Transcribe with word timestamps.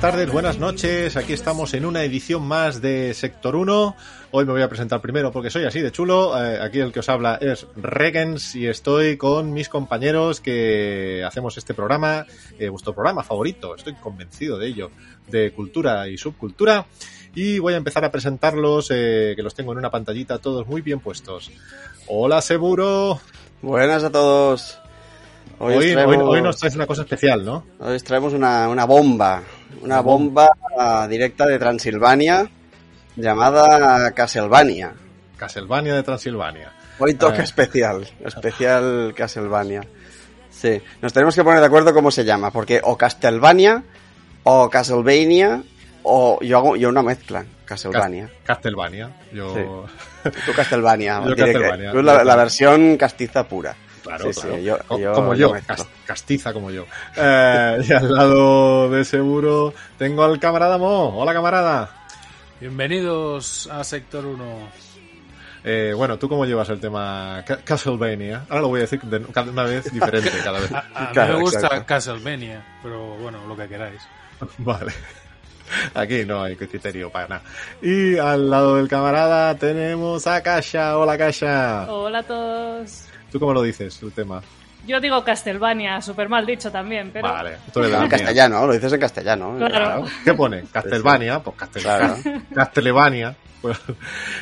buenas 0.00 0.16
tardes, 0.16 0.32
buenas 0.32 0.58
noches. 0.58 1.16
Aquí 1.18 1.34
estamos 1.34 1.74
en 1.74 1.84
una 1.84 2.02
edición 2.02 2.42
más 2.42 2.80
de 2.80 3.12
Sector 3.12 3.54
1. 3.54 3.96
Hoy 4.30 4.46
me 4.46 4.52
voy 4.52 4.62
a 4.62 4.68
presentar 4.70 5.02
primero 5.02 5.30
porque 5.30 5.50
soy 5.50 5.66
así 5.66 5.82
de 5.82 5.92
chulo. 5.92 6.42
Eh, 6.42 6.58
aquí 6.58 6.80
el 6.80 6.90
que 6.90 7.00
os 7.00 7.08
habla 7.10 7.34
es 7.34 7.66
Regens 7.76 8.56
y 8.56 8.66
estoy 8.66 9.18
con 9.18 9.52
mis 9.52 9.68
compañeros 9.68 10.40
que 10.40 11.22
hacemos 11.22 11.58
este 11.58 11.74
programa, 11.74 12.24
eh, 12.58 12.70
vuestro 12.70 12.94
programa 12.94 13.22
favorito, 13.22 13.74
estoy 13.74 13.92
convencido 13.92 14.56
de 14.56 14.68
ello, 14.68 14.90
de 15.26 15.52
cultura 15.52 16.08
y 16.08 16.16
subcultura. 16.16 16.86
Y 17.34 17.58
voy 17.58 17.74
a 17.74 17.76
empezar 17.76 18.02
a 18.02 18.10
presentarlos, 18.10 18.90
eh, 18.90 19.34
que 19.36 19.42
los 19.42 19.54
tengo 19.54 19.72
en 19.72 19.78
una 19.78 19.90
pantallita 19.90 20.38
todos 20.38 20.66
muy 20.66 20.80
bien 20.80 21.00
puestos. 21.00 21.50
Hola, 22.06 22.40
Seguro. 22.40 23.20
Buenas 23.60 24.02
a 24.02 24.10
todos. 24.10 24.78
Hoy, 25.58 25.74
hoy, 25.74 25.92
traemos, 25.92 26.16
hoy 26.22 26.40
nos 26.40 26.56
traes 26.56 26.74
una 26.74 26.86
cosa 26.86 27.02
especial, 27.02 27.44
¿no? 27.44 27.66
hoy 27.80 27.96
os 27.96 28.02
traemos 28.02 28.32
una, 28.32 28.66
una 28.66 28.86
bomba. 28.86 29.42
Una 29.82 30.00
bomba 30.00 30.50
directa 31.08 31.46
de 31.46 31.58
Transilvania 31.58 32.48
llamada 33.16 34.10
Castlevania. 34.12 34.92
Castlevania 35.36 35.94
de 35.94 36.02
Transilvania. 36.02 36.72
Hoy 36.98 37.14
toque 37.14 37.40
Ah. 37.40 37.44
especial. 37.44 38.06
Especial 38.24 39.14
Castlevania. 39.16 39.82
Sí. 40.50 40.80
Nos 41.00 41.12
tenemos 41.12 41.34
que 41.34 41.42
poner 41.44 41.60
de 41.60 41.66
acuerdo 41.66 41.94
cómo 41.94 42.10
se 42.10 42.24
llama. 42.24 42.50
Porque 42.50 42.80
o 42.84 42.96
Castlevania 42.96 43.82
o 44.42 44.68
Castlevania 44.68 45.62
o 46.02 46.38
yo 46.42 46.58
hago 46.58 46.76
yo 46.76 46.88
una 46.90 47.02
mezcla. 47.02 47.44
Castlevania. 47.64 48.28
Castlevania. 48.44 49.10
Yo. 49.32 49.86
Tú 50.44 50.52
Castlevania. 50.54 51.22
Yo 51.26 51.36
Castlevania. 51.36 51.92
tú 51.92 52.02
la, 52.02 52.24
la 52.24 52.36
versión 52.36 52.96
castiza 52.96 53.44
pura. 53.48 53.74
Claro, 54.02 54.24
Sí, 54.26 54.32
sí, 54.34 54.40
claro. 54.40 54.58
yo- 54.58 54.78
Co- 54.86 54.98
yo 54.98 55.12
como 55.12 55.34
yo, 55.34 55.52
castiza 56.06 56.52
como 56.52 56.70
yo. 56.70 56.86
Eh, 57.16 57.78
y 57.88 57.92
al 57.92 58.12
lado 58.12 58.88
de 58.90 59.04
seguro 59.04 59.74
tengo 59.98 60.24
al 60.24 60.38
camarada 60.40 60.78
Mo. 60.78 61.18
Hola, 61.18 61.32
camarada. 61.32 61.90
Bienvenidos 62.60 63.68
a 63.70 63.84
Sector 63.84 64.24
1. 64.26 64.44
Eh, 65.62 65.92
bueno, 65.94 66.18
¿tú 66.18 66.28
cómo 66.28 66.46
llevas 66.46 66.68
el 66.70 66.80
tema 66.80 67.42
Ca- 67.46 67.58
Castlevania? 67.58 68.44
Ahora 68.48 68.62
lo 68.62 68.68
voy 68.68 68.78
a 68.78 68.82
decir 68.82 69.00
de 69.02 69.20
cada 69.26 69.50
una 69.50 69.64
vez 69.64 69.92
diferente 69.92 70.30
cada 70.42 70.58
vez. 70.60 70.72
A, 70.94 71.08
a 71.08 71.10
Claro, 71.12 71.32
mí 71.32 71.38
me 71.38 71.42
gusta 71.44 71.60
exacto. 71.60 71.84
Castlevania, 71.86 72.64
pero 72.82 73.16
bueno, 73.16 73.46
lo 73.46 73.54
que 73.56 73.68
queráis. 73.68 74.00
Vale. 74.58 74.92
Aquí 75.94 76.24
no 76.24 76.42
hay 76.42 76.56
criterio 76.56 77.10
para 77.10 77.28
nada. 77.28 77.42
Y 77.82 78.16
al 78.18 78.48
lado 78.50 78.76
del 78.76 78.88
camarada 78.88 79.54
tenemos 79.56 80.26
a 80.26 80.42
Kasha. 80.42 80.96
Hola, 80.98 81.16
Kasha. 81.18 81.86
Hola 81.92 82.18
a 82.18 82.22
todos. 82.22 83.04
¿Tú 83.30 83.38
cómo 83.40 83.52
lo 83.52 83.62
dices, 83.62 84.02
el 84.02 84.12
tema? 84.12 84.42
Yo 84.86 84.98
digo 84.98 85.22
Castlevania, 85.22 86.00
súper 86.00 86.28
mal 86.30 86.46
dicho 86.46 86.70
también, 86.72 87.10
pero 87.12 87.28
Vale. 87.28 87.56
Tú 87.72 87.80
de 87.80 87.92
En 87.94 88.08
castellano, 88.08 88.66
lo 88.66 88.72
dices 88.72 88.92
en 88.92 89.00
castellano. 89.00 89.54
¿eh? 89.56 89.68
Claro. 89.68 90.04
¿Qué 90.24 90.32
pone? 90.34 90.64
Castlevania, 90.72 91.40
pues 91.40 91.56
Claro. 91.82 92.16
Castlevania. 92.54 93.36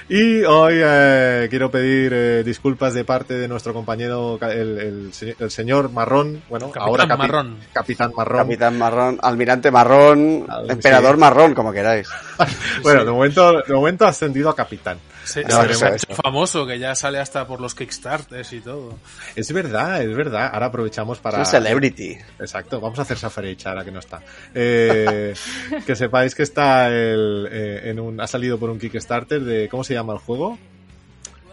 Y 0.09 0.43
hoy 0.45 0.75
eh, 0.77 1.49
quiero 1.51 1.71
pedir 1.73 2.13
eh, 2.15 2.43
disculpas 2.45 2.95
de 2.95 3.05
parte 3.05 3.35
de 3.35 3.49
nuestro 3.49 3.75
compañero, 3.75 4.39
el, 4.43 4.79
el 4.79 5.13
se- 5.13 5.37
el 5.41 5.51
señor 5.51 5.91
Marrón, 5.91 6.43
bueno, 6.49 6.67
Capitán 6.71 6.89
ahora 6.89 7.05
capi- 7.05 7.19
Marrón. 7.19 7.57
Capitán 7.73 8.13
Marrón. 8.17 8.39
Capitán 8.39 8.79
Marrón, 8.79 9.19
Almirante 9.21 9.71
Marrón, 9.73 10.47
Emperador 10.69 11.15
sí. 11.17 11.21
Marrón, 11.21 11.55
como 11.55 11.73
queráis. 11.73 12.09
Bueno, 12.83 13.05
de 13.05 13.11
momento, 13.11 13.61
de 13.61 13.75
momento 13.75 14.07
ha 14.07 14.11
ascendido 14.11 14.49
a 14.51 14.55
capitán. 14.57 14.99
Se, 15.29 15.41
hecho 15.43 16.15
famoso, 16.23 16.67
que 16.67 16.79
ya 16.79 16.95
sale 16.95 17.19
hasta 17.19 17.47
por 17.47 17.61
los 17.61 17.75
Kickstarters 17.75 18.53
y 18.53 18.61
todo. 18.61 18.99
Es 19.37 19.53
verdad, 19.53 20.03
es 20.03 20.17
verdad. 20.17 20.51
Ahora 20.53 20.67
aprovechamos 20.67 21.19
para... 21.19 21.43
Es 21.43 21.49
un 21.49 21.53
celebrity. 21.53 22.17
Exacto, 22.39 22.81
vamos 22.81 22.99
a 22.99 23.03
hacer 23.03 23.19
Safari 23.19 23.57
ahora 23.65 23.85
que 23.85 23.91
no 23.91 23.99
está. 23.99 24.21
Eh, 24.55 25.35
que 25.87 25.95
sepáis 25.97 26.35
que 26.35 26.43
está 26.43 26.89
el, 26.89 27.49
eh, 27.51 27.81
en 27.91 28.01
un, 28.01 28.21
ha 28.21 28.27
salido 28.27 28.59
por 28.59 28.71
un 28.71 28.79
Kickstarter 28.79 29.41
de, 29.43 29.69
¿cómo 29.69 29.85
se 29.85 29.95
llama 29.95 30.13
el 30.15 30.19
juego? 30.19 30.59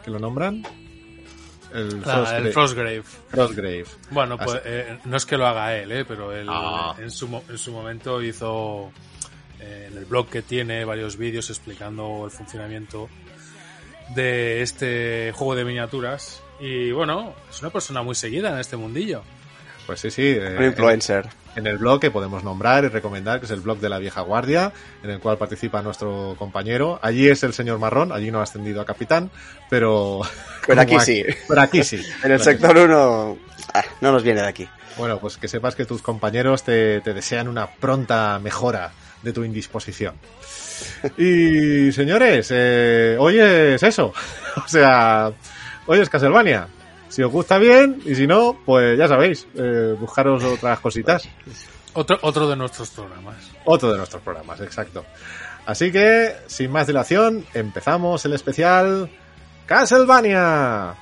¿Que 0.03 0.11
lo 0.11 0.19
nombran? 0.19 0.63
El 1.73 2.01
Ah, 2.05 2.13
Frostgrave. 2.13 2.47
el 2.47 2.53
Frostgrave. 2.53 3.03
Frostgrave. 3.29 3.85
Bueno, 4.11 4.37
pues 4.37 4.61
eh, 4.63 4.97
no 5.05 5.17
es 5.17 5.25
que 5.25 5.37
lo 5.37 5.45
haga 5.45 5.75
él, 5.75 5.91
eh, 5.91 6.05
pero 6.05 6.31
él 6.31 6.47
Ah. 6.49 6.95
en, 6.97 7.11
su, 7.11 7.27
mo- 7.27 7.43
en 7.49 7.57
su 7.57 7.71
momento 7.73 8.21
hizo 8.21 8.91
eh, 9.59 9.89
en 9.91 9.97
el 9.97 10.05
blog 10.05 10.29
que 10.29 10.41
tiene 10.41 10.85
varios 10.85 11.17
vídeos 11.17 11.49
explicando 11.49 12.23
el 12.25 12.31
funcionamiento 12.31 13.09
de 14.13 14.61
este 14.61 15.31
juego 15.35 15.55
de 15.55 15.65
miniaturas. 15.65 16.41
Y 16.59 16.91
bueno, 16.91 17.33
es 17.49 17.61
una 17.61 17.69
persona 17.71 18.01
muy 18.01 18.15
seguida 18.15 18.49
en 18.51 18.59
este 18.59 18.77
mundillo. 18.77 19.21
Pues 19.85 19.99
sí, 19.99 20.09
sí. 20.11 20.23
eh, 20.23 20.55
Un 20.57 20.65
influencer. 20.65 21.27
en 21.55 21.67
el 21.67 21.77
blog 21.77 21.99
que 21.99 22.09
podemos 22.11 22.43
nombrar 22.43 22.83
y 22.85 22.87
recomendar, 22.87 23.39
que 23.39 23.45
es 23.45 23.51
el 23.51 23.59
blog 23.61 23.79
de 23.79 23.89
la 23.89 23.99
vieja 23.99 24.21
guardia, 24.21 24.71
en 25.03 25.09
el 25.11 25.19
cual 25.19 25.37
participa 25.37 25.81
nuestro 25.81 26.35
compañero. 26.39 26.99
Allí 27.03 27.27
es 27.27 27.43
el 27.43 27.53
señor 27.53 27.77
Marrón, 27.77 28.11
allí 28.11 28.31
no 28.31 28.39
ha 28.39 28.43
ascendido 28.43 28.81
a 28.81 28.85
capitán, 28.85 29.29
pero... 29.69 30.21
Pero 30.67 30.81
aquí 30.81 30.99
sí. 30.99 31.23
Pero 31.47 31.61
aquí 31.61 31.83
sí. 31.83 32.01
En 32.23 32.31
el 32.31 32.39
sector 32.39 32.75
1 32.75 33.37
no 34.01 34.11
nos 34.11 34.23
viene 34.23 34.41
de 34.41 34.47
aquí. 34.47 34.67
Bueno, 34.97 35.19
pues 35.19 35.37
que 35.37 35.47
sepas 35.47 35.75
que 35.75 35.85
tus 35.85 36.01
compañeros 36.01 36.63
te, 36.63 37.01
te 37.01 37.13
desean 37.13 37.47
una 37.47 37.67
pronta 37.67 38.39
mejora 38.39 38.91
de 39.21 39.31
tu 39.33 39.43
indisposición. 39.43 40.15
Y 41.17 41.91
señores, 41.91 42.47
eh, 42.51 43.15
hoy 43.19 43.39
es 43.39 43.81
eso. 43.83 44.13
O 44.57 44.67
sea, 44.69 45.33
hoy 45.85 45.99
es 45.99 46.09
Castlevania. 46.09 46.67
Si 47.09 47.21
os 47.21 47.29
gusta 47.31 47.57
bien 47.57 48.01
y 48.05 48.15
si 48.15 48.25
no, 48.25 48.57
pues 48.65 48.97
ya 48.97 49.07
sabéis, 49.07 49.45
eh, 49.55 49.95
buscaros 49.99 50.43
otras 50.45 50.79
cositas. 50.79 51.27
Otro, 51.93 52.17
otro 52.21 52.49
de 52.49 52.55
nuestros 52.55 52.89
programas. 52.89 53.35
Otro 53.65 53.91
de 53.91 53.97
nuestros 53.97 54.21
programas, 54.21 54.61
exacto. 54.61 55.05
Así 55.65 55.91
que, 55.91 56.35
sin 56.47 56.71
más 56.71 56.87
dilación, 56.87 57.45
empezamos 57.53 58.23
el 58.25 58.33
especial 58.33 59.09
Castlevania. 59.65 60.95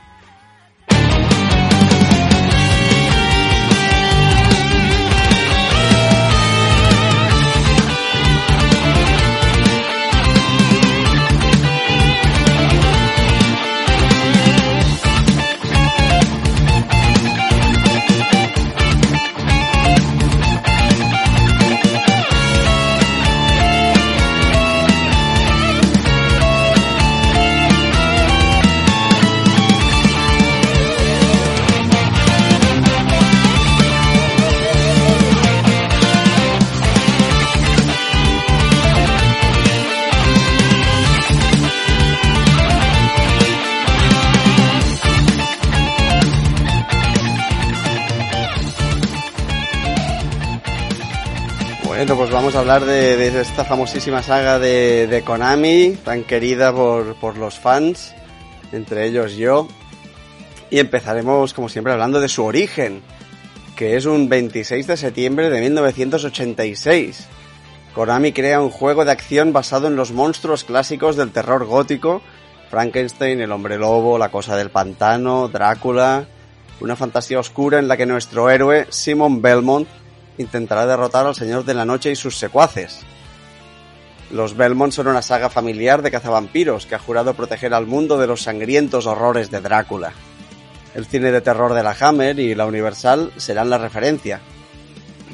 Bueno, 52.04 52.18
pues 52.18 52.32
vamos 52.32 52.54
a 52.54 52.60
hablar 52.60 52.84
de, 52.84 53.28
esta 53.40 53.64
famosísima 53.64 54.22
saga 54.22 54.60
de, 54.60 55.08
de 55.08 55.22
Konami, 55.22 55.96
tan 56.04 56.26
querida 56.26 56.74
por, 56.74 57.16
por 57.16 57.38
los 57.38 57.58
fans, 57.58 58.14
entre 58.74 59.08
ellos 59.08 59.38
yo. 59.38 59.70
Y 60.70 60.80
empezaremos, 60.80 61.54
como 61.54 61.70
siempre, 61.70 61.94
hablando 61.94 62.20
de 62.20 62.28
su 62.28 62.44
origen, 62.44 63.02
que 63.78 63.96
es 63.96 64.06
un 64.06 64.28
26 64.28 64.86
de 64.86 64.98
septiembre 64.98 65.50
de 65.50 65.62
1986. 65.62 67.26
Konami 67.96 68.34
crea 68.34 68.60
un 68.60 68.70
juego 68.70 69.06
de 69.06 69.14
acción 69.14 69.54
basado 69.54 69.88
en 69.88 69.96
los 69.96 70.12
monstruos 70.12 70.66
clásicos 70.66 71.16
del 71.16 71.32
terror 71.32 71.64
gótico, 71.64 72.22
Frankenstein, 72.70 73.40
el 73.40 73.54
hombre 73.54 73.78
lobo, 73.78 74.18
la 74.18 74.28
cosa 74.28 74.58
del 74.58 74.72
pantano, 74.72 75.48
Drácula, 75.48 76.28
una 76.82 76.98
fantasía 76.98 77.40
oscura 77.40 77.80
en 77.80 77.88
la 77.88 77.96
que 77.96 78.06
nuestro 78.06 78.50
héroe, 78.50 78.88
Simon 78.90 79.42
Belmont, 79.42 79.88
intentará 80.38 80.86
derrotar 80.86 81.26
al 81.26 81.36
Señor 81.36 81.66
de 81.66 81.74
la 81.74 81.86
Noche 81.86 82.12
y 82.12 82.16
sus 82.16 82.38
secuaces. 82.38 83.02
Los 84.32 84.56
Belmont 84.58 84.92
son 84.94 85.08
una 85.08 85.22
saga 85.22 85.50
familiar 85.50 86.02
de 86.02 86.10
cazavampiros 86.12 86.86
que 86.86 86.96
ha 86.96 87.00
jurado 87.00 87.34
proteger 87.36 87.74
al 87.74 87.86
mundo 87.86 88.18
de 88.18 88.28
los 88.28 88.42
sangrientos 88.42 89.06
horrores 89.06 89.52
de 89.52 89.62
Drácula. 89.62 90.14
El 90.96 91.06
cine 91.06 91.32
de 91.32 91.42
terror 91.42 91.74
de 91.74 91.84
la 91.84 91.96
Hammer 92.00 92.40
y 92.40 92.56
la 92.56 92.66
Universal 92.66 93.32
serán 93.38 93.70
la 93.70 93.78
referencia. 93.78 94.40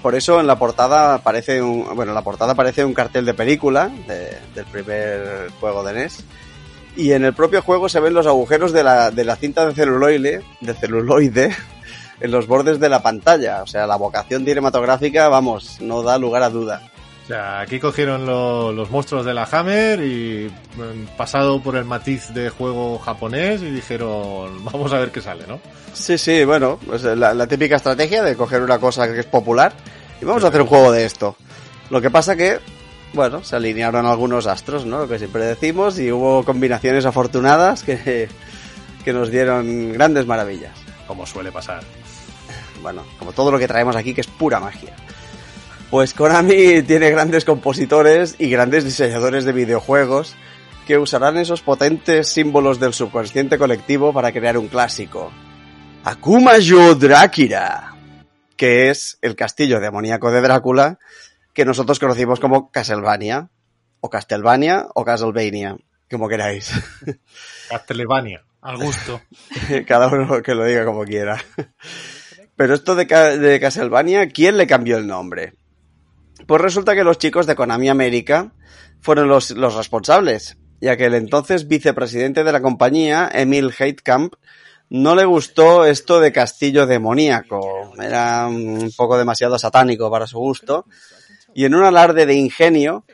Por 0.01 0.15
eso 0.15 0.39
en 0.39 0.47
la 0.47 0.57
portada 0.57 1.13
aparece 1.15 1.61
un, 1.61 1.83
bueno, 1.95 2.11
en 2.11 2.15
la 2.15 2.23
portada 2.23 2.53
aparece 2.53 2.85
un 2.85 2.93
cartel 2.93 3.25
de 3.25 3.33
película 3.33 3.89
de- 4.07 4.37
del 4.55 4.65
primer 4.65 5.49
juego 5.59 5.83
de 5.83 5.93
NES 5.93 6.23
y 6.95 7.11
en 7.11 7.25
el 7.25 7.33
propio 7.33 7.61
juego 7.61 7.89
se 7.89 7.99
ven 7.99 8.13
los 8.13 8.25
agujeros 8.25 8.71
de 8.71 8.83
la, 8.83 9.11
de 9.11 9.23
la 9.25 9.35
cinta 9.35 9.65
de 9.65 9.73
celuloide, 9.73 10.41
de 10.61 10.73
celuloide 10.73 11.55
en 12.21 12.31
los 12.31 12.47
bordes 12.47 12.79
de 12.79 12.89
la 12.89 13.01
pantalla. 13.01 13.61
O 13.63 13.67
sea, 13.67 13.87
la 13.87 13.95
vocación 13.95 14.45
cinematográfica, 14.45 15.29
vamos, 15.29 15.79
no 15.81 16.01
da 16.03 16.17
lugar 16.17 16.43
a 16.43 16.49
duda. 16.49 16.81
O 17.23 17.27
sea, 17.27 17.59
aquí 17.61 17.79
cogieron 17.79 18.25
lo- 18.25 18.71
los 18.73 18.89
monstruos 18.89 19.23
de 19.23 19.35
la 19.35 19.43
Hammer 19.51 20.01
y 20.03 20.51
mm, 20.75 21.15
pasado 21.15 21.61
por 21.61 21.75
el 21.75 21.85
matiz 21.85 22.29
de 22.33 22.49
juego 22.49 22.97
japonés 22.97 23.61
y 23.61 23.69
dijeron, 23.69 24.63
vamos 24.71 24.91
a 24.93 24.97
ver 24.99 25.11
qué 25.11 25.21
sale, 25.21 25.45
¿no? 25.47 25.59
Sí, 25.93 26.17
sí, 26.17 26.43
bueno, 26.43 26.79
pues 26.85 27.03
la, 27.03 27.33
la 27.35 27.47
típica 27.47 27.75
estrategia 27.75 28.23
de 28.23 28.35
coger 28.35 28.61
una 28.63 28.79
cosa 28.79 29.11
que 29.11 29.19
es 29.19 29.25
popular 29.27 29.73
y 30.21 30.25
vamos 30.25 30.43
a 30.43 30.47
hacer 30.47 30.61
un 30.61 30.67
juego 30.67 30.91
de 30.91 31.05
esto. 31.05 31.35
Lo 31.91 32.01
que 32.01 32.09
pasa 32.09 32.35
que, 32.35 32.59
bueno, 33.13 33.43
se 33.43 33.55
alinearon 33.55 34.05
algunos 34.07 34.47
astros, 34.47 34.85
¿no? 34.87 34.99
Lo 34.99 35.07
que 35.07 35.19
siempre 35.19 35.43
decimos 35.45 35.99
y 35.99 36.11
hubo 36.11 36.43
combinaciones 36.43 37.05
afortunadas 37.05 37.83
que, 37.83 38.27
que 39.05 39.13
nos 39.13 39.29
dieron 39.29 39.93
grandes 39.93 40.25
maravillas. 40.25 40.73
Como 41.07 41.25
suele 41.27 41.51
pasar. 41.51 41.81
Bueno, 42.81 43.05
como 43.17 43.33
todo 43.33 43.51
lo 43.51 43.59
que 43.59 43.67
traemos 43.67 43.95
aquí, 43.95 44.13
que 44.13 44.21
es 44.21 44.27
pura 44.27 44.59
magia. 44.59 44.95
Pues 45.89 46.13
Konami 46.13 46.83
tiene 46.83 47.09
grandes 47.09 47.45
compositores 47.45 48.35
y 48.37 48.49
grandes 48.49 48.83
diseñadores 48.83 49.43
de 49.43 49.53
videojuegos 49.53 50.35
que 50.85 50.97
usarán 50.97 51.37
esos 51.37 51.61
potentes 51.61 52.29
símbolos 52.29 52.79
del 52.79 52.93
subconsciente 52.93 53.57
colectivo 53.57 54.13
para 54.13 54.31
crear 54.31 54.57
un 54.57 54.67
clásico. 54.67 55.31
Akuma 56.03 56.59
Yo 56.59 56.95
Drácula, 56.95 57.95
que 58.55 58.89
es 58.89 59.17
el 59.21 59.35
castillo 59.35 59.79
demoníaco 59.79 60.31
de 60.31 60.41
Drácula 60.41 60.99
que 61.53 61.65
nosotros 61.65 61.99
conocimos 61.99 62.39
como 62.39 62.71
Castlevania, 62.71 63.49
o 63.99 64.09
Castlevania, 64.09 64.87
o 64.93 65.03
Castlevania, 65.03 65.75
como 66.09 66.29
queráis. 66.29 66.71
Castlevania. 67.69 68.43
Al 68.61 68.77
gusto. 68.77 69.21
Cada 69.87 70.07
uno 70.07 70.41
que 70.41 70.55
lo 70.55 70.65
diga 70.65 70.85
como 70.85 71.03
quiera. 71.03 71.37
Pero 72.59 72.73
esto 72.73 72.93
de, 72.93 73.07
Ca- 73.07 73.37
de 73.37 73.57
Castlevania, 73.57 74.27
¿quién 74.27 74.57
le 74.57 74.67
cambió 74.67 74.97
el 74.97 75.07
nombre? 75.07 75.53
Pues 76.45 76.61
resulta 76.61 76.93
que 76.93 77.05
los 77.05 77.17
chicos 77.17 77.47
de 77.47 77.55
Konami 77.55 77.87
América 77.87 78.51
fueron 78.99 79.29
los, 79.29 79.51
los 79.51 79.75
responsables, 79.75 80.57
ya 80.81 80.97
que 80.97 81.05
el 81.05 81.13
entonces 81.13 81.69
vicepresidente 81.69 82.43
de 82.43 82.51
la 82.51 82.61
compañía, 82.61 83.29
Emil 83.33 83.71
Heitkamp, 83.79 84.33
no 84.89 85.15
le 85.15 85.23
gustó 85.23 85.85
esto 85.85 86.19
de 86.19 86.33
castillo 86.33 86.85
demoníaco. 86.85 87.93
Era 87.97 88.45
un 88.47 88.91
poco 88.97 89.17
demasiado 89.17 89.57
satánico 89.57 90.11
para 90.11 90.27
su 90.27 90.39
gusto. 90.39 90.85
Y 91.55 91.63
en 91.63 91.75
un 91.75 91.85
alarde 91.85 92.25
de 92.25 92.33
ingenio, 92.33 93.05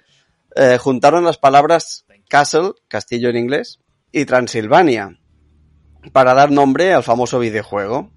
eh, 0.56 0.80
juntaron 0.80 1.24
las 1.24 1.38
palabras 1.38 2.08
castle, 2.30 2.72
castillo 2.88 3.30
en 3.30 3.38
inglés, 3.38 3.78
y 4.12 4.26
Transilvania, 4.26 5.20
para 6.14 6.34
dar 6.34 6.50
nombre 6.50 6.94
al 6.94 7.04
famoso 7.04 7.38
videojuego. 7.38 8.10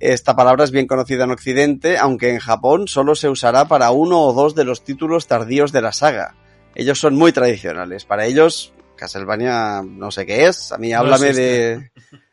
Esta 0.00 0.36
palabra 0.36 0.64
es 0.64 0.70
bien 0.70 0.86
conocida 0.86 1.24
en 1.24 1.30
Occidente, 1.30 1.98
aunque 1.98 2.30
en 2.30 2.38
Japón 2.38 2.88
solo 2.88 3.14
se 3.14 3.28
usará 3.28 3.66
para 3.66 3.90
uno 3.90 4.20
o 4.22 4.32
dos 4.32 4.54
de 4.54 4.64
los 4.64 4.84
títulos 4.84 5.26
tardíos 5.26 5.72
de 5.72 5.82
la 5.82 5.92
saga. 5.92 6.34
Ellos 6.74 6.98
son 6.98 7.16
muy 7.16 7.32
tradicionales. 7.32 8.04
Para 8.04 8.26
ellos, 8.26 8.72
Castlevania 8.96 9.82
no 9.82 10.10
sé 10.10 10.26
qué 10.26 10.46
es. 10.46 10.72
A 10.72 10.78
mí 10.78 10.92
háblame 10.92 11.32
de 11.32 11.90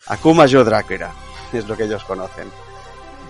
Akuma 0.07 0.45
Yo 0.45 0.63
Drácula. 0.63 1.11
Es 1.53 1.67
lo 1.67 1.75
que 1.75 1.85
ellos 1.85 2.03
conocen. 2.03 2.47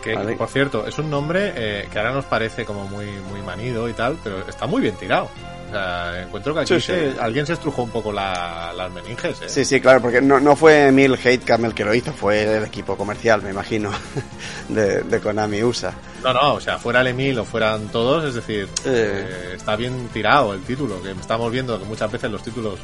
Que, 0.05 0.13
Vale. 0.13 0.35
por 0.35 0.47
cierto, 0.49 0.85
es 0.85 0.97
un 0.99 1.09
nombre 1.09 1.51
eh, 1.55 1.87
que 1.91 1.97
ahora 1.97 2.11
nos 2.13 2.25
parece 2.25 2.63
como 2.63 2.87
muy, 2.87 3.07
muy 3.07 3.41
manido 3.41 3.89
y 3.89 3.93
tal, 3.93 4.17
pero 4.23 4.47
está 4.47 4.67
muy 4.67 4.79
bien 4.81 4.95
tirado. 4.95 5.29
O 5.67 5.71
sea, 5.71 6.21
encuentro 6.21 6.53
que 6.53 6.59
aquí 6.59 6.75
Sí, 6.75 6.79
se- 6.79 7.11
sí. 7.13 7.17
alguien 7.19 7.47
se 7.47 7.53
estrujó 7.53 7.81
un 7.81 7.89
poco 7.89 8.11
la- 8.13 8.71
las 8.77 8.91
meninges, 8.91 9.41
¿eh? 9.41 9.49
Sí, 9.49 9.65
sí, 9.65 9.81
claro, 9.81 9.99
porque 10.03 10.21
no, 10.21 10.39
no 10.39 10.55
fue 10.55 10.89
Emil 10.89 11.17
Heitkamp 11.21 11.65
el 11.65 11.73
que 11.73 11.83
lo 11.83 11.93
hizo, 11.95 12.13
fue 12.13 12.43
el 12.57 12.63
equipo 12.65 12.95
comercial, 12.95 13.41
me 13.41 13.49
imagino, 13.49 13.89
de, 14.69 15.01
de 15.01 15.19
Konami 15.19 15.63
USA. 15.63 15.91
No, 16.23 16.33
no, 16.33 16.53
o 16.53 16.61
sea, 16.61 16.77
fuera 16.77 17.01
el 17.01 17.07
Emil 17.07 17.39
o 17.39 17.43
fueran 17.45 17.87
todos, 17.87 18.25
es 18.25 18.35
decir, 18.35 18.65
Eh. 18.85 19.27
eh, 19.27 19.53
está 19.55 19.75
bien 19.75 20.07
tirado 20.13 20.53
el 20.53 20.61
título, 20.61 21.01
que 21.01 21.11
estamos 21.11 21.51
viendo 21.51 21.79
que 21.79 21.85
muchas 21.85 22.11
veces 22.11 22.29
los 22.29 22.43
títulos 22.43 22.79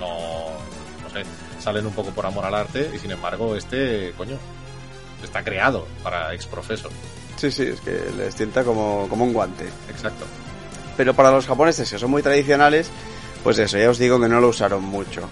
no, 0.00 0.48
no 1.02 1.10
sé, 1.10 1.22
salen 1.60 1.86
un 1.86 1.92
poco 1.92 2.10
por 2.12 2.24
amor 2.24 2.46
al 2.46 2.54
arte 2.54 2.90
y 2.94 2.98
sin 2.98 3.10
embargo 3.10 3.54
este, 3.56 4.14
coño, 4.16 4.36
está 5.26 5.42
creado 5.42 5.86
para 6.02 6.34
ex 6.34 6.46
profeso. 6.46 6.88
Sí, 7.36 7.50
sí, 7.50 7.64
es 7.64 7.80
que 7.80 7.98
les 8.16 8.34
sienta 8.34 8.64
como, 8.64 9.06
como 9.08 9.24
un 9.24 9.32
guante. 9.32 9.68
Exacto. 9.88 10.24
Pero 10.96 11.14
para 11.14 11.30
los 11.30 11.46
japoneses, 11.46 11.90
que 11.90 11.98
son 11.98 12.10
muy 12.10 12.22
tradicionales, 12.22 12.90
pues 13.42 13.58
eso, 13.58 13.78
ya 13.78 13.90
os 13.90 13.98
digo 13.98 14.20
que 14.20 14.28
no 14.28 14.40
lo 14.40 14.48
usaron 14.48 14.84
mucho. 14.84 15.22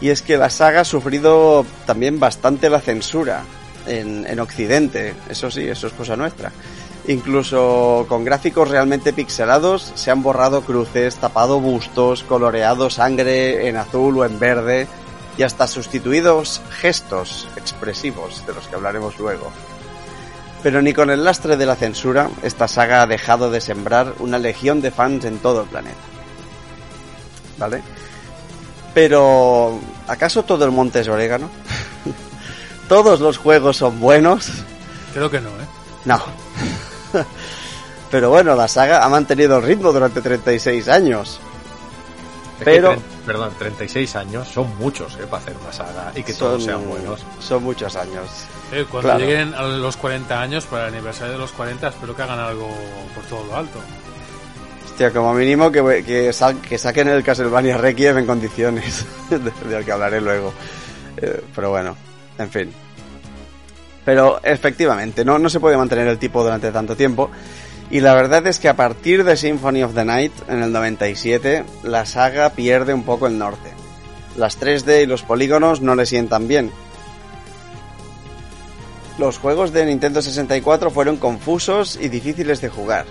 Y 0.00 0.10
es 0.10 0.22
que 0.22 0.38
la 0.38 0.50
saga 0.50 0.80
ha 0.80 0.84
sufrido 0.84 1.64
también 1.86 2.20
bastante 2.20 2.70
la 2.70 2.80
censura 2.80 3.42
en, 3.86 4.26
en 4.26 4.40
Occidente, 4.40 5.14
eso 5.28 5.50
sí, 5.50 5.66
eso 5.66 5.86
es 5.86 5.92
cosa 5.92 6.16
nuestra. 6.16 6.52
Incluso 7.08 8.06
con 8.08 8.24
gráficos 8.24 8.68
realmente 8.68 9.12
pixelados 9.12 9.92
se 9.94 10.10
han 10.10 10.22
borrado 10.22 10.62
cruces, 10.62 11.16
tapado 11.16 11.60
bustos, 11.60 12.22
coloreado 12.22 12.90
sangre 12.90 13.68
en 13.68 13.76
azul 13.76 14.18
o 14.18 14.24
en 14.24 14.38
verde 14.38 14.86
y 15.40 15.42
hasta 15.42 15.66
sustituidos 15.66 16.60
gestos 16.68 17.48
expresivos, 17.56 18.46
de 18.46 18.52
los 18.52 18.68
que 18.68 18.74
hablaremos 18.74 19.18
luego. 19.18 19.50
Pero 20.62 20.82
ni 20.82 20.92
con 20.92 21.08
el 21.08 21.24
lastre 21.24 21.56
de 21.56 21.64
la 21.64 21.76
censura, 21.76 22.28
esta 22.42 22.68
saga 22.68 23.00
ha 23.00 23.06
dejado 23.06 23.50
de 23.50 23.62
sembrar 23.62 24.12
una 24.18 24.38
legión 24.38 24.82
de 24.82 24.90
fans 24.90 25.24
en 25.24 25.38
todo 25.38 25.62
el 25.62 25.68
planeta. 25.68 25.96
¿Vale? 27.56 27.80
Pero, 28.92 29.80
¿acaso 30.08 30.42
todo 30.42 30.66
el 30.66 30.72
monte 30.72 31.00
es 31.00 31.08
orégano? 31.08 31.48
¿Todos 32.90 33.20
los 33.20 33.38
juegos 33.38 33.78
son 33.78 33.98
buenos? 33.98 34.46
Creo 35.14 35.30
que 35.30 35.40
no, 35.40 35.48
¿eh? 35.48 35.68
No. 36.04 36.20
Pero 38.10 38.28
bueno, 38.28 38.54
la 38.54 38.68
saga 38.68 39.02
ha 39.02 39.08
mantenido 39.08 39.56
el 39.56 39.62
ritmo 39.62 39.90
durante 39.90 40.20
36 40.20 40.86
años. 40.88 41.40
Es 42.60 42.64
Pero- 42.64 42.94
que 42.94 43.00
perdón, 43.26 43.52
36 43.58 44.16
años 44.16 44.48
son 44.48 44.76
muchos, 44.78 45.14
¿eh? 45.16 45.26
Para 45.28 45.42
hacer 45.42 45.56
una 45.62 45.72
saga 45.72 46.12
y 46.14 46.22
que 46.22 46.34
todos 46.34 46.62
sean 46.62 46.86
buenos. 46.88 47.24
Son 47.40 47.62
muchos 47.62 47.96
años. 47.96 48.28
Eh, 48.72 48.84
Cuando 48.90 49.08
Claro. 49.08 49.24
lleguen 49.24 49.54
a 49.54 49.62
los 49.62 49.96
40 49.96 50.40
años, 50.40 50.66
para 50.66 50.88
el 50.88 50.94
aniversario 50.94 51.32
de 51.32 51.38
los 51.38 51.52
40, 51.52 51.88
espero 51.88 52.14
que 52.14 52.22
hagan 52.22 52.38
algo 52.38 52.68
por 53.14 53.24
todo 53.24 53.44
lo 53.46 53.56
alto. 53.56 53.78
Hostia, 54.84 55.10
como 55.12 55.32
mínimo 55.34 55.72
que, 55.72 56.04
que, 56.06 56.32
sa- 56.32 56.54
que 56.54 56.76
saquen 56.76 57.08
el 57.08 57.22
Castlevania 57.24 57.78
Requiem 57.78 58.18
en 58.18 58.26
condiciones, 58.26 59.06
de- 59.30 59.38
del 59.68 59.84
que 59.84 59.92
hablaré 59.92 60.20
luego. 60.20 60.52
Eh, 61.16 61.42
pero 61.54 61.70
bueno, 61.70 61.96
en 62.38 62.50
fin. 62.50 62.72
Pero 64.04 64.40
efectivamente, 64.42 65.24
no, 65.24 65.38
no 65.38 65.48
se 65.48 65.60
puede 65.60 65.76
mantener 65.76 66.08
el 66.08 66.18
tipo 66.18 66.42
durante 66.42 66.70
tanto 66.72 66.96
tiempo. 66.96 67.30
Y 67.90 68.00
la 68.00 68.14
verdad 68.14 68.46
es 68.46 68.60
que 68.60 68.68
a 68.68 68.76
partir 68.76 69.24
de 69.24 69.36
Symphony 69.36 69.82
of 69.82 69.94
the 69.94 70.04
Night, 70.04 70.32
en 70.48 70.62
el 70.62 70.72
97, 70.72 71.64
la 71.82 72.06
saga 72.06 72.50
pierde 72.50 72.94
un 72.94 73.02
poco 73.02 73.26
el 73.26 73.36
norte. 73.36 73.70
Las 74.36 74.60
3D 74.60 75.02
y 75.02 75.06
los 75.06 75.22
polígonos 75.22 75.80
no 75.80 75.96
le 75.96 76.06
sientan 76.06 76.46
bien. 76.46 76.70
Los 79.18 79.38
juegos 79.38 79.72
de 79.72 79.84
Nintendo 79.86 80.22
64 80.22 80.90
fueron 80.90 81.16
confusos 81.16 81.98
y 82.00 82.08
difíciles 82.08 82.60
de 82.60 82.68
jugar. 82.68 83.06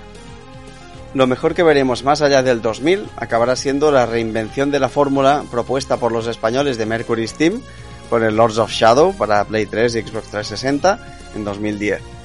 Lo 1.14 1.28
mejor 1.28 1.56
que 1.56 1.64
veremos 1.64 2.04
más 2.04 2.22
allá 2.22 2.42
del 2.42 2.62
2000 2.62 3.10
acabará 3.18 3.56
siendo 3.56 3.92
la 3.92 4.06
reinvención 4.06 4.72
de 4.72 4.80
la 4.80 4.90
fórmula 4.90 5.44
propuesta 5.52 5.98
por 5.98 6.12
los 6.12 6.28
españoles 6.28 6.78
de 6.78 6.86
Mercury 6.86 7.28
Steam 7.28 7.62
con 8.10 8.24
el 8.24 8.36
Lords 8.36 8.60
of 8.60 8.72
Shadow 8.72 9.14
para 9.16 9.44
Play 9.44 9.66
3 9.66 9.96
y 9.96 10.02
Xbox 10.02 10.30
360 10.30 11.00
en 11.36 11.44
2010. 11.44 12.19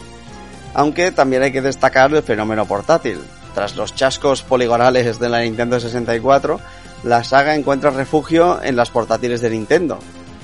Aunque 0.74 1.12
también 1.12 1.42
hay 1.42 1.52
que 1.52 1.62
destacar 1.62 2.12
el 2.12 2.22
fenómeno 2.22 2.66
portátil. 2.66 3.20
Tras 3.54 3.76
los 3.76 3.94
chascos 3.94 4.42
poligonales 4.42 5.18
de 5.18 5.28
la 5.28 5.40
Nintendo 5.40 5.78
64, 5.78 6.60
la 7.04 7.22
saga 7.22 7.54
encuentra 7.54 7.90
refugio 7.90 8.60
en 8.62 8.76
las 8.76 8.90
portátiles 8.90 9.40
de 9.40 9.50
Nintendo. 9.50 9.98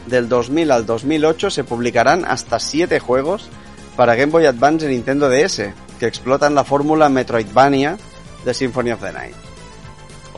Del 0.07 0.29
2000 0.29 0.71
al 0.71 0.87
2008 0.87 1.51
se 1.51 1.65
publicarán 1.65 2.25
hasta 2.25 2.61
7 2.61 3.01
juegos 3.01 3.49
para 3.97 4.15
Game 4.15 4.33
Boy 4.33 4.47
Advance 4.47 4.87
y 4.87 4.89
Nintendo 4.89 5.29
DS, 5.29 5.73
que 5.99 6.07
explotan 6.07 6.55
la 6.55 6.65
fórmula 6.65 7.09
Metroidvania 7.09 7.99
de 8.45 8.55
Symphony 8.55 8.93
of 8.93 9.01
the 9.01 9.13
Night. 9.13 9.35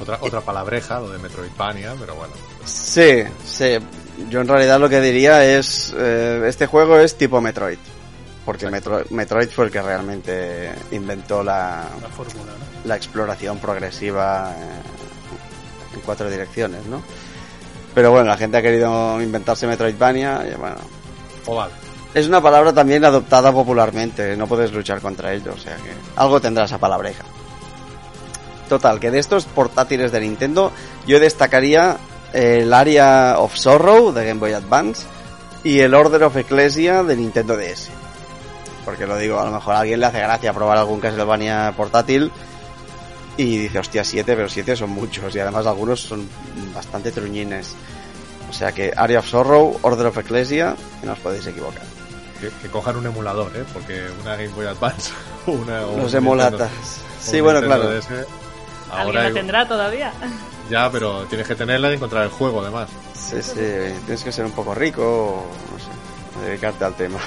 Otra, 0.01 0.19
otra 0.21 0.41
palabreja, 0.41 0.99
lo 0.99 1.11
de 1.11 1.19
Metroidvania, 1.19 1.95
pero 2.01 2.15
bueno. 2.15 2.33
Sí, 2.65 3.23
sí. 3.45 3.79
Yo 4.31 4.41
en 4.41 4.49
realidad 4.49 4.81
lo 4.81 4.89
que 4.89 5.01
diría 5.01 5.45
es, 5.45 5.95
eh, 5.97 6.45
este 6.47 6.67
juego 6.67 6.99
es 6.99 7.17
tipo 7.17 7.41
Metroid. 7.41 7.79
Porque 8.45 8.69
Metro- 8.71 9.05
Metroid 9.11 9.49
fue 9.51 9.67
el 9.67 9.71
que 9.71 9.81
realmente 9.81 10.73
inventó 10.91 11.43
la, 11.45 11.85
La 12.03 12.09
fórmula, 12.09 12.53
¿no? 12.53 12.89
la 12.89 12.97
exploración 12.97 13.59
progresiva 13.59 14.53
en 15.95 16.01
cuatro 16.01 16.29
direcciones, 16.29 16.85
¿no? 16.87 17.03
Pero 17.95 18.11
bueno, 18.11 18.27
la 18.29 18.37
gente 18.37 18.57
ha 18.57 18.63
querido 18.63 19.21
inventarse 19.23 19.67
Metroidvania 19.67 20.45
y 20.51 20.55
bueno... 20.59 20.77
Oval. 21.47 21.71
Es 22.15 22.27
una 22.27 22.41
palabra 22.43 22.73
también 22.73 23.05
adoptada 23.05 23.53
popularmente, 23.53 24.37
no 24.37 24.47
puedes 24.47 24.73
luchar 24.73 25.01
contra 25.01 25.33
ello, 25.33 25.53
o 25.55 25.59
sea 25.59 25.77
que 25.77 25.93
algo 26.17 26.41
tendrá 26.41 26.65
esa 26.65 26.79
palabreja. 26.79 27.25
Total, 28.69 28.99
que 29.01 29.11
de 29.11 29.19
estos 29.19 29.45
portátiles 29.45 30.13
de 30.13 30.21
Nintendo 30.21 30.73
yo 31.07 31.21
destacaría 31.21 31.97
el 32.33 32.73
Area 32.73 33.37
of 33.39 33.55
Sorrow 33.55 34.13
de 34.13 34.27
Game 34.27 34.41
Boy 34.41 34.53
Advance 34.53 35.05
y 35.65 35.81
el 35.81 35.95
Order 35.95 36.25
of 36.25 36.37
Ecclesia 36.37 37.03
de 37.03 37.17
Nintendo 37.17 37.57
DS. 37.57 37.91
Porque 38.85 39.07
lo 39.07 39.17
digo, 39.17 39.39
a 39.39 39.45
lo 39.45 39.53
mejor 39.53 39.75
a 39.75 39.81
alguien 39.81 40.01
le 40.01 40.07
hace 40.07 40.19
gracia 40.21 40.53
probar 40.53 40.79
algún 40.79 41.01
Castlevania 41.01 41.73
portátil 41.77 42.31
y 43.37 43.57
dice, 43.59 43.79
hostia, 43.79 44.05
7, 44.05 44.35
pero 44.37 44.49
7 44.49 44.77
son 44.77 44.91
muchos 44.91 45.35
y 45.35 45.39
además 45.39 45.67
algunos 45.67 46.01
son 46.01 46.29
bastante 46.75 47.13
truñines. 47.13 47.75
O 48.51 48.53
sea 48.53 48.73
que 48.73 48.93
Area 48.95 49.21
of 49.21 49.27
Sorrow, 49.29 49.79
Order 49.83 50.07
of 50.07 50.19
Ecclesia, 50.19 50.75
que 51.01 51.07
no 51.07 51.13
os 51.15 51.19
podéis 51.21 51.47
equivocar. 51.47 51.83
Que, 52.41 52.51
que 52.61 52.69
cojan 52.69 52.97
un 52.97 53.07
emulador, 53.07 53.57
¿eh? 53.57 53.65
Porque 53.73 54.05
una 54.21 54.33
Game 54.37 54.49
Boy 54.49 54.67
Advance 54.67 55.13
o 55.47 55.53
una... 55.53 55.87
o 55.87 55.97
Los 55.97 56.13
un 56.13 56.19
emulatas. 56.19 56.71
Nintendo- 56.71 57.03
Sí, 57.21 57.41
bueno, 57.41 57.61
Nintendo 57.61 57.89
claro. 57.89 58.01
DS, 58.01 58.09
¿Alguien 58.91 59.07
ahora 59.17 59.29
la 59.29 59.33
tendrá 59.35 59.69
todavía? 59.69 60.13
Ya, 60.69 60.91
pero 60.91 61.23
tienes 61.27 61.47
que 61.47 61.55
tenerla 61.55 61.91
y 61.91 61.95
encontrar 61.95 62.25
el 62.25 62.31
juego, 62.31 62.61
además. 62.61 62.89
Sí, 63.15 63.41
sí, 63.43 63.55
tienes 64.05 64.25
que 64.25 64.33
ser 64.33 64.45
un 64.45 64.51
poco 64.53 64.75
rico 64.75 65.03
o, 65.03 65.47
no 65.73 65.79
sé, 66.43 66.47
dedicarte 66.49 66.85
al 66.85 66.95
tema. 66.95 67.19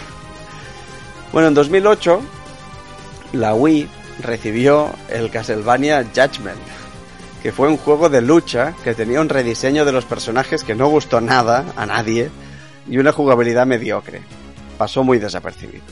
Bueno, 1.31 1.49
en 1.49 1.53
2008 1.53 2.21
la 3.33 3.53
Wii 3.53 3.89
recibió 4.21 4.91
el 5.09 5.29
Castlevania 5.29 6.03
Judgment, 6.03 6.57
que 7.43 7.51
fue 7.51 7.67
un 7.67 7.77
juego 7.77 8.09
de 8.09 8.21
lucha 8.21 8.73
que 8.83 8.93
tenía 8.95 9.19
un 9.21 9.29
rediseño 9.29 9.83
de 9.85 9.91
los 9.91 10.05
personajes 10.05 10.63
que 10.63 10.75
no 10.75 10.87
gustó 10.87 11.19
nada 11.21 11.65
a 11.75 11.85
nadie 11.85 12.29
y 12.87 12.97
una 12.97 13.11
jugabilidad 13.11 13.65
mediocre. 13.65 14.21
Pasó 14.77 15.03
muy 15.03 15.19
desapercibido. 15.19 15.83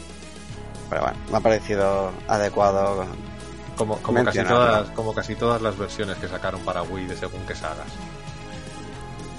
Pero 0.90 1.02
bueno, 1.02 1.18
me 1.32 1.38
ha 1.38 1.42
parecido 1.42 2.12
adecuado. 2.28 3.06
Como, 3.78 3.98
como, 3.98 4.24
casi 4.24 4.38
todas, 4.44 4.90
como 4.92 5.13
casi 5.13 5.36
todas 5.36 5.62
las 5.62 5.78
versiones 5.78 6.18
que 6.18 6.28
sacaron 6.28 6.62
para 6.62 6.84
Wii 6.84 7.08
de 7.08 7.16
según 7.18 7.42
qué 7.48 7.56
sagas. 7.56 7.88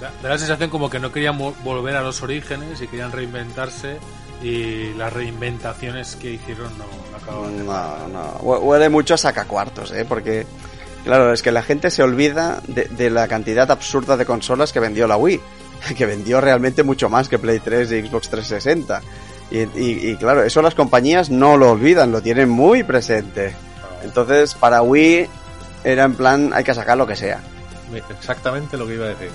Da, 0.01 0.11
da 0.21 0.29
la 0.29 0.37
sensación 0.37 0.69
como 0.69 0.89
que 0.89 0.99
no 0.99 1.11
querían 1.11 1.39
vo- 1.39 1.53
volver 1.63 1.95
a 1.95 2.01
los 2.01 2.21
orígenes 2.21 2.81
y 2.81 2.87
querían 2.87 3.13
reinventarse 3.13 3.97
y 4.45 4.93
las 4.93 5.11
reinventaciones 5.13 6.15
que 6.17 6.31
hicieron 6.33 6.69
no, 6.77 6.85
no 7.11 7.17
acababan 7.17 7.57
de 7.57 7.63
No, 7.63 8.07
no, 8.09 8.39
hue- 8.41 8.61
huele 8.61 8.89
mucho 8.89 9.13
a 9.15 9.17
sacacuartos, 9.17 9.91
¿eh? 9.91 10.05
Porque, 10.07 10.45
claro, 11.03 11.33
es 11.33 11.41
que 11.41 11.51
la 11.51 11.63
gente 11.63 11.89
se 11.89 12.03
olvida 12.03 12.61
de, 12.67 12.83
de 12.85 13.09
la 13.09 13.27
cantidad 13.27 13.69
absurda 13.71 14.17
de 14.17 14.25
consolas 14.25 14.71
que 14.71 14.79
vendió 14.79 15.07
la 15.07 15.17
Wii, 15.17 15.39
que 15.97 16.05
vendió 16.05 16.41
realmente 16.41 16.83
mucho 16.83 17.09
más 17.09 17.27
que 17.29 17.39
Play 17.39 17.59
3 17.59 17.91
y 17.91 18.07
Xbox 18.07 18.29
360. 18.29 19.01
Y, 19.51 19.59
y- 19.59 20.09
y, 20.11 20.15
claro, 20.17 20.43
eso 20.43 20.61
las 20.61 20.75
compañías 20.75 21.29
no 21.29 21.57
lo 21.57 21.71
olvidan, 21.71 22.11
lo 22.11 22.21
tienen 22.21 22.49
muy 22.49 22.83
presente. 22.83 23.53
Entonces, 24.03 24.53
para 24.53 24.81
Wii 24.81 25.27
era 25.83 26.03
en 26.03 26.15
plan, 26.15 26.51
hay 26.53 26.63
que 26.63 26.73
sacar 26.73 26.97
lo 26.97 27.07
que 27.07 27.15
sea. 27.15 27.39
Exactamente 28.19 28.77
lo 28.77 28.87
que 28.87 28.95
iba 28.95 29.05
a 29.05 29.09
decir. 29.09 29.29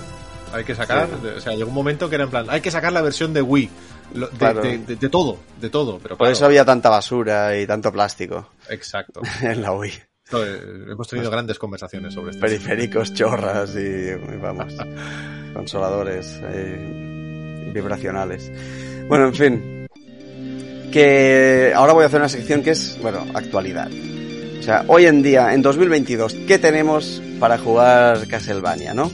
Hay 0.53 0.65
que 0.65 0.75
sacar, 0.75 1.09
Sí. 1.23 1.29
o 1.37 1.41
sea, 1.41 1.53
llegó 1.55 1.69
un 1.69 1.75
momento 1.75 2.09
que 2.09 2.17
era 2.17 2.25
en 2.25 2.31
plan, 2.31 2.47
hay 2.49 2.61
que 2.61 2.71
sacar 2.73 2.93
la 2.93 3.03
versión 3.03 3.33
de 3.33 3.41
Wii. 3.43 3.71
De, 4.15 4.29
Claro. 4.39 4.63
de- 4.63 4.79
de- 4.79 4.97
de 4.97 5.09
todo, 5.09 5.39
de 5.61 5.71
todo. 5.71 5.99
Pero 5.99 6.17
Por 6.17 6.27
claro, 6.27 6.33
eso 6.33 6.45
había 6.47 6.65
tanta 6.65 6.89
basura 6.89 7.59
y 7.59 7.67
tanto 7.67 7.93
plástico 7.93 8.51
Exacto. 8.69 9.21
en 9.43 9.63
la. 9.63 9.71
Esto, 10.25 10.47
eh, 10.47 10.61
hemos 10.93 11.09
tenido 11.09 11.31
grandes 11.31 11.59
conversaciones 11.59 12.15
sobre 12.15 12.31
esto. 12.31 12.41
periféricos, 12.41 13.13
chorras 13.15 13.75
y, 13.75 13.79
y 13.81 14.37
vamos, 14.41 14.73
consoladores 15.55 16.41
eh, 16.45 17.71
vibracionales. 17.75 18.51
Bueno, 19.09 19.27
en 19.27 19.35
fin, 19.35 19.87
que 20.93 21.73
ahora 21.75 21.93
voy 21.93 22.05
a 22.05 22.07
hacer 22.07 22.21
una 22.21 22.29
sección 22.29 22.63
que 22.63 22.71
es, 22.71 22.99
bueno, 23.03 23.27
actualidad. 23.35 23.89
O 24.59 24.63
sea, 24.63 24.85
hoy 24.89 25.07
en 25.07 25.23
día, 25.23 25.55
en 25.55 25.63
2022, 25.63 26.35
¿qué 26.47 26.59
tenemos 26.59 27.23
para 27.39 27.59
jugar 27.59 28.27
Castlevania, 28.29 28.93
no? 28.93 29.11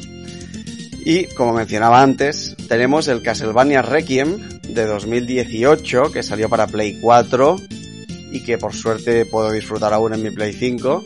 Y, 1.05 1.27
como 1.35 1.53
mencionaba 1.53 2.03
antes, 2.03 2.56
tenemos 2.69 3.09
el 3.09 3.23
Castlevania 3.23 3.83
Requiem 3.83 4.61
de 4.69 4.87
2018, 4.87 6.13
que 6.13 6.23
salió 6.23 6.49
para 6.49 6.67
Play 6.67 6.99
4 7.01 7.57
y 8.33 8.45
que 8.45 8.59
por 8.59 8.75
suerte 8.75 9.25
puedo 9.27 9.51
disfrutar 9.51 9.93
aún 9.93 10.15
en 10.15 10.23
mi 10.23 10.31
Play 10.31 10.53
5 10.53 11.05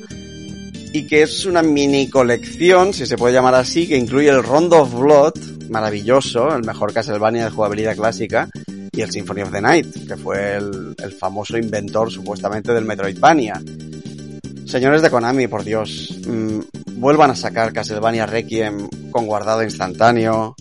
y 0.92 1.06
que 1.06 1.22
es 1.22 1.46
una 1.46 1.62
mini 1.62 2.08
colección, 2.10 2.92
si 2.92 3.06
se 3.06 3.16
puede 3.16 3.34
llamar 3.34 3.54
así, 3.54 3.86
que 3.86 3.96
incluye 3.96 4.28
el 4.28 4.42
Rondo 4.42 4.82
of 4.82 4.92
Blood, 4.92 5.34
maravilloso, 5.68 6.54
el 6.54 6.64
mejor 6.64 6.92
Castlevania 6.92 7.44
de 7.44 7.50
jugabilidad 7.50 7.94
clásica, 7.94 8.48
y 8.92 9.00
el 9.00 9.10
Symphony 9.10 9.42
of 9.42 9.52
the 9.52 9.60
Night, 9.60 10.08
que 10.08 10.16
fue 10.16 10.56
el, 10.56 10.96
el 10.98 11.12
famoso 11.12 11.56
inventor 11.56 12.10
supuestamente 12.10 12.72
del 12.72 12.84
Metroidvania. 12.84 13.62
Señores 14.66 15.02
de 15.02 15.10
Konami, 15.10 15.46
por 15.46 15.62
Dios, 15.62 16.18
mm, 16.26 16.60
vuelvan 16.96 17.30
a 17.30 17.36
sacar 17.36 17.72
Castlevania 17.72 18.26
Requiem 18.26 18.88
con 19.12 19.26
guardado 19.26 19.62
instantáneo, 19.62 20.56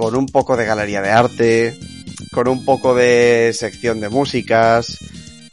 con 0.00 0.16
un 0.16 0.24
poco 0.24 0.56
de 0.56 0.64
galería 0.64 1.02
de 1.02 1.10
arte, 1.10 1.78
con 2.32 2.48
un 2.48 2.64
poco 2.64 2.94
de 2.94 3.52
sección 3.54 4.00
de 4.00 4.08
músicas, 4.08 4.96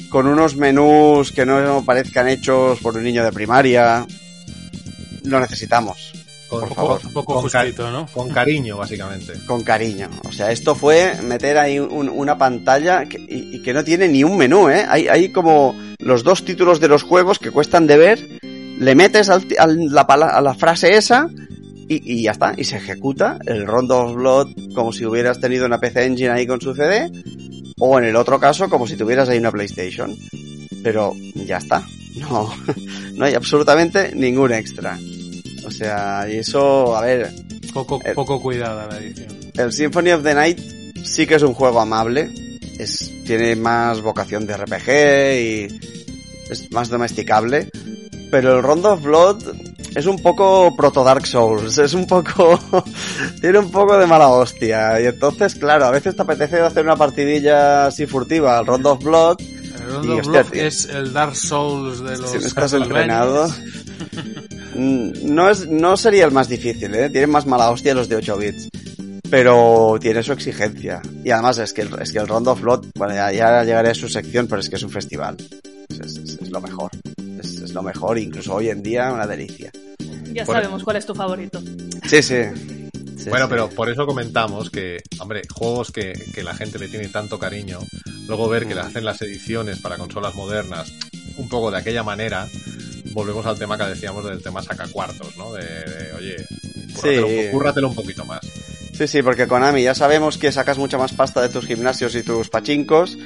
con 0.09 0.25
unos 0.25 0.55
menús 0.55 1.33
que 1.33 1.45
no 1.45 1.83
parezcan 1.85 2.29
hechos 2.29 2.79
por 2.79 2.95
un 2.95 3.03
niño 3.03 3.25
de 3.25 3.33
primaria. 3.33 4.07
Lo 5.25 5.41
necesitamos, 5.41 6.13
Con, 6.47 6.61
por 6.61 6.73
favor. 6.75 7.01
Un 7.03 7.11
poco 7.11 7.33
con 7.41 7.49
ca- 7.49 7.59
justito, 7.63 7.91
¿no? 7.91 8.07
con 8.07 8.29
cariño, 8.29 8.77
básicamente. 8.77 9.33
con 9.45 9.63
cariño. 9.65 10.09
O 10.23 10.31
sea, 10.31 10.49
esto 10.53 10.75
fue 10.75 11.15
meter 11.23 11.57
ahí 11.57 11.77
un- 11.79 12.07
una 12.07 12.37
pantalla 12.37 13.03
que, 13.05 13.17
y, 13.17 13.57
y 13.57 13.61
que 13.61 13.73
no 13.73 13.83
tiene 13.83 14.07
ni 14.07 14.23
un 14.23 14.37
menú, 14.37 14.69
¿eh? 14.69 14.85
Hay, 14.87 15.09
hay 15.09 15.33
como 15.33 15.75
los 15.99 16.23
dos 16.23 16.45
títulos 16.45 16.79
de 16.79 16.87
los 16.87 17.03
juegos 17.03 17.37
que 17.37 17.51
cuestan 17.51 17.85
de 17.85 17.97
ver, 17.97 18.39
le 18.79 18.95
metes 18.95 19.27
al, 19.29 19.45
al- 19.59 19.87
la, 19.93 20.07
pala- 20.07 20.29
a 20.29 20.39
la 20.39 20.53
frase 20.55 20.95
esa 20.95 21.27
y, 21.87 22.13
y 22.19 22.23
ya 22.23 22.31
está. 22.31 22.53
Y 22.57 22.63
se 22.63 22.77
ejecuta 22.77 23.39
el 23.45 23.65
Rondo 23.65 23.97
of 23.99 24.15
Blood 24.15 24.47
como 24.75 24.91
si 24.91 25.05
hubieras 25.05 25.39
tenido 25.39 25.65
una 25.65 25.79
PC 25.79 26.05
Engine 26.05 26.29
ahí 26.29 26.45
con 26.47 26.59
su 26.61 26.73
CD 26.75 27.11
o 27.79 27.97
en 27.99 28.05
el 28.05 28.15
otro 28.15 28.39
caso 28.39 28.69
como 28.69 28.87
si 28.87 28.95
tuvieras 28.97 29.29
ahí 29.29 29.37
una 29.39 29.51
PlayStation. 29.51 30.15
Pero 30.83 31.13
ya 31.35 31.57
está. 31.57 31.85
No, 32.15 32.53
no 33.13 33.25
hay 33.25 33.33
absolutamente 33.33 34.13
ningún 34.15 34.51
extra. 34.53 34.97
O 35.65 35.71
sea, 35.71 36.25
y 36.29 36.37
eso, 36.37 36.95
a 36.95 37.01
ver, 37.01 37.31
Poco, 37.73 37.99
El- 38.03 38.15
poco 38.15 38.41
cuidada 38.41 38.87
la 38.87 38.97
edición. 38.97 39.27
el 39.55 39.71
Symphony 39.73 40.11
of 40.11 40.23
the 40.23 40.33
Night 40.33 40.59
sí 41.03 41.27
que 41.27 41.35
es 41.35 41.43
un 41.43 41.53
juego 41.53 41.79
amable. 41.81 42.29
Es, 42.79 43.11
tiene 43.25 43.55
más 43.55 44.01
vocación 44.01 44.45
de 44.47 44.55
RPG 44.57 44.89
y 44.89 45.79
es 46.51 46.71
más 46.71 46.89
domesticable. 46.89 47.69
Pero 48.31 48.57
el 48.57 48.63
Rondo 48.63 48.93
of 48.93 49.03
Blood 49.03 49.43
es 49.97 50.05
un 50.05 50.19
poco 50.21 50.75
proto 50.75 51.03
Dark 51.03 51.25
Souls. 51.25 51.77
Es 51.77 51.93
un 51.93 52.05
poco. 52.07 52.59
tiene 53.41 53.59
un 53.59 53.71
poco 53.71 53.97
de 53.97 54.05
mala 54.07 54.29
hostia. 54.29 55.01
Y 55.01 55.05
entonces, 55.07 55.55
claro, 55.55 55.85
a 55.85 55.91
veces 55.91 56.15
te 56.15 56.21
apetece 56.21 56.59
hacer 56.61 56.83
una 56.83 56.95
partidilla 56.95 57.87
así 57.87 58.05
furtiva 58.05 58.57
al 58.57 58.65
Rondo 58.65 58.91
of 58.93 59.03
Blood. 59.03 59.37
El 59.41 59.93
Rondo 59.93 60.15
Y, 60.15 60.19
of 60.19 60.27
Blood 60.27 60.55
es 60.55 60.85
el 60.85 61.13
Dark 61.13 61.35
Souls 61.35 61.99
de 62.01 62.17
los 62.17 62.31
Si 62.31 62.37
no 62.39 62.47
estás 62.47 62.73
entrenado. 62.73 63.47
Mm, 64.75 65.33
No, 65.33 65.49
es, 65.49 65.67
no 65.67 65.97
sería 65.97 66.25
el 66.25 66.31
más 66.31 66.47
difícil, 66.47 66.93
¿eh? 66.93 67.09
Tienen 67.09 67.31
más 67.31 67.47
mala 67.47 67.71
hostia 67.71 67.95
los 67.95 68.07
de 68.09 68.17
8 68.17 68.37
bits. 68.37 68.69
Pero 69.29 69.95
tiene 69.99 70.21
su 70.21 70.33
exigencia. 70.33 71.01
Y 71.23 71.31
además 71.31 71.57
es 71.57 71.73
que 71.73 71.81
el, 71.81 71.89
es 71.99 72.11
que 72.11 72.19
el 72.19 72.27
Rondo 72.27 72.51
of 72.51 72.61
Blood, 72.61 72.85
bueno, 72.95 73.15
ya, 73.15 73.31
ya 73.31 73.63
llegaré 73.63 73.89
a 73.89 73.95
su 73.95 74.07
sección, 74.07 74.45
pero 74.47 74.61
es 74.61 74.69
que 74.69 74.75
es 74.75 74.83
un 74.83 74.91
festival. 74.91 75.35
Es, 75.89 75.99
es- 75.99 76.17
es- 76.17 76.37
es 76.41 76.49
lo 76.51 76.61
mejor. 76.61 76.91
Es 77.41 77.73
lo 77.73 77.81
mejor, 77.81 78.17
incluso 78.19 78.53
hoy 78.55 78.69
en 78.69 78.81
día, 78.83 79.11
una 79.11 79.25
delicia. 79.27 79.71
Ya 80.37 80.45
Por- 80.45 80.55
sabemos 80.55 80.83
cuál 80.83 80.97
es 80.97 81.05
tu 81.05 81.13
favorito. 81.15 81.59
Sí, 82.07 82.21
sí. 82.21 82.35
Sí, 83.17 83.29
bueno, 83.29 83.45
sí. 83.45 83.49
pero 83.49 83.69
por 83.69 83.89
eso 83.89 84.05
comentamos 84.05 84.69
que, 84.69 85.01
hombre, 85.19 85.41
juegos 85.51 85.91
que, 85.91 86.13
que 86.33 86.43
la 86.43 86.53
gente 86.53 86.77
le 86.79 86.87
tiene 86.87 87.07
tanto 87.07 87.39
cariño, 87.39 87.79
luego 88.27 88.47
ver 88.47 88.67
que 88.67 88.75
le 88.75 88.81
hacen 88.81 89.03
las 89.03 89.21
ediciones 89.21 89.79
para 89.79 89.97
consolas 89.97 90.35
modernas 90.35 90.93
un 91.37 91.49
poco 91.49 91.71
de 91.71 91.77
aquella 91.79 92.03
manera, 92.03 92.47
volvemos 93.13 93.45
al 93.47 93.57
tema 93.57 93.77
que 93.77 93.85
decíamos 93.85 94.23
del 94.25 94.41
tema 94.43 94.61
sacacuartos, 94.61 95.35
¿no? 95.37 95.51
De, 95.53 95.63
de, 95.63 96.13
oye, 96.13 96.35
cúrratelo, 96.93 97.27
Sí. 97.27 97.47
cúrratelo 97.51 97.87
un 97.89 97.95
poquito 97.95 98.25
más. 98.25 98.41
Sí, 98.93 99.07
sí, 99.07 99.21
porque 99.21 99.47
Konami 99.47 99.83
ya 99.83 99.93
sabemos 99.93 100.37
que 100.37 100.51
sacas 100.51 100.77
mucha 100.77 100.97
más 100.97 101.13
pasta 101.13 101.41
de 101.41 101.49
tus 101.49 101.65
gimnasios 101.65 102.15
y 102.15 102.23
tus 102.23 102.49
pachincos, 102.49 103.17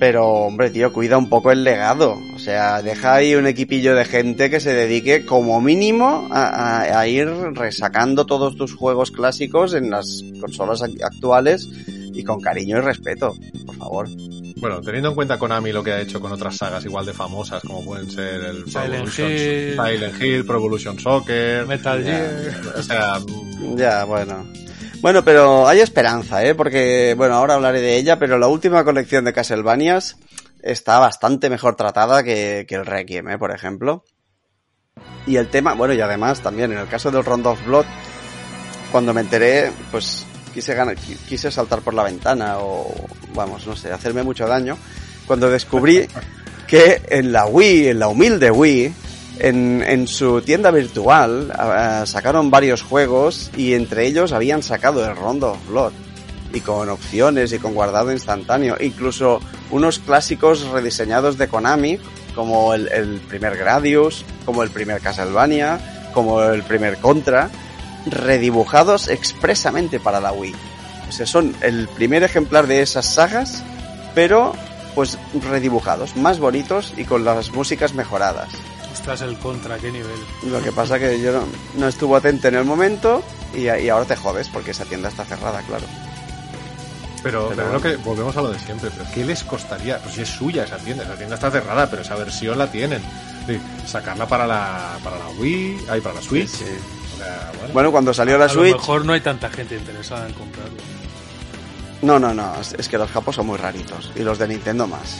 pero 0.00 0.26
hombre, 0.28 0.70
tío, 0.70 0.92
cuida 0.92 1.16
un 1.18 1.28
poco 1.28 1.50
el 1.52 1.64
legado. 1.64 2.18
O 2.34 2.38
sea, 2.38 2.82
deja 2.82 3.14
ahí 3.14 3.34
un 3.34 3.46
equipillo 3.46 3.94
de 3.94 4.04
gente 4.04 4.50
que 4.50 4.60
se 4.60 4.74
dedique 4.74 5.24
como 5.24 5.60
mínimo 5.60 6.28
a, 6.30 6.80
a- 6.82 7.00
a 7.00 7.06
ir 7.08 7.28
resacando 7.54 8.26
todos 8.26 8.56
tus 8.56 8.74
juegos 8.74 9.10
clásicos 9.10 9.72
en 9.74 9.90
las 9.90 10.22
consolas 10.40 10.82
ac- 10.82 11.02
actuales 11.02 11.68
y 12.12 12.22
con 12.24 12.40
cariño 12.40 12.78
y 12.78 12.80
respeto, 12.80 13.34
por 13.66 13.76
favor. 13.76 14.08
Bueno, 14.56 14.80
teniendo 14.80 15.10
en 15.10 15.14
cuenta 15.14 15.38
Konami 15.38 15.72
lo 15.72 15.82
que 15.82 15.92
ha 15.92 16.00
hecho 16.00 16.20
con 16.20 16.32
otras 16.32 16.56
sagas 16.56 16.84
igual 16.84 17.04
de 17.04 17.12
famosas, 17.12 17.62
como 17.62 17.84
pueden 17.84 18.10
ser 18.10 18.40
el 18.44 18.64
Silent 18.66 19.08
Hill. 19.18 19.72
Silent 19.74 20.22
Hill, 20.22 20.44
Pro 20.46 20.56
Evolution 20.56 20.98
Soccer, 20.98 21.66
Metal. 21.66 22.02
Gear. 22.02 22.52
o 22.78 22.82
sea, 22.82 23.18
Ya, 23.76 24.04
bueno. 24.04 24.44
Bueno, 25.04 25.22
pero 25.22 25.68
hay 25.68 25.80
esperanza, 25.80 26.42
¿eh? 26.46 26.54
Porque, 26.54 27.12
bueno, 27.14 27.34
ahora 27.34 27.56
hablaré 27.56 27.82
de 27.82 27.98
ella, 27.98 28.18
pero 28.18 28.38
la 28.38 28.46
última 28.48 28.84
colección 28.84 29.26
de 29.26 29.34
Castlevanias 29.34 30.16
está 30.62 30.98
bastante 30.98 31.50
mejor 31.50 31.76
tratada 31.76 32.22
que, 32.22 32.64
que 32.66 32.74
el 32.76 32.86
Requiem, 32.86 33.28
¿eh? 33.28 33.36
Por 33.36 33.50
ejemplo. 33.54 34.02
Y 35.26 35.36
el 35.36 35.48
tema, 35.50 35.74
bueno, 35.74 35.92
y 35.92 36.00
además 36.00 36.40
también 36.40 36.72
en 36.72 36.78
el 36.78 36.88
caso 36.88 37.10
del 37.10 37.22
Rondo 37.22 37.50
of 37.50 37.62
Blood, 37.66 37.84
cuando 38.90 39.12
me 39.12 39.20
enteré, 39.20 39.70
pues 39.90 40.24
quise, 40.54 40.72
ganar, 40.74 40.96
qui- 40.96 41.18
quise 41.28 41.50
saltar 41.50 41.82
por 41.82 41.92
la 41.92 42.04
ventana 42.04 42.60
o, 42.60 42.94
vamos, 43.34 43.66
no 43.66 43.76
sé, 43.76 43.92
hacerme 43.92 44.22
mucho 44.22 44.46
daño. 44.46 44.78
cuando 45.26 45.50
descubrí 45.50 46.08
que 46.66 47.02
en 47.10 47.30
la 47.30 47.44
Wii, 47.44 47.88
en 47.88 47.98
la 47.98 48.08
humilde 48.08 48.50
Wii, 48.50 48.94
en, 49.38 50.06
su 50.06 50.40
tienda 50.42 50.70
virtual 50.70 51.52
eh, 51.52 52.06
sacaron 52.06 52.50
varios 52.50 52.82
juegos 52.82 53.50
y 53.56 53.74
entre 53.74 54.06
ellos 54.06 54.32
habían 54.32 54.62
sacado 54.62 55.04
el 55.08 55.16
Rondo 55.16 55.52
of 55.52 55.68
Blood 55.68 55.92
y 56.52 56.60
con 56.60 56.88
opciones 56.88 57.52
y 57.52 57.58
con 57.58 57.74
guardado 57.74 58.12
instantáneo, 58.12 58.76
incluso 58.80 59.40
unos 59.70 59.98
clásicos 59.98 60.68
rediseñados 60.68 61.36
de 61.36 61.48
Konami 61.48 61.98
como 62.34 62.74
el, 62.74 62.88
el 62.88 63.20
primer 63.20 63.56
Gradius, 63.56 64.24
como 64.44 64.62
el 64.62 64.70
primer 64.70 65.00
Castlevania, 65.00 66.10
como 66.12 66.42
el 66.42 66.62
primer 66.62 66.98
Contra, 66.98 67.50
redibujados 68.06 69.08
expresamente 69.08 70.00
para 70.00 70.20
la 70.20 70.32
Wii. 70.32 70.54
O 71.08 71.12
sea, 71.12 71.26
son 71.26 71.54
el 71.60 71.88
primer 71.88 72.22
ejemplar 72.22 72.66
de 72.66 72.82
esas 72.82 73.06
sagas, 73.06 73.62
pero 74.14 74.52
pues 74.94 75.18
redibujados, 75.50 76.16
más 76.16 76.38
bonitos 76.38 76.92
y 76.96 77.04
con 77.04 77.24
las 77.24 77.50
músicas 77.50 77.94
mejoradas. 77.94 78.48
Ostras, 78.94 79.20
el 79.22 79.36
contra, 79.38 79.76
qué 79.78 79.90
nivel. 79.90 80.18
Lo 80.44 80.62
que 80.62 80.72
pasa 80.72 80.98
que 80.98 81.20
yo 81.20 81.32
no, 81.32 81.42
no 81.76 81.88
estuve 81.88 82.16
atento 82.16 82.48
en 82.48 82.54
el 82.54 82.64
momento 82.64 83.22
y, 83.54 83.62
y 83.68 83.88
ahora 83.88 84.04
te 84.06 84.16
jodes 84.16 84.48
porque 84.48 84.70
esa 84.70 84.84
tienda 84.84 85.08
está 85.08 85.24
cerrada, 85.24 85.60
claro. 85.62 85.84
Pero, 87.22 87.50
Pero 87.56 87.80
que 87.80 87.96
volvemos 87.96 88.36
a 88.36 88.42
lo 88.42 88.50
de 88.52 88.58
siempre. 88.58 88.90
¿Pero 88.90 89.04
qué 89.14 89.24
les 89.24 89.42
costaría? 89.44 89.98
Pues 89.98 90.14
si 90.14 90.22
es 90.22 90.28
suya 90.28 90.64
esa 90.64 90.76
tienda, 90.76 91.04
esa 91.04 91.16
tienda 91.16 91.34
está 91.36 91.50
cerrada, 91.50 91.88
pero 91.90 92.02
esa 92.02 92.14
versión 92.16 92.56
la 92.58 92.70
tienen. 92.70 93.02
Sí, 93.46 93.58
sacarla 93.86 94.26
para 94.28 94.46
la, 94.46 94.98
para 95.02 95.18
la 95.18 95.28
Wii, 95.38 95.86
ahí 95.88 96.00
para 96.00 96.16
la 96.16 96.22
Switch. 96.22 96.48
Sí. 96.48 96.64
Bueno. 97.58 97.72
Bueno, 97.72 97.92
cuando 97.92 98.12
salió 98.14 98.36
la 98.36 98.44
a 98.44 98.48
Switch... 98.48 98.72
lo 98.72 98.78
mejor 98.78 99.04
no 99.06 99.12
hay 99.14 99.20
tanta 99.22 99.48
gente 99.50 99.74
interesada 99.76 100.26
en 100.26 100.34
comprarlo. 100.34 100.76
No, 102.02 102.18
no, 102.18 102.34
no, 102.34 102.60
es- 102.60 102.74
es 102.74 102.88
que 102.88 102.98
los 102.98 103.10
japos 103.10 103.36
son 103.36 103.46
muy 103.46 103.56
raritos 103.56 104.10
y 104.14 104.20
los 104.20 104.38
de 104.38 104.48
Nintendo 104.48 104.86
más. 104.86 105.16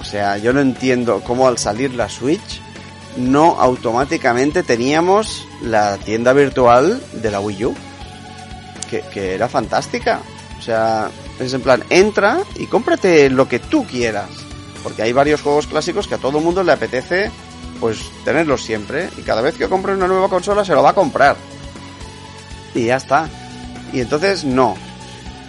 O 0.00 0.04
sea, 0.04 0.36
yo 0.38 0.52
no 0.52 0.60
entiendo 0.60 1.20
cómo 1.20 1.46
al 1.46 1.58
salir 1.58 1.94
la 1.94 2.08
Switch 2.08 2.60
no 3.16 3.60
automáticamente 3.60 4.62
teníamos 4.62 5.46
la 5.62 5.96
tienda 5.98 6.32
virtual 6.32 7.02
de 7.12 7.30
la 7.30 7.40
Wii 7.40 7.64
U, 7.64 7.74
que, 8.90 9.34
era 9.34 9.48
fantástica. 9.48 10.20
O 10.58 10.62
sea, 10.62 11.10
es 11.38 11.52
en 11.52 11.60
plan, 11.60 11.84
entra 11.90 12.38
y 12.56 12.66
cómprate 12.66 13.30
lo 13.30 13.48
que 13.48 13.58
tú 13.58 13.86
quieras. 13.86 14.30
Porque 14.82 15.02
hay 15.02 15.12
varios 15.12 15.42
juegos 15.42 15.66
clásicos 15.66 16.06
que 16.06 16.14
a 16.14 16.18
todo 16.18 16.40
mundo 16.40 16.62
le 16.62 16.72
apetece 16.72 17.30
pues 17.80 17.98
tenerlos 18.24 18.62
siempre 18.62 19.10
y 19.18 19.22
cada 19.22 19.42
vez 19.42 19.56
que 19.56 19.68
compre 19.68 19.92
una 19.92 20.06
nueva 20.06 20.28
consola 20.28 20.64
se 20.64 20.74
lo 20.74 20.82
va 20.82 20.90
a 20.90 20.94
comprar. 20.94 21.36
Y 22.74 22.86
ya 22.86 22.96
está. 22.96 23.28
Y 23.92 24.00
entonces 24.00 24.44
no, 24.44 24.76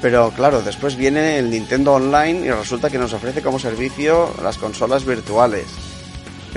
pero 0.01 0.31
claro, 0.31 0.61
después 0.61 0.95
viene 0.95 1.39
el 1.39 1.49
Nintendo 1.49 1.93
Online 1.93 2.45
y 2.45 2.51
resulta 2.51 2.89
que 2.89 2.99
nos 2.99 3.13
ofrece 3.13 3.41
como 3.41 3.59
servicio 3.59 4.33
las 4.43 4.57
consolas 4.57 5.05
virtuales. 5.05 5.65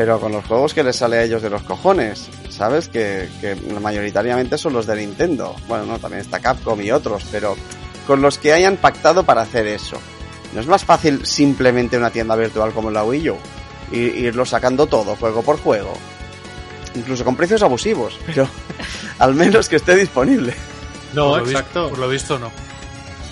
Pero 0.00 0.18
con 0.18 0.32
los 0.32 0.46
juegos 0.46 0.72
que 0.72 0.82
les 0.82 0.96
sale 0.96 1.18
a 1.18 1.24
ellos 1.24 1.42
de 1.42 1.50
los 1.50 1.62
cojones, 1.62 2.30
¿sabes? 2.48 2.88
Que, 2.88 3.28
que 3.42 3.54
mayoritariamente 3.54 4.56
son 4.56 4.72
los 4.72 4.86
de 4.86 4.96
Nintendo. 4.96 5.54
Bueno, 5.68 5.84
no, 5.84 5.98
también 5.98 6.22
está 6.22 6.40
Capcom 6.40 6.80
y 6.80 6.90
otros, 6.90 7.22
pero 7.30 7.54
con 8.06 8.22
los 8.22 8.38
que 8.38 8.54
hayan 8.54 8.78
pactado 8.78 9.24
para 9.24 9.42
hacer 9.42 9.66
eso. 9.66 9.98
¿No 10.54 10.60
es 10.62 10.66
más 10.66 10.86
fácil 10.86 11.26
simplemente 11.26 11.98
una 11.98 12.08
tienda 12.08 12.34
virtual 12.34 12.72
como 12.72 12.90
la 12.90 13.04
Wii 13.04 13.28
U? 13.28 13.36
Y 13.92 13.98
irlo 13.98 14.46
sacando 14.46 14.86
todo, 14.86 15.16
juego 15.16 15.42
por 15.42 15.60
juego. 15.60 15.92
Incluso 16.94 17.22
con 17.22 17.36
precios 17.36 17.62
abusivos, 17.62 18.18
pero 18.24 18.48
al 19.18 19.34
menos 19.34 19.68
que 19.68 19.76
esté 19.76 19.96
disponible. 19.96 20.54
no, 21.12 21.32
Por 21.32 21.42
exacto. 21.42 21.90
por 21.90 21.98
lo 21.98 22.08
visto, 22.08 22.38
no. 22.38 22.50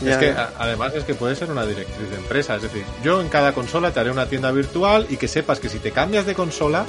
Es 0.04 0.16
que 0.16 0.26
ya. 0.26 0.52
además 0.58 0.92
es 0.94 1.04
que 1.04 1.14
puede 1.14 1.34
ser 1.34 1.50
una 1.50 1.66
directriz 1.66 2.08
de 2.10 2.16
empresa, 2.16 2.56
es 2.56 2.62
decir, 2.62 2.84
yo 3.02 3.20
en 3.20 3.28
cada 3.28 3.52
consola 3.52 3.90
te 3.92 4.00
haré 4.00 4.10
una 4.10 4.26
tienda 4.26 4.50
virtual 4.52 5.06
y 5.08 5.16
que 5.16 5.26
sepas 5.28 5.58
que 5.60 5.68
si 5.68 5.78
te 5.78 5.90
cambias 5.90 6.24
de 6.26 6.34
consola, 6.34 6.84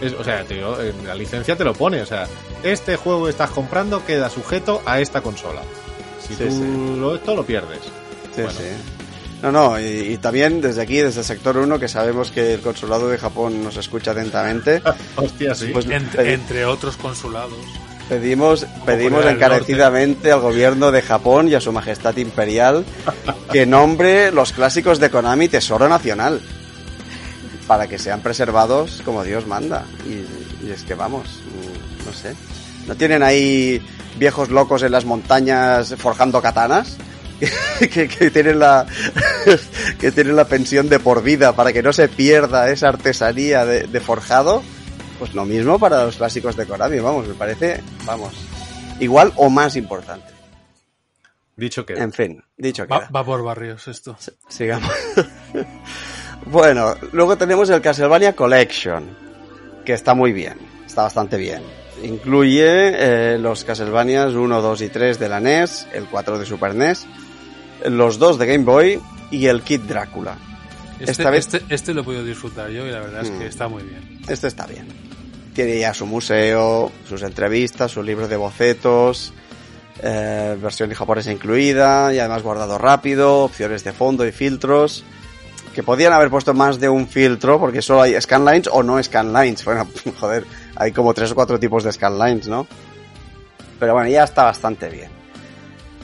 es, 0.00 0.12
o 0.14 0.22
sea, 0.24 0.40
en 0.48 1.06
la 1.06 1.14
licencia 1.14 1.56
te 1.56 1.64
lo 1.64 1.72
pone, 1.74 2.02
o 2.02 2.06
sea, 2.06 2.26
este 2.62 2.96
juego 2.96 3.24
que 3.24 3.30
estás 3.30 3.50
comprando 3.50 4.04
queda 4.04 4.28
sujeto 4.30 4.82
a 4.86 5.00
esta 5.00 5.20
consola. 5.22 5.62
Si 6.26 6.34
Sí, 6.34 6.44
tú 6.44 6.50
sí. 6.50 6.96
lo 7.00 7.14
esto 7.14 7.34
lo 7.34 7.44
pierdes. 7.44 7.80
Sí, 8.34 8.42
Bueno. 8.42 8.50
sí. 8.50 8.64
No, 9.42 9.50
no, 9.50 9.80
y, 9.80 9.84
y 9.84 10.16
también 10.18 10.60
desde 10.60 10.82
aquí, 10.82 10.98
desde 10.98 11.20
el 11.20 11.24
sector 11.26 11.56
1, 11.56 11.78
que 11.80 11.88
sabemos 11.88 12.30
que 12.30 12.52
el 12.54 12.60
consulado 12.60 13.08
de 13.08 13.16
Japón 13.16 13.64
nos 13.64 13.76
escucha 13.78 14.10
atentamente, 14.10 14.82
Hostia, 15.16 15.54
sí. 15.54 15.68
pues 15.72 15.86
Ent- 15.88 16.10
pedi- 16.12 16.34
entre 16.34 16.66
otros 16.66 16.98
consulados. 16.98 17.54
Pedimos, 18.10 18.66
pedimos 18.84 19.24
encarecidamente 19.24 20.32
al 20.32 20.40
gobierno 20.40 20.90
de 20.90 21.00
Japón 21.00 21.48
y 21.48 21.54
a 21.54 21.60
su 21.60 21.70
majestad 21.72 22.16
imperial 22.16 22.84
que 23.52 23.66
nombre 23.66 24.32
los 24.32 24.52
clásicos 24.52 24.98
de 24.98 25.10
Konami 25.10 25.48
Tesoro 25.48 25.88
Nacional 25.88 26.40
para 27.68 27.86
que 27.86 27.98
sean 27.98 28.20
preservados 28.20 29.00
como 29.04 29.22
Dios 29.22 29.46
manda. 29.46 29.84
Y, 30.04 30.66
y 30.66 30.72
es 30.72 30.82
que 30.82 30.94
vamos, 30.94 31.28
mm, 31.28 32.06
no 32.06 32.12
sé. 32.12 32.34
¿No 32.88 32.96
tienen 32.96 33.22
ahí 33.22 33.80
viejos 34.18 34.50
locos 34.50 34.82
en 34.82 34.90
las 34.90 35.04
montañas 35.04 35.94
forjando 35.96 36.42
katanas? 36.42 36.96
que, 37.78 38.08
que 38.08 38.30
tienen 38.30 38.58
la 38.58 38.86
que 40.00 40.10
tienen 40.10 40.36
la 40.36 40.46
pensión 40.46 40.88
de 40.88 40.98
por 40.98 41.22
vida 41.22 41.54
para 41.54 41.72
que 41.72 41.82
no 41.82 41.92
se 41.92 42.08
pierda 42.08 42.70
esa 42.70 42.88
artesanía 42.88 43.64
de, 43.64 43.84
de 43.84 44.00
forjado 44.00 44.62
pues 45.20 45.34
lo 45.34 45.44
mismo 45.44 45.78
para 45.78 46.04
los 46.04 46.16
clásicos 46.16 46.56
de 46.56 46.66
Konami 46.66 46.98
vamos 46.98 47.28
me 47.28 47.34
parece 47.34 47.80
vamos 48.04 48.32
igual 48.98 49.32
o 49.36 49.48
más 49.48 49.76
importante 49.76 50.32
Dicho 51.56 51.84
que 51.84 51.92
en 51.92 52.10
fin 52.12 52.42
dicho 52.56 52.86
Va, 52.90 53.00
queda. 53.00 53.10
va 53.14 53.24
por 53.24 53.42
barrios 53.44 53.86
esto. 53.86 54.16
sigamos 54.48 54.90
bueno 56.46 56.94
luego 57.12 57.36
tenemos 57.36 57.68
el 57.70 57.80
Castlevania 57.80 58.34
Collection 58.34 59.04
que 59.84 59.92
está 59.92 60.14
muy 60.14 60.32
bien 60.32 60.56
está 60.86 61.02
bastante 61.02 61.36
bien 61.36 61.62
incluye 62.02 62.64
eh, 63.34 63.38
los 63.38 63.64
Castlevanias 63.64 64.32
1, 64.32 64.62
2 64.62 64.80
y 64.82 64.88
3 64.88 65.18
de 65.18 65.28
la 65.28 65.40
NES 65.40 65.86
el 65.92 66.06
4 66.06 66.38
de 66.38 66.46
Super 66.46 66.74
NES 66.74 67.06
los 67.86 68.18
dos 68.18 68.38
de 68.38 68.46
Game 68.46 68.64
Boy 68.64 69.00
y 69.30 69.46
el 69.46 69.62
Kid 69.62 69.80
Drácula 69.82 70.36
Este, 70.98 71.12
Esta 71.12 71.30
vez- 71.30 71.46
este, 71.54 71.74
este 71.74 71.94
lo 71.94 72.02
he 72.02 72.04
podido 72.04 72.24
disfrutar 72.24 72.70
yo 72.70 72.86
y 72.86 72.90
la 72.90 73.00
verdad 73.00 73.22
es 73.22 73.30
Mm. 73.30 73.38
que 73.38 73.46
está 73.46 73.68
muy 73.68 73.82
bien. 73.84 74.18
Este 74.28 74.48
está 74.48 74.66
bien. 74.66 74.86
Tiene 75.54 75.78
ya 75.78 75.92
su 75.92 76.06
museo, 76.06 76.92
sus 77.08 77.22
entrevistas, 77.22 77.90
su 77.90 78.02
libro 78.02 78.28
de 78.28 78.36
bocetos, 78.36 79.32
eh, 80.02 80.56
versión 80.60 80.90
japonesa 80.92 81.32
incluida 81.32 82.14
y 82.14 82.18
además 82.18 82.42
guardado 82.42 82.78
rápido, 82.78 83.44
opciones 83.44 83.84
de 83.84 83.92
fondo 83.92 84.26
y 84.26 84.32
filtros. 84.32 85.04
Que 85.74 85.82
podían 85.82 86.12
haber 86.12 86.30
puesto 86.30 86.52
más 86.54 86.80
de 86.80 86.88
un 86.88 87.06
filtro 87.06 87.60
porque 87.60 87.82
solo 87.82 88.02
hay 88.02 88.20
scanlines 88.20 88.68
o 88.72 88.82
no 88.82 89.02
scanlines. 89.02 89.64
Bueno, 89.64 89.88
joder, 90.20 90.44
hay 90.76 90.92
como 90.92 91.14
tres 91.14 91.32
o 91.32 91.34
cuatro 91.34 91.58
tipos 91.58 91.84
de 91.84 91.92
scanlines, 91.92 92.48
¿no? 92.48 92.66
Pero 93.78 93.94
bueno, 93.94 94.08
ya 94.08 94.24
está 94.24 94.44
bastante 94.44 94.88
bien. 94.88 95.20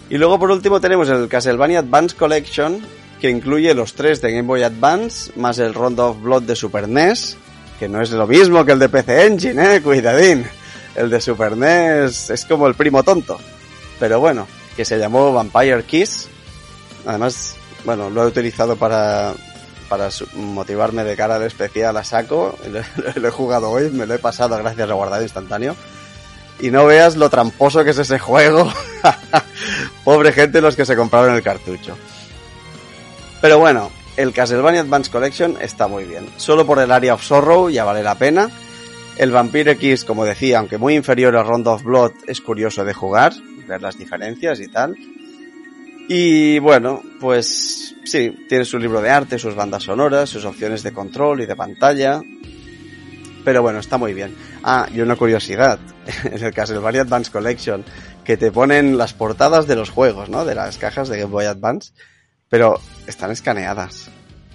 Y 0.08 0.18
luego 0.18 0.38
por 0.38 0.50
último 0.50 0.80
tenemos 0.80 1.08
el 1.08 1.28
Castlevania 1.28 1.80
Advance 1.80 2.14
Collection, 2.16 2.80
que 3.20 3.28
incluye 3.28 3.74
los 3.74 3.94
tres 3.94 4.22
de 4.22 4.30
Game 4.30 4.46
Boy 4.46 4.62
Advance, 4.62 5.32
más 5.36 5.58
el 5.58 5.74
Rondo 5.74 6.10
of 6.10 6.22
Blood 6.22 6.42
de 6.44 6.54
Super 6.54 6.88
NES, 6.88 7.36
que 7.78 7.88
no 7.88 8.02
es 8.02 8.10
lo 8.10 8.26
mismo 8.26 8.64
que 8.64 8.72
el 8.72 8.78
de 8.78 8.88
PC 8.88 9.26
Engine, 9.26 9.76
eh, 9.76 9.82
cuidadín. 9.82 10.46
El 10.94 11.10
de 11.10 11.20
Super 11.20 11.56
NES 11.56 12.30
es 12.30 12.44
como 12.46 12.66
el 12.66 12.74
primo 12.74 13.02
tonto. 13.02 13.38
Pero 14.00 14.18
bueno, 14.18 14.46
que 14.76 14.84
se 14.84 14.98
llamó 14.98 15.32
Vampire 15.32 15.84
Kiss. 15.84 16.28
Además, 17.06 17.56
bueno, 17.84 18.08
lo 18.08 18.24
he 18.24 18.26
utilizado 18.26 18.76
para, 18.76 19.34
para 19.88 20.08
motivarme 20.34 21.04
de 21.04 21.16
cara 21.16 21.36
al 21.36 21.42
especial 21.42 21.96
a 21.96 22.04
saco. 22.04 22.58
Lo, 22.70 22.80
lo 23.20 23.28
he 23.28 23.30
jugado 23.30 23.70
hoy, 23.70 23.90
me 23.90 24.06
lo 24.06 24.14
he 24.14 24.18
pasado 24.18 24.56
gracias 24.56 24.88
a 24.88 24.94
guardado 24.94 25.22
instantáneo. 25.22 25.76
Y 26.58 26.70
no 26.70 26.86
veas 26.86 27.16
lo 27.16 27.28
tramposo 27.28 27.84
que 27.84 27.90
es 27.90 27.98
ese 27.98 28.18
juego. 28.18 28.72
Pobre 30.04 30.32
gente 30.32 30.62
los 30.62 30.74
que 30.74 30.86
se 30.86 30.96
compraron 30.96 31.34
el 31.34 31.42
cartucho. 31.42 31.96
Pero 33.42 33.58
bueno, 33.58 33.90
el 34.16 34.32
Castlevania 34.32 34.80
Advance 34.80 35.10
Collection 35.10 35.56
está 35.60 35.88
muy 35.88 36.04
bien. 36.04 36.26
Solo 36.36 36.66
por 36.66 36.78
el 36.78 36.90
Area 36.90 37.14
of 37.14 37.22
Sorrow 37.22 37.68
ya 37.68 37.84
vale 37.84 38.02
la 38.02 38.14
pena. 38.14 38.50
El 39.18 39.30
Vampire 39.30 39.72
X, 39.72 40.04
como 40.04 40.24
decía, 40.24 40.58
aunque 40.58 40.78
muy 40.78 40.94
inferior 40.94 41.36
al 41.36 41.46
Rondo 41.46 41.72
of 41.72 41.82
Blood, 41.82 42.12
es 42.26 42.40
curioso 42.40 42.84
de 42.84 42.92
jugar, 42.92 43.32
ver 43.66 43.80
las 43.80 43.98
diferencias 43.98 44.60
y 44.60 44.68
tal. 44.68 44.96
Y 46.08 46.58
bueno, 46.60 47.02
pues 47.20 47.94
sí, 48.04 48.46
tiene 48.48 48.64
su 48.64 48.78
libro 48.78 49.00
de 49.00 49.10
arte, 49.10 49.38
sus 49.38 49.54
bandas 49.54 49.84
sonoras, 49.84 50.30
sus 50.30 50.44
opciones 50.44 50.82
de 50.82 50.92
control 50.92 51.40
y 51.40 51.46
de 51.46 51.56
pantalla. 51.56 52.20
Pero 53.44 53.62
bueno, 53.62 53.78
está 53.78 53.96
muy 53.96 54.12
bien. 54.14 54.34
Ah, 54.62 54.88
y 54.92 55.00
una 55.00 55.16
curiosidad, 55.16 55.78
en 56.24 56.44
el 56.44 56.54
Castlevania 56.54 57.02
Advance 57.02 57.30
Collection, 57.30 57.84
que 58.24 58.36
te 58.36 58.50
ponen 58.50 58.98
las 58.98 59.14
portadas 59.14 59.66
de 59.66 59.76
los 59.76 59.90
juegos, 59.90 60.28
¿no? 60.28 60.44
De 60.44 60.54
las 60.54 60.78
cajas 60.78 61.08
de 61.08 61.18
Game 61.18 61.30
Boy 61.30 61.46
Advance, 61.46 61.92
pero 62.48 62.80
están 63.06 63.30
escaneadas. 63.30 64.08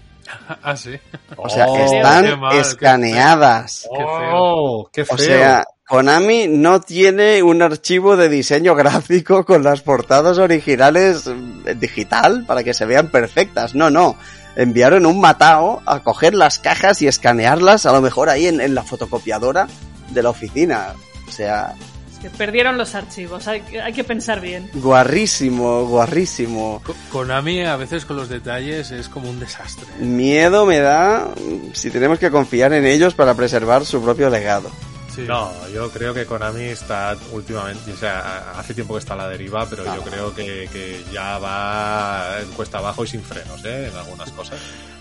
ah, 0.63 0.75
sí. 0.75 0.99
O 1.35 1.49
sea, 1.49 1.67
Oh, 1.67 1.77
están 1.77 2.25
qué 2.25 2.35
mal, 2.35 2.51
qué 2.51 2.59
escaneadas. 2.59 3.87
Qué 3.91 3.97
feo. 3.97 4.29
¡Oh! 4.33 4.89
¡Qué 4.91 5.05
feo! 5.05 5.15
O 5.15 5.19
sea, 5.19 5.65
Konami 5.87 6.47
no 6.47 6.79
tiene 6.79 7.43
un 7.43 7.61
archivo 7.61 8.15
de 8.15 8.29
diseño 8.29 8.75
gráfico 8.75 9.45
con 9.45 9.63
las 9.63 9.81
portadas 9.81 10.37
originales 10.37 11.27
eh, 11.27 11.75
digital 11.75 12.45
para 12.45 12.63
que 12.63 12.73
se 12.73 12.85
vean 12.85 13.09
perfectas. 13.09 13.75
No, 13.75 13.89
no. 13.89 14.15
enviaron 14.55 15.05
un 15.05 15.19
matao 15.19 15.81
a 15.85 15.99
coger 16.01 16.33
las 16.33 16.59
cajas 16.59 17.01
y 17.01 17.07
escanearlas, 17.07 17.85
a 17.85 17.91
lo 17.91 18.01
mejor 18.01 18.29
ahí 18.29 18.47
en, 18.47 18.61
en 18.61 18.75
la 18.75 18.83
fotocopiadora 18.83 19.67
de 20.09 20.23
la 20.23 20.29
oficina. 20.29 20.93
O 21.27 21.31
sea, 21.31 21.75
que 22.21 22.29
perdieron 22.29 22.77
los 22.77 22.93
archivos, 22.95 23.47
hay, 23.47 23.61
que- 23.61 23.81
hay 23.81 23.93
que 23.93 24.03
pensar 24.03 24.39
bien. 24.41 24.69
guarrísimo, 24.73 25.85
guarrísimo. 25.87 26.81
Konami 27.11 27.61
a 27.65 27.75
veces 27.75 28.05
con 28.05 28.15
los 28.17 28.29
detalles 28.29 28.91
es 28.91 29.09
como 29.09 29.29
un 29.29 29.39
desastre. 29.39 29.85
Miedo 29.99 30.65
me 30.65 30.79
da 30.79 31.29
mm, 31.35 31.73
si 31.73 31.89
tenemos 31.91 32.19
que 32.19 32.29
confiar 32.31 32.73
en 32.73 32.85
ellos 32.85 33.13
para 33.13 33.33
preservar 33.33 33.85
su 33.85 34.01
propio 34.01 34.29
legado. 34.29 34.69
Sí. 35.13 35.23
No, 35.27 35.51
yo 35.73 35.89
creo 35.91 36.13
que 36.13 36.25
Konami 36.25 36.63
está 36.63 37.17
últimamente, 37.33 37.91
o 37.91 37.97
sea, 37.97 38.53
hace 38.57 38.73
tiempo 38.73 38.93
que 38.93 38.99
está 38.99 39.13
a 39.15 39.17
la 39.17 39.27
deriva, 39.27 39.65
pero 39.69 39.83
yo 39.83 39.91
Ah. 39.91 40.09
creo 40.09 40.33
que, 40.33 40.69
que 40.71 41.03
ya 41.11 41.37
va 41.39 42.37
en 42.41 42.49
cuesta 42.51 42.77
abajo 42.77 43.03
y 43.03 43.07
sin 43.07 43.21
frenos, 43.21 43.59
¿eh? 43.65 43.89
En 43.91 43.97
algunas 43.97 44.31
cosas. 44.31 44.57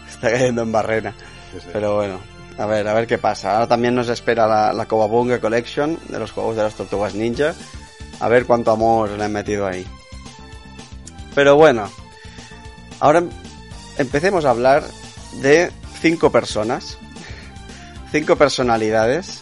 Está 0.09 0.33
cayendo 0.33 0.63
en 0.63 0.73
barrena. 0.73 1.15
Pero 1.73 1.95
bueno, 1.95 2.21
a 2.59 2.67
ver, 2.67 2.87
a 2.89 2.95
ver 2.95 3.07
qué 3.07 3.19
pasa. 3.19 3.53
Ahora 3.55 3.67
también 3.69 3.95
nos 3.95 4.09
espera 4.09 4.47
la, 4.47 4.73
la 4.73 4.87
Cowabunga 4.87 5.41
Collection 5.41 5.99
de 6.09 6.19
los 6.19 6.33
juegos 6.33 6.57
de 6.57 6.63
las 6.63 6.75
tortugas 6.75 7.15
ninja. 7.15 7.55
A 8.21 8.29
ver 8.29 8.45
cuánto 8.47 8.71
amor 8.71 9.11
le 9.11 9.25
han 9.25 9.33
metido 9.33 9.67
ahí. 9.67 9.87
Pero 11.35 11.57
bueno, 11.57 11.89
ahora 12.99 13.23
empecemos 13.99 14.45
a 14.45 14.51
hablar 14.51 14.85
de 15.41 15.71
cinco 16.01 16.31
personas, 16.31 16.99
cinco 18.13 18.37
personalidades, 18.37 19.39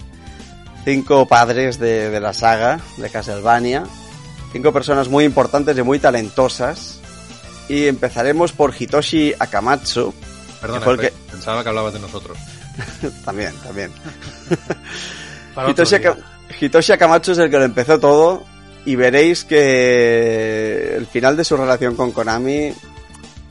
cinco 0.84 1.26
padres 1.26 1.78
de, 1.78 2.10
de 2.10 2.20
la 2.20 2.32
saga 2.34 2.80
de 2.98 3.10
Castlevania, 3.10 3.84
cinco 4.52 4.72
personas 4.72 5.08
muy 5.08 5.24
importantes 5.24 5.76
y 5.76 5.82
muy 5.82 5.98
talentosas. 5.98 7.00
Y 7.68 7.86
empezaremos 7.86 8.52
por 8.52 8.74
Hitoshi 8.78 9.34
Akamatsu, 9.38 10.14
Perdona, 10.60 10.80
Mejor 10.80 10.96
pe- 10.98 11.12
pensaba 11.30 11.62
que 11.62 11.68
hablabas 11.68 11.92
de 11.92 12.00
nosotros. 12.00 12.38
también, 13.24 13.52
también. 13.62 13.90
Hitoshi, 15.68 15.96
Hitoshi 16.60 16.92
Akamatsu 16.92 17.32
es 17.32 17.38
el 17.38 17.50
que 17.50 17.58
lo 17.58 17.64
empezó 17.64 17.98
todo 17.98 18.44
y 18.84 18.94
veréis 18.96 19.44
que 19.44 20.94
el 20.96 21.06
final 21.06 21.36
de 21.36 21.44
su 21.44 21.56
relación 21.56 21.96
con 21.96 22.12
Konami 22.12 22.72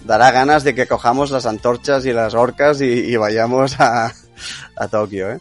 dará 0.05 0.31
ganas 0.31 0.63
de 0.63 0.73
que 0.73 0.87
cojamos 0.87 1.31
las 1.31 1.45
antorchas 1.45 2.05
y 2.05 2.13
las 2.13 2.33
orcas 2.33 2.79
y, 2.81 2.85
y 2.85 3.15
vayamos 3.17 3.79
a, 3.79 4.13
a 4.75 4.87
Tokio, 4.87 5.31
¿eh? 5.31 5.39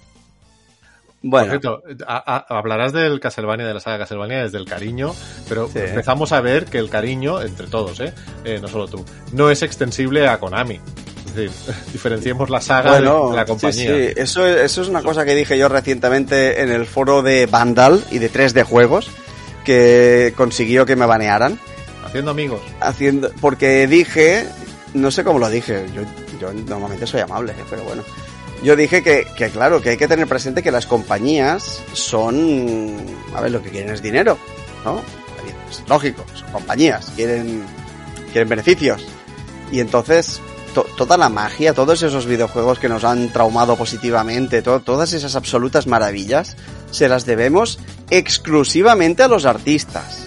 Bueno, 1.23 1.53
Por 1.61 1.83
cierto, 1.87 2.05
a- 2.07 2.37
a- 2.37 2.59
hablarás 2.59 2.93
del 2.93 3.19
Castlevania, 3.21 3.67
de 3.67 3.75
la 3.75 3.81
saga 3.81 3.99
Castlevania 3.99 4.43
desde 4.43 4.59
el 4.59 4.65
cariño, 4.67 5.13
pero 5.49 5.67
Sí. 5.69 5.79
empezamos 5.81 6.31
a 6.33 6.41
ver 6.41 6.67
que 6.67 6.79
el 6.79 6.89
cariño, 6.91 7.41
entre 7.43 7.67
todos, 7.69 7.99
¿eh? 8.01 8.13
Eh, 8.45 8.59
no 8.61 8.69
solo 8.69 8.87
tú, 8.87 9.05
no 9.33 9.51
es 9.51 9.63
extensible 9.63 10.29
a 10.29 10.39
Konami. 10.39 10.81
Decir, 11.37 11.51
diferenciemos 11.93 12.51
la 12.51 12.61
saga 12.61 12.95
de- 12.97 13.01
bueno, 13.07 13.31
de 13.31 13.37
la 13.37 13.45
compañía. 13.45 13.95
sí, 13.95 14.13
eso, 14.17 14.47
eso 14.47 14.83
es 14.83 14.89
una 14.89 15.03
cosa 15.03 15.25
que 15.25 15.35
dije 15.35 15.57
yo 15.59 15.69
recientemente 15.69 16.63
en 16.63 16.71
el 16.71 16.87
foro 16.87 17.23
de 17.23 17.47
Vandal 17.47 18.03
y 18.11 18.19
de 18.19 18.33
3D 18.33 18.65
Juegos, 18.65 19.11
que 19.65 20.33
consiguió 20.37 20.87
que 20.87 20.97
me 20.97 21.07
banearan. 21.07 21.59
Haciendo 22.05 22.31
amigos. 22.31 22.61
haciendo 22.81 23.31
porque 23.41 23.87
dije 23.89 24.47
no 24.95 25.11
sé 25.11 25.25
cómo 25.25 25.39
lo 25.41 25.51
dije 25.51 25.85
yo, 25.95 26.03
yo 26.41 26.53
normalmente 26.53 27.05
soy 27.07 27.21
amable 27.21 27.53
¿eh? 27.53 27.65
pero 27.69 27.83
bueno 27.83 28.03
yo 28.63 28.77
dije 28.77 29.03
que, 29.03 29.27
que 29.37 29.51
claro 29.51 29.83
que 29.83 29.91
hay 29.91 29.97
que 29.97 30.07
tener 30.09 30.27
presente 30.29 30.63
que 30.63 30.71
las 30.71 30.87
compañías 30.87 31.83
son 31.93 32.97
a 33.35 33.41
ver 33.41 33.51
lo 33.51 33.61
que 33.61 33.71
quieren 33.71 33.93
es 33.93 34.01
dinero 34.03 34.39
no 34.85 35.03
es 35.69 35.83
lógico 35.89 36.25
son 36.35 36.49
compañías 36.53 37.13
quieren 37.17 37.65
quieren 38.33 38.49
beneficios 38.49 39.05
y 39.73 39.81
entonces 39.81 40.41
to- 40.77 40.87
toda 40.97 41.17
la 41.17 41.29
magia 41.29 41.73
todos 41.75 42.03
esos 42.03 42.27
videojuegos 42.27 42.79
que 42.79 42.89
nos 42.89 43.03
han 43.05 43.33
traumado 43.33 43.77
positivamente 43.77 44.61
to- 44.63 44.81
todas 44.81 45.13
esas 45.15 45.35
absolutas 45.35 45.87
maravillas 45.87 46.57
se 46.91 47.09
las 47.09 47.25
debemos 47.27 47.79
exclusivamente 48.11 49.23
a 49.23 49.29
los 49.29 49.45
artistas 49.47 50.27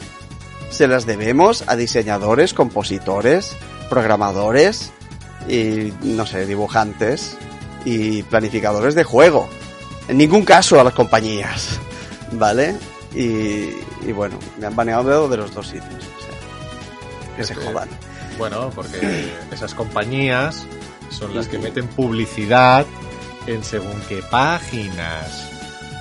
se 0.71 0.87
las 0.87 1.05
debemos 1.05 1.63
a 1.67 1.75
diseñadores, 1.75 2.53
compositores, 2.53 3.55
programadores 3.89 4.91
y, 5.47 5.91
no 6.03 6.25
sé, 6.25 6.45
dibujantes 6.45 7.35
y 7.85 8.21
planificadores 8.23 8.93
de 8.95 9.03
juego. 9.03 9.49
En 10.07 10.17
ningún 10.17 10.45
caso 10.45 10.79
a 10.79 10.83
las 10.83 10.93
compañías, 10.93 11.79
¿vale? 12.33 12.75
Y, 13.15 13.71
y 14.07 14.11
bueno, 14.13 14.37
me 14.59 14.67
han 14.67 14.75
baneado 14.75 15.27
de 15.27 15.37
los 15.37 15.53
dos 15.53 15.67
sitios. 15.67 16.03
O 16.17 16.21
sea, 16.21 17.35
que 17.35 17.43
se 17.43 17.55
jodan. 17.55 17.89
Bueno, 18.39 18.71
porque 18.73 19.31
esas 19.51 19.75
compañías 19.75 20.65
son 21.11 21.35
las 21.35 21.47
que 21.47 21.59
meten 21.59 21.87
publicidad 21.87 22.85
en 23.45 23.63
según 23.63 24.01
qué 24.09 24.21
páginas. 24.31 25.45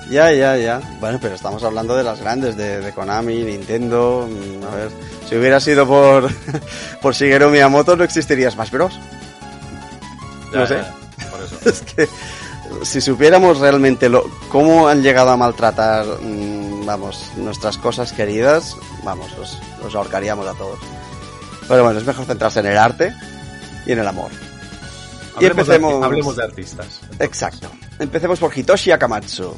Ya, 0.09 0.31
ya, 0.31 0.57
ya. 0.57 0.81
Bueno, 0.99 1.19
pero 1.21 1.35
estamos 1.35 1.61
hablando 1.63 1.95
de 1.95 2.03
las 2.03 2.19
grandes, 2.19 2.57
de, 2.57 2.79
de 2.79 2.91
Konami, 2.93 3.43
Nintendo. 3.43 4.27
mm, 4.27 4.63
A 4.65 4.75
ver, 4.75 4.89
si 5.27 5.35
hubiera 5.35 5.59
sido 5.59 5.85
por, 5.85 6.29
por 7.01 7.13
Shigeru 7.13 7.49
Miyamoto 7.51 7.95
no 7.95 8.03
existiría 8.03 8.49
Smash 8.49 8.71
Bros. 8.71 8.99
Ya, 10.51 10.59
No 10.59 10.65
sé. 10.65 10.75
ya, 10.77 11.29
Por 11.29 11.41
eso. 11.43 11.55
Es 11.69 11.81
que 11.81 12.07
si 12.83 13.01
supiéramos 13.01 13.59
realmente 13.59 14.09
lo, 14.09 14.23
cómo 14.49 14.87
han 14.87 15.03
llegado 15.03 15.29
a 15.31 15.37
maltratar, 15.37 16.05
mm, 16.21 16.85
vamos, 16.85 17.31
nuestras 17.37 17.77
cosas 17.77 18.13
queridas, 18.13 18.77
vamos, 19.03 19.31
los, 19.37 19.59
los 19.83 19.93
ahorcaríamos 19.93 20.47
a 20.47 20.53
todos. 20.53 20.79
Pero 21.69 21.83
bueno, 21.85 21.99
es 21.99 22.05
mejor 22.05 22.25
centrarse 22.25 22.59
en 22.59 22.65
el 22.65 22.77
arte 22.77 23.13
y 23.85 23.93
en 23.93 23.99
el 23.99 24.07
amor. 24.07 24.31
Y 25.39 25.45
Hablemos 25.45 25.67
de- 25.67 25.75
empecemos- 25.77 26.03
hablemos 26.03 26.35
de 26.35 26.43
artistas. 26.43 26.99
Exacto. 27.19 27.71
Empecemos 27.99 28.39
por 28.39 28.57
Hitoshi 28.57 28.91
Akamatsu, 28.91 29.55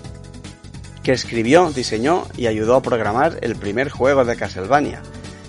que 1.03 1.13
escribió, 1.13 1.71
diseñó 1.71 2.27
y 2.37 2.45
ayudó 2.45 2.75
a 2.75 2.81
programar 2.83 3.39
el 3.41 3.55
primer 3.55 3.89
juego 3.89 4.23
de 4.25 4.35
Castlevania. 4.35 5.01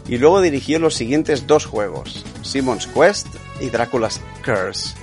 Y 0.08 0.16
luego 0.18 0.40
dirigió 0.40 0.78
los 0.78 0.94
siguientes 0.94 1.46
dos 1.46 1.66
juegos, 1.66 2.24
Simon's 2.42 2.86
Quest 2.86 3.26
y 3.60 3.68
Drácula's 3.68 4.20
Curse. 4.44 4.94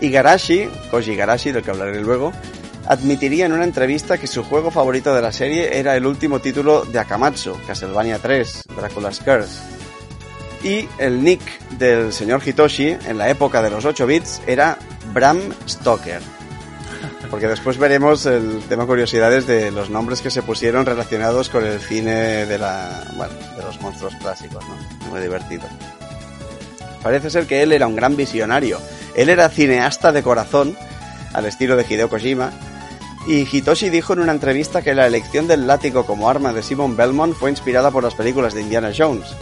Igarashi, 0.00 0.68
Koji 0.90 1.12
Igarashi, 1.12 1.52
del 1.52 1.62
que 1.62 1.70
hablaré 1.70 2.00
luego, 2.00 2.32
admitiría 2.86 3.46
en 3.46 3.52
una 3.52 3.64
entrevista 3.64 4.16
que 4.18 4.26
su 4.26 4.42
juego 4.42 4.70
favorito 4.70 5.14
de 5.14 5.20
la 5.22 5.32
serie 5.32 5.78
era 5.78 5.96
el 5.96 6.06
último 6.06 6.38
título 6.40 6.84
de 6.84 6.98
Akamatsu, 6.98 7.56
Castlevania 7.66 8.18
3, 8.18 8.62
Drácula's 8.76 9.18
Curse. 9.20 9.58
Y 10.62 10.88
el 10.98 11.24
nick 11.24 11.40
del 11.78 12.12
señor 12.12 12.42
Hitoshi 12.46 12.88
en 13.06 13.16
la 13.18 13.30
época 13.30 13.62
de 13.62 13.70
los 13.70 13.84
8 13.84 14.06
bits 14.06 14.42
era 14.46 14.78
Bram 15.12 15.38
Stoker. 15.66 16.20
Porque 17.30 17.46
después 17.46 17.78
veremos 17.78 18.26
el 18.26 18.60
tema 18.68 18.86
curiosidades 18.86 19.46
de 19.46 19.70
los 19.70 19.88
nombres 19.88 20.20
que 20.20 20.30
se 20.30 20.42
pusieron 20.42 20.84
relacionados 20.84 21.48
con 21.48 21.64
el 21.64 21.80
cine 21.80 22.44
de 22.46 22.58
la, 22.58 23.04
bueno, 23.16 23.32
de 23.56 23.62
los 23.62 23.80
monstruos 23.80 24.14
clásicos, 24.16 24.64
¿no? 24.68 25.08
Muy 25.08 25.20
divertido. 25.20 25.62
Parece 27.02 27.30
ser 27.30 27.46
que 27.46 27.62
él 27.62 27.72
era 27.72 27.86
un 27.86 27.96
gran 27.96 28.16
visionario. 28.16 28.78
Él 29.14 29.28
era 29.28 29.48
cineasta 29.48 30.12
de 30.12 30.22
corazón, 30.22 30.76
al 31.32 31.46
estilo 31.46 31.76
de 31.76 31.86
Hideo 31.88 32.10
Kojima, 32.10 32.52
y 33.26 33.46
Hitoshi 33.50 33.90
dijo 33.90 34.12
en 34.12 34.20
una 34.20 34.32
entrevista 34.32 34.82
que 34.82 34.94
la 34.94 35.06
elección 35.06 35.46
del 35.46 35.66
látigo 35.66 36.04
como 36.04 36.28
arma 36.28 36.52
de 36.52 36.62
Simon 36.62 36.96
Belmont 36.96 37.34
fue 37.34 37.50
inspirada 37.50 37.90
por 37.90 38.02
las 38.02 38.14
películas 38.14 38.54
de 38.54 38.62
Indiana 38.62 38.92
Jones. 38.96 39.34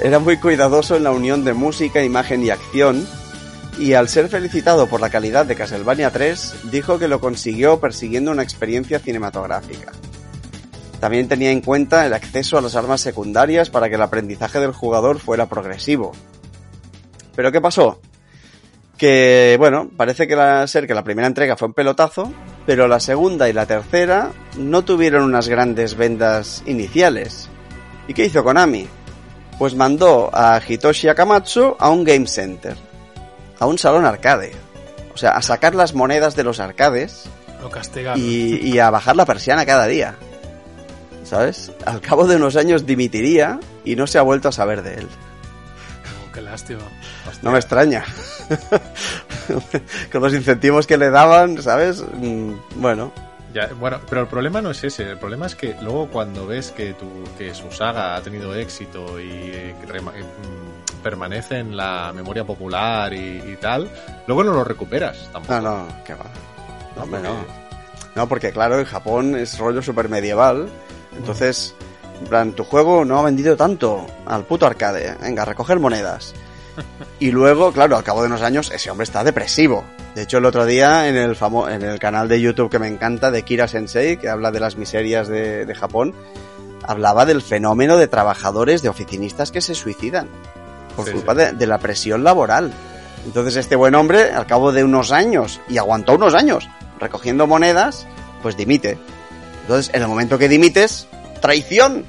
Era 0.00 0.18
muy 0.18 0.38
cuidadoso 0.38 0.96
en 0.96 1.04
la 1.04 1.12
unión 1.12 1.44
de 1.44 1.54
música, 1.54 2.02
imagen 2.02 2.42
y 2.44 2.50
acción, 2.50 3.06
y 3.78 3.94
al 3.94 4.08
ser 4.08 4.28
felicitado 4.28 4.86
por 4.86 5.00
la 5.00 5.10
calidad 5.10 5.46
de 5.46 5.54
Castlevania 5.54 6.10
3, 6.10 6.70
dijo 6.70 6.98
que 6.98 7.08
lo 7.08 7.20
consiguió 7.20 7.80
persiguiendo 7.80 8.30
una 8.30 8.42
experiencia 8.42 8.98
cinematográfica. 8.98 9.92
También 11.00 11.26
tenía 11.26 11.50
en 11.50 11.62
cuenta 11.62 12.06
el 12.06 12.12
acceso 12.12 12.58
a 12.58 12.60
las 12.60 12.76
armas 12.76 13.00
secundarias 13.00 13.70
para 13.70 13.88
que 13.88 13.96
el 13.96 14.02
aprendizaje 14.02 14.60
del 14.60 14.72
jugador 14.72 15.18
fuera 15.18 15.46
progresivo. 15.48 16.12
¿Pero 17.34 17.50
qué 17.50 17.60
pasó? 17.60 18.00
Que, 18.96 19.56
bueno, 19.58 19.90
parece 19.96 20.28
que 20.28 20.36
la, 20.36 20.64
ser 20.68 20.86
que 20.86 20.94
la 20.94 21.02
primera 21.02 21.26
entrega 21.26 21.56
fue 21.56 21.68
un 21.68 21.74
pelotazo, 21.74 22.32
pero 22.66 22.86
la 22.86 23.00
segunda 23.00 23.48
y 23.48 23.52
la 23.52 23.66
tercera 23.66 24.30
no 24.56 24.84
tuvieron 24.84 25.24
unas 25.24 25.48
grandes 25.48 25.96
vendas 25.96 26.62
iniciales. 26.66 27.48
¿Y 28.08 28.14
qué 28.14 28.24
hizo 28.26 28.42
Konami? 28.44 28.88
Pues 29.58 29.74
mandó 29.74 30.30
a 30.32 30.60
Hitoshi 30.66 31.08
Akamatsu 31.08 31.76
a 31.78 31.90
un 31.90 32.04
game 32.04 32.26
center, 32.26 32.76
a 33.60 33.66
un 33.66 33.78
salón 33.78 34.04
arcade. 34.04 34.52
O 35.14 35.16
sea, 35.16 35.32
a 35.32 35.42
sacar 35.42 35.74
las 35.74 35.94
monedas 35.94 36.34
de 36.36 36.42
los 36.42 36.58
arcades 36.58 37.24
Lo 37.60 37.70
castigaron. 37.70 38.18
y, 38.20 38.56
y 38.56 38.78
a 38.78 38.90
bajar 38.90 39.14
la 39.14 39.26
persiana 39.26 39.66
cada 39.66 39.86
día. 39.86 40.14
¿Sabes? 41.24 41.70
Al 41.86 42.00
cabo 42.00 42.26
de 42.26 42.36
unos 42.36 42.56
años 42.56 42.84
dimitiría 42.86 43.60
y 43.84 43.94
no 43.94 44.06
se 44.06 44.18
ha 44.18 44.22
vuelto 44.22 44.48
a 44.48 44.52
saber 44.52 44.82
de 44.82 44.94
él. 44.94 45.08
Oh, 45.08 46.32
qué 46.32 46.40
lástima. 46.42 46.80
No 47.42 47.52
me 47.52 47.58
extraña. 47.58 48.04
Con 50.12 50.22
los 50.22 50.34
incentivos 50.34 50.86
que 50.86 50.96
le 50.98 51.10
daban, 51.10 51.62
¿sabes? 51.62 52.02
Mm, 52.14 52.52
Bueno, 52.76 53.12
Ya, 53.52 53.68
bueno, 53.78 54.00
pero 54.08 54.22
el 54.22 54.26
problema 54.28 54.62
no 54.62 54.70
es 54.70 54.82
ese. 54.84 55.02
El 55.10 55.18
problema 55.18 55.46
es 55.46 55.54
que 55.54 55.76
luego 55.82 56.08
cuando 56.08 56.46
ves 56.46 56.70
que, 56.70 56.94
tu, 56.94 57.06
que 57.36 57.54
su 57.54 57.70
saga 57.70 58.16
ha 58.16 58.22
tenido 58.22 58.54
éxito 58.54 59.20
y 59.20 59.28
eh, 59.30 59.74
rema- 59.86 60.14
eh, 60.16 60.22
mm, 60.22 61.02
permanece 61.02 61.58
en 61.58 61.76
la 61.76 62.12
memoria 62.14 62.44
popular 62.44 63.12
y, 63.12 63.42
y 63.52 63.56
tal, 63.60 63.90
luego 64.26 64.42
no 64.44 64.52
lo 64.52 64.64
recuperas 64.64 65.28
tampoco. 65.32 65.54
No, 65.54 65.60
no, 65.60 66.04
que 66.04 66.14
va. 66.14 66.24
No, 66.96 67.02
hombre, 67.02 67.20
porque- 67.20 67.28
no. 67.36 67.62
No, 68.14 68.28
porque 68.28 68.52
claro, 68.52 68.78
en 68.78 68.84
Japón 68.84 69.36
es 69.36 69.58
rollo 69.58 69.80
super 69.82 70.08
medieval. 70.08 70.68
Entonces, 71.16 71.74
en 72.20 72.26
plan, 72.26 72.52
tu 72.52 72.62
juego 72.64 73.04
no 73.06 73.18
ha 73.18 73.22
vendido 73.22 73.56
tanto 73.56 74.06
al 74.26 74.44
puto 74.44 74.66
arcade. 74.66 75.16
Venga, 75.20 75.44
recoger 75.46 75.78
monedas. 75.78 76.34
Y 77.20 77.30
luego, 77.30 77.72
claro, 77.72 77.96
al 77.96 78.04
cabo 78.04 78.22
de 78.22 78.28
unos 78.28 78.42
años, 78.42 78.70
ese 78.74 78.90
hombre 78.90 79.04
está 79.04 79.22
depresivo. 79.24 79.84
De 80.14 80.22
hecho, 80.22 80.38
el 80.38 80.44
otro 80.44 80.66
día 80.66 81.08
en 81.08 81.16
el, 81.16 81.36
famo 81.36 81.68
en 81.68 81.82
el 81.82 81.98
canal 81.98 82.28
de 82.28 82.40
YouTube 82.40 82.70
que 82.70 82.78
me 82.78 82.88
encanta, 82.88 83.30
de 83.30 83.42
Kira 83.42 83.68
Sensei, 83.68 84.16
que 84.16 84.28
habla 84.28 84.50
de 84.50 84.60
las 84.60 84.76
miserias 84.76 85.28
de, 85.28 85.64
de 85.64 85.74
Japón, 85.74 86.14
hablaba 86.82 87.26
del 87.26 87.42
fenómeno 87.42 87.96
de 87.96 88.08
trabajadores, 88.08 88.82
de 88.82 88.88
oficinistas 88.88 89.52
que 89.52 89.60
se 89.60 89.74
suicidan 89.74 90.28
por 90.96 91.06
Sí, 91.06 91.12
culpa 91.12 91.32
sí. 91.32 91.38
De, 91.38 91.52
de 91.52 91.66
la 91.66 91.78
presión 91.78 92.24
laboral. 92.24 92.72
Entonces 93.24 93.56
este 93.56 93.76
buen 93.76 93.94
hombre, 93.94 94.32
al 94.32 94.46
cabo 94.46 94.72
de 94.72 94.84
unos 94.84 95.12
años, 95.12 95.60
y 95.68 95.78
aguantó 95.78 96.14
unos 96.14 96.34
años 96.34 96.68
recogiendo 97.02 97.46
monedas, 97.46 98.06
pues 98.42 98.56
dimite. 98.56 98.98
Entonces, 99.62 99.92
en 99.94 100.02
el 100.02 100.08
momento 100.08 100.38
que 100.38 100.48
dimites, 100.48 101.08
traición. 101.40 102.04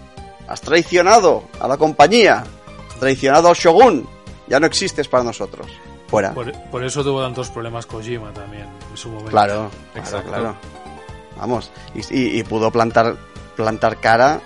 Has 0.48 0.62
traicionado 0.62 1.44
a 1.60 1.68
la 1.68 1.78
compañía. 1.78 2.44
Has 2.92 3.00
traicionado 3.00 3.50
al 3.50 3.56
shogun. 3.56 4.08
Ya 4.48 4.60
no 4.60 4.66
existes 4.68 5.08
para 5.08 5.24
nosotros. 5.24 5.68
Fuera. 6.08 6.34
Por, 6.34 6.52
por 6.70 6.84
eso 6.84 7.04
tuvo 7.04 7.22
tantos 7.22 7.50
problemas 7.50 7.86
Kojima 7.86 8.32
también 8.34 8.68
en 8.92 8.98
su 8.98 9.10
momento. 9.10 9.32
Claro, 9.32 9.70
claro, 9.94 10.06
Exacto. 10.08 10.30
claro. 10.30 10.56
Vamos, 11.38 11.72
y, 11.96 12.00
y- 12.16 12.40
y 12.40 12.44
pudo 12.44 12.70
plantar, 12.72 13.16
plantar 13.56 13.98
cara 13.98 14.40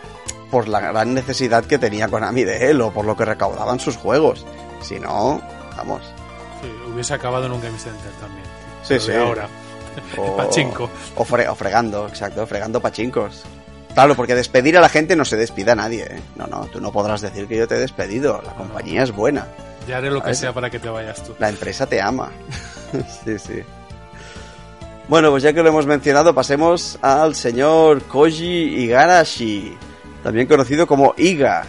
por 0.50 0.68
la 0.70 0.80
gran 0.80 1.14
necesidad 1.14 1.66
que 1.66 1.78
tenía 1.78 2.08
Konami 2.08 2.44
de 2.46 2.70
él 2.72 2.80
o 2.82 2.92
por 2.92 3.04
lo 3.06 3.18
que 3.18 3.26
recaudaban 3.26 3.80
sus 3.80 3.98
juegos. 3.98 4.46
Si 4.82 4.98
no, 5.00 5.42
vamos. 5.76 6.02
Sí, 6.62 6.72
hubiese 6.94 7.14
acabado 7.14 7.46
en 7.48 7.52
un 7.52 7.62
Game 7.62 7.78
Center 7.78 8.12
también. 8.22 8.46
Sí, 8.84 9.00
sí. 9.00 9.14
ahora. 9.14 9.48
O, 10.16 10.38
Pachinko. 10.38 10.88
O, 11.16 11.26
fre- 11.26 11.50
o 11.50 11.56
fregando, 11.56 12.08
exacto, 12.08 12.46
fregando 12.46 12.80
pachincos. 12.80 13.42
Claro, 13.96 14.14
porque 14.16 14.36
despedir 14.36 14.78
a 14.78 14.82
la 14.82 14.90
gente 14.90 15.16
no 15.16 15.26
se 15.26 15.36
despide 15.38 15.72
a 15.72 15.76
nadie. 15.76 16.04
¿eh? 16.04 16.22
No, 16.36 16.46
no, 16.46 16.66
tú 16.68 16.80
no 16.80 16.92
podrás 16.92 17.20
decir 17.22 17.48
que 17.48 17.58
yo 17.58 17.68
te 17.68 17.76
he 17.76 17.80
despedido. 17.80 18.40
La 18.46 18.54
compañía 18.54 19.02
es 19.02 19.12
buena. 19.12 19.48
Ya 19.88 19.98
haré 19.98 20.12
lo 20.12 20.22
que 20.22 20.36
sea 20.36 20.54
para 20.54 20.70
que 20.70 20.80
te 20.80 20.90
vayas 20.90 21.24
tú. 21.24 21.34
La 21.40 21.50
empresa 21.50 21.86
te 21.86 22.02
ama. 22.02 22.30
sí, 23.24 23.40
sí. 23.40 23.64
Bueno, 25.08 25.32
pues 25.32 25.44
ya 25.44 25.54
que 25.54 25.64
lo 25.64 25.70
hemos 25.70 25.86
mencionado, 25.86 26.36
pasemos 26.36 27.00
al 27.02 27.34
señor 27.34 28.04
Koji 28.04 28.84
Igarashi, 28.84 29.78
también 30.22 30.48
conocido 30.48 30.86
como 30.86 31.14
Iga. 31.16 31.64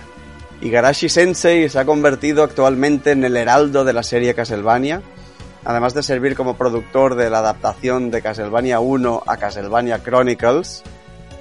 Igarashi 0.60 1.08
Sensei 1.08 1.68
se 1.68 1.78
ha 1.78 1.84
convertido 1.84 2.42
actualmente 2.42 3.12
en 3.12 3.22
el 3.22 3.36
heraldo 3.36 3.84
de 3.84 3.92
la 3.92 4.02
serie 4.02 4.34
Castlevania, 4.34 5.02
además 5.64 5.94
de 5.94 6.02
servir 6.02 6.34
como 6.34 6.56
productor 6.56 7.14
de 7.14 7.30
la 7.30 7.38
adaptación 7.38 8.10
de 8.10 8.22
Castlevania 8.22 8.80
1 8.80 9.22
a 9.24 9.36
Castlevania 9.36 10.02
Chronicles, 10.02 10.82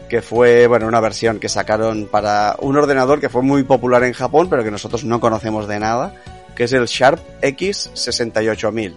que 0.08 0.22
fue, 0.22 0.68
bueno, 0.68 0.88
una 0.88 1.00
versión 1.00 1.40
que 1.40 1.50
sacaron 1.50 2.08
para 2.12 2.56
un 2.60 2.78
ordenador 2.78 3.20
que 3.20 3.30
fue 3.30 3.42
muy 3.42 3.64
popular 3.64 4.04
en 4.04 4.14
Japón, 4.14 4.48
pero 4.52 4.64
que 4.64 4.70
nosotros 4.70 5.04
no 5.04 5.20
conocemos 5.20 5.68
de 5.68 5.80
nada, 5.80 6.14
que 6.58 6.64
es 6.64 6.74
el 6.74 6.88
Sharp 6.88 7.20
X68000. 7.44 8.96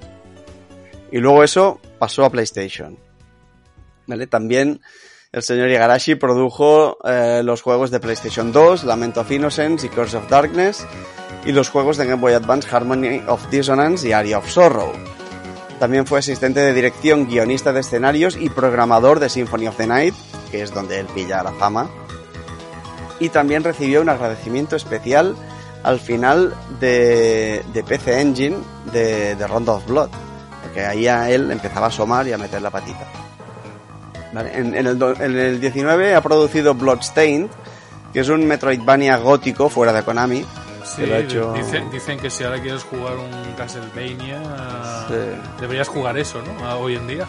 Y 1.12 1.18
luego 1.18 1.44
eso 1.44 1.78
pasó 1.98 2.24
a 2.24 2.30
PlayStation. 2.30 2.98
¿Vale? 4.06 4.26
También 4.26 4.80
el 5.30 5.42
señor 5.42 5.68
Igarashi 5.68 6.14
produjo 6.14 6.96
eh, 7.04 7.42
los 7.44 7.60
juegos 7.60 7.90
de 7.90 8.00
PlayStation 8.00 8.50
2, 8.50 8.84
Lament 8.84 9.18
of 9.18 9.30
Innocence 9.30 9.86
y 9.86 9.90
Curse 9.90 10.16
of 10.16 10.30
Darkness, 10.30 10.86
y 11.44 11.52
los 11.52 11.68
juegos 11.68 11.98
de 11.98 12.06
Game 12.06 12.22
Boy 12.22 12.32
Advance 12.32 12.66
Harmony 12.74 13.20
of 13.28 13.50
Dissonance 13.50 14.08
y 14.08 14.12
Aria 14.12 14.38
of 14.38 14.48
Sorrow. 14.48 14.92
También 15.78 16.06
fue 16.06 16.20
asistente 16.20 16.60
de 16.60 16.72
dirección, 16.72 17.26
guionista 17.26 17.74
de 17.74 17.80
escenarios 17.80 18.36
y 18.36 18.48
programador 18.48 19.20
de 19.20 19.28
Symphony 19.28 19.68
of 19.68 19.76
the 19.76 19.86
Night, 19.86 20.14
que 20.50 20.62
es 20.62 20.72
donde 20.72 20.98
él 20.98 21.06
pilla 21.14 21.42
la 21.42 21.52
fama. 21.52 21.90
Y 23.18 23.28
también 23.28 23.64
recibió 23.64 24.00
un 24.00 24.08
agradecimiento 24.08 24.76
especial 24.76 25.36
al 25.82 25.98
final 26.00 26.54
de, 26.80 27.62
de 27.72 27.82
PC 27.84 28.20
Engine 28.20 28.56
de, 28.92 29.34
de 29.36 29.46
Round 29.46 29.68
of 29.68 29.86
Blood, 29.86 30.08
porque 30.62 30.84
ahí 30.84 31.06
a 31.06 31.30
él 31.30 31.50
empezaba 31.50 31.86
a 31.86 31.88
asomar 31.88 32.26
y 32.28 32.32
a 32.32 32.38
meter 32.38 32.60
la 32.62 32.70
patita. 32.70 33.06
Vale, 34.32 34.56
En, 34.56 34.74
en 34.74 34.86
el, 34.86 35.02
en 35.20 35.38
el 35.38 35.60
19 35.60 36.14
ha 36.14 36.20
producido 36.20 36.74
Bloodstained, 36.74 37.48
que 38.12 38.20
es 38.20 38.28
un 38.28 38.46
Metroidvania 38.46 39.16
gótico 39.16 39.68
fuera 39.68 39.92
de 39.92 40.02
Konami. 40.02 40.44
Sí, 40.84 41.02
que 41.02 41.06
lo 41.06 41.14
ha 41.14 41.18
hecho- 41.18 41.52
dicen, 41.52 41.90
dicen 41.90 42.18
que 42.18 42.30
si 42.30 42.44
ahora 42.44 42.60
quieres 42.60 42.82
jugar 42.84 43.16
un 43.16 43.52
Castlevania, 43.56 44.40
Sí. 45.08 45.14
deberías 45.60 45.88
jugar 45.88 46.16
eso, 46.18 46.40
¿no? 46.42 46.78
Hoy 46.80 46.96
en 46.96 47.06
día. 47.06 47.26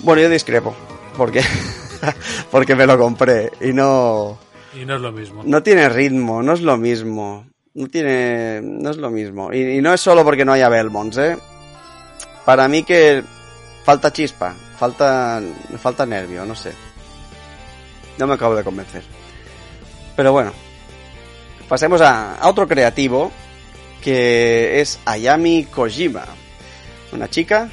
Bueno, 0.00 0.22
yo 0.22 0.28
discrepo, 0.28 0.74
porque, 1.16 1.42
porque 2.50 2.74
me 2.76 2.86
lo 2.86 2.96
compré 2.98 3.52
y 3.60 3.72
no, 3.72 4.38
Y 4.74 4.84
no 4.84 4.96
es 4.96 5.00
lo 5.00 5.12
mismo. 5.12 5.42
no 5.44 5.62
tiene 5.62 5.88
ritmo, 5.88 6.42
no 6.42 6.52
es 6.52 6.60
lo 6.60 6.76
mismo. 6.76 7.46
No 7.74 7.86
tiene, 7.88 8.60
no 8.62 8.90
es 8.90 8.96
lo 8.96 9.10
mismo. 9.10 9.52
Y, 9.52 9.80
no 9.80 9.92
es 9.92 10.00
solo 10.00 10.24
porque 10.24 10.44
no 10.44 10.52
haya 10.52 10.68
Belmonts, 10.68 11.16
¿eh? 11.18 11.38
Para 12.44 12.66
mí 12.66 12.82
que 12.82 13.22
falta 13.84 14.12
chispa, 14.12 14.54
falta, 14.78 15.40
falta 15.78 16.04
nervio, 16.04 16.44
no 16.44 16.56
sé. 16.56 16.72
No 18.18 18.26
me 18.26 18.34
acabo 18.34 18.56
de 18.56 18.64
convencer. 18.64 19.04
Pero 20.16 20.32
bueno, 20.32 20.52
pasemos 21.68 22.00
a, 22.00 22.36
a 22.36 22.48
otro 22.48 22.66
creativo 22.66 23.30
que 24.02 24.80
es 24.80 24.98
Ayami 25.04 25.64
Kojima, 25.64 26.24
una 27.12 27.28
chica 27.28 27.70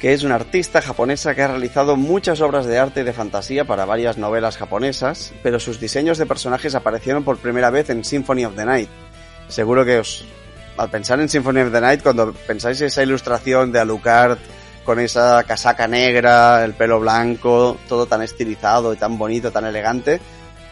que 0.00 0.12
es 0.12 0.22
una 0.22 0.34
artista 0.34 0.82
japonesa 0.82 1.34
que 1.34 1.42
ha 1.42 1.48
realizado 1.48 1.96
muchas 1.96 2.40
obras 2.40 2.66
de 2.66 2.78
arte 2.78 3.00
y 3.00 3.04
de 3.04 3.12
fantasía 3.12 3.64
para 3.64 3.84
varias 3.84 4.18
novelas 4.18 4.56
japonesas, 4.56 5.32
pero 5.42 5.58
sus 5.58 5.80
diseños 5.80 6.18
de 6.18 6.26
personajes 6.26 6.74
aparecieron 6.74 7.24
por 7.24 7.38
primera 7.38 7.70
vez 7.70 7.90
en 7.90 8.04
Symphony 8.04 8.44
of 8.44 8.54
the 8.54 8.64
Night. 8.64 8.88
Seguro 9.48 9.84
que 9.84 9.98
os, 9.98 10.24
al 10.76 10.90
pensar 10.90 11.20
en 11.20 11.28
Symphony 11.28 11.60
of 11.60 11.72
the 11.72 11.80
Night, 11.80 12.02
cuando 12.02 12.32
pensáis 12.32 12.80
esa 12.80 13.02
ilustración 13.02 13.72
de 13.72 13.80
Alucard 13.80 14.38
con 14.84 15.00
esa 15.00 15.42
casaca 15.44 15.88
negra, 15.88 16.64
el 16.64 16.74
pelo 16.74 17.00
blanco, 17.00 17.78
todo 17.88 18.06
tan 18.06 18.22
estilizado 18.22 18.92
y 18.92 18.96
tan 18.96 19.16
bonito, 19.16 19.50
tan 19.50 19.64
elegante, 19.64 20.20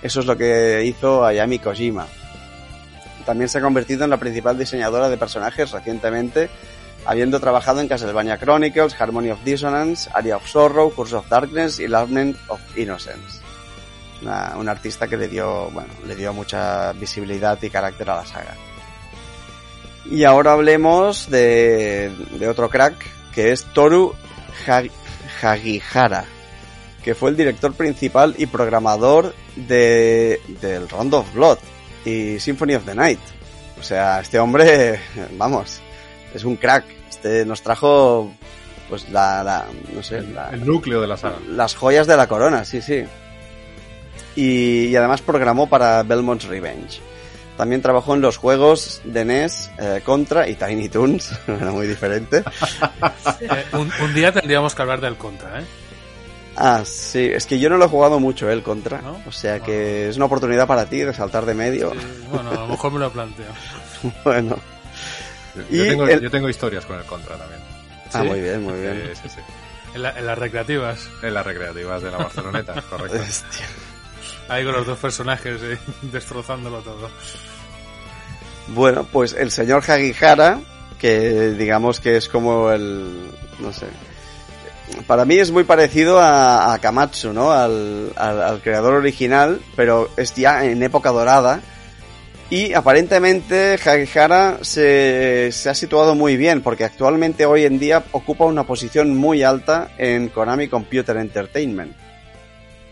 eso 0.02 0.20
es 0.20 0.26
lo 0.26 0.36
que 0.36 0.84
hizo 0.84 1.24
Ayami 1.24 1.58
Kojima. 1.58 2.06
También 3.24 3.48
se 3.48 3.58
ha 3.58 3.62
convertido 3.62 4.04
en 4.04 4.10
la 4.10 4.16
principal 4.16 4.58
diseñadora 4.58 5.08
de 5.08 5.16
personajes 5.16 5.70
recientemente, 5.70 6.50
habiendo 7.06 7.40
trabajado 7.40 7.80
en 7.80 7.88
Castlevania 7.88 8.38
Chronicles, 8.38 8.94
Harmony 9.00 9.30
of 9.30 9.42
Dissonance, 9.44 10.08
Aria 10.14 10.36
of 10.36 10.46
Sorrow, 10.48 10.92
Curse 10.94 11.16
of 11.16 11.28
Darkness 11.28 11.78
y 11.80 11.88
Lament 11.88 12.36
of 12.48 12.60
Innocence. 12.76 13.40
Una 14.22 14.70
artista 14.70 15.08
que 15.08 15.16
le 15.16 15.26
dio, 15.28 15.68
bueno, 15.70 15.92
le 16.06 16.14
dio 16.14 16.32
mucha 16.32 16.92
visibilidad 16.92 17.60
y 17.60 17.70
carácter 17.70 18.08
a 18.10 18.16
la 18.16 18.24
saga. 18.26 18.54
Y 20.10 20.24
ahora 20.24 20.52
hablemos 20.52 21.28
de, 21.30 22.12
de 22.38 22.48
otro 22.48 22.68
crack, 22.68 22.94
que 23.34 23.50
es 23.52 23.64
Toru 23.72 24.14
Ha- 24.68 24.82
Hagihara, 25.42 26.24
que 27.02 27.14
fue 27.16 27.30
el 27.30 27.36
director 27.36 27.72
principal 27.74 28.34
y 28.38 28.46
programador 28.46 29.34
de, 29.56 30.40
del 30.60 30.88
Round 30.88 31.14
of 31.14 31.32
Blood 31.34 31.58
y 32.04 32.38
Symphony 32.38 32.74
of 32.74 32.84
the 32.84 32.94
Night. 32.94 33.20
O 33.80 33.82
sea, 33.82 34.20
este 34.20 34.38
hombre, 34.38 35.00
vamos, 35.36 35.80
es 36.34 36.44
un 36.44 36.56
crack. 36.56 36.84
Este 37.10 37.44
nos 37.44 37.62
trajo, 37.62 38.32
pues 38.88 39.08
la, 39.10 39.42
la- 39.44 39.66
no 39.94 40.02
sé, 40.02 40.22
la- 40.22 40.50
El 40.50 40.64
núcleo 40.66 41.00
de 41.00 41.06
la 41.06 41.16
saga. 41.16 41.36
las 41.48 41.74
joyas 41.74 42.06
de 42.06 42.16
la 42.16 42.26
corona, 42.26 42.64
sí, 42.64 42.80
sí. 42.82 43.04
Y, 44.34 44.86
y 44.86 44.96
además 44.96 45.20
programó 45.20 45.68
para 45.68 46.02
Belmont's 46.02 46.46
Revenge. 46.46 47.00
También 47.56 47.82
trabajó 47.82 48.14
en 48.14 48.22
los 48.22 48.38
juegos 48.38 49.02
de 49.04 49.24
NES, 49.26 49.70
eh, 49.78 50.00
Contra 50.04 50.48
y 50.48 50.54
Tiny 50.54 50.88
Toons, 50.88 51.32
era 51.46 51.70
muy 51.70 51.86
diferente. 51.86 52.42
Eh, 53.40 53.64
un, 53.72 53.90
un 54.02 54.14
día 54.14 54.32
tendríamos 54.32 54.74
que 54.74 54.82
hablar 54.82 55.00
del 55.00 55.16
Contra, 55.16 55.60
¿eh? 55.60 55.64
Ah, 56.56 56.82
sí, 56.84 57.30
es 57.32 57.46
que 57.46 57.58
yo 57.58 57.68
no 57.70 57.76
lo 57.76 57.86
he 57.86 57.88
jugado 57.88 58.20
mucho 58.20 58.48
el 58.50 58.62
Contra, 58.62 59.00
¿No? 59.02 59.20
o 59.26 59.32
sea 59.32 59.60
que 59.60 60.08
es 60.08 60.16
una 60.16 60.26
oportunidad 60.26 60.66
para 60.66 60.86
ti 60.86 60.98
de 60.98 61.12
saltar 61.14 61.44
de 61.46 61.54
medio. 61.54 61.90
Sí, 61.92 61.98
bueno, 62.30 62.50
a 62.50 62.54
lo 62.54 62.66
mejor 62.68 62.92
me 62.92 62.98
lo 63.00 63.10
planteo. 63.10 63.46
Bueno, 64.24 64.56
Yo, 65.54 65.62
Y 65.84 65.88
tengo, 65.88 66.06
el- 66.06 66.20
yo 66.20 66.30
tengo 66.30 66.48
historias 66.48 66.84
con 66.86 66.98
el 66.98 67.04
Contra 67.04 67.36
también. 67.36 67.60
ah, 68.12 68.20
¿Sí? 68.22 68.28
muy 68.28 68.40
bien, 68.40 68.62
muy 68.62 68.80
bien. 68.80 69.10
Sí, 69.14 69.20
sí, 69.24 69.28
sí. 69.36 69.40
En, 69.94 70.02
la- 70.02 70.18
en 70.18 70.26
las 70.26 70.38
recreativas. 70.38 71.08
En 71.22 71.34
las 71.34 71.44
recreativas 71.44 72.02
de 72.02 72.10
la 72.10 72.16
Barceloneta, 72.18 72.74
correcto. 72.90 73.18
Hostia. 73.20 73.66
Ahí 74.48 74.64
con 74.64 74.72
los 74.74 74.86
dos 74.86 74.98
personajes 74.98 75.60
eh, 75.62 75.78
destrozándolo 76.12 76.80
todo. 76.80 77.10
Bueno, 78.68 79.04
pues 79.10 79.32
el 79.34 79.50
señor 79.50 79.82
Hagihara, 79.88 80.60
que 80.98 81.50
digamos 81.50 82.00
que 82.00 82.16
es 82.16 82.28
como 82.28 82.70
el, 82.70 83.30
no 83.58 83.72
sé, 83.72 83.86
para 85.06 85.24
mí 85.24 85.36
es 85.36 85.50
muy 85.50 85.64
parecido 85.64 86.20
a, 86.20 86.72
a 86.74 86.78
Kamatsu, 86.78 87.32
¿no? 87.32 87.50
Al, 87.52 88.12
al- 88.16 88.42
al 88.42 88.60
creador 88.62 88.94
original, 88.94 89.60
pero 89.76 90.10
es 90.16 90.34
ya 90.34 90.64
en 90.64 90.82
época 90.82 91.10
dorada. 91.10 91.60
Y 92.52 92.74
aparentemente 92.74 93.78
Hagihara 93.82 94.58
se, 94.60 95.48
se 95.52 95.70
ha 95.70 95.74
situado 95.74 96.14
muy 96.14 96.36
bien, 96.36 96.60
porque 96.60 96.84
actualmente 96.84 97.46
hoy 97.46 97.64
en 97.64 97.78
día 97.78 98.04
ocupa 98.12 98.44
una 98.44 98.64
posición 98.64 99.16
muy 99.16 99.42
alta 99.42 99.88
en 99.96 100.28
Konami 100.28 100.68
Computer 100.68 101.16
Entertainment. 101.16 101.96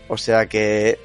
O 0.07 0.17
sea 0.17 0.47
que 0.47 0.97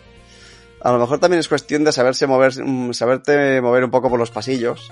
a 0.80 0.90
lo 0.90 0.98
mejor 0.98 1.18
también 1.18 1.40
es 1.40 1.48
cuestión 1.48 1.84
de 1.84 1.92
saberse 1.92 2.26
mover, 2.26 2.54
mm, 2.64 2.94
saberte 2.94 3.60
mover 3.60 3.84
un 3.84 3.90
poco 3.90 4.08
por 4.08 4.18
los 4.18 4.30
pasillos 4.30 4.90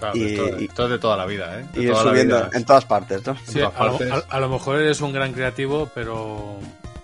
Claro, 0.00 0.16
Y- 0.16 0.34
esto, 0.64 0.84
es 0.86 0.90
de 0.90 0.98
toda 0.98 1.16
la 1.16 1.26
vida, 1.26 1.60
¿eh? 1.60 1.66
De 1.72 1.82
y 1.82 1.84
ir 1.84 1.92
toda 1.92 2.04
la 2.04 2.10
subiendo 2.10 2.36
vida. 2.36 2.50
en 2.54 2.64
todas 2.64 2.84
partes, 2.84 3.24
¿no? 3.24 3.36
Sí, 3.46 3.60
todas 3.60 3.74
a, 3.76 3.84
lo, 3.84 4.24
a 4.28 4.40
lo 4.40 4.48
mejor 4.48 4.80
eres 4.80 5.00
un 5.02 5.12
gran 5.12 5.32
creativo, 5.32 5.88
pero 5.94 6.58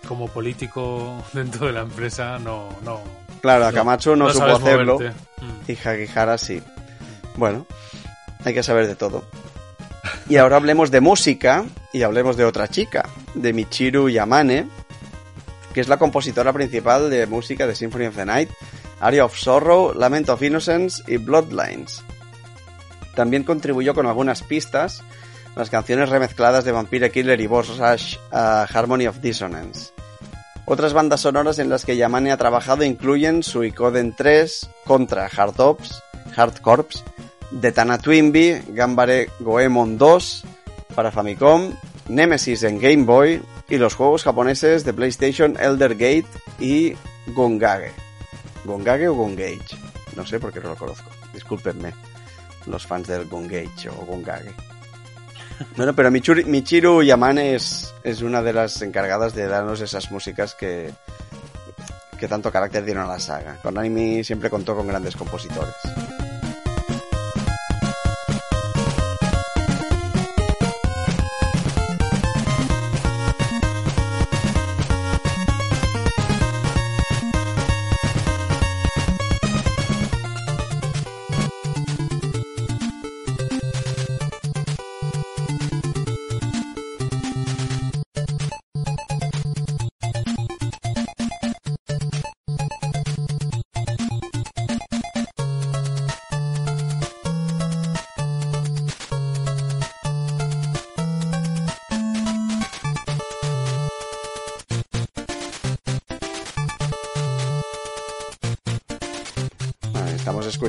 como 0.08 0.26
político 0.26 1.22
dentro 1.32 1.68
de 1.68 1.72
la 1.72 1.82
empresa 1.82 2.36
no... 2.40 2.68
no 2.84 3.25
Claro, 3.46 3.66
Akamatsu 3.66 4.16
no, 4.16 4.28
supo 4.28 4.44
hacerlo 4.46 4.94
moverte. 4.94 5.16
Mm. 5.40 5.70
y 5.70 5.88
Hagihara 5.88 6.36
sí. 6.36 6.60
Bueno, 7.36 7.64
hay 8.44 8.52
que 8.52 8.64
saber 8.64 8.88
de 8.88 8.96
todo. 8.96 9.22
Y 10.28 10.36
ahora 10.38 10.56
hablemos 10.56 10.90
de 10.90 11.00
música 11.00 11.64
y 11.92 12.02
hablemos 12.02 12.36
de 12.36 12.44
otra 12.44 12.66
chica, 12.66 13.08
de 13.34 13.52
Michiru 13.52 14.08
Yamane, 14.08 14.66
que 15.72 15.80
es 15.80 15.86
la 15.86 15.96
compositora 15.96 16.52
principal 16.52 17.08
de 17.08 17.28
música 17.28 17.68
de 17.68 17.76
Symphony 17.76 18.06
of 18.06 18.16
the 18.16 18.26
Night, 18.26 18.50
Aria 18.98 19.24
of 19.24 19.36
Sorrow, 19.36 19.94
Lament 19.94 20.28
of 20.28 20.42
Innocence 20.42 21.04
y 21.06 21.18
Bloodlines. 21.18 22.02
También 23.14 23.44
contribuyó 23.44 23.94
con 23.94 24.06
algunas 24.06 24.42
pistas 24.42 25.04
las 25.54 25.70
canciones 25.70 26.08
remezcladas 26.08 26.64
de 26.64 26.72
Vampire 26.72 27.12
Killer 27.12 27.40
y 27.40 27.46
Boss 27.46 27.78
Rush 27.78 28.16
a 28.32 28.62
Harmony 28.64 29.06
of 29.06 29.20
Dissonance. 29.20 29.92
Otras 30.68 30.92
bandas 30.92 31.20
sonoras 31.20 31.60
en 31.60 31.68
las 31.68 31.84
que 31.84 31.96
Yamane 31.96 32.32
ha 32.32 32.36
trabajado 32.36 32.82
incluyen 32.82 33.44
Suicoden 33.44 34.14
3, 34.16 34.68
Contra 34.84 35.26
Hard 35.26 35.60
Ops, 35.60 36.02
Hard 36.36 36.60
Corps, 36.60 37.04
Detana 37.52 37.98
Twinbee, 37.98 38.64
Gambare 38.70 39.30
Goemon 39.38 39.96
2 39.96 40.44
para 40.96 41.12
Famicom, 41.12 41.72
Nemesis 42.08 42.64
en 42.64 42.80
Game 42.80 43.04
Boy 43.04 43.40
y 43.68 43.76
los 43.76 43.94
juegos 43.94 44.24
japoneses 44.24 44.84
de 44.84 44.92
PlayStation 44.92 45.56
Elder 45.60 45.94
Gate 45.94 46.26
y 46.58 46.94
Gongage. 47.28 47.92
¿Gongage 48.64 49.06
o 49.06 49.14
Gongage? 49.14 49.76
No 50.16 50.26
sé 50.26 50.40
porque 50.40 50.58
no 50.58 50.70
lo 50.70 50.76
conozco. 50.76 51.08
Discúlpenme 51.32 51.92
los 52.66 52.84
fans 52.84 53.06
del 53.06 53.26
Gongage 53.28 53.88
o 53.88 54.04
Gongage. 54.04 54.52
Bueno, 55.76 55.94
pero 55.94 56.10
Michiru, 56.10 56.46
Michiru 56.46 57.02
Yamane 57.02 57.54
es, 57.54 57.94
es 58.02 58.22
una 58.22 58.42
de 58.42 58.52
las 58.52 58.80
encargadas 58.82 59.34
de 59.34 59.46
darnos 59.46 59.80
esas 59.80 60.10
músicas 60.10 60.54
que, 60.54 60.92
que 62.18 62.28
tanto 62.28 62.50
carácter 62.50 62.84
dieron 62.84 63.04
a 63.04 63.08
la 63.08 63.18
saga. 63.18 63.58
Konami 63.62 64.24
siempre 64.24 64.50
contó 64.50 64.74
con 64.74 64.86
grandes 64.86 65.16
compositores. 65.16 65.74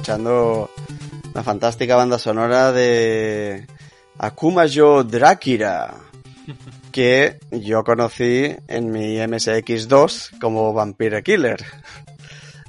Escuchando 0.08 0.70
la 1.34 1.44
fantástica 1.44 1.98
banda 1.98 2.18
sonora 2.18 2.72
de 2.72 3.68
Akumajo 4.18 5.04
Drakira, 5.04 5.96
que 6.94 7.40
yo 7.52 7.84
conocí 7.84 8.56
en 8.70 8.90
mi 8.90 9.18
MSX2 9.18 10.40
como 10.40 10.72
Vampire 10.72 11.22
Killer. 11.24 11.62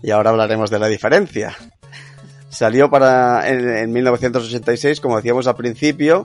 Y 0.03 0.11
ahora 0.11 0.31
hablaremos 0.31 0.69
de 0.69 0.81
la 0.81 0.89
diferencia. 0.89 1.57
Salió 2.49 2.91
para 2.91 3.49
en, 3.49 3.69
en 3.69 3.93
1986, 3.93 5.01
como 5.01 5.15
decíamos 5.15 5.47
al 5.47 5.55
principio. 5.55 6.25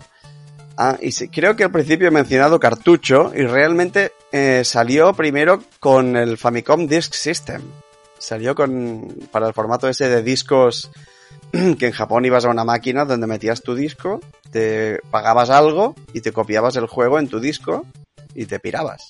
Ah, 0.77 0.97
y 0.99 1.11
creo 1.27 1.55
que 1.55 1.65
al 1.65 1.71
principio 1.71 2.07
he 2.07 2.11
mencionado 2.11 2.59
cartucho 2.59 3.31
y 3.35 3.43
realmente 3.43 4.13
eh, 4.31 4.63
salió 4.65 5.13
primero 5.13 5.61
con 5.79 6.17
el 6.17 6.39
Famicom 6.39 6.87
Disk 6.87 7.13
System 7.13 7.61
salió 8.23 8.55
con 8.55 9.07
para 9.31 9.47
el 9.47 9.53
formato 9.53 9.87
ese 9.89 10.07
de 10.09 10.23
discos 10.23 10.89
que 11.51 11.85
en 11.87 11.91
Japón 11.91 12.25
ibas 12.25 12.45
a 12.45 12.49
una 12.49 12.63
máquina 12.63 13.05
donde 13.05 13.27
metías 13.27 13.61
tu 13.61 13.75
disco, 13.75 14.21
te 14.51 14.99
pagabas 15.11 15.49
algo 15.49 15.95
y 16.13 16.21
te 16.21 16.31
copiabas 16.31 16.75
el 16.77 16.87
juego 16.87 17.19
en 17.19 17.27
tu 17.27 17.39
disco 17.39 17.85
y 18.35 18.45
te 18.45 18.59
pirabas. 18.59 19.09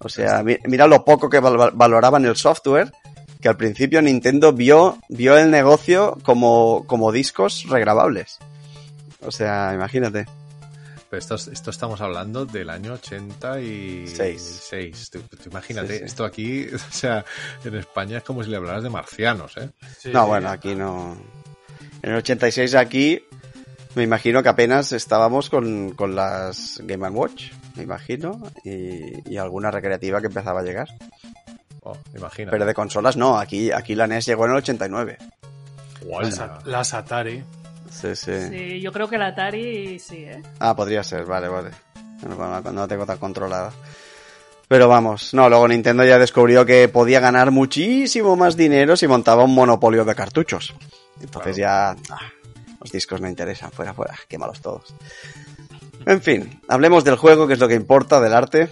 O 0.00 0.08
sea, 0.08 0.42
mi- 0.42 0.58
mira 0.66 0.86
lo 0.86 1.04
poco 1.04 1.30
que 1.30 1.40
val- 1.40 1.72
valoraban 1.74 2.24
el 2.26 2.36
software, 2.36 2.92
que 3.40 3.48
al 3.48 3.56
principio 3.56 4.00
Nintendo 4.02 4.52
vio, 4.52 4.98
vio 5.08 5.36
el 5.36 5.50
negocio 5.50 6.16
como, 6.22 6.84
como 6.86 7.12
discos 7.12 7.64
regrabables. 7.68 8.38
O 9.22 9.30
sea, 9.30 9.72
imagínate. 9.74 10.26
Pero 11.14 11.18
esto, 11.36 11.52
esto 11.52 11.70
estamos 11.70 12.00
hablando 12.00 12.44
del 12.44 12.70
año 12.70 12.94
86. 12.94 14.60
Seis. 14.68 15.10
Tú, 15.12 15.20
tú 15.20 15.36
imagínate, 15.48 15.92
Sí, 15.92 15.98
sí. 16.00 16.04
esto 16.04 16.24
aquí, 16.24 16.66
o 16.74 16.78
sea, 16.78 17.24
en 17.64 17.74
España 17.76 18.18
es 18.18 18.24
como 18.24 18.42
si 18.42 18.50
le 18.50 18.56
hablaras 18.56 18.82
de 18.82 18.90
marcianos, 18.90 19.56
¿eh? 19.56 19.70
Sí, 19.98 20.10
No, 20.12 20.22
sí. 20.24 20.28
bueno, 20.28 20.48
aquí 20.50 20.74
no. 20.74 21.16
En 22.02 22.10
el 22.10 22.16
86 22.16 22.74
aquí, 22.74 23.24
me 23.94 24.02
imagino 24.02 24.42
que 24.42 24.48
apenas 24.48 24.90
estábamos 24.92 25.50
con, 25.50 25.92
con 25.92 26.16
las 26.16 26.80
Game 26.84 27.08
Watch, 27.10 27.52
me 27.76 27.84
imagino, 27.84 28.42
y, 28.64 29.32
y 29.32 29.36
alguna 29.36 29.70
recreativa 29.70 30.20
que 30.20 30.26
empezaba 30.26 30.60
a 30.60 30.64
llegar. 30.64 30.88
Oh, 31.82 31.96
imagínate. 32.16 32.50
Pero 32.56 32.66
de 32.66 32.74
consolas 32.74 33.16
no, 33.16 33.38
aquí, 33.38 33.70
aquí 33.70 33.94
la 33.94 34.06
NES 34.08 34.26
llegó 34.26 34.46
en 34.46 34.50
el 34.50 34.56
89. 34.58 35.18
Guala. 36.02 36.28
Las, 36.28 36.38
At- 36.40 36.66
las 36.66 36.94
Atari. 36.94 37.44
Sí, 38.00 38.16
sí. 38.16 38.48
Sí, 38.50 38.80
yo 38.80 38.92
creo 38.92 39.08
que 39.08 39.18
la 39.18 39.28
Atari 39.28 39.98
sí, 39.98 40.24
¿eh? 40.24 40.42
Ah, 40.58 40.74
podría 40.74 41.02
ser, 41.04 41.24
vale, 41.24 41.48
vale. 41.48 41.70
No, 42.28 42.34
no, 42.36 42.60
no 42.60 42.80
la 42.80 42.88
tengo 42.88 43.06
tan 43.06 43.18
controlada. 43.18 43.72
Pero 44.66 44.88
vamos, 44.88 45.34
no, 45.34 45.48
luego 45.48 45.68
Nintendo 45.68 46.04
ya 46.04 46.18
descubrió 46.18 46.64
que 46.64 46.88
podía 46.88 47.20
ganar 47.20 47.50
muchísimo 47.50 48.34
más 48.34 48.56
dinero 48.56 48.96
si 48.96 49.06
montaba 49.06 49.44
un 49.44 49.54
monopolio 49.54 50.04
de 50.04 50.14
cartuchos. 50.14 50.74
Entonces 51.20 51.56
ya 51.56 51.90
ah, 51.90 52.32
los 52.80 52.90
discos 52.90 53.20
no 53.20 53.28
interesan, 53.28 53.70
fuera, 53.70 53.92
fuera, 53.92 54.14
quémalos 54.28 54.60
todos. 54.60 54.94
En 56.06 56.20
fin, 56.20 56.60
hablemos 56.68 57.04
del 57.04 57.16
juego, 57.16 57.46
que 57.46 57.54
es 57.54 57.58
lo 57.58 57.68
que 57.68 57.74
importa, 57.74 58.20
del 58.20 58.34
arte. 58.34 58.70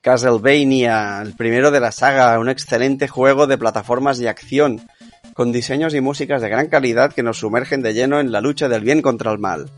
Castlevania, 0.00 1.20
el 1.20 1.34
primero 1.34 1.72
de 1.72 1.80
la 1.80 1.90
saga, 1.90 2.38
un 2.38 2.48
excelente 2.48 3.08
juego 3.08 3.48
de 3.48 3.58
plataformas 3.58 4.20
y 4.20 4.28
acción, 4.28 4.88
con 5.36 5.52
diseños 5.52 5.94
y 5.94 6.00
músicas 6.00 6.40
de 6.40 6.48
gran 6.48 6.68
calidad 6.68 7.12
que 7.12 7.22
nos 7.22 7.38
sumergen 7.38 7.82
de 7.82 7.92
lleno 7.92 8.20
en 8.20 8.32
la 8.32 8.40
lucha 8.40 8.68
del 8.68 8.80
bien 8.80 9.02
contra 9.02 9.30
el 9.30 9.38
mal. 9.38 9.70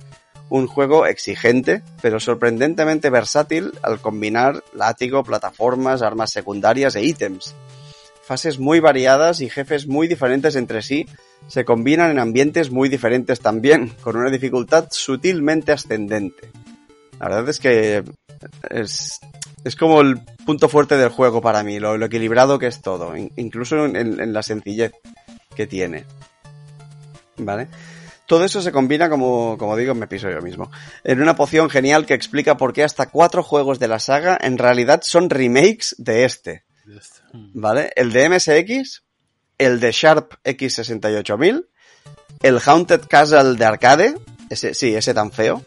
Un 0.48 0.68
juego 0.68 1.04
exigente, 1.04 1.82
pero 2.00 2.20
sorprendentemente 2.20 3.10
versátil 3.10 3.72
al 3.82 4.00
combinar 4.00 4.62
látigo, 4.72 5.24
plataformas, 5.24 6.00
armas 6.00 6.30
secundarias 6.30 6.94
e 6.94 7.02
ítems. 7.04 7.54
Fases 8.22 8.58
muy 8.58 8.78
variadas 8.78 9.40
y 9.40 9.50
jefes 9.50 9.88
muy 9.88 10.06
diferentes 10.06 10.54
entre 10.54 10.80
sí 10.80 11.06
se 11.48 11.64
combinan 11.64 12.10
en 12.12 12.18
ambientes 12.18 12.70
muy 12.70 12.88
diferentes 12.88 13.40
también, 13.40 13.88
con 14.00 14.16
una 14.16 14.30
dificultad 14.30 14.86
sutilmente 14.90 15.72
ascendente. 15.72 16.50
La 17.18 17.28
verdad 17.28 17.48
es 17.48 17.58
que 17.58 18.04
es, 18.70 19.18
es 19.64 19.76
como 19.76 20.02
el 20.02 20.20
punto 20.46 20.68
fuerte 20.68 20.96
del 20.96 21.08
juego 21.08 21.40
para 21.40 21.64
mí, 21.64 21.80
lo, 21.80 21.96
equilibrado 22.04 22.58
que 22.58 22.68
es 22.68 22.80
todo, 22.80 23.16
in- 23.16 23.32
incluso 23.36 23.86
en 23.86 24.32
la 24.32 24.42
sencillez 24.42 24.92
que 25.58 25.66
tiene. 25.66 26.04
¿Vale? 27.36 27.66
Todo 28.26 28.44
eso 28.44 28.62
se 28.62 28.70
combina, 28.70 29.08
como, 29.10 29.56
como 29.58 29.76
digo, 29.76 29.92
me 29.94 30.06
piso 30.06 30.30
yo 30.30 30.40
mismo, 30.40 30.70
en 31.02 31.20
una 31.20 31.34
poción 31.34 31.68
genial 31.68 32.06
que 32.06 32.14
explica 32.14 32.56
por 32.56 32.72
qué 32.72 32.84
hasta 32.84 33.06
cuatro 33.06 33.42
juegos 33.42 33.78
de 33.80 33.88
la 33.88 33.98
saga 33.98 34.38
en 34.40 34.56
realidad 34.56 35.00
son 35.02 35.28
remakes 35.30 35.96
de 35.98 36.24
este. 36.24 36.64
¿Vale? 37.54 37.90
El 37.96 38.12
de 38.12 38.28
MSX, 38.28 39.02
el 39.58 39.80
de 39.80 39.90
Sharp 39.92 40.34
X68000, 40.44 41.66
el 42.42 42.60
Haunted 42.64 43.00
Castle 43.08 43.54
de 43.56 43.64
arcade, 43.64 44.14
ese, 44.50 44.74
sí, 44.74 44.94
ese 44.94 45.12
tan 45.12 45.32
feo, 45.32 45.64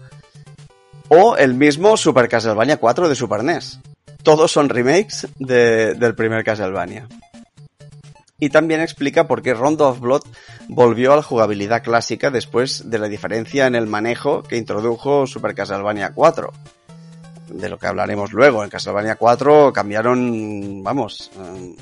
o 1.09 1.35
el 1.35 1.53
mismo 1.55 1.97
Super 1.97 2.29
Castlevania 2.29 2.77
4 2.77 3.09
de 3.09 3.15
Super 3.15 3.43
NES. 3.43 3.79
Todos 4.23 4.51
son 4.51 4.69
remakes 4.69 5.27
de- 5.39 5.95
del 5.95 6.15
primer 6.15 6.43
Castlevania. 6.45 7.07
Y 8.41 8.49
también 8.49 8.81
explica 8.81 9.27
por 9.27 9.41
qué 9.43 9.53
Rondo 9.53 9.87
of 9.87 9.99
Blood 9.99 10.23
volvió 10.67 11.13
a 11.13 11.15
la 11.15 11.21
jugabilidad 11.21 11.83
clásica 11.83 12.31
después 12.31 12.89
de 12.89 12.97
la 12.99 13.07
diferencia 13.07 13.67
en 13.67 13.75
el 13.75 13.85
manejo 13.87 14.41
que 14.43 14.57
introdujo 14.57 15.27
Super 15.27 15.53
Castlevania 15.55 16.11
4. 16.13 16.51
De 17.49 17.69
lo 17.69 17.77
que 17.77 17.85
hablaremos 17.87 18.33
luego. 18.33 18.63
En 18.63 18.69
Castlevania 18.71 19.15
4 19.15 19.71
cambiaron, 19.71 20.81
vamos, 20.83 21.29
eh, 21.39 21.75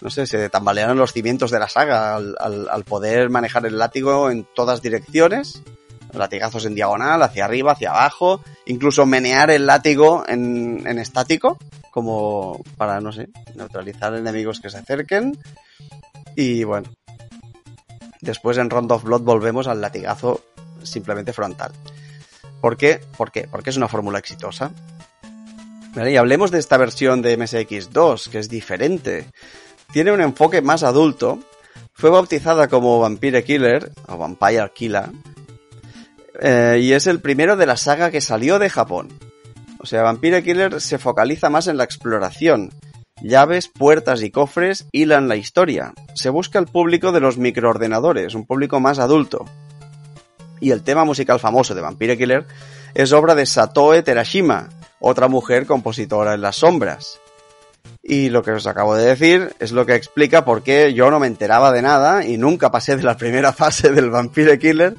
no 0.00 0.08
sé, 0.08 0.26
se 0.26 0.48
tambalearon 0.48 0.96
los 0.96 1.12
cimientos 1.12 1.50
de 1.50 1.58
la 1.58 1.68
saga 1.68 2.14
al, 2.16 2.34
al- 2.40 2.68
al 2.70 2.84
poder 2.84 3.28
manejar 3.28 3.66
el 3.66 3.76
látigo 3.78 4.30
en 4.30 4.46
todas 4.54 4.80
direcciones. 4.80 5.62
Latigazos 6.18 6.64
en 6.64 6.74
diagonal, 6.74 7.22
hacia 7.22 7.44
arriba, 7.44 7.72
hacia 7.72 7.90
abajo. 7.90 8.42
Incluso 8.66 9.06
menear 9.06 9.50
el 9.50 9.66
látigo 9.66 10.24
en, 10.26 10.86
en 10.86 10.98
estático, 10.98 11.58
como 11.90 12.60
para, 12.76 13.00
no 13.00 13.12
sé, 13.12 13.28
neutralizar 13.54 14.14
enemigos 14.14 14.60
que 14.60 14.70
se 14.70 14.78
acerquen. 14.78 15.38
Y 16.36 16.64
bueno, 16.64 16.88
después 18.20 18.58
en 18.58 18.70
Round 18.70 18.92
of 18.92 19.04
Blood 19.04 19.22
volvemos 19.22 19.66
al 19.66 19.80
latigazo 19.80 20.42
simplemente 20.82 21.32
frontal. 21.32 21.72
¿Por 22.60 22.76
qué? 22.76 23.00
¿Por 23.16 23.32
qué? 23.32 23.48
Porque 23.50 23.70
es 23.70 23.76
una 23.76 23.88
fórmula 23.88 24.18
exitosa. 24.18 24.70
Vale, 25.94 26.12
y 26.12 26.16
hablemos 26.16 26.50
de 26.50 26.58
esta 26.58 26.76
versión 26.76 27.20
de 27.22 27.38
MSX2, 27.38 28.28
que 28.28 28.38
es 28.38 28.48
diferente. 28.48 29.26
Tiene 29.92 30.12
un 30.12 30.20
enfoque 30.20 30.62
más 30.62 30.82
adulto. 30.82 31.40
Fue 31.94 32.10
bautizada 32.10 32.68
como 32.68 33.00
Vampire 33.00 33.42
Killer, 33.42 33.90
o 34.06 34.16
Vampire 34.16 34.70
Killer, 34.74 35.10
eh, 36.40 36.78
y 36.80 36.92
es 36.92 37.06
el 37.06 37.20
primero 37.20 37.56
de 37.56 37.66
la 37.66 37.76
saga 37.76 38.10
que 38.10 38.20
salió 38.20 38.58
de 38.58 38.70
Japón. 38.70 39.08
O 39.78 39.86
sea, 39.86 40.02
Vampire 40.02 40.42
Killer 40.42 40.80
se 40.80 40.98
focaliza 40.98 41.50
más 41.50 41.66
en 41.66 41.76
la 41.76 41.84
exploración. 41.84 42.70
Llaves, 43.22 43.68
puertas 43.68 44.22
y 44.22 44.30
cofres 44.30 44.86
hilan 44.92 45.28
la 45.28 45.36
historia. 45.36 45.92
Se 46.14 46.30
busca 46.30 46.58
el 46.58 46.66
público 46.66 47.12
de 47.12 47.20
los 47.20 47.36
microordenadores, 47.36 48.34
un 48.34 48.46
público 48.46 48.80
más 48.80 48.98
adulto. 48.98 49.44
Y 50.60 50.70
el 50.70 50.82
tema 50.82 51.04
musical 51.04 51.40
famoso 51.40 51.74
de 51.74 51.82
Vampire 51.82 52.16
Killer 52.16 52.46
es 52.94 53.12
obra 53.12 53.34
de 53.34 53.46
Satoe 53.46 54.02
Terashima, 54.02 54.68
otra 54.98 55.28
mujer 55.28 55.66
compositora 55.66 56.34
en 56.34 56.42
las 56.42 56.56
sombras. 56.56 57.20
Y 58.02 58.30
lo 58.30 58.42
que 58.42 58.52
os 58.52 58.66
acabo 58.66 58.96
de 58.96 59.04
decir 59.06 59.54
es 59.58 59.72
lo 59.72 59.84
que 59.84 59.94
explica 59.94 60.44
por 60.44 60.62
qué 60.62 60.94
yo 60.94 61.10
no 61.10 61.20
me 61.20 61.26
enteraba 61.26 61.72
de 61.72 61.82
nada 61.82 62.24
y 62.24 62.38
nunca 62.38 62.70
pasé 62.70 62.96
de 62.96 63.02
la 63.02 63.16
primera 63.16 63.52
fase 63.54 63.90
del 63.90 64.10
Vampire 64.10 64.58
Killer. 64.58 64.94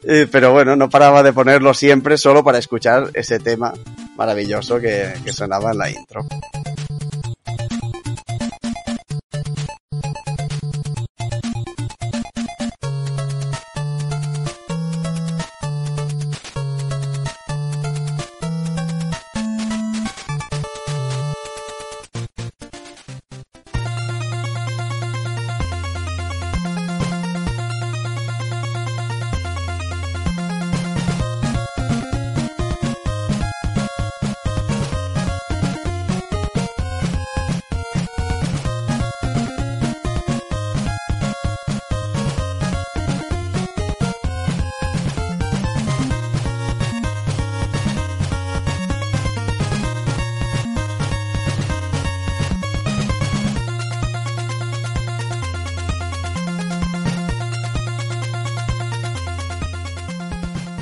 Eh, 0.04 0.28
pero 0.30 0.52
bueno, 0.52 0.76
no 0.76 0.88
paraba 0.88 1.24
de 1.24 1.32
ponerlo 1.32 1.74
siempre 1.74 2.16
solo 2.16 2.44
para 2.44 2.58
escuchar 2.58 3.10
ese 3.14 3.40
tema 3.40 3.74
maravilloso 4.16 4.78
que, 4.78 5.12
que 5.24 5.32
sonaba 5.32 5.72
en 5.72 5.78
la 5.78 5.90
intro. 5.90 6.24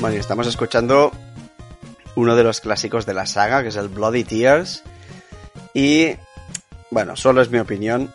Bueno, 0.01 0.16
y 0.16 0.18
estamos 0.18 0.47
escuchando 0.47 1.11
uno 2.16 2.36
de 2.36 2.44
los 2.44 2.61
clásicos 2.61 3.07
de 3.07 3.14
la 3.14 3.26
saga, 3.26 3.62
que 3.62 3.68
es 3.68 3.76
el 3.76 3.88
Bloody 3.88 4.24
Tears. 4.24 4.82
Y, 5.72 6.16
bueno, 6.90 7.16
solo 7.16 7.40
es 7.40 7.51
mi 7.51 7.59
opinión, 7.59 8.12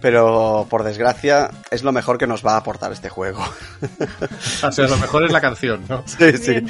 pero 0.00 0.66
por 0.70 0.84
desgracia 0.84 1.50
es 1.70 1.82
lo 1.82 1.90
mejor 1.90 2.16
que 2.16 2.28
nos 2.28 2.46
va 2.46 2.54
a 2.54 2.58
aportar 2.58 2.92
este 2.92 3.08
juego. 3.08 3.44
O 4.62 4.72
sea, 4.72 4.86
lo 4.86 4.96
mejor 4.98 5.24
es 5.24 5.32
la 5.32 5.40
canción, 5.40 5.84
¿no? 5.88 6.02
Sí, 6.06 6.36
sí. 6.38 6.64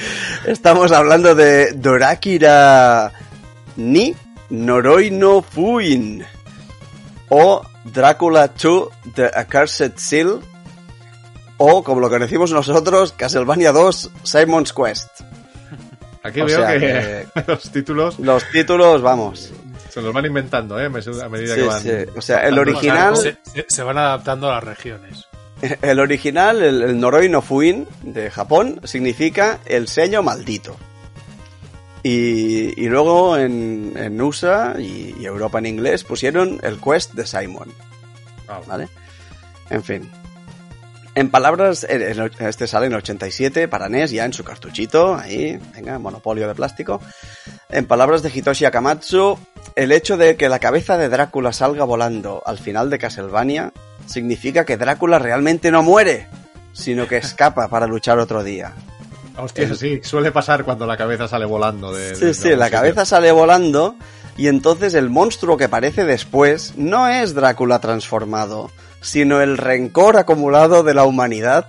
Estamos 0.47 0.93
hablando 0.93 1.35
de 1.35 1.73
Dorakira 1.73 3.13
ni 3.77 4.15
Noroi 4.51 5.11
no 5.11 5.43
Fuin 5.43 6.25
o 7.29 7.63
Drácula 7.85 8.49
2 8.49 8.89
The 9.15 9.31
Accursed 9.35 9.93
Seal 9.97 10.41
o 11.59 11.83
como 11.83 12.01
lo 12.01 12.09
conocimos 12.11 12.53
nosotros 12.53 13.13
Castlevania 13.13 13.73
2 13.73 14.11
Simon's 14.23 14.73
Quest. 14.73 15.09
Aquí 16.23 16.41
O 16.41 16.47
veo 16.47 16.59
sea 16.59 16.79
que, 16.79 17.27
los 17.47 17.71
títulos 17.71 18.19
Los 18.19 18.45
títulos, 18.51 19.01
vamos. 19.03 19.53
se 19.91 20.03
los 20.03 20.13
van 20.13 20.27
inventando, 20.27 20.79
¿eh? 20.81 20.87
A 20.87 21.29
medida 21.29 21.55
Sí, 21.55 21.61
que 21.61 21.67
van. 21.67 21.83
sí. 21.83 21.91
O 22.17 22.21
sea, 22.21 22.41
el 22.47 22.59
original, 22.59 23.17
Se, 23.69 23.83
van 23.83 23.97
adaptando 23.99 24.51
a 24.51 24.55
las 24.57 24.65
regiones. 24.65 25.25
el 25.83 26.01
original, 26.01 26.63
el, 26.63 26.83
el 26.83 27.01
Noroi 27.01 27.29
no 27.29 27.43
Fuin 27.43 27.87
de 28.03 28.31
Japón 28.31 28.81
significa 28.85 29.61
el 29.67 29.89
sello 29.89 30.23
maldito. 30.23 30.77
Y, 32.03 32.81
y 32.81 32.89
luego 32.89 33.37
en, 33.37 33.95
en 33.97 34.21
USA 34.21 34.77
y, 34.79 35.15
y 35.19 35.27
Europa 35.27 35.59
en 35.59 35.67
inglés 35.67 36.05
pusieron 36.05 36.61
el 36.63 36.79
Quest 36.81 37.15
de 37.15 37.27
Simon. 37.27 37.73
Ah, 38.49 38.61
¿vale? 38.67 38.89
En 39.71 39.83
fin. 39.83 40.11
En 41.17 41.31
palabras, 41.31 41.85
este 41.85 42.67
sale 42.67 42.87
en 42.87 42.95
87 42.95 43.69
para 43.69 43.89
NES 43.89 44.11
ya 44.11 44.27
en 44.27 44.35
su 44.35 44.45
cartuchito, 44.45 45.17
ahí, 45.17 45.59
venga, 45.75 45.99
monopolio 45.99 46.47
de 46.47 46.55
plástico. 46.55 47.01
En 47.71 47.87
palabras 47.87 48.23
de 48.23 48.29
Hitoshi 48.29 48.67
Akamatsu, 48.67 49.39
el 49.77 49.93
hecho 49.93 50.19
de 50.19 50.37
que 50.37 50.51
la 50.51 50.59
cabeza 50.59 50.99
de 50.99 51.09
Drácula 51.09 51.55
salga 51.55 51.85
volando 51.85 52.43
al 52.45 52.59
final 52.59 52.91
de 52.91 52.99
Castlevania 52.99 53.73
significa 54.05 54.67
que 54.67 54.77
Drácula 54.77 55.19
realmente 55.19 55.71
no 55.71 55.83
muere, 55.83 56.29
sino 56.75 57.09
que 57.09 57.17
escapa 57.17 57.69
para 57.71 57.87
luchar 57.87 58.19
otro 58.19 58.45
día. 58.45 58.75
Hostia, 59.39 59.75
sí, 59.75 60.01
suele 60.03 60.33
pasar 60.33 60.65
cuando 60.65 60.87
la 60.87 60.99
cabeza 60.99 61.29
sale 61.29 61.47
volando 61.47 61.95
de. 61.95 62.15
Sí, 62.15 62.25
de- 62.27 62.35
sí, 62.35 62.57
la 62.57 62.69
cabeza 62.69 63.07
sale 63.07 63.33
volando 63.33 63.97
y 64.37 64.49
entonces 64.49 64.93
el 64.93 65.09
monstruo 65.09 65.57
que 65.57 65.65
aparece 65.65 66.05
después 66.05 66.75
no 66.77 67.09
es 67.09 67.33
Drácula 67.35 67.79
transformado, 67.81 68.71
sino 69.07 69.41
el 69.41 69.57
rencor 69.57 70.17
acumulado 70.17 70.83
de 70.83 70.93
la 70.95 71.05
humanidad 71.05 71.67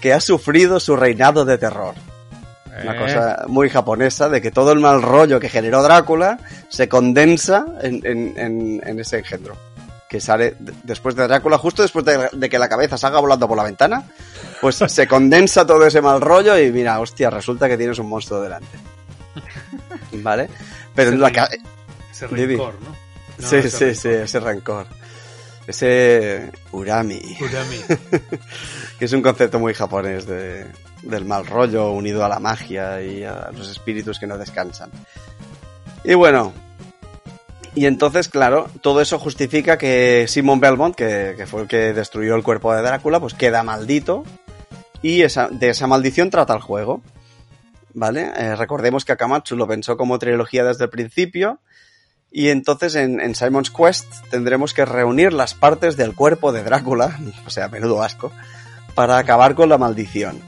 que 0.00 0.14
ha 0.14 0.20
sufrido 0.20 0.80
su 0.80 0.96
reinado 0.96 1.44
de 1.44 1.58
terror. 1.58 1.94
Una 2.82 2.94
Eh, 2.94 2.98
cosa 2.98 3.44
muy 3.48 3.68
japonesa 3.68 4.28
de 4.28 4.40
que 4.40 4.50
todo 4.50 4.72
el 4.72 4.78
mal 4.80 5.02
rollo 5.02 5.38
que 5.40 5.48
generó 5.48 5.82
Drácula 5.82 6.38
se 6.68 6.88
condensa 6.88 7.66
en, 7.82 8.00
en- 8.06 8.38
en- 8.38 8.82
en 8.86 9.00
ese 9.00 9.18
engendro. 9.18 9.56
Que 10.08 10.20
sale 10.20 10.54
después 10.84 11.14
de 11.16 11.26
Drácula, 11.28 11.58
justo 11.58 11.82
después 11.82 12.04
de, 12.04 12.30
de 12.32 12.48
que 12.48 12.58
la 12.58 12.68
cabeza 12.68 12.96
salga 12.96 13.18
volando 13.20 13.46
por 13.46 13.56
la 13.58 13.64
ventana, 13.64 14.04
pues 14.60 14.76
se 14.86 15.06
condensa 15.06 15.66
todo 15.66 15.84
ese 15.86 16.00
mal 16.00 16.20
rollo 16.20 16.56
y 16.58 16.70
mira, 16.72 16.98
hostia, 17.00 17.28
resulta 17.28 17.68
que 17.68 17.76
tienes 17.76 17.98
un 17.98 18.08
monstruo 18.08 18.40
delante. 18.40 18.78
¿Vale? 20.12 20.48
Pero 20.94 21.10
Ese 21.10 21.18
la 21.18 21.28
rencor, 21.28 22.74
¿no? 22.80 22.96
No, 23.38 23.48
sí, 23.48 23.68
sí, 23.70 23.94
sí, 23.94 24.08
ese 24.08 24.40
rencor. 24.40 24.86
Ese 25.68 26.50
Urami, 26.72 27.20
Urami. 27.42 27.76
que 28.98 29.04
es 29.04 29.12
un 29.12 29.20
concepto 29.20 29.58
muy 29.58 29.74
japonés 29.74 30.26
de, 30.26 30.66
del 31.02 31.26
mal 31.26 31.46
rollo 31.46 31.92
unido 31.92 32.24
a 32.24 32.28
la 32.28 32.40
magia 32.40 33.02
y 33.02 33.22
a 33.22 33.50
los 33.54 33.70
espíritus 33.70 34.18
que 34.18 34.26
no 34.26 34.38
descansan. 34.38 34.90
Y 36.04 36.14
bueno, 36.14 36.54
y 37.74 37.84
entonces, 37.84 38.30
claro, 38.30 38.70
todo 38.80 39.02
eso 39.02 39.18
justifica 39.18 39.76
que 39.76 40.24
Simon 40.26 40.58
Belmont, 40.58 40.96
que, 40.96 41.34
que 41.36 41.46
fue 41.46 41.62
el 41.62 41.68
que 41.68 41.92
destruyó 41.92 42.34
el 42.34 42.42
cuerpo 42.42 42.74
de 42.74 42.80
Drácula, 42.80 43.20
pues 43.20 43.34
queda 43.34 43.62
maldito 43.62 44.24
y 45.02 45.20
esa, 45.20 45.48
de 45.48 45.68
esa 45.68 45.86
maldición 45.86 46.30
trata 46.30 46.54
el 46.54 46.60
juego. 46.60 47.02
¿Vale? 47.94 48.32
Eh, 48.36 48.56
recordemos 48.56 49.04
que 49.04 49.12
Akamatsu 49.12 49.54
lo 49.54 49.66
pensó 49.66 49.96
como 49.96 50.18
trilogía 50.18 50.64
desde 50.64 50.84
el 50.84 50.90
principio 50.90 51.58
y 52.30 52.48
entonces 52.48 52.94
en, 52.94 53.34
Simon's 53.34 53.70
Quest 53.70 54.06
tendremos 54.30 54.74
que 54.74 54.84
reunir 54.84 55.32
las 55.32 55.54
partes 55.54 55.96
del 55.96 56.14
cuerpo 56.14 56.52
de 56.52 56.62
Drácula, 56.62 57.18
o 57.46 57.50
sea, 57.50 57.68
menudo 57.68 58.02
asco, 58.02 58.32
para 58.94 59.18
acabar 59.18 59.54
con 59.54 59.68
la 59.68 59.78
maldición. 59.78 60.40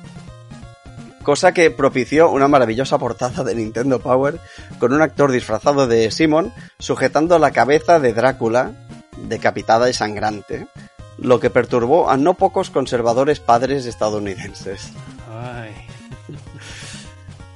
cosa 1.23 1.53
que 1.53 1.71
propició 1.71 2.31
una 2.31 2.49
maravillosa 2.49 2.99
portada 2.99 3.45
de 3.45 3.55
Nintendo 3.55 4.01
Power 4.01 4.39
con 4.79 4.93
un 4.93 5.03
actor 5.03 5.31
disfrazado 5.31 5.87
de 5.87 6.11
Simon 6.11 6.53
sujetando 6.79 7.39
la 7.39 7.53
cabeza 7.53 8.01
de 8.01 8.13
Drácula, 8.13 8.73
decapitada 9.29 9.89
y 9.89 9.93
sangrante, 9.93 10.67
lo 11.19 11.41
que 11.41 11.51
perturbó 11.51 12.11
a 12.11 12.17
no 12.17 12.35
pocos 12.35 12.71
conservadores 12.71 13.41
padres 13.41 13.87
estadounidenses. 13.87 14.93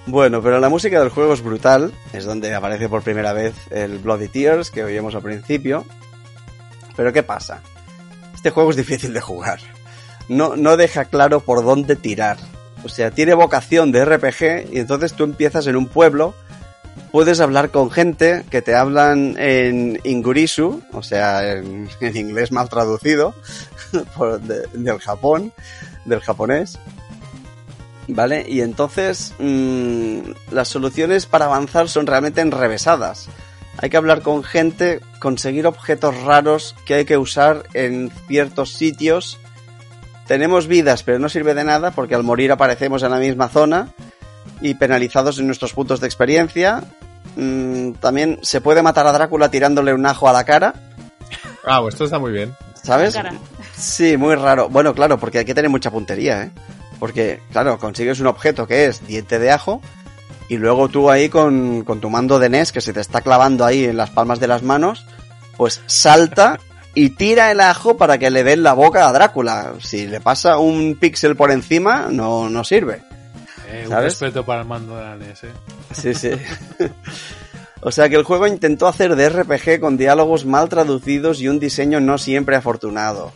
Bueno, 0.06 0.42
pero 0.42 0.60
la 0.60 0.68
música 0.68 1.00
del 1.00 1.08
juego 1.08 1.32
es 1.32 1.40
brutal, 1.42 1.92
es 2.12 2.24
donde 2.24 2.54
aparece 2.54 2.88
por 2.88 3.02
primera 3.02 3.32
vez 3.32 3.54
el 3.70 3.98
Bloody 3.98 4.28
Tears 4.28 4.70
que 4.70 4.84
oímos 4.84 5.14
al 5.14 5.22
principio. 5.22 5.84
Pero 6.96 7.12
¿qué 7.12 7.22
pasa? 7.22 7.62
Este 8.34 8.50
juego 8.50 8.70
es 8.70 8.76
difícil 8.76 9.14
de 9.14 9.20
jugar. 9.22 9.60
No, 10.28 10.56
no 10.56 10.76
deja 10.76 11.06
claro 11.06 11.40
por 11.40 11.64
dónde 11.64 11.96
tirar. 11.96 12.36
O 12.84 12.88
sea, 12.90 13.10
tiene 13.10 13.32
vocación 13.32 13.92
de 13.92 14.04
RPG 14.04 14.72
y 14.74 14.78
entonces 14.78 15.14
tú 15.14 15.24
empiezas 15.24 15.66
en 15.66 15.76
un 15.76 15.86
pueblo, 15.86 16.34
puedes 17.10 17.40
hablar 17.40 17.70
con 17.70 17.90
gente 17.90 18.44
que 18.50 18.60
te 18.60 18.74
hablan 18.74 19.36
en 19.38 19.98
Ingurisu, 20.04 20.82
o 20.92 21.02
sea, 21.02 21.50
en, 21.52 21.88
inglés 22.14 22.52
mal 22.52 22.68
traducido, 22.68 23.34
por- 24.16 24.38
de- 24.42 24.66
del 24.74 24.98
Japón, 25.00 25.52
del 26.04 26.20
japonés. 26.20 26.78
¿Vale? 28.06 28.44
Y 28.48 28.60
entonces 28.60 29.32
mm, 29.38 30.18
las 30.50 30.68
soluciones 30.68 31.26
para 31.26 31.46
avanzar 31.46 31.88
son 31.88 32.06
realmente 32.06 32.40
enrevesadas. 32.40 33.28
Hay 33.78 33.90
que 33.90 33.96
hablar 33.96 34.22
con 34.22 34.44
gente, 34.44 35.00
conseguir 35.18 35.66
objetos 35.66 36.22
raros 36.22 36.76
que 36.84 36.94
hay 36.94 37.04
que 37.04 37.16
usar 37.16 37.64
en 37.72 38.12
ciertos 38.28 38.72
sitios. 38.72 39.38
Tenemos 40.26 40.66
vidas, 40.66 41.02
pero 41.02 41.18
no 41.18 41.28
sirve 41.28 41.54
de 41.54 41.64
nada 41.64 41.90
porque 41.90 42.14
al 42.14 42.22
morir 42.22 42.52
aparecemos 42.52 43.02
en 43.02 43.10
la 43.10 43.18
misma 43.18 43.48
zona 43.48 43.88
y 44.60 44.74
penalizados 44.74 45.38
en 45.38 45.46
nuestros 45.46 45.72
puntos 45.72 46.00
de 46.00 46.06
experiencia. 46.06 46.84
Mm, 47.36 47.92
también 47.94 48.38
se 48.42 48.60
puede 48.60 48.82
matar 48.82 49.06
a 49.06 49.12
Drácula 49.12 49.50
tirándole 49.50 49.92
un 49.92 50.06
ajo 50.06 50.28
a 50.28 50.32
la 50.32 50.44
cara, 50.44 50.74
Ah, 51.66 51.80
pues 51.80 51.94
esto 51.94 52.04
está 52.04 52.18
muy 52.18 52.32
bien. 52.32 52.54
¿sabes? 52.82 53.14
Cara. 53.14 53.32
Sí, 53.76 54.16
muy 54.16 54.34
raro. 54.34 54.68
Bueno, 54.68 54.94
claro, 54.94 55.18
porque 55.18 55.38
hay 55.38 55.44
que 55.44 55.54
tener 55.54 55.70
mucha 55.70 55.90
puntería, 55.90 56.44
¿eh? 56.44 56.50
Porque, 56.98 57.40
claro, 57.52 57.78
consigues 57.78 58.20
un 58.20 58.26
objeto 58.26 58.66
que 58.66 58.86
es 58.86 59.06
diente 59.06 59.38
de 59.38 59.50
ajo 59.50 59.80
y 60.48 60.56
luego 60.56 60.88
tú 60.88 61.10
ahí 61.10 61.28
con, 61.28 61.84
con 61.84 62.00
tu 62.00 62.10
mando 62.10 62.38
de 62.38 62.48
NES 62.48 62.72
que 62.72 62.80
se 62.80 62.92
te 62.92 63.00
está 63.00 63.20
clavando 63.20 63.64
ahí 63.64 63.84
en 63.84 63.96
las 63.96 64.10
palmas 64.10 64.40
de 64.40 64.48
las 64.48 64.62
manos, 64.62 65.04
pues 65.56 65.82
salta 65.86 66.58
y 66.94 67.10
tira 67.10 67.50
el 67.50 67.60
ajo 67.60 67.96
para 67.96 68.18
que 68.18 68.30
le 68.30 68.44
den 68.44 68.62
la 68.62 68.72
boca 68.72 69.08
a 69.08 69.12
Drácula. 69.12 69.74
Si 69.80 70.06
le 70.06 70.20
pasa 70.20 70.58
un 70.58 70.96
píxel 70.98 71.36
por 71.36 71.50
encima, 71.50 72.08
no, 72.10 72.48
no 72.48 72.62
sirve. 72.64 73.02
Eh, 73.68 73.86
un 73.88 73.96
respeto 73.96 74.44
para 74.44 74.62
el 74.62 74.68
mando 74.68 74.96
de 74.96 75.02
la 75.02 75.16
NES, 75.16 75.44
eh. 75.44 75.52
Sí, 75.92 76.14
sí. 76.14 76.30
O 77.86 77.92
sea 77.92 78.08
que 78.08 78.16
el 78.16 78.22
juego 78.22 78.46
intentó 78.46 78.86
hacer 78.86 79.14
de 79.14 79.28
RPG 79.28 79.78
con 79.78 79.98
diálogos 79.98 80.46
mal 80.46 80.70
traducidos 80.70 81.42
y 81.42 81.48
un 81.48 81.60
diseño 81.60 82.00
no 82.00 82.16
siempre 82.16 82.56
afortunado. 82.56 83.30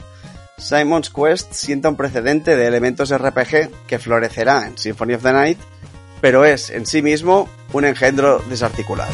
Simon's 0.58 1.10
Quest 1.10 1.52
sienta 1.52 1.88
un 1.88 1.96
precedente 1.96 2.56
de 2.56 2.66
elementos 2.66 3.16
RPG 3.16 3.86
que 3.86 3.98
florecerá 3.98 4.66
en 4.66 4.76
Symphony 4.76 5.14
of 5.14 5.22
the 5.22 5.32
Night, 5.32 5.58
pero 6.20 6.44
es 6.44 6.70
en 6.70 6.84
sí 6.84 7.00
mismo 7.00 7.48
un 7.72 7.84
engendro 7.84 8.42
desarticulado. 8.48 9.12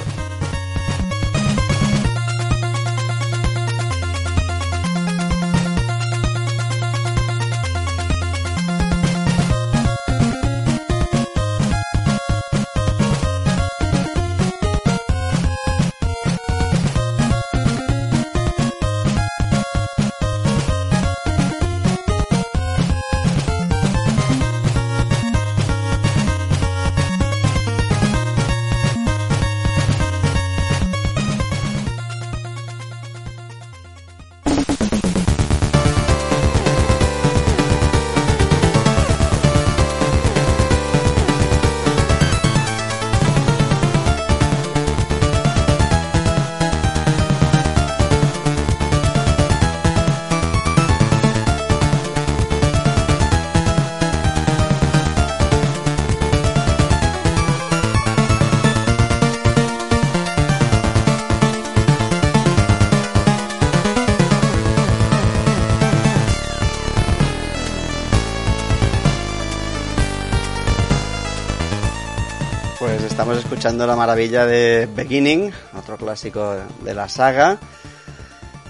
Escuchando 73.64 73.86
la 73.86 73.96
maravilla 73.96 74.44
de 74.44 74.86
Beginning, 74.94 75.50
otro 75.74 75.96
clásico 75.96 76.54
de 76.82 76.92
la 76.92 77.08
saga, 77.08 77.56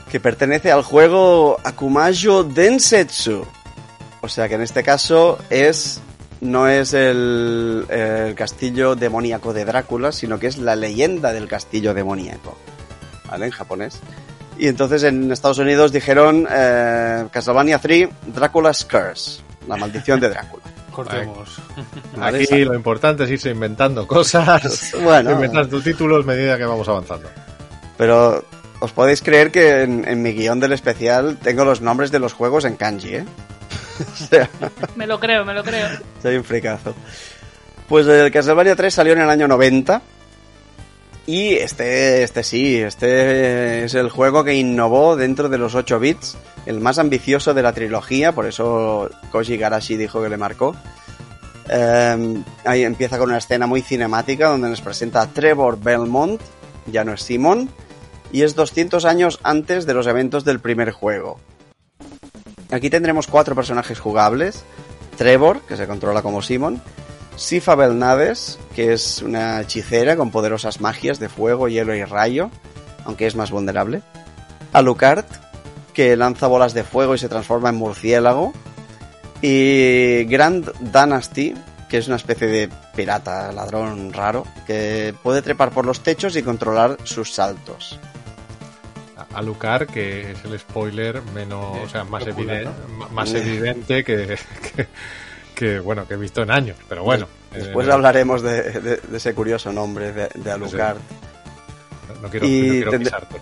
que 0.09 0.21
pertenece 0.21 0.71
al 0.71 0.85
juego 0.85 1.59
Akumajo 1.65 2.45
Densetsu. 2.45 3.45
O 4.21 4.29
sea 4.29 4.49
que 4.49 4.55
en 4.55 4.63
este 4.63 4.85
caso 4.85 5.37
es 5.51 6.01
no 6.41 6.69
es 6.69 6.95
el, 6.95 7.85
castillo 8.37 8.95
demoníaco 8.95 9.53
de 9.53 9.65
Drácula, 9.65 10.13
sino 10.13 10.39
que 10.39 10.47
es 10.47 10.59
la 10.59 10.77
leyenda 10.77 11.33
del 11.33 11.49
castillo 11.49 11.93
demoníaco, 11.93 12.57
¿vale? 13.29 13.47
En 13.47 13.51
japonés. 13.51 13.99
Y 14.59 14.69
entonces 14.69 15.03
en 15.03 15.33
Estados 15.33 15.59
Unidos 15.59 15.91
dijeron 15.91 16.47
eh, 16.49 17.27
Castlevania 17.33 17.81
3, 17.81 18.11
Dracula's 18.27 18.85
Curse, 18.85 19.43
la 19.67 19.77
maldición 19.77 20.21
de 20.21 20.29
Drácula. 20.29 20.74
Cortemos. 20.95 21.57
Aquí 22.21 22.65
lo 22.65 22.75
importante 22.75 23.25
es 23.25 23.31
irse 23.31 23.51
inventando 23.51 24.07
cosas, 24.07 24.93
Bueno. 25.03 25.33
inventar 25.33 25.67
tus 25.67 25.83
títulos 25.85 26.25
a 26.25 26.27
medida 26.27 26.57
que 26.57 26.65
vamos 26.65 26.89
avanzando. 26.89 27.29
Pero 27.97 28.45
os 28.81 28.93
podéis 28.93 29.21
creer 29.23 29.51
que 29.51 29.83
en, 29.83 30.07
en 30.07 30.23
mi 30.23 30.33
guion 30.33 30.61
del 30.61 30.73
especial 30.73 31.37
tengo 31.43 31.65
los 31.65 31.81
nombres 31.81 32.11
de 32.11 32.19
los 32.21 32.33
juegos 32.33 32.65
en 32.65 32.77
kanji, 32.77 33.17
¿eh? 33.17 33.25
o 34.13 34.17
sea, 34.27 34.49
Me 34.97 35.07
lo 35.07 35.19
creo, 35.19 35.45
me 35.45 35.55
lo 35.55 35.63
creo. 35.65 35.89
soy 36.23 36.37
un 36.37 36.45
fricazo. 36.45 36.95
Pues 37.89 38.07
el 38.07 38.31
Castlevania 38.33 38.77
3 38.77 38.95
salió 38.95 39.13
en 39.13 39.21
el 39.21 39.29
año 39.31 39.47
90. 39.49 40.01
Y 41.27 41.55
este, 41.55 42.23
este 42.23 42.43
sí, 42.43 42.77
este 42.77 43.85
es 43.85 43.95
el 43.95 44.11
juego 44.11 44.45
que 44.45 44.55
innovó 44.55 45.17
dentro 45.17 45.49
de 45.49 45.57
los 45.57 45.75
8 45.75 45.99
bits, 45.99 46.37
el 46.67 46.81
más 46.81 46.99
ambicioso 46.99 47.55
de 47.55 47.63
la 47.63 47.73
trilogía, 47.73 48.33
por 48.33 48.47
eso 48.47 49.09
Koji 49.33 49.57
Garashi 49.57 49.97
dijo 49.97 50.23
que 50.23 50.29
le 50.29 50.37
marcó. 50.37 50.77
Eh, 51.71 52.43
ahí 52.67 52.83
empieza 52.83 53.17
con 53.17 53.31
una 53.31 53.39
escena 53.39 53.67
muy 53.67 53.81
cinemática 53.81 54.49
donde 54.49 54.69
nos 54.69 54.83
presenta 54.83 55.27
Trevor 55.27 55.81
Belmont, 55.81 56.43
ya 56.93 57.05
no 57.05 57.15
es 57.15 57.23
Simon, 57.23 57.71
y 58.31 58.43
es 58.43 58.55
200 58.55 59.07
años 59.07 59.41
antes 59.43 59.87
de 59.87 59.95
los 59.95 60.07
eventos 60.07 60.45
del 60.45 60.61
primer 60.61 60.91
juego. 60.91 61.41
Aquí 62.71 62.91
tendremos 62.91 63.29
cuatro 63.29 63.55
personajes 63.55 63.99
jugables. 63.99 64.65
Trevor, 65.17 65.61
que 65.61 65.77
se 65.77 65.87
controla 65.87 66.23
como 66.23 66.43
Simon. 66.43 66.83
Sifa 67.37 67.75
Belnades, 67.75 68.59
que 68.75 68.93
es 68.93 69.21
una 69.21 69.61
hechicera 69.61 70.17
con 70.17 70.31
poderosas 70.31 70.81
magias 70.81 71.19
de 71.19 71.29
fuego, 71.29 71.69
hielo 71.69 71.95
y 71.95 72.05
rayo, 72.05 72.51
aunque 73.05 73.27
es 73.27 73.35
más 73.35 73.51
vulnerable. 73.51 74.03
Alucard, 74.73 75.25
que 75.93 76.17
lanza 76.17 76.47
bolas 76.47 76.75
de 76.75 76.85
fuego 76.85 77.15
y 77.15 77.19
se 77.19 77.29
transforma 77.29 77.71
en 77.71 77.77
murciélago. 77.77 78.53
Y 79.43 80.25
Grand 80.25 80.71
Dynasty, 80.81 81.55
que 81.89 81.99
es 81.99 82.07
una 82.07 82.17
especie 82.17 82.47
de 82.47 82.71
pirata, 82.95 83.53
ladrón 83.53 84.13
raro, 84.13 84.47
que 84.67 85.15
puede 85.23 85.43
trepar 85.43 85.71
por 85.71 85.87
los 85.87 86.01
techos 86.01 86.37
y 86.37 86.43
controlar 86.43 86.99
sus 87.05 87.33
saltos. 87.33 87.99
A 89.33 89.43
Lucar, 89.43 89.87
que 89.89 90.33
es 90.33 90.45
el 90.45 90.59
spoiler 90.59 91.21
menos, 91.35 91.79
o 91.85 91.89
sea, 91.89 92.05
más, 92.05 92.25
evidente, 92.27 92.71
más 93.11 93.35
evidente 93.35 94.05
que, 94.05 94.39
que, 94.77 94.87
que, 95.55 95.79
bueno, 95.81 96.07
que 96.07 96.15
he 96.15 96.17
visto 96.17 96.43
en 96.43 96.51
años, 96.51 96.77
pero 96.89 97.03
bueno. 97.05 97.27
Después 97.53 97.87
eh, 97.89 97.93
hablaremos 97.93 98.43
de, 98.43 98.63
de- 98.81 98.97
de 98.97 99.17
ese 99.17 99.33
curioso 99.35 99.73
nombre 99.73 100.13
de, 100.13 100.29
de 100.35 100.51
Alucard. 100.51 100.97
No 102.21 102.29
quiero, 102.29 102.47
y 102.47 102.63
no 102.63 102.73
quiero 102.73 102.91
tendré- 102.93 103.05
pisarte. 103.05 103.41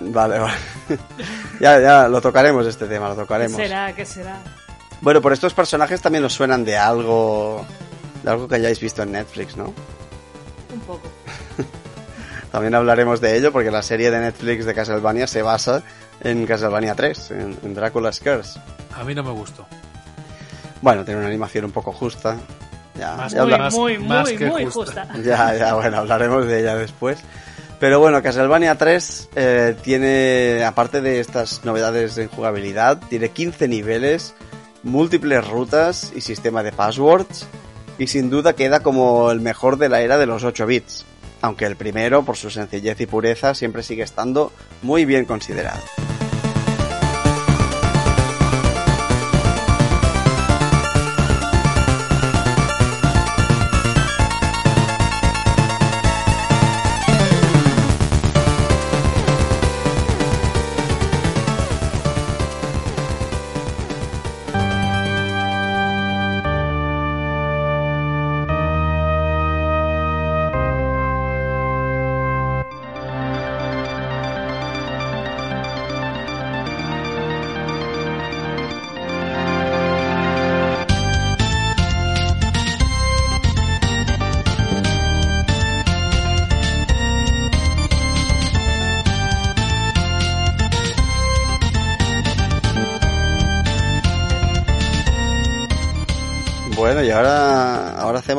Vale, 0.00 0.38
vale. 0.38 0.54
ya, 1.60 1.78
ya, 1.78 2.08
lo 2.08 2.20
tocaremos 2.22 2.66
este 2.66 2.86
tema, 2.86 3.08
lo 3.08 3.14
¿Qué 3.14 3.20
tocaremos. 3.22 3.56
será? 3.56 3.92
¿Qué 3.94 4.06
será? 4.06 4.38
Bueno, 5.02 5.20
por 5.20 5.32
estos 5.32 5.52
personajes 5.54 6.00
también 6.00 6.22
nos 6.22 6.32
suenan 6.32 6.64
de 6.64 6.76
algo 6.78 7.66
de 8.22 8.30
algo 8.30 8.48
que 8.48 8.54
hayáis 8.56 8.80
visto 8.80 9.02
en 9.02 9.12
Netflix, 9.12 9.56
¿no? 9.56 9.64
Un 10.72 10.80
poco. 10.86 11.02
También 12.52 12.74
hablaremos 12.74 13.20
de 13.20 13.36
ello 13.36 13.52
porque 13.52 13.70
la 13.70 13.82
serie 13.82 14.10
de 14.10 14.18
Netflix 14.20 14.64
de 14.64 14.74
Castlevania 14.74 15.26
se 15.26 15.40
basa 15.42 15.82
en 16.20 16.44
Castlevania 16.46 16.94
3, 16.94 17.30
en, 17.30 17.58
en 17.62 17.74
Dracula's 17.74 18.18
Curse. 18.20 18.58
A 18.94 19.04
mí 19.04 19.14
no 19.14 19.22
me 19.22 19.30
gustó. 19.30 19.66
Bueno, 20.82 21.04
tiene 21.04 21.20
una 21.20 21.28
animación 21.28 21.64
un 21.66 21.72
poco 21.72 21.92
justa. 21.92 22.36
Ya, 22.98 23.16
Más 23.16 23.32
ya 23.32 23.44
Muy, 23.44 23.52
habla- 23.52 23.70
muy, 23.70 23.98
más 23.98 24.28
muy, 24.28 24.36
que 24.36 24.46
muy 24.46 24.64
justa. 24.66 25.04
justa. 25.06 25.08
Ya, 25.22 25.54
ya, 25.56 25.74
bueno, 25.74 25.98
hablaremos 25.98 26.46
de 26.46 26.60
ella 26.60 26.74
después. 26.76 27.18
Pero 27.78 27.98
bueno, 27.98 28.22
Castlevania 28.22 28.74
3 28.76 29.28
eh, 29.36 29.76
tiene, 29.82 30.64
aparte 30.64 31.00
de 31.00 31.20
estas 31.20 31.64
novedades 31.64 32.18
en 32.18 32.28
jugabilidad, 32.28 33.00
tiene 33.08 33.30
15 33.30 33.68
niveles, 33.68 34.34
múltiples 34.82 35.46
rutas 35.48 36.12
y 36.14 36.20
sistema 36.20 36.62
de 36.62 36.72
passwords. 36.72 37.46
Y 37.98 38.06
sin 38.06 38.28
duda 38.30 38.54
queda 38.54 38.80
como 38.80 39.30
el 39.30 39.40
mejor 39.40 39.76
de 39.78 39.88
la 39.90 40.00
era 40.00 40.18
de 40.18 40.26
los 40.26 40.44
8 40.44 40.66
bits. 40.66 41.04
Aunque 41.42 41.64
el 41.64 41.76
primero, 41.76 42.22
por 42.22 42.36
su 42.36 42.50
sencillez 42.50 43.00
y 43.00 43.06
pureza, 43.06 43.54
siempre 43.54 43.82
sigue 43.82 44.02
estando 44.02 44.52
muy 44.82 45.06
bien 45.06 45.24
considerado. 45.24 45.80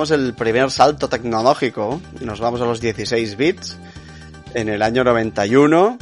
El 0.09 0.33
primer 0.33 0.71
salto 0.71 1.07
tecnológico. 1.07 2.01
Nos 2.21 2.39
vamos 2.39 2.59
a 2.61 2.65
los 2.65 2.81
16 2.81 3.37
bits 3.37 3.77
en 4.55 4.69
el 4.69 4.81
año 4.81 5.03
91. 5.03 5.99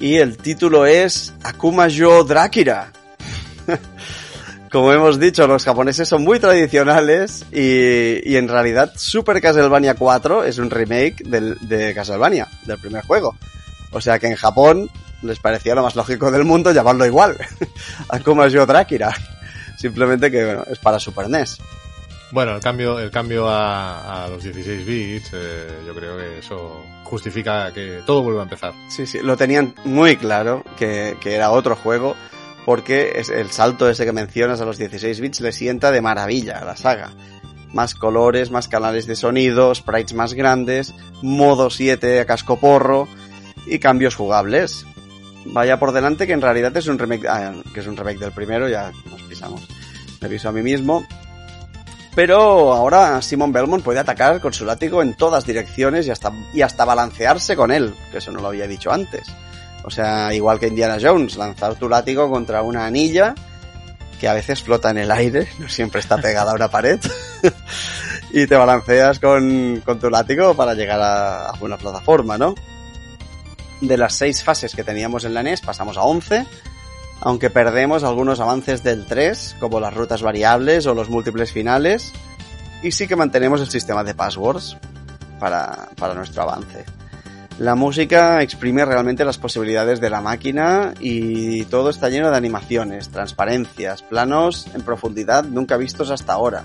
Y 0.00 0.16
el 0.16 0.38
título 0.38 0.86
es 0.86 1.34
Akuma 1.42 1.88
Jo 1.94 2.24
Drakira. 2.24 2.90
Como 4.72 4.90
hemos 4.90 5.20
dicho, 5.20 5.46
los 5.46 5.64
japoneses 5.64 6.08
son 6.08 6.24
muy 6.24 6.40
tradicionales 6.40 7.44
y, 7.52 8.26
y 8.26 8.36
en 8.36 8.48
realidad 8.48 8.92
Super 8.96 9.42
Castlevania 9.42 9.94
4 9.94 10.44
es 10.44 10.56
un 10.56 10.70
remake 10.70 11.22
de 11.24 11.92
Castlevania, 11.94 12.48
del 12.64 12.78
primer 12.78 13.04
juego. 13.04 13.36
O 13.90 14.00
sea 14.00 14.18
que 14.18 14.28
en 14.28 14.36
Japón 14.36 14.88
les 15.20 15.38
parecía 15.38 15.74
lo 15.74 15.82
más 15.82 15.94
lógico 15.94 16.30
del 16.30 16.44
mundo 16.44 16.72
llamarlo 16.72 17.04
igual. 17.04 17.36
Akuma 18.08 18.48
Jo 18.50 18.64
Drakira. 18.64 19.12
Simplemente 19.76 20.30
que 20.30 20.58
es 20.70 20.78
para 20.78 20.98
Super 20.98 21.28
NES. 21.28 21.58
Bueno, 22.32 22.54
el 22.54 22.60
cambio, 22.62 22.98
el 22.98 23.10
cambio 23.10 23.46
a, 23.46 24.24
a 24.24 24.28
los 24.28 24.42
16 24.42 24.86
bits, 24.86 25.30
eh, 25.34 25.82
yo 25.86 25.94
creo 25.94 26.16
que 26.16 26.38
eso 26.38 26.82
justifica 27.04 27.70
que 27.74 28.00
todo 28.06 28.22
vuelva 28.22 28.40
a 28.40 28.44
empezar. 28.44 28.72
Sí, 28.88 29.06
sí, 29.06 29.18
lo 29.22 29.36
tenían 29.36 29.74
muy 29.84 30.16
claro 30.16 30.64
que, 30.78 31.18
que 31.20 31.34
era 31.34 31.50
otro 31.50 31.76
juego 31.76 32.16
porque 32.64 33.12
es 33.16 33.28
el 33.28 33.50
salto 33.50 33.88
ese 33.88 34.06
que 34.06 34.12
mencionas 34.12 34.62
a 34.62 34.64
los 34.64 34.78
16 34.78 35.20
bits 35.20 35.40
le 35.42 35.52
sienta 35.52 35.90
de 35.90 36.00
maravilla 36.00 36.60
a 36.60 36.64
la 36.64 36.74
saga. 36.74 37.10
Más 37.74 37.94
colores, 37.94 38.50
más 38.50 38.66
canales 38.66 39.06
de 39.06 39.14
sonido, 39.16 39.74
sprites 39.74 40.14
más 40.14 40.32
grandes, 40.32 40.94
modo 41.20 41.68
7 41.68 42.20
a 42.20 42.24
cascoporro 42.24 43.08
y 43.66 43.78
cambios 43.78 44.14
jugables. 44.14 44.86
Vaya 45.44 45.78
por 45.78 45.92
delante 45.92 46.26
que 46.26 46.32
en 46.32 46.40
realidad 46.40 46.74
es 46.76 46.86
un 46.86 46.98
remake, 46.98 47.26
ah, 47.28 47.52
que 47.74 47.80
es 47.80 47.86
un 47.86 47.96
remake 47.96 48.20
del 48.20 48.32
primero, 48.32 48.70
ya 48.70 48.90
nos 49.10 49.22
pisamos. 49.22 49.68
Me 50.20 50.28
aviso 50.28 50.48
a 50.48 50.52
mí 50.52 50.62
mismo. 50.62 51.06
Pero 52.14 52.74
ahora 52.74 53.22
Simon 53.22 53.52
Belmont 53.52 53.82
puede 53.82 53.98
atacar 53.98 54.40
con 54.40 54.52
su 54.52 54.66
látigo 54.66 55.02
en 55.02 55.14
todas 55.14 55.46
direcciones 55.46 56.06
y 56.06 56.10
hasta, 56.10 56.32
y 56.52 56.60
hasta 56.60 56.84
balancearse 56.84 57.56
con 57.56 57.70
él, 57.70 57.94
que 58.10 58.18
eso 58.18 58.32
no 58.32 58.40
lo 58.40 58.48
había 58.48 58.66
dicho 58.66 58.92
antes. 58.92 59.26
O 59.84 59.90
sea, 59.90 60.32
igual 60.34 60.58
que 60.58 60.68
Indiana 60.68 60.98
Jones, 61.00 61.36
lanzar 61.36 61.74
tu 61.76 61.88
látigo 61.88 62.30
contra 62.30 62.62
una 62.62 62.86
anilla 62.86 63.34
que 64.20 64.28
a 64.28 64.34
veces 64.34 64.62
flota 64.62 64.90
en 64.90 64.98
el 64.98 65.10
aire, 65.10 65.48
no 65.58 65.68
siempre 65.68 66.00
está 66.00 66.18
pegada 66.18 66.52
a 66.52 66.54
una 66.54 66.68
pared, 66.68 67.00
y 68.30 68.46
te 68.46 68.54
balanceas 68.56 69.18
con, 69.18 69.82
con 69.84 69.98
tu 69.98 70.10
látigo 70.10 70.54
para 70.54 70.74
llegar 70.74 71.00
a, 71.00 71.46
a 71.46 71.54
una 71.60 71.78
plataforma, 71.78 72.36
¿no? 72.38 72.54
De 73.80 73.96
las 73.96 74.14
seis 74.14 74.44
fases 74.44 74.76
que 74.76 74.84
teníamos 74.84 75.24
en 75.24 75.34
la 75.34 75.42
NES 75.42 75.62
pasamos 75.62 75.96
a 75.96 76.02
11, 76.02 76.46
aunque 77.24 77.50
perdemos 77.50 78.02
algunos 78.02 78.40
avances 78.40 78.82
del 78.82 79.06
3, 79.06 79.56
como 79.60 79.80
las 79.80 79.94
rutas 79.94 80.22
variables 80.22 80.86
o 80.86 80.94
los 80.94 81.08
múltiples 81.08 81.52
finales, 81.52 82.12
y 82.82 82.90
sí 82.90 83.06
que 83.06 83.16
mantenemos 83.16 83.60
el 83.60 83.70
sistema 83.70 84.02
de 84.02 84.14
passwords 84.14 84.76
para, 85.38 85.88
para 85.96 86.14
nuestro 86.14 86.42
avance. 86.42 86.84
La 87.58 87.76
música 87.76 88.42
exprime 88.42 88.84
realmente 88.84 89.24
las 89.24 89.38
posibilidades 89.38 90.00
de 90.00 90.10
la 90.10 90.20
máquina 90.20 90.94
y 90.98 91.64
todo 91.66 91.90
está 91.90 92.08
lleno 92.08 92.30
de 92.30 92.36
animaciones, 92.36 93.10
transparencias, 93.10 94.02
planos 94.02 94.66
en 94.74 94.82
profundidad 94.82 95.44
nunca 95.44 95.76
vistos 95.76 96.10
hasta 96.10 96.32
ahora. 96.32 96.64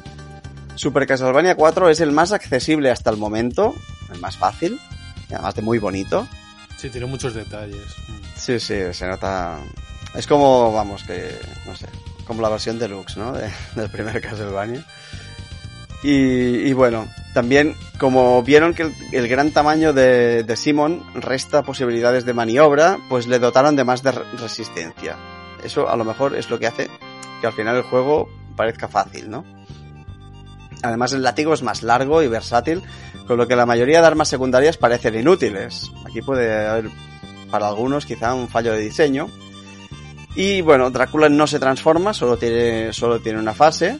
Super 0.74 1.06
Castlevania 1.06 1.56
4 1.56 1.90
es 1.90 2.00
el 2.00 2.12
más 2.12 2.32
accesible 2.32 2.90
hasta 2.90 3.12
el 3.12 3.18
momento, 3.18 3.76
el 4.12 4.20
más 4.22 4.38
fácil, 4.38 4.80
y 5.30 5.34
además 5.34 5.54
de 5.54 5.62
muy 5.62 5.78
bonito. 5.78 6.28
Sí, 6.78 6.90
tiene 6.90 7.06
muchos 7.06 7.36
detalles. 7.36 7.96
Sí, 8.36 8.60
sí, 8.60 8.76
se 8.92 9.08
nota. 9.08 9.60
Es 10.16 10.26
como, 10.28 10.72
vamos, 10.74 11.04
que, 11.04 11.38
no 11.66 11.76
sé, 11.76 11.88
como 12.26 12.42
la 12.42 12.50
versión 12.50 12.80
deluxe, 12.80 13.18
¿no? 13.18 13.34
De- 13.34 13.52
del 13.76 13.90
primer 13.90 14.20
Castlevania. 14.22 14.84
Y, 16.04 16.68
y 16.70 16.74
bueno, 16.74 17.08
también, 17.34 17.76
como 18.00 18.42
vieron 18.44 18.74
que 18.74 18.92
el, 19.12 19.28
gran 19.28 19.52
tamaño 19.52 19.94
de, 19.94 20.44
de 20.44 20.56
Simon 20.56 21.04
resta 21.16 21.64
posibilidades 21.64 22.26
de 22.26 22.34
maniobra, 22.34 22.98
pues 23.10 23.28
le 23.28 23.40
dotaron 23.40 23.76
de 23.76 23.84
más 23.84 24.04
de 24.04 24.12
re- 24.12 24.24
resistencia. 24.40 25.16
Eso 25.64 25.90
a 25.90 25.96
lo 25.96 26.06
mejor 26.06 26.36
es 26.36 26.50
lo 26.50 26.60
que 26.60 26.68
hace 26.68 26.90
que 27.42 27.48
al 27.48 27.54
final 27.54 27.76
el 27.76 27.84
juego 27.84 28.30
parezca 28.56 28.88
fácil, 28.88 29.30
¿no? 29.30 29.44
Además 30.84 31.14
el 31.14 31.24
látigo 31.24 31.54
es 31.54 31.64
más 31.64 31.82
largo 31.82 32.22
y 32.22 32.28
versátil, 32.28 32.84
con 33.28 33.38
lo 33.38 33.48
que 33.48 33.56
la 33.56 33.66
mayoría 33.66 34.00
de 34.02 34.08
armas 34.08 34.30
secundarias 34.30 34.78
parecen 34.78 35.16
inútiles. 35.20 35.92
Aquí 36.08 36.22
puede 36.22 36.68
haber 36.68 36.90
para 37.50 37.68
algunos 37.68 38.06
quizá 38.06 38.34
un 38.36 38.48
fallo 38.48 38.72
de 38.74 38.80
diseño. 38.80 39.30
Y 40.38 40.62
bueno, 40.62 40.92
Drácula 40.92 41.30
no 41.30 41.48
se 41.48 41.58
transforma, 41.58 42.14
solo 42.14 42.38
tiene, 42.38 42.94
solo 42.94 43.20
tiene 43.20 43.40
una 43.40 43.56
fase. 43.56 43.98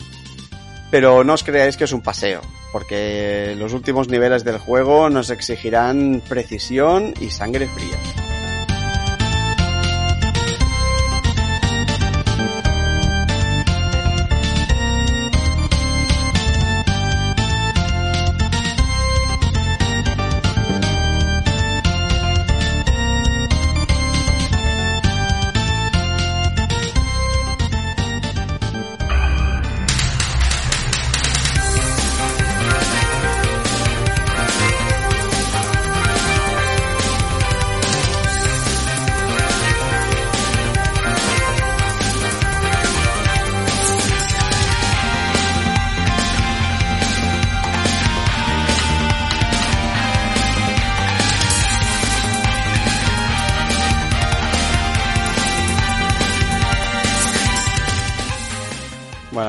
Pero 0.92 1.24
no 1.24 1.34
os 1.34 1.44
creáis 1.44 1.76
que 1.76 1.86
es 1.86 1.92
un 1.92 2.02
paseo, 2.02 2.42
porque 2.72 3.56
los 3.58 3.74
últimos 3.74 4.08
niveles 4.08 4.44
del 4.44 4.60
juego 4.60 5.10
nos 5.10 5.32
exigirán 5.32 6.22
precisión 6.30 7.16
y 7.20 7.32
sangre 7.32 7.68
fría. 7.68 8.27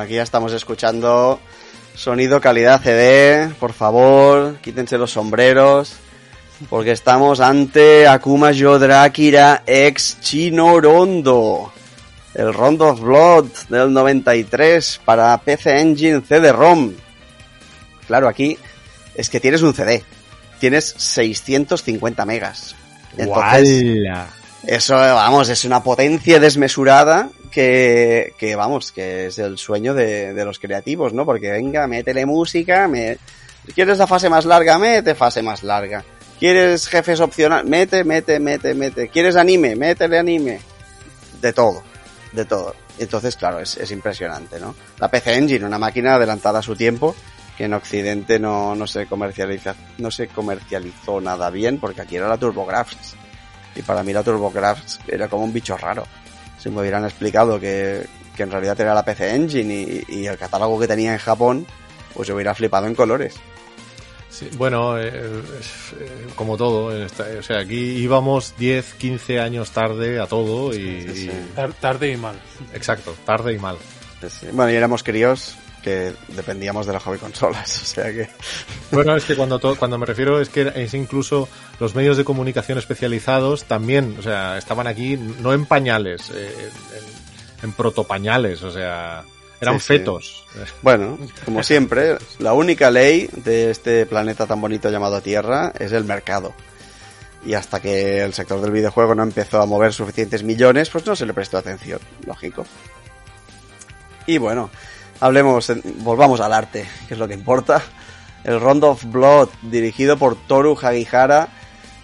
Aquí 0.09 0.15
ya 0.15 0.23
estamos 0.23 0.53
escuchando 0.53 1.39
Sonido 1.93 2.41
calidad 2.41 2.81
CD, 2.81 3.47
por 3.59 3.73
favor, 3.73 4.57
quítense 4.57 4.97
los 4.97 5.11
sombreros. 5.11 5.97
Porque 6.67 6.93
estamos 6.93 7.39
ante 7.39 8.07
Akuma 8.07 8.49
Jodrakira 8.51 9.61
ex 9.67 10.19
Chino 10.19 10.81
Rondo. 10.81 11.71
El 12.33 12.51
Rondo 12.55 12.87
of 12.87 13.01
Blood 13.01 13.45
del 13.69 13.93
93 13.93 15.01
para 15.05 15.37
PC 15.37 15.79
Engine 15.79 16.21
CD-ROM. 16.27 16.93
Claro, 18.07 18.27
aquí 18.27 18.57
es 19.13 19.29
que 19.29 19.39
tienes 19.39 19.61
un 19.61 19.75
CD. 19.75 20.03
Tienes 20.59 20.95
650 20.97 22.25
megas. 22.25 22.75
Entonces, 23.15 23.95
eso, 24.65 24.95
vamos, 24.95 25.49
es 25.49 25.65
una 25.65 25.83
potencia 25.83 26.39
desmesurada 26.39 27.29
que, 27.49 28.53
vamos, 28.55 28.91
que 28.91 29.27
es 29.27 29.39
el 29.39 29.57
sueño 29.57 29.93
de, 29.93 30.33
de 30.33 30.45
los 30.45 30.59
creativos, 30.59 31.13
¿no? 31.13 31.25
Porque 31.25 31.51
venga, 31.51 31.87
métele 31.87 32.25
música, 32.25 32.87
me... 32.87 33.17
¿Quieres 33.73 33.97
la 33.97 34.07
fase 34.07 34.29
más 34.29 34.45
larga? 34.45 34.79
Mete 34.79 35.15
fase 35.15 35.43
más 35.43 35.63
larga. 35.63 36.03
¿Quieres 36.39 36.87
jefes 36.87 37.19
opcionales? 37.19 37.69
Mete, 37.69 38.03
mete, 38.03 38.39
mete, 38.39 38.73
mete. 38.73 39.09
¿Quieres 39.09 39.35
anime? 39.35 39.75
Métele 39.75 40.17
anime. 40.17 40.59
De 41.41 41.53
todo, 41.53 41.83
de 42.31 42.45
todo. 42.45 42.75
Entonces, 42.97 43.35
claro, 43.35 43.59
es, 43.59 43.77
es 43.77 43.91
impresionante, 43.91 44.59
¿no? 44.59 44.75
La 44.99 45.09
PC 45.09 45.35
Engine, 45.35 45.65
una 45.65 45.77
máquina 45.77 46.15
adelantada 46.15 46.59
a 46.59 46.63
su 46.63 46.75
tiempo, 46.75 47.15
que 47.57 47.65
en 47.65 47.73
Occidente 47.73 48.39
no, 48.39 48.73
no 48.75 48.87
se 48.87 49.05
comercializa, 49.05 49.75
no 49.97 50.09
se 50.11 50.27
comercializó 50.27 51.19
nada 51.21 51.49
bien, 51.49 51.79
porque 51.79 52.01
aquí 52.01 52.15
era 52.15 52.27
la 52.27 52.37
TurboGrafx. 52.37 53.15
Y 53.75 53.81
para 53.81 54.03
mí 54.03 54.13
la 54.13 54.23
TurboGrafx 54.23 55.01
era 55.07 55.27
como 55.27 55.43
un 55.43 55.53
bicho 55.53 55.77
raro. 55.77 56.05
Si 56.59 56.69
me 56.69 56.81
hubieran 56.81 57.05
explicado 57.05 57.59
que, 57.59 58.05
que 58.35 58.43
en 58.43 58.51
realidad 58.51 58.79
era 58.79 58.93
la 58.93 59.03
PC 59.05 59.33
Engine 59.35 59.73
y, 59.73 60.03
y 60.21 60.25
el 60.27 60.37
catálogo 60.37 60.79
que 60.79 60.87
tenía 60.87 61.13
en 61.13 61.19
Japón, 61.19 61.65
pues 62.13 62.27
yo 62.27 62.35
hubiera 62.35 62.53
flipado 62.53 62.85
en 62.87 62.95
colores. 62.95 63.35
Sí, 64.29 64.47
bueno, 64.57 64.97
eh, 64.99 65.07
es, 65.59 65.67
eh, 65.99 66.27
como 66.35 66.55
todo, 66.55 66.95
en 66.95 67.03
esta- 67.03 67.25
o 67.39 67.43
sea, 67.43 67.59
aquí 67.59 67.75
íbamos 67.97 68.53
10, 68.57 68.93
15 68.93 69.39
años 69.39 69.71
tarde 69.71 70.19
a 70.19 70.27
todo 70.27 70.73
y, 70.73 71.01
Sí, 71.01 71.15
sí. 71.15 71.31
Tar- 71.55 71.73
tarde 71.73 72.11
y 72.11 72.17
mal. 72.17 72.35
y- 72.71 72.75
exacto, 72.75 73.15
tarde 73.25 73.53
y 73.53 73.59
mal. 73.59 73.77
Sí, 74.21 74.27
sí. 74.29 74.47
Bueno, 74.53 74.71
y 74.71 74.75
éramos 74.75 75.03
críos 75.03 75.55
que 75.79 76.13
dependíamos 76.29 76.85
de 76.85 76.93
las 76.93 77.03
hobby 77.03 77.17
consolas, 77.17 77.81
o 77.83 77.85
sea 77.85 78.05
que... 78.05 78.29
Bueno, 78.91 79.15
es 79.15 79.25
que 79.25 79.35
cuando 79.35 79.59
to- 79.59 79.75
cuando 79.77 79.97
me 79.97 80.05
refiero 80.05 80.39
es 80.41 80.49
que 80.49 80.71
es 80.75 80.93
incluso 80.93 81.47
los 81.79 81.95
medios 81.95 82.17
de 82.17 82.23
comunicación 82.23 82.77
especializados 82.77 83.65
también, 83.65 84.15
o 84.19 84.21
sea, 84.21 84.57
estaban 84.57 84.87
aquí 84.87 85.17
no 85.17 85.53
en 85.53 85.65
pañales, 85.65 86.29
eh, 86.33 86.69
en, 87.61 87.69
en 87.69 87.73
protopañales, 87.73 88.63
o 88.63 88.71
sea, 88.71 89.23
eran 89.61 89.75
Sí, 89.75 89.79
sí. 89.79 89.87
fetos. 89.99 90.43
Bueno, 90.81 91.17
como 91.45 91.63
siempre, 91.63 92.17
la 92.39 92.53
única 92.53 92.89
ley 92.91 93.29
de 93.33 93.71
este 93.71 94.05
planeta 94.05 94.45
tan 94.47 94.61
bonito 94.61 94.89
llamado 94.89 95.21
Tierra 95.21 95.73
es 95.77 95.91
el 95.91 96.05
mercado. 96.05 96.53
Y 97.45 97.53
hasta 97.53 97.79
que 97.81 98.21
el 98.23 98.33
sector 98.33 98.59
del 98.61 98.71
videojuego 98.71 99.15
no 99.15 99.23
empezó 99.23 99.61
a 99.61 99.65
mover 99.65 99.93
suficientes 99.93 100.43
millones, 100.43 100.89
pues 100.89 101.05
no 101.05 101.15
se 101.15 101.25
le 101.25 101.33
prestó 101.33 101.57
atención, 101.57 101.99
lógico. 102.25 102.65
Y 104.25 104.37
bueno, 104.37 104.69
hablemos, 105.19 105.71
volvamos 105.97 106.39
al 106.39 106.53
arte, 106.53 106.85
que 107.07 107.13
es 107.13 107.19
lo 107.19 107.27
que 107.27 107.33
importa. 107.33 107.81
El 108.43 108.59
Rondo 108.59 108.91
of 108.91 109.03
Blood, 109.05 109.49
dirigido 109.63 110.17
por 110.17 110.35
Toru 110.35 110.77
Hagihara, 110.81 111.49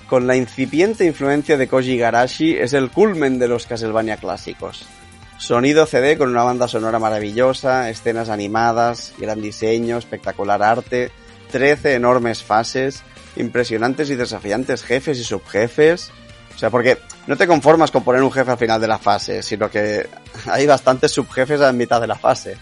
con 0.07 0.27
la 0.27 0.35
incipiente 0.35 1.05
influencia 1.05 1.57
de 1.57 1.67
Koji 1.67 1.97
Garashi, 1.97 2.55
es 2.55 2.73
el 2.73 2.91
culmen 2.91 3.39
de 3.39 3.47
los 3.47 3.65
Castlevania 3.65 4.17
clásicos. 4.17 4.85
Sonido 5.37 5.85
CD 5.85 6.17
con 6.17 6.29
una 6.29 6.43
banda 6.43 6.67
sonora 6.67 6.99
maravillosa, 6.99 7.89
escenas 7.89 8.29
animadas, 8.29 9.13
gran 9.17 9.41
diseño, 9.41 9.97
espectacular 9.97 10.63
arte, 10.63 11.11
13 11.51 11.95
enormes 11.95 12.43
fases, 12.43 13.03
impresionantes 13.35 14.09
y 14.09 14.15
desafiantes 14.15 14.83
jefes 14.83 15.19
y 15.19 15.23
subjefes. 15.23 16.11
O 16.55 16.57
sea, 16.57 16.69
porque 16.69 16.99
no 17.27 17.35
te 17.35 17.47
conformas 17.47 17.91
con 17.91 18.03
poner 18.03 18.23
un 18.23 18.31
jefe 18.31 18.51
al 18.51 18.57
final 18.57 18.79
de 18.79 18.87
la 18.87 18.97
fase, 18.97 19.43
sino 19.43 19.69
que 19.69 20.07
hay 20.45 20.65
bastantes 20.65 21.11
subjefes 21.11 21.61
a 21.61 21.73
mitad 21.73 21.99
de 21.99 22.07
la 22.07 22.15
fase. 22.15 22.55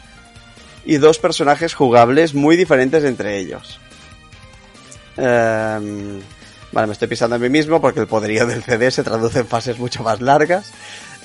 Y 0.85 0.97
dos 0.97 1.19
personajes 1.19 1.73
jugables 1.73 2.33
muy 2.33 2.55
diferentes 2.55 3.03
entre 3.03 3.37
ellos. 3.37 3.79
Em, 5.15 6.19
vale, 6.71 6.87
me 6.87 6.93
estoy 6.93 7.07
pisando 7.07 7.35
a 7.35 7.39
mí 7.39 7.49
mismo 7.49 7.79
porque 7.79 7.99
el 7.99 8.07
poderío 8.07 8.45
del 8.45 8.63
CD 8.63 8.91
se 8.91 9.03
traduce 9.03 9.39
en 9.39 9.47
fases 9.47 9.79
mucho 9.79 10.03
más 10.03 10.21
largas. 10.21 10.71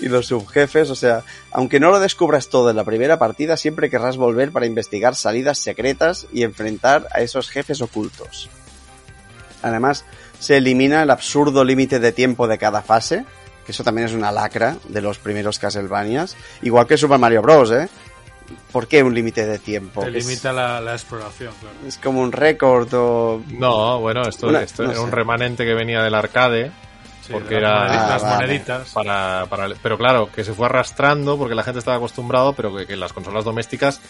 Y 0.00 0.08
los 0.08 0.26
subjefes, 0.26 0.90
o 0.90 0.94
sea, 0.94 1.24
aunque 1.50 1.80
no 1.80 1.90
lo 1.90 1.98
descubras 1.98 2.48
todo 2.48 2.70
en 2.70 2.76
la 2.76 2.84
primera 2.84 3.18
partida, 3.18 3.56
siempre 3.56 3.90
querrás 3.90 4.16
volver 4.16 4.52
para 4.52 4.66
investigar 4.66 5.16
salidas 5.16 5.58
secretas 5.58 6.26
y 6.32 6.44
enfrentar 6.44 7.08
a 7.12 7.20
esos 7.20 7.50
jefes 7.50 7.80
ocultos. 7.80 8.48
Además, 9.62 10.04
se 10.38 10.58
elimina 10.58 11.02
el 11.02 11.10
absurdo 11.10 11.64
límite 11.64 11.98
de 11.98 12.12
tiempo 12.12 12.46
de 12.46 12.58
cada 12.58 12.82
fase, 12.82 13.24
que 13.66 13.72
eso 13.72 13.82
también 13.82 14.06
es 14.06 14.14
una 14.14 14.30
lacra 14.30 14.76
de 14.88 15.00
los 15.00 15.18
primeros 15.18 15.58
Castlevanias, 15.58 16.36
igual 16.62 16.86
que 16.86 16.96
Super 16.96 17.18
Mario 17.18 17.42
Bros, 17.42 17.72
¿eh? 17.72 17.88
¿Por 18.72 18.86
qué 18.88 19.02
un 19.02 19.14
límite 19.14 19.46
de 19.46 19.58
tiempo? 19.58 20.02
Te 20.02 20.16
Es- 20.18 20.26
limita 20.26 20.52
la, 20.52 20.80
la 20.80 20.92
exploración, 20.92 21.52
claro. 21.60 21.74
es 21.86 21.98
como 21.98 22.20
un 22.20 22.32
récord 22.32 22.88
o 22.94 23.42
No, 23.48 24.00
bueno, 24.00 24.22
esto, 24.28 24.48
Una- 24.48 24.62
esto 24.62 24.84
no 24.84 24.90
era 24.92 25.00
un 25.00 25.10
remanente 25.12 25.64
que 25.64 25.74
venía 25.74 26.02
del 26.02 26.14
arcade. 26.14 26.70
Sí, 27.26 27.32
Porque 27.34 27.56
era- 27.56 28.06
Ah, 28.06 28.08
las 28.08 28.22
vale. 28.22 28.46
moneditas. 28.46 28.88
Para, 28.92 29.44
para, 29.50 29.68
pero 29.82 29.98
claro, 29.98 30.30
que 30.34 30.44
se 30.44 30.54
fue 30.54 30.64
arrastrando 30.66 31.36
porque 31.36 31.54
la 31.54 31.62
gente 31.62 31.78
estaba 31.80 31.98
acostumbrado, 31.98 32.54
pero 32.54 32.74
que, 32.74 32.96
las 32.96 33.12
consolas 33.12 33.44
domésticas 33.44 34.00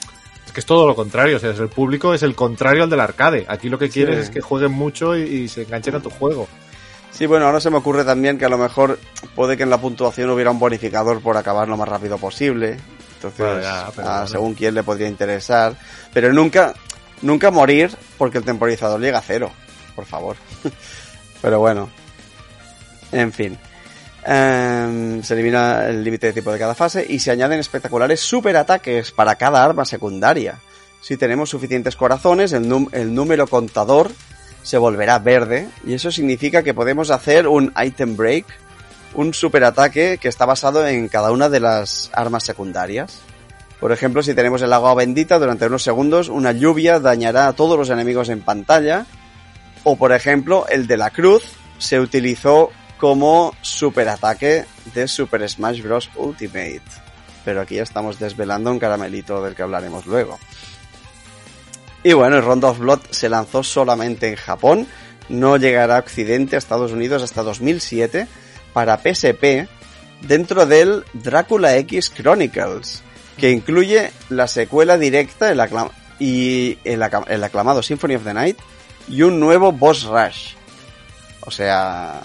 es 0.46 0.52
que 0.52 0.60
es 0.60 0.66
todo 0.66 0.86
lo 0.86 0.94
contrario. 0.94 1.36
O 1.36 1.40
sea, 1.40 1.50
es 1.50 1.58
el 1.58 1.68
público 1.68 2.14
es 2.14 2.22
el 2.22 2.36
contrario 2.36 2.84
al 2.84 2.90
del 2.90 3.00
arcade. 3.00 3.44
Aquí 3.48 3.68
lo 3.68 3.78
que 3.78 3.88
quieres 3.90 4.16
Sí. 4.16 4.22
es 4.22 4.30
que 4.30 4.40
jueguen 4.40 4.70
mucho 4.70 5.16
y, 5.16 5.22
y 5.22 5.48
se 5.48 5.62
enganchen 5.62 5.96
a 5.96 6.00
tu 6.00 6.10
juego. 6.10 6.46
Sí, 7.10 7.26
bueno, 7.26 7.46
ahora 7.46 7.60
se 7.60 7.70
me 7.70 7.78
ocurre 7.78 8.04
también 8.04 8.38
que 8.38 8.44
a 8.44 8.48
lo 8.48 8.58
mejor 8.58 9.00
puede 9.34 9.56
que 9.56 9.64
en 9.64 9.70
la 9.70 9.80
puntuación 9.80 10.30
hubiera 10.30 10.52
un 10.52 10.60
bonificador 10.60 11.20
por 11.20 11.36
acabar 11.36 11.66
lo 11.66 11.76
más 11.76 11.88
rápido 11.88 12.18
posible. 12.18 12.76
Entonces, 13.18 13.38
Bueno, 13.40 13.60
ya, 13.60 13.90
pero 13.94 14.08
a 14.08 14.12
bueno. 14.12 14.28
según 14.28 14.54
quién 14.54 14.74
le 14.74 14.82
podría 14.82 15.08
interesar. 15.08 15.74
Pero 16.12 16.32
nunca, 16.32 16.74
nunca 17.22 17.50
morir 17.50 17.90
porque 18.16 18.38
el 18.38 18.44
temporizador 18.44 19.00
llega 19.00 19.18
a 19.18 19.22
cero. 19.22 19.50
Por 19.96 20.06
favor. 20.06 20.36
pero 21.42 21.58
bueno. 21.58 21.90
En 23.12 23.32
fin. 23.32 23.58
Em, 24.24 25.22
se 25.22 25.34
elimina 25.34 25.86
el 25.86 26.04
límite 26.04 26.28
de 26.28 26.32
tiempo 26.34 26.52
de 26.52 26.58
cada 26.58 26.74
fase 26.74 27.04
y 27.08 27.18
se 27.18 27.30
añaden 27.30 27.58
espectaculares 27.60 28.20
superataques 28.20 29.10
para 29.12 29.36
cada 29.36 29.64
arma 29.64 29.84
secundaria. 29.84 30.58
Si 31.00 31.16
tenemos 31.16 31.50
suficientes 31.50 31.96
corazones, 31.96 32.52
el 32.52 33.14
número 33.14 33.46
contador 33.46 34.10
se 34.62 34.76
volverá 34.76 35.18
verde 35.18 35.68
y 35.86 35.94
eso 35.94 36.10
significa 36.10 36.62
que 36.62 36.74
podemos 36.74 37.10
hacer 37.10 37.48
un 37.48 37.72
item 37.82 38.16
break, 38.16 38.44
un 39.14 39.34
superataque 39.34 40.18
que 40.20 40.28
está 40.28 40.46
basado 40.46 40.86
en 40.86 41.08
cada 41.08 41.32
una 41.32 41.48
de 41.48 41.60
las 41.60 42.10
armas 42.12 42.44
secundarias. 42.44 43.20
Por 43.80 43.92
ejemplo, 43.92 44.22
si 44.22 44.34
tenemos 44.34 44.62
el 44.62 44.72
agua 44.72 44.94
bendita 44.94 45.38
durante 45.38 45.66
unos 45.66 45.82
segundos, 45.82 46.28
una 46.28 46.52
lluvia 46.52 46.98
dañará 46.98 47.48
a 47.48 47.52
todos 47.52 47.78
los 47.78 47.90
enemigos 47.90 48.28
en 48.28 48.42
pantalla. 48.42 49.06
O 49.84 49.96
por 49.96 50.12
ejemplo, 50.12 50.66
el 50.68 50.86
de 50.86 50.96
la 50.96 51.10
cruz 51.10 51.44
se 51.78 52.00
utilizó 52.00 52.70
como 52.98 53.54
superataque 53.62 54.66
de 54.94 55.06
Super 55.06 55.48
Smash 55.48 55.82
Bros. 55.82 56.10
Ultimate. 56.16 56.82
Pero 57.44 57.60
aquí 57.60 57.76
ya 57.76 57.84
estamos 57.84 58.18
desvelando 58.18 58.70
un 58.70 58.78
caramelito 58.78 59.42
del 59.42 59.54
que 59.54 59.62
hablaremos 59.62 60.06
luego. 60.06 60.38
Y 62.02 62.12
bueno, 62.12 62.36
el 62.36 62.44
Rondo 62.44 62.68
of 62.68 62.78
Blood 62.78 63.00
se 63.10 63.28
lanzó 63.28 63.62
solamente 63.62 64.28
en 64.28 64.36
Japón, 64.36 64.86
no 65.28 65.56
llegará 65.56 65.96
a 65.96 66.00
Occidente, 66.00 66.56
a 66.56 66.58
Estados 66.58 66.92
Unidos 66.92 67.22
hasta 67.22 67.42
2007, 67.42 68.28
para 68.78 68.98
PSP, 68.98 69.66
dentro 70.22 70.64
del 70.64 71.02
Drácula 71.12 71.76
X 71.78 72.12
Chronicles, 72.16 73.02
que 73.36 73.50
incluye 73.50 74.12
la 74.28 74.46
secuela 74.46 74.96
directa 74.96 75.50
el 75.50 75.60
y 76.20 76.78
el 76.84 77.02
aclamado 77.02 77.82
Symphony 77.82 78.14
of 78.14 78.22
the 78.22 78.34
Night 78.34 78.56
y 79.08 79.22
un 79.22 79.40
nuevo 79.40 79.72
Boss 79.72 80.04
Rush. 80.04 80.54
O 81.40 81.50
sea, 81.50 82.20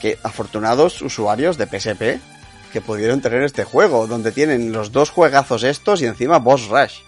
que 0.00 0.18
afortunados 0.24 1.00
usuarios 1.00 1.58
de 1.58 1.66
PSP 1.66 2.20
que 2.72 2.80
pudieron 2.80 3.20
tener 3.20 3.44
este 3.44 3.62
juego, 3.62 4.08
donde 4.08 4.32
tienen 4.32 4.72
los 4.72 4.90
dos 4.90 5.10
juegazos 5.10 5.62
estos 5.62 6.02
y 6.02 6.06
encima 6.06 6.40
Boss 6.40 6.66
Rush. 6.66 7.02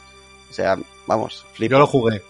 O 0.49 0.55
sea, 0.55 0.79
vamos, 1.09 1.45
flipo. 1.55 1.73
Yo 1.73 1.81
lo 1.81 1.89
jugué. 1.89 2.23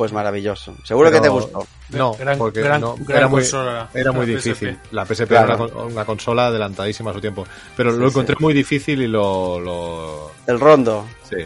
Pues 0.00 0.12
maravilloso. 0.14 0.74
Seguro 0.82 1.10
Pero- 1.10 1.20
que 1.20 1.26
te 1.26 1.28
gustó. 1.28 1.66
No, 1.90 2.14
Gran- 2.14 2.38
porque 2.38 2.62
gran- 2.62 2.80
no, 2.80 2.94
gran 2.96 3.18
era 3.18 3.28
muy, 3.28 3.40
consola, 3.42 3.90
era 3.92 4.12
muy 4.12 4.24
difícil. 4.24 4.70
PSP. 4.70 4.94
La 4.94 5.04
PSP 5.04 5.28
Claro. 5.28 5.44
era 5.52 5.62
una, 5.62 5.72
con- 5.74 5.92
una 5.92 6.04
consola 6.06 6.46
adelantadísima 6.46 7.10
a 7.10 7.12
su 7.12 7.20
tiempo. 7.20 7.46
Pero 7.76 7.92
Sí, 7.92 7.98
lo 7.98 8.08
encontré 8.08 8.34
sí. 8.34 8.42
muy 8.42 8.54
difícil 8.54 9.02
y 9.02 9.06
lo... 9.08 9.60
lo 9.60 10.30
El 10.46 10.58
rondo. 10.58 11.06
sí. 11.28 11.36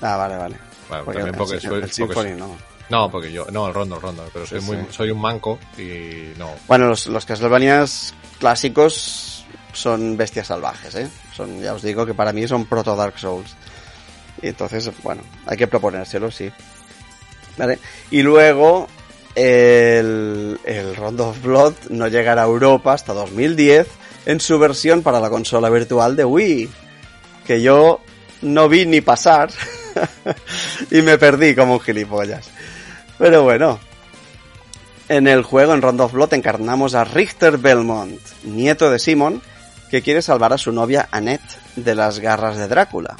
Ah, 0.00 0.16
vale, 0.16 0.36
vale. 0.36 0.56
Bueno, 0.88 1.04
Porque 1.06 1.18
también 1.22 1.36
porque 1.38 1.54
el, 1.56 1.60
soy... 1.60 1.74
el 1.74 1.80
porque 1.80 1.92
Symphony 1.92 2.28
soy- 2.28 2.36
no. 2.38 2.56
no, 2.88 3.10
porque 3.10 3.32
yo... 3.32 3.46
No, 3.50 3.66
el 3.66 3.74
rondo, 3.74 3.96
el 3.96 4.02
rondo. 4.02 4.24
Pero 4.32 4.46
soy, 4.46 4.60
Sí, 4.60 4.66
muy, 4.66 4.76
sí. 4.76 4.86
soy 4.90 5.10
un 5.10 5.20
manco 5.20 5.58
y 5.76 6.34
no. 6.38 6.50
Bueno, 6.68 6.86
los, 6.86 7.08
los 7.08 7.26
Castlevanias 7.26 8.14
clásicos 8.38 9.44
son 9.72 10.16
bestias 10.16 10.46
salvajes, 10.46 10.94
¿eh? 10.94 11.08
Son, 11.34 11.60
ya 11.60 11.74
os 11.74 11.82
digo 11.82 12.06
que 12.06 12.14
para 12.14 12.32
mí 12.32 12.46
son 12.46 12.64
proto 12.66 12.94
Dark 12.94 13.18
Souls. 13.18 13.56
Y 14.40 14.46
entonces, 14.48 14.88
bueno, 15.02 15.22
hay 15.46 15.56
que 15.56 15.66
proponérselo, 15.66 16.30
sí. 16.30 16.52
¿Vale? 17.56 17.78
Y 18.10 18.22
luego 18.22 18.88
el, 19.34 20.58
el 20.64 20.96
Rondo 20.96 21.28
of 21.28 21.42
Blood 21.42 21.74
no 21.90 22.08
llegará 22.08 22.42
a 22.42 22.46
Europa 22.46 22.92
hasta 22.92 23.12
2010 23.12 23.86
en 24.26 24.40
su 24.40 24.58
versión 24.58 25.02
para 25.02 25.20
la 25.20 25.30
consola 25.30 25.70
virtual 25.70 26.16
de 26.16 26.24
Wii, 26.24 26.70
que 27.46 27.60
yo 27.60 28.00
no 28.42 28.68
vi 28.68 28.86
ni 28.86 29.00
pasar 29.00 29.50
y 30.90 31.02
me 31.02 31.18
perdí 31.18 31.54
como 31.54 31.74
un 31.74 31.80
gilipollas. 31.80 32.50
Pero 33.18 33.42
bueno, 33.42 33.78
en 35.08 35.28
el 35.28 35.42
juego, 35.42 35.74
en 35.74 35.82
Rondo 35.82 36.04
of 36.04 36.12
Blood, 36.12 36.34
encarnamos 36.34 36.94
a 36.94 37.04
Richter 37.04 37.58
Belmont, 37.58 38.20
nieto 38.44 38.90
de 38.90 38.98
Simon, 38.98 39.42
que 39.90 40.02
quiere 40.02 40.22
salvar 40.22 40.52
a 40.52 40.58
su 40.58 40.72
novia 40.72 41.08
Annette 41.10 41.58
de 41.76 41.94
las 41.94 42.18
garras 42.18 42.56
de 42.56 42.68
Drácula. 42.68 43.16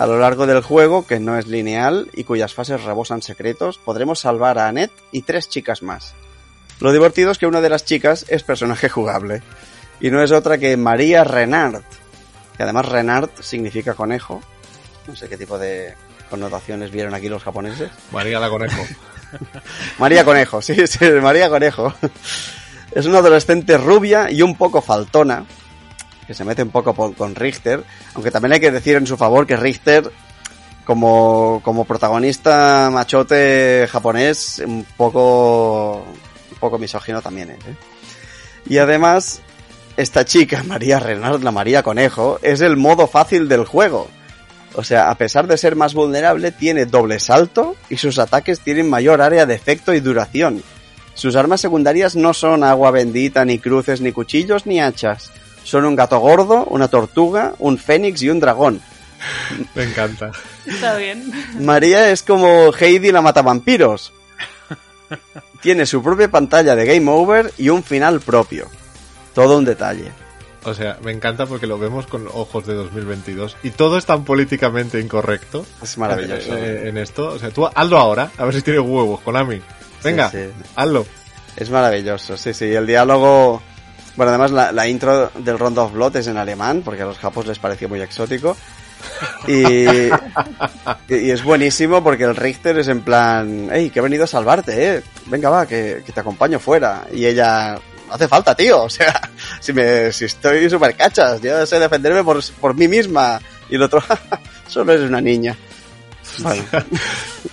A 0.00 0.06
lo 0.06 0.18
largo 0.18 0.46
del 0.46 0.62
juego, 0.62 1.06
que 1.06 1.20
no 1.20 1.36
es 1.36 1.46
lineal 1.46 2.08
y 2.14 2.24
cuyas 2.24 2.54
fases 2.54 2.84
rebosan 2.84 3.20
secretos, 3.20 3.76
podremos 3.76 4.18
salvar 4.18 4.58
a 4.58 4.66
Annette 4.66 4.94
y 5.12 5.20
tres 5.20 5.50
chicas 5.50 5.82
más. 5.82 6.14
Lo 6.80 6.90
divertido 6.90 7.30
es 7.30 7.36
que 7.36 7.46
una 7.46 7.60
de 7.60 7.68
las 7.68 7.84
chicas 7.84 8.24
es 8.30 8.42
personaje 8.42 8.88
jugable, 8.88 9.42
y 10.00 10.10
no 10.10 10.22
es 10.22 10.32
otra 10.32 10.56
que 10.56 10.78
María 10.78 11.22
Renard, 11.22 11.82
que 12.56 12.62
además 12.62 12.88
Renard 12.88 13.28
significa 13.40 13.92
conejo. 13.92 14.40
No 15.06 15.14
sé 15.14 15.28
qué 15.28 15.36
tipo 15.36 15.58
de 15.58 15.92
connotaciones 16.30 16.90
vieron 16.90 17.12
aquí 17.12 17.28
los 17.28 17.42
japoneses. 17.42 17.90
María 18.10 18.40
la 18.40 18.48
Conejo. 18.48 18.82
María 19.98 20.24
Conejo, 20.24 20.62
sí, 20.62 20.86
sí, 20.86 21.04
María 21.20 21.50
Conejo. 21.50 21.92
Es 22.92 23.04
una 23.04 23.18
adolescente 23.18 23.76
rubia 23.76 24.30
y 24.30 24.40
un 24.40 24.56
poco 24.56 24.80
faltona, 24.80 25.44
que 26.30 26.34
se 26.34 26.44
mete 26.44 26.62
un 26.62 26.70
poco 26.70 26.94
con 26.94 27.34
Richter, 27.34 27.82
aunque 28.14 28.30
también 28.30 28.52
hay 28.52 28.60
que 28.60 28.70
decir 28.70 28.94
en 28.94 29.04
su 29.04 29.16
favor 29.16 29.48
que 29.48 29.56
Richter, 29.56 30.12
como, 30.84 31.60
como 31.64 31.84
protagonista 31.84 32.88
machote 32.92 33.88
japonés, 33.90 34.62
un 34.64 34.86
poco, 34.96 36.04
un 36.52 36.58
poco 36.60 36.78
misógino 36.78 37.20
también. 37.20 37.50
¿eh? 37.50 37.56
Y 38.64 38.78
además, 38.78 39.40
esta 39.96 40.24
chica, 40.24 40.62
María 40.68 41.00
Renard, 41.00 41.42
la 41.42 41.50
María 41.50 41.82
Conejo, 41.82 42.38
es 42.42 42.60
el 42.60 42.76
modo 42.76 43.08
fácil 43.08 43.48
del 43.48 43.64
juego. 43.64 44.06
O 44.74 44.84
sea, 44.84 45.10
a 45.10 45.16
pesar 45.16 45.48
de 45.48 45.58
ser 45.58 45.74
más 45.74 45.94
vulnerable, 45.94 46.52
tiene 46.52 46.86
doble 46.86 47.18
salto 47.18 47.74
y 47.88 47.96
sus 47.96 48.20
ataques 48.20 48.60
tienen 48.60 48.88
mayor 48.88 49.20
área 49.20 49.46
de 49.46 49.54
efecto 49.54 49.94
y 49.94 49.98
duración. 49.98 50.62
Sus 51.14 51.34
armas 51.34 51.60
secundarias 51.60 52.14
no 52.14 52.32
son 52.34 52.62
agua 52.62 52.92
bendita, 52.92 53.44
ni 53.44 53.58
cruces, 53.58 54.00
ni 54.00 54.12
cuchillos, 54.12 54.64
ni 54.64 54.80
hachas. 54.80 55.32
Son 55.64 55.84
un 55.84 55.94
gato 55.96 56.18
gordo, 56.18 56.64
una 56.66 56.88
tortuga, 56.88 57.54
un 57.58 57.78
fénix 57.78 58.22
y 58.22 58.30
un 58.30 58.40
dragón. 58.40 58.80
Me 59.74 59.84
encanta. 59.84 60.30
Está 60.66 60.96
bien. 60.96 61.30
María 61.60 62.10
es 62.10 62.22
como 62.22 62.72
Heidi 62.72 63.12
la 63.12 63.20
matavampiros. 63.20 64.12
Tiene 65.60 65.84
su 65.86 66.02
propia 66.02 66.30
pantalla 66.30 66.74
de 66.74 66.86
Game 66.86 67.10
Over 67.10 67.52
y 67.58 67.68
un 67.68 67.82
final 67.82 68.20
propio. 68.20 68.68
Todo 69.34 69.58
un 69.58 69.64
detalle. 69.64 70.10
O 70.64 70.74
sea, 70.74 70.98
me 71.02 71.10
encanta 71.12 71.46
porque 71.46 71.66
lo 71.66 71.78
vemos 71.78 72.06
con 72.06 72.26
ojos 72.28 72.66
de 72.66 72.74
2022 72.74 73.56
y 73.62 73.70
todo 73.70 73.96
es 73.98 74.04
tan 74.06 74.24
políticamente 74.24 75.00
incorrecto. 75.00 75.64
Es 75.82 75.96
maravilloso. 75.98 76.56
eh, 76.56 76.88
en 76.88 76.98
esto. 76.98 77.28
O 77.28 77.38
sea, 77.38 77.50
tú 77.50 77.66
hazlo 77.66 77.98
ahora, 77.98 78.30
a 78.36 78.44
ver 78.44 78.54
si 78.54 78.62
tiene 78.62 78.78
huevos, 78.80 79.20
Konami. 79.20 79.60
Venga, 80.04 80.30
Sí, 80.30 80.38
sí. 80.38 80.70
hazlo. 80.76 81.06
Es 81.56 81.68
maravilloso, 81.70 82.36
sí, 82.36 82.54
sí. 82.54 82.66
El 82.66 82.86
diálogo. 82.86 83.62
Bueno, 84.16 84.30
además 84.30 84.72
la, 84.72 84.88
intro 84.88 85.30
del 85.38 85.58
Rondo 85.58 85.84
of 85.84 85.92
Blood 85.92 86.16
es 86.16 86.26
en 86.26 86.36
alemán, 86.36 86.82
porque 86.84 87.02
a 87.02 87.06
los 87.06 87.18
japos 87.18 87.46
les 87.46 87.58
pareció 87.58 87.88
muy 87.88 88.00
exótico. 88.00 88.56
Y, 89.46 90.10
es 91.08 91.42
buenísimo 91.42 92.02
porque 92.02 92.24
el 92.24 92.36
Richter 92.36 92.78
es 92.78 92.88
en 92.88 93.00
plan, 93.00 93.68
hey, 93.72 93.90
que 93.90 94.00
he 94.00 94.02
venido 94.02 94.24
a 94.24 94.26
salvarte, 94.26 94.96
eh. 94.96 95.02
Venga, 95.26 95.48
va, 95.50 95.66
que, 95.66 96.02
te 96.12 96.20
acompaño 96.20 96.58
fuera. 96.58 97.06
Y 97.12 97.24
ella, 97.26 97.78
hace 98.10 98.28
falta, 98.28 98.54
tío. 98.54 98.82
O 98.84 98.90
sea, 98.90 99.30
si 99.60 99.72
me, 99.72 100.12
si 100.12 100.26
estoy 100.26 100.68
súper 100.68 100.94
cachas, 100.94 101.40
yo 101.40 101.64
sé 101.66 101.78
defenderme 101.78 102.24
por, 102.24 102.42
por 102.60 102.74
mí 102.74 102.88
misma. 102.88 103.40
Y 103.68 103.76
el 103.76 103.82
otro, 103.82 104.02
solo 104.66 104.92
eres 104.92 105.08
una 105.08 105.20
niña. 105.20 105.56
Bueno, 106.38 106.64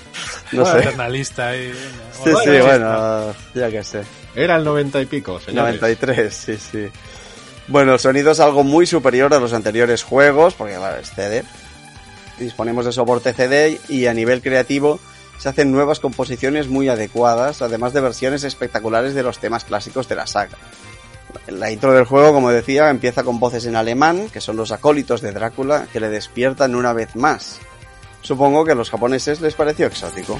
no 0.51 0.65
sé. 0.65 0.71
Paternalista 0.73 1.47
ahí. 1.49 1.73
Sí, 2.11 2.31
Bueno, 2.31 2.39
sí, 2.39 2.61
bueno, 2.61 3.35
ya 3.53 3.69
que 3.69 3.83
sé. 3.83 4.01
Era 4.35 4.55
el 4.55 4.63
90 4.63 5.01
y 5.01 5.05
pico, 5.05 5.39
señores. 5.39 5.75
93, 5.81 6.33
sí, 6.33 6.57
sí. 6.57 6.87
Bueno, 7.67 7.93
el 7.93 7.99
sonido 7.99 8.31
es 8.31 8.39
algo 8.39 8.63
muy 8.63 8.85
superior 8.85 9.33
a 9.33 9.39
los 9.39 9.53
anteriores 9.53 10.03
juegos, 10.03 10.53
porque 10.53 10.75
claro, 10.75 10.97
es 11.01 11.09
CD. 11.11 11.43
Disponemos 12.39 12.85
de 12.85 12.91
soporte 12.91 13.33
CD 13.33 13.79
y 13.89 14.05
a 14.05 14.13
nivel 14.13 14.41
creativo 14.41 14.99
se 15.37 15.49
hacen 15.49 15.71
nuevas 15.71 15.99
composiciones 15.99 16.67
muy 16.67 16.89
adecuadas, 16.89 17.61
además 17.61 17.93
de 17.93 18.01
versiones 18.01 18.43
espectaculares 18.43 19.13
de 19.13 19.23
los 19.23 19.39
temas 19.39 19.63
clásicos 19.63 20.07
de 20.07 20.15
la 20.15 20.27
saga. 20.27 20.57
La 21.47 21.71
intro 21.71 21.93
del 21.93 22.05
juego, 22.05 22.33
como 22.33 22.49
decía, 22.49 22.89
empieza 22.89 23.23
con 23.23 23.39
voces 23.39 23.65
en 23.65 23.75
alemán, 23.75 24.29
que 24.31 24.41
son 24.41 24.55
los 24.55 24.71
acólitos 24.71 25.21
de 25.21 25.31
Drácula, 25.31 25.87
que 25.91 25.99
le 25.99 26.09
despiertan 26.09 26.75
una 26.75 26.93
vez 26.93 27.15
más. 27.15 27.59
Supongo 28.27 28.65
que 28.65 28.73
a 28.73 28.75
los 28.75 28.89
japoneses 28.89 29.39
les 29.39 29.55
pareció 29.55 29.87
exótico. 29.87 30.37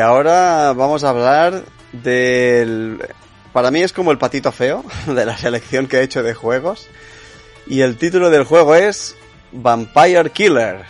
Y 0.00 0.02
ahora 0.02 0.72
vamos 0.72 1.04
a 1.04 1.10
hablar 1.10 1.62
del... 1.92 3.06
Para 3.52 3.70
mí 3.70 3.82
es 3.82 3.92
como 3.92 4.12
el 4.12 4.16
patito 4.16 4.50
feo 4.50 4.82
de 5.06 5.26
la 5.26 5.36
selección 5.36 5.88
que 5.88 5.98
he 5.98 6.02
hecho 6.02 6.22
de 6.22 6.32
juegos. 6.32 6.88
Y 7.66 7.82
el 7.82 7.98
título 7.98 8.30
del 8.30 8.44
juego 8.44 8.74
es 8.74 9.14
Vampire 9.52 10.30
Killer. 10.30 10.86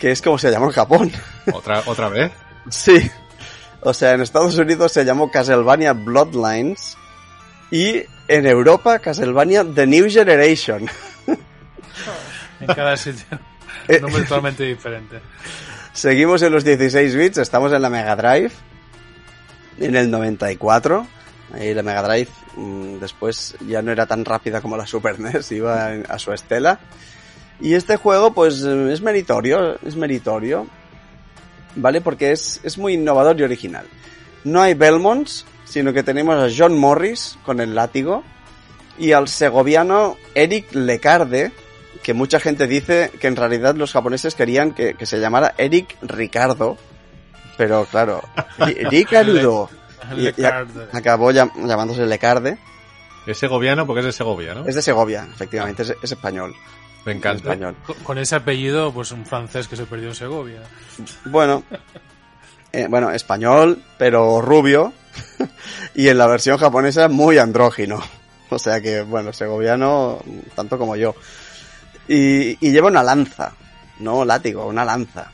Que 0.00 0.10
es 0.10 0.20
como 0.20 0.36
se 0.36 0.50
llamó 0.50 0.66
en 0.66 0.72
Japón. 0.72 1.12
¿Otra, 1.52 1.84
¿Otra 1.86 2.08
vez? 2.08 2.32
Sí. 2.70 3.08
O 3.82 3.94
sea, 3.94 4.14
en 4.14 4.22
Estados 4.22 4.58
Unidos 4.58 4.90
se 4.90 5.04
llamó 5.04 5.30
Castlevania 5.30 5.92
Bloodlines. 5.92 6.96
Y 7.70 8.02
en 8.26 8.46
Europa, 8.46 8.98
Castlevania 8.98 9.64
The 9.64 9.86
New 9.86 10.10
Generation. 10.10 10.90
En 12.58 12.66
cada 12.66 12.96
sitio. 12.96 13.38
Eh. 13.86 13.98
Un 13.98 14.02
nombre 14.02 14.22
totalmente 14.22 14.64
diferente. 14.64 15.20
Seguimos 15.96 16.42
en 16.42 16.52
los 16.52 16.62
16 16.62 17.16
bits, 17.16 17.38
estamos 17.38 17.72
en 17.72 17.80
la 17.80 17.88
Mega 17.88 18.14
Drive. 18.16 18.50
En 19.78 19.96
el 19.96 20.10
94. 20.10 21.06
Ahí 21.54 21.72
la 21.72 21.82
Mega 21.82 22.02
Drive 22.02 22.28
mm, 22.56 22.98
después 22.98 23.56
ya 23.66 23.80
no 23.80 23.92
era 23.92 24.04
tan 24.04 24.22
rápida 24.24 24.60
como 24.60 24.76
la 24.76 24.86
Super 24.86 25.18
NES, 25.20 25.52
iba 25.52 25.94
en- 25.94 26.04
a 26.06 26.18
su 26.18 26.32
estela. 26.34 26.78
Y 27.60 27.72
este 27.72 27.96
juego, 27.96 28.34
pues, 28.34 28.62
eh, 28.62 28.92
es 28.92 29.00
meritorio, 29.00 29.78
es 29.82 29.96
meritorio. 29.96 30.66
¿Vale? 31.76 32.02
Porque 32.02 32.30
es, 32.32 32.60
es 32.62 32.76
muy 32.76 32.94
innovador 32.94 33.38
y 33.40 33.44
original. 33.44 33.86
No 34.44 34.60
hay 34.60 34.74
Belmonts, 34.74 35.46
sino 35.64 35.94
que 35.94 36.02
tenemos 36.02 36.36
a 36.36 36.54
John 36.54 36.78
Morris 36.78 37.38
con 37.44 37.60
el 37.60 37.74
látigo 37.74 38.22
y 38.98 39.12
al 39.12 39.28
segoviano 39.28 40.16
Eric 40.34 40.74
Lecarde, 40.74 41.52
que 42.02 42.14
mucha 42.14 42.40
gente 42.40 42.66
dice 42.66 43.10
que 43.20 43.26
en 43.26 43.36
realidad 43.36 43.74
los 43.74 43.92
japoneses 43.92 44.34
querían 44.34 44.72
que, 44.72 44.94
que 44.94 45.06
se 45.06 45.18
llamara 45.18 45.54
Eric 45.58 45.96
Ricardo, 46.02 46.76
pero 47.56 47.84
claro, 47.86 48.22
Ri- 48.58 48.88
Ricardo. 48.88 49.68
Y, 50.16 50.40
y 50.40 50.44
a- 50.44 50.64
acabó 50.92 51.30
llam- 51.32 51.52
llamándose 51.66 52.06
Lecarde. 52.06 52.58
Es 53.26 53.38
segoviano 53.38 53.86
porque 53.86 54.00
es 54.00 54.06
de 54.06 54.12
Segovia, 54.12 54.54
¿no? 54.54 54.66
Es 54.66 54.74
de 54.76 54.82
Segovia, 54.82 55.26
efectivamente, 55.32 55.82
es, 55.82 55.94
es 56.02 56.12
español. 56.12 56.54
Me 57.04 57.12
Es 57.12 57.18
encanta. 57.18 57.50
español. 57.52 57.76
Con- 57.86 57.96
Con 57.96 58.18
ese 58.18 58.36
apellido, 58.36 58.92
pues 58.92 59.10
un 59.12 59.26
francés 59.26 59.66
que 59.68 59.76
se 59.76 59.84
perdió 59.86 60.08
en 60.08 60.14
Segovia. 60.14 60.60
Bueno, 61.24 61.64
eh, 62.72 62.86
bueno, 62.88 63.10
español, 63.10 63.82
pero 63.98 64.40
rubio. 64.40 64.92
y 65.94 66.08
en 66.08 66.18
la 66.18 66.26
versión 66.26 66.58
japonesa 66.58 67.08
muy 67.08 67.38
andrógino. 67.38 68.00
O 68.48 68.60
sea 68.60 68.80
que, 68.80 69.02
bueno, 69.02 69.32
segoviano 69.32 70.20
tanto 70.54 70.78
como 70.78 70.94
yo. 70.94 71.16
Y, 72.08 72.56
y 72.66 72.70
lleva 72.70 72.88
una 72.88 73.02
lanza, 73.02 73.52
no 74.00 74.24
látigo, 74.24 74.66
una 74.66 74.84
lanza. 74.84 75.30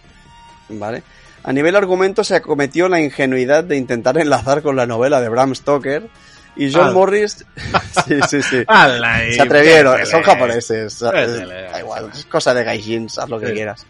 ¿Vale? 0.68 1.02
A 1.44 1.52
nivel 1.52 1.74
argumento 1.76 2.22
se 2.24 2.36
acometió 2.36 2.88
la 2.88 3.00
ingenuidad 3.00 3.64
de 3.64 3.76
intentar 3.76 4.16
enlazar 4.18 4.62
con 4.62 4.76
la 4.76 4.86
novela 4.86 5.20
de 5.20 5.28
Bram 5.28 5.54
Stoker. 5.54 6.08
Y 6.54 6.70
John. 6.72 6.92
Morris... 6.94 7.44
sí, 8.06 8.16
sí, 8.28 8.42
sí. 8.42 8.62
¡Hala, 8.68 9.26
y 9.26 9.34
Se 9.34 9.42
atrevieron, 9.42 9.94
pétele! 9.94 10.10
son 10.10 10.22
japoneses. 10.22 10.98
Pétele, 11.02 11.62
Da 11.62 11.80
igual, 11.80 12.10
es 12.12 12.26
cosa 12.26 12.52
de 12.54 12.62
gaijins, 12.62 13.18
haz 13.18 13.28
lo 13.28 13.40
que 13.40 13.46
Sí. 13.48 13.52
quieras. 13.54 13.86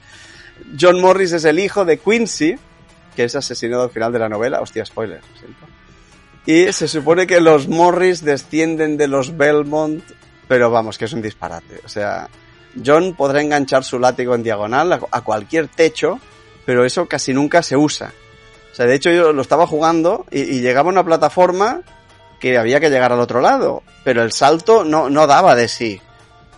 John 0.81 1.01
Morris 1.01 1.33
es 1.33 1.45
el 1.45 1.59
hijo 1.59 1.85
de 1.85 1.99
Quincy, 1.99 2.55
que 3.17 3.25
es 3.25 3.35
asesinado 3.35 3.83
al 3.83 3.91
final 3.91 4.13
de 4.13 4.19
la 4.21 4.29
novela. 4.29 4.61
Hostia, 4.61 4.85
spoiler, 4.87 5.21
lo 5.21 5.39
siento. 5.39 5.67
Y 6.47 6.73
se 6.73 6.87
supone 6.89 7.27
que 7.27 7.41
los 7.41 7.69
Morris 7.69 8.25
descienden 8.25 8.97
de 8.97 9.09
los 9.09 9.37
Belmont, 9.37 10.03
pero 10.49 10.71
vamos, 10.71 10.99
que 10.99 11.05
es 11.07 11.13
un 11.13 11.21
disparate. 11.23 11.81
O 11.85 11.89
sea, 11.89 12.29
John 12.85 13.15
podrá 13.15 13.41
enganchar 13.43 13.85
su 13.85 13.99
látigo 13.99 14.35
en 14.35 14.43
diagonal 14.43 14.93
a, 15.11 15.21
cualquier 15.21 15.69
techo, 15.69 16.19
pero 16.65 16.85
eso 16.85 17.07
casi 17.07 17.33
nunca 17.35 17.63
se 17.63 17.77
usa. 17.77 18.13
O 18.73 18.75
sea, 18.75 18.87
de 18.87 18.95
hecho 18.95 19.11
yo 19.11 19.33
lo 19.33 19.43
estaba 19.43 19.67
jugando 19.67 20.25
y, 20.31 20.41
y 20.41 20.61
llegaba 20.61 20.89
a 20.89 20.93
una 20.93 21.05
plataforma 21.05 21.81
que 22.41 22.57
había 22.59 22.81
que 22.81 22.91
llegar 22.91 23.13
al 23.13 23.21
otro 23.21 23.41
lado, 23.41 23.83
pero 24.05 24.23
el 24.23 24.33
salto 24.33 24.85
no, 24.85 25.11
no 25.11 25.27
daba 25.27 25.55
de 25.55 25.69
sí. 25.69 26.01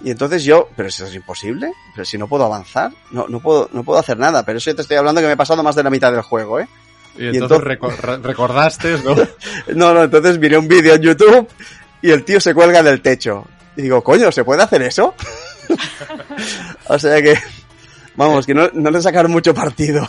Y 0.02 0.10
entonces 0.10 0.44
yo, 0.44 0.68
pero 0.76 0.88
eso 0.88 1.06
es 1.06 1.14
imposible, 1.14 1.72
pero 1.94 2.04
si 2.04 2.16
no 2.18 2.28
puedo 2.28 2.44
avanzar, 2.44 2.92
no, 3.10 3.26
no 3.28 3.40
puedo, 3.40 3.68
no 3.72 3.82
puedo 3.84 3.98
hacer 3.98 4.18
nada, 4.18 4.44
pero 4.44 4.58
eso 4.58 4.70
yo 4.70 4.76
te 4.76 4.82
estoy 4.82 4.96
hablando 4.96 5.20
que 5.20 5.26
me 5.26 5.32
he 5.32 5.36
pasado 5.36 5.62
más 5.62 5.74
de 5.76 5.82
la 5.82 5.90
mitad 5.90 6.12
del 6.12 6.22
juego, 6.22 6.60
¿eh? 6.60 6.68
Y 7.16 7.24
Y 7.24 7.26
entonces, 7.28 7.58
entonces- 7.60 7.80
reco- 7.80 7.96
re- 8.00 8.16
recordaste, 8.18 8.98
¿no? 9.04 9.14
No, 9.74 9.94
no, 9.94 10.04
entonces 10.04 10.38
miré 10.38 10.58
un 10.58 10.68
vídeo 10.68 10.94
en 10.94 11.02
YouTube 11.02 11.48
y 12.02 12.10
el 12.10 12.24
tío 12.24 12.40
se 12.40 12.54
cuelga 12.54 12.82
del 12.82 13.00
techo. 13.02 13.46
Y 13.76 13.82
digo, 13.82 14.02
coño, 14.04 14.30
¿se 14.30 14.44
puede 14.44 14.62
hacer 14.62 14.82
eso? 14.82 15.14
o 16.88 16.98
sea 16.98 17.22
que, 17.22 17.36
vamos, 18.16 18.46
que 18.46 18.54
no, 18.54 18.68
no 18.72 18.90
le 18.90 19.00
sacaron 19.02 19.30
mucho 19.32 19.54
partido. 19.54 20.08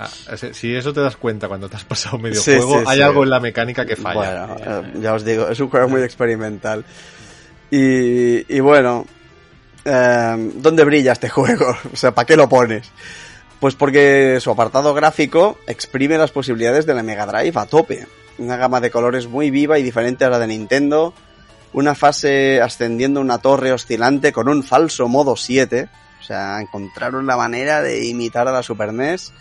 Ah, 0.00 0.08
si 0.52 0.74
eso 0.76 0.92
te 0.92 1.00
das 1.00 1.16
cuenta 1.16 1.48
cuando 1.48 1.68
te 1.68 1.76
has 1.76 1.84
pasado 1.84 2.18
medio 2.18 2.40
Sí, 2.40 2.56
juego, 2.56 2.78
sí, 2.80 2.84
hay 2.86 2.98
sí. 2.98 3.02
algo 3.02 3.24
en 3.24 3.30
la 3.30 3.40
mecánica 3.40 3.84
que 3.84 3.96
falla. 3.96 4.46
Bueno, 4.46 4.56
eh, 4.64 4.92
ya 5.00 5.14
os 5.14 5.24
digo, 5.24 5.48
es 5.48 5.58
un 5.58 5.68
juego 5.68 5.88
muy 5.88 6.02
experimental. 6.02 6.84
Y, 7.70 8.54
y 8.54 8.60
bueno, 8.60 9.06
eh, 9.84 10.50
¿dónde 10.54 10.84
brilla 10.84 11.12
este 11.12 11.28
juego? 11.28 11.76
O 11.92 11.96
sea, 11.96 12.12
¿para 12.12 12.26
qué 12.26 12.36
lo 12.36 12.48
pones? 12.48 12.90
Pues 13.58 13.74
porque 13.74 14.38
su 14.40 14.52
apartado 14.52 14.94
gráfico 14.94 15.58
exprime 15.66 16.16
las 16.16 16.30
posibilidades 16.30 16.86
de 16.86 16.94
la 16.94 17.02
Mega 17.02 17.26
Drive 17.26 17.58
a 17.58 17.66
tope. 17.66 18.06
Una 18.38 18.56
gama 18.56 18.80
de 18.80 18.92
colores 18.92 19.26
muy 19.26 19.50
viva 19.50 19.80
y 19.80 19.82
diferente 19.82 20.24
a 20.24 20.30
la 20.30 20.38
de 20.38 20.46
Nintendo. 20.46 21.12
Una 21.72 21.94
fase 21.94 22.60
ascendiendo 22.60 23.20
una 23.20 23.38
torre 23.38 23.72
oscilante 23.72 24.32
con 24.32 24.48
un 24.48 24.62
falso 24.62 25.08
modo 25.08 25.36
7. 25.36 25.88
O 26.20 26.22
sea, 26.22 26.60
encontraron 26.60 27.26
la 27.26 27.36
manera 27.36 27.82
de 27.82 28.06
imitar 28.06 28.48
a 28.48 28.52
la 28.52 28.62
Super 28.62 28.92
NES. 28.92 29.32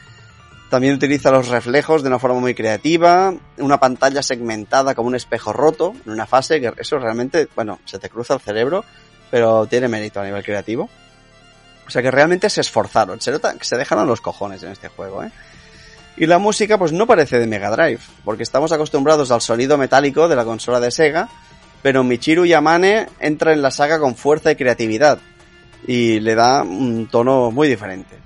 También 0.70 0.96
utiliza 0.96 1.32
los 1.32 1.48
reflejos 1.48 2.04
de 2.04 2.10
una 2.10 2.20
forma 2.20 2.42
muy 2.42 2.54
creativa, 2.54 3.34
una 3.58 3.80
pantalla 3.80 4.22
segmentada 4.22 4.96
como 4.96 5.08
un 5.08 5.16
espejo 5.16 5.54
roto 5.54 5.94
en 6.06 6.12
una 6.12 6.26
fase 6.26 6.60
que 6.60 6.74
eso 6.78 7.00
realmente, 7.00 7.48
bueno, 7.56 7.80
se 7.86 8.00
te 8.00 8.10
cruza 8.10 8.34
el 8.34 8.42
cerebro, 8.42 8.84
pero 9.32 9.66
tiene 9.66 9.88
mérito 9.88 10.20
a 10.20 10.26
nivel 10.26 10.44
creativo. 10.44 10.90
O 11.88 11.90
sea 11.90 12.02
que 12.02 12.12
realmente 12.12 12.50
se 12.50 12.60
esforzaron, 12.60 13.22
se 13.22 13.32
nota 13.32 13.56
se 13.62 13.78
dejaron 13.78 14.08
los 14.08 14.20
cojones 14.20 14.62
en 14.64 14.74
este 14.74 14.90
juego, 14.90 15.24
¿eh? 15.24 15.32
Y 16.18 16.26
la 16.26 16.40
música 16.40 16.78
pues 16.78 16.92
no 16.92 17.08
parece 17.08 17.40
de 17.40 17.48
Mega 17.48 17.70
Drive, 17.70 18.02
porque 18.26 18.44
estamos 18.44 18.72
acostumbrados 18.72 19.32
al 19.32 19.40
sonido 19.40 19.78
metálico 19.78 20.28
de 20.28 20.36
la 20.36 20.44
consola 20.44 20.80
de 20.80 20.92
Sega, 20.92 21.30
pero 21.88 22.04
Michiru 22.04 22.46
Yamane 22.46 23.08
entra 23.18 23.54
en 23.54 23.62
la 23.62 23.72
saga 23.72 23.98
con 23.98 24.18
fuerza 24.18 24.52
y 24.52 24.58
creatividad 24.58 25.20
y 25.88 26.20
le 26.20 26.36
da 26.36 26.62
un 26.64 27.08
tono 27.10 27.50
muy 27.50 27.70
diferente. 27.70 28.18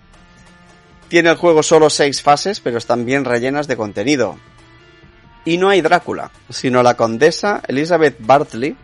Tiene 1.09 1.29
el 1.29 1.35
juego 1.35 1.61
solo 1.61 1.91
seis 1.91 2.23
fases, 2.23 2.59
pero 2.59 2.79
están 2.79 3.05
bien 3.05 3.23
rellenas 3.23 3.67
de 3.67 3.77
contenido. 3.77 4.35
Y 5.45 5.59
no 5.59 5.69
hay 5.69 5.81
Drácula, 5.81 6.31
sino 6.49 6.81
la 6.81 6.97
condesa 6.97 7.61
Elizabeth 7.67 8.15
Bartley, 8.17 8.75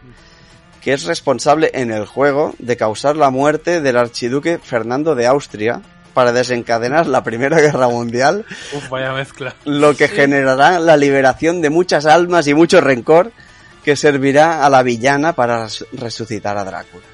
que 0.79 0.93
es 0.93 1.05
responsable 1.05 1.71
en 1.73 1.89
el 1.89 2.05
juego 2.05 2.53
de 2.59 2.77
causar 2.77 3.15
la 3.15 3.31
muerte 3.31 3.81
del 3.81 3.97
archiduque 3.97 4.59
Fernando 4.59 5.15
de 5.15 5.25
Austria 5.25 5.81
para 6.13 6.33
desencadenar 6.33 7.07
la 7.07 7.23
Primera 7.23 7.59
Guerra 7.59 7.87
Mundial, 7.87 8.45
Uf, 8.75 8.89
vaya 8.89 9.11
mezcla. 9.13 9.55
lo 9.65 9.95
que 9.95 10.07
generará 10.07 10.79
la 10.79 10.97
liberación 10.97 11.63
de 11.63 11.71
muchas 11.71 12.05
almas 12.05 12.45
y 12.47 12.53
mucho 12.53 12.79
rencor 12.79 13.31
que 13.87 13.95
servirá 13.95 14.65
a 14.65 14.69
la 14.69 14.83
villana 14.83 15.31
para 15.31 15.63
res- 15.63 15.85
resucitar 15.93 16.57
a 16.57 16.65
Drácula. 16.65 17.05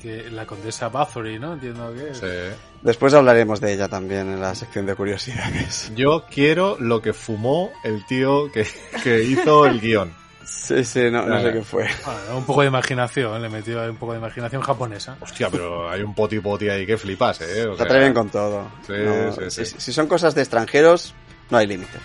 Que 0.00 0.30
la 0.30 0.46
condesa 0.46 0.88
Bathory, 0.88 1.40
¿no? 1.40 1.54
Entiendo 1.54 1.92
que 1.92 2.10
es. 2.10 2.18
Sí. 2.18 2.56
Después 2.82 3.12
hablaremos 3.14 3.60
de 3.60 3.72
ella 3.72 3.88
también 3.88 4.30
en 4.32 4.40
la 4.40 4.54
sección 4.54 4.86
de 4.86 4.94
curiosidades. 4.94 5.90
Yo 5.96 6.24
quiero 6.30 6.76
lo 6.78 7.02
que 7.02 7.12
fumó 7.12 7.72
el 7.82 8.06
tío 8.06 8.48
que, 8.52 8.64
que 9.02 9.24
hizo 9.24 9.66
el 9.66 9.80
guion. 9.80 10.14
Sí, 10.46 10.84
sí, 10.84 11.10
no, 11.10 11.26
no 11.26 11.42
sé 11.42 11.52
qué 11.52 11.62
fue. 11.62 11.88
Bueno, 12.04 12.38
un 12.38 12.44
poco 12.44 12.60
de 12.60 12.68
imaginación, 12.68 13.42
le 13.42 13.48
metió 13.48 13.82
ahí 13.82 13.88
un 13.88 13.96
poco 13.96 14.12
de 14.12 14.18
imaginación 14.20 14.62
japonesa. 14.62 15.16
Hostia, 15.20 15.50
pero 15.50 15.90
hay 15.90 16.02
un 16.04 16.14
poti 16.14 16.38
poti 16.38 16.68
ahí 16.68 16.86
que 16.86 16.96
flipas, 16.96 17.40
¿eh? 17.40 17.66
O 17.66 17.72
Se 17.72 17.78
sea, 17.78 17.86
atreven 17.86 18.14
con 18.14 18.28
todo. 18.30 18.70
Sí, 18.86 18.92
No, 19.04 19.32
sí, 19.32 19.40
sí. 19.50 19.66
Si, 19.66 19.80
si 19.80 19.92
son 19.92 20.06
cosas 20.06 20.32
de 20.36 20.42
extranjeros, 20.42 21.12
no 21.50 21.58
hay 21.58 21.66
límite. 21.66 21.98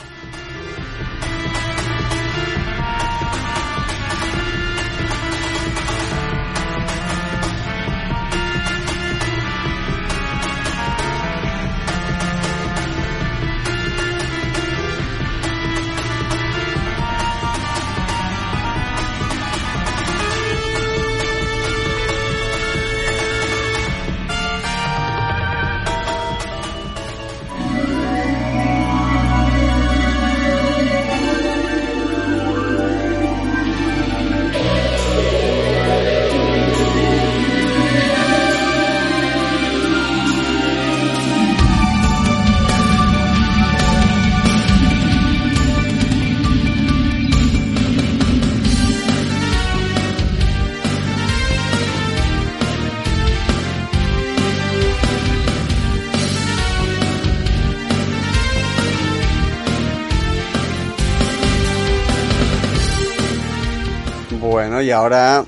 Ahora 65.00 65.46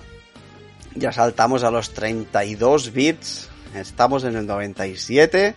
ya 0.95 1.12
saltamos 1.12 1.64
a 1.64 1.72
los 1.72 1.91
32 1.91 2.93
bits. 2.93 3.49
Estamos 3.76 4.24
en 4.24 4.36
el 4.36 4.47
97 4.47 5.56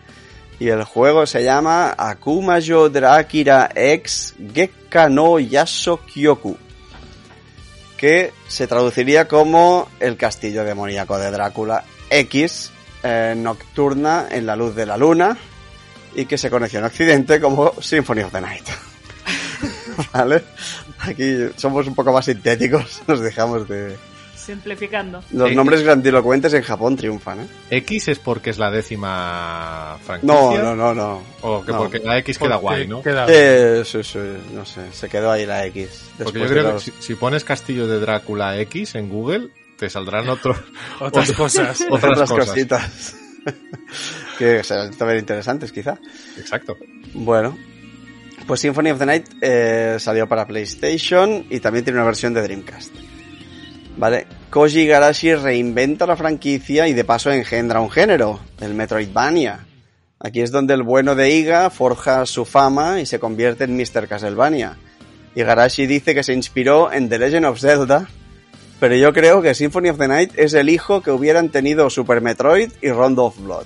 y 0.59 0.67
el 0.67 0.83
juego 0.83 1.25
se 1.25 1.43
llama 1.43 1.95
Akumajo 1.97 2.89
Drakira 2.89 3.69
X 3.73 4.35
Gekka 4.53 5.09
no 5.09 5.39
Yaso 5.39 6.01
Kyoku. 6.05 6.57
Que 7.97 8.33
se 8.47 8.67
traduciría 8.67 9.27
como 9.27 9.87
El 9.99 10.17
castillo 10.17 10.65
demoníaco 10.65 11.17
de 11.17 11.31
Drácula 11.31 11.85
X 12.09 12.71
eh, 13.03 13.33
nocturna 13.37 14.27
en 14.29 14.45
la 14.45 14.57
luz 14.57 14.75
de 14.75 14.85
la 14.85 14.97
luna 14.97 15.37
y 16.13 16.25
que 16.25 16.37
se 16.37 16.49
conoció 16.49 16.79
en 16.79 16.85
Occidente 16.85 17.39
como 17.39 17.73
Symphony 17.81 18.21
of 18.21 18.31
the 18.33 18.41
Night. 18.41 18.67
¿Vale? 20.13 20.43
Aquí 20.99 21.37
somos 21.55 21.87
un 21.87 21.95
poco 21.95 22.11
más 22.11 22.25
sintéticos, 22.25 23.01
nos 23.07 23.19
dejamos 23.19 23.67
de, 23.67 23.95
Simplificando. 24.35 25.23
Los 25.31 25.47
X. 25.47 25.55
nombres 25.57 25.81
grandilocuentes 25.81 26.53
en 26.53 26.61
Japón 26.61 26.95
triunfan, 26.95 27.39
¿eh? 27.41 27.47
¿X 27.71 28.09
es 28.09 28.19
porque 28.19 28.51
es 28.51 28.59
la 28.59 28.69
décima 28.69 29.97
franquicia? 30.05 30.35
No, 30.35 30.55
no, 30.63 30.75
no, 30.75 30.93
no. 30.93 31.21
O 31.41 31.63
que 31.65 31.71
No. 31.71 31.79
porque 31.79 31.97
la 31.99 32.19
X 32.19 32.37
queda 32.37 32.59
Porque 32.59 32.61
guay, 32.61 32.87
¿no? 32.87 33.01
queda- 33.01 33.25
Eh, 33.27 33.81
sí, 33.83 34.03
sí, 34.03 34.19
no 34.53 34.63
sé, 34.63 34.81
se 34.91 35.09
quedó 35.09 35.31
ahí 35.31 35.47
la 35.47 35.65
X. 35.65 36.09
Porque 36.23 36.39
yo 36.41 36.45
creo 36.47 36.73
los- 36.73 36.83
que 36.85 36.91
si, 36.91 36.97
si 37.01 37.15
pones 37.15 37.43
Castillo 37.43 37.87
de 37.87 37.99
Drácula 37.99 38.59
X 38.59 38.93
en 38.93 39.09
Google, 39.09 39.49
te 39.77 39.89
saldrán 39.89 40.29
otros 40.29 40.57
Otras 40.99 41.31
cosas. 41.31 41.81
otras 41.89 42.11
otras 42.11 42.29
cosas. 42.29 42.47
cositas. 42.49 43.15
que 44.37 44.63
serán 44.63 44.93
también 44.95 45.19
interesantes, 45.19 45.71
quizá. 45.71 45.97
Exacto. 46.37 46.77
Bueno, 47.13 47.57
pues 48.47 48.59
Symphony 48.59 48.91
of 48.91 48.99
the 48.99 49.05
Night 49.05 49.25
eh, 49.41 49.97
salió 49.99 50.27
para 50.27 50.45
PlayStation 50.45 51.45
y 51.49 51.59
también 51.59 51.83
tiene 51.83 51.99
una 51.99 52.05
versión 52.05 52.33
de 52.33 52.41
Dreamcast. 52.41 52.93
Vale, 53.97 54.27
Koji 54.49 54.81
Igarashi 54.81 55.35
reinventa 55.35 56.05
la 56.05 56.17
franquicia 56.17 56.87
y 56.87 56.93
de 56.93 57.05
paso 57.05 57.31
engendra 57.31 57.79
un 57.79 57.89
género, 57.89 58.39
el 58.59 58.73
Metroidvania. 58.73 59.65
Aquí 60.19 60.41
es 60.41 60.51
donde 60.51 60.73
el 60.73 60.83
bueno 60.83 61.15
de 61.15 61.29
Iga 61.31 61.69
forja 61.69 62.25
su 62.25 62.45
fama 62.45 62.99
y 62.99 63.05
se 63.05 63.19
convierte 63.19 63.63
en 63.63 63.75
Mr. 63.75 64.07
Castlevania. 64.07 64.77
Igarashi 65.35 65.87
dice 65.87 66.13
que 66.13 66.23
se 66.23 66.33
inspiró 66.33 66.91
en 66.91 67.09
The 67.09 67.19
Legend 67.19 67.45
of 67.45 67.59
Zelda, 67.59 68.07
pero 68.79 68.95
yo 68.95 69.13
creo 69.13 69.41
que 69.41 69.53
Symphony 69.53 69.89
of 69.89 69.97
the 69.97 70.07
Night 70.07 70.31
es 70.35 70.53
el 70.53 70.69
hijo 70.69 71.01
que 71.01 71.11
hubieran 71.11 71.49
tenido 71.49 71.89
Super 71.89 72.21
Metroid 72.21 72.71
y 72.81 72.89
Rondo 72.89 73.25
of 73.25 73.39
Blood. 73.39 73.65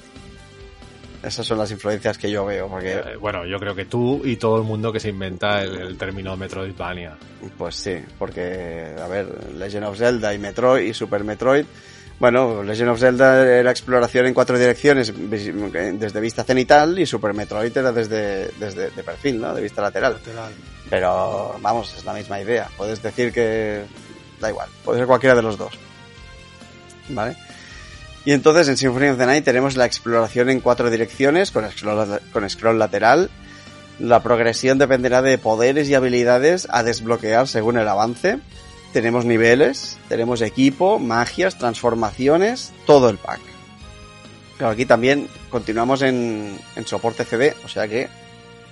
Esas 1.21 1.45
son 1.45 1.57
las 1.57 1.69
influencias 1.71 2.17
que 2.17 2.31
yo 2.31 2.45
veo, 2.45 2.67
porque 2.69 2.93
Eh, 2.93 3.15
bueno, 3.19 3.45
yo 3.45 3.59
creo 3.59 3.75
que 3.75 3.85
tú 3.85 4.21
y 4.23 4.37
todo 4.37 4.57
el 4.57 4.63
mundo 4.63 4.91
que 4.93 4.99
se 5.01 5.09
inventa 5.09 5.61
el, 5.63 5.75
el 5.79 5.97
término 5.97 6.37
Metroidvania. 6.37 7.17
Pues 7.57 7.75
sí, 7.75 7.97
porque, 8.17 8.95
a 8.97 9.07
ver, 9.07 9.53
Legend 9.53 9.85
of 9.85 9.97
Zelda 9.97 10.33
y 10.33 10.37
Metroid 10.39 10.87
y 10.87 10.93
Super 10.93 11.23
Metroid. 11.25 11.65
Bueno, 12.19 12.63
Legend 12.63 12.89
of 12.91 12.99
Zelda 12.99 13.45
era 13.45 13.71
exploración 13.71 14.27
en 14.27 14.33
cuatro 14.33 14.57
direcciones 14.59 15.13
vis- 15.29 15.51
desde 15.99 16.19
vista 16.21 16.43
cenital 16.43 16.97
y 16.99 17.05
Super 17.05 17.33
Metroid 17.33 17.75
era 17.77 17.91
desde, 17.91 18.51
desde 18.59 18.89
de 18.91 19.03
perfil, 19.03 19.39
¿no? 19.41 19.53
De 19.53 19.61
vista 19.61 19.81
lateral. 19.81 20.13
Lateral. 20.13 20.51
Pero, 20.89 21.55
vamos, 21.61 21.93
es 21.97 22.03
la 22.05 22.13
misma 22.13 22.39
idea. 22.41 22.69
Puedes 22.77 23.01
decir 23.01 23.31
que 23.31 23.83
da 24.39 24.49
igual, 24.49 24.69
puede 24.85 24.99
ser 24.99 25.07
cualquiera 25.07 25.35
de 25.35 25.41
los 25.41 25.57
dos. 25.57 25.73
¿Vale? 27.09 27.35
Y 28.29 28.33
entonces 28.33 28.67
en 28.67 28.77
Symphony 28.77 29.07
of 29.07 29.17
the 29.17 29.25
Night 29.25 29.43
tenemos 29.43 29.75
la 29.75 29.87
exploración 29.87 30.51
en 30.51 30.59
cuatro 30.59 30.91
direcciones 30.91 31.49
con 31.49 31.67
scroll, 31.71 32.19
con 32.31 32.47
scroll 32.47 32.77
lateral. 32.77 33.31
La 33.97 34.21
progresión 34.21 34.77
dependerá 34.77 35.23
de 35.23 35.39
poderes 35.39 35.89
y 35.89 35.95
habilidades 35.95 36.67
a 36.69 36.83
desbloquear 36.83 37.47
según 37.47 37.79
el 37.79 37.87
avance. 37.87 38.37
Tenemos 38.93 39.25
niveles, 39.25 39.97
tenemos 40.09 40.43
equipo, 40.43 40.99
magias, 40.99 41.57
transformaciones, 41.57 42.71
todo 42.85 43.09
el 43.09 43.17
pack. 43.17 43.39
Claro, 44.59 44.73
aquí 44.73 44.85
también 44.85 45.27
continuamos 45.49 46.03
en, 46.03 46.55
en 46.75 46.85
soporte 46.85 47.25
CD, 47.25 47.55
o 47.65 47.67
sea 47.67 47.87
que 47.87 48.09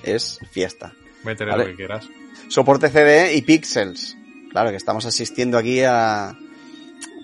es 0.04 0.40
fiesta 0.52 0.94
Métele 1.24 1.50
Vale. 1.50 1.64
lo 1.64 1.70
que 1.72 1.78
quieras. 1.78 2.08
soporte 2.50 2.90
CD 2.90 3.34
y 3.34 3.42
píxeles. 3.42 4.16
Claro 4.52 4.70
que 4.70 4.76
estamos 4.76 5.08
asistiendo 5.08 5.58
aquí 5.58 5.82
a 5.82 6.38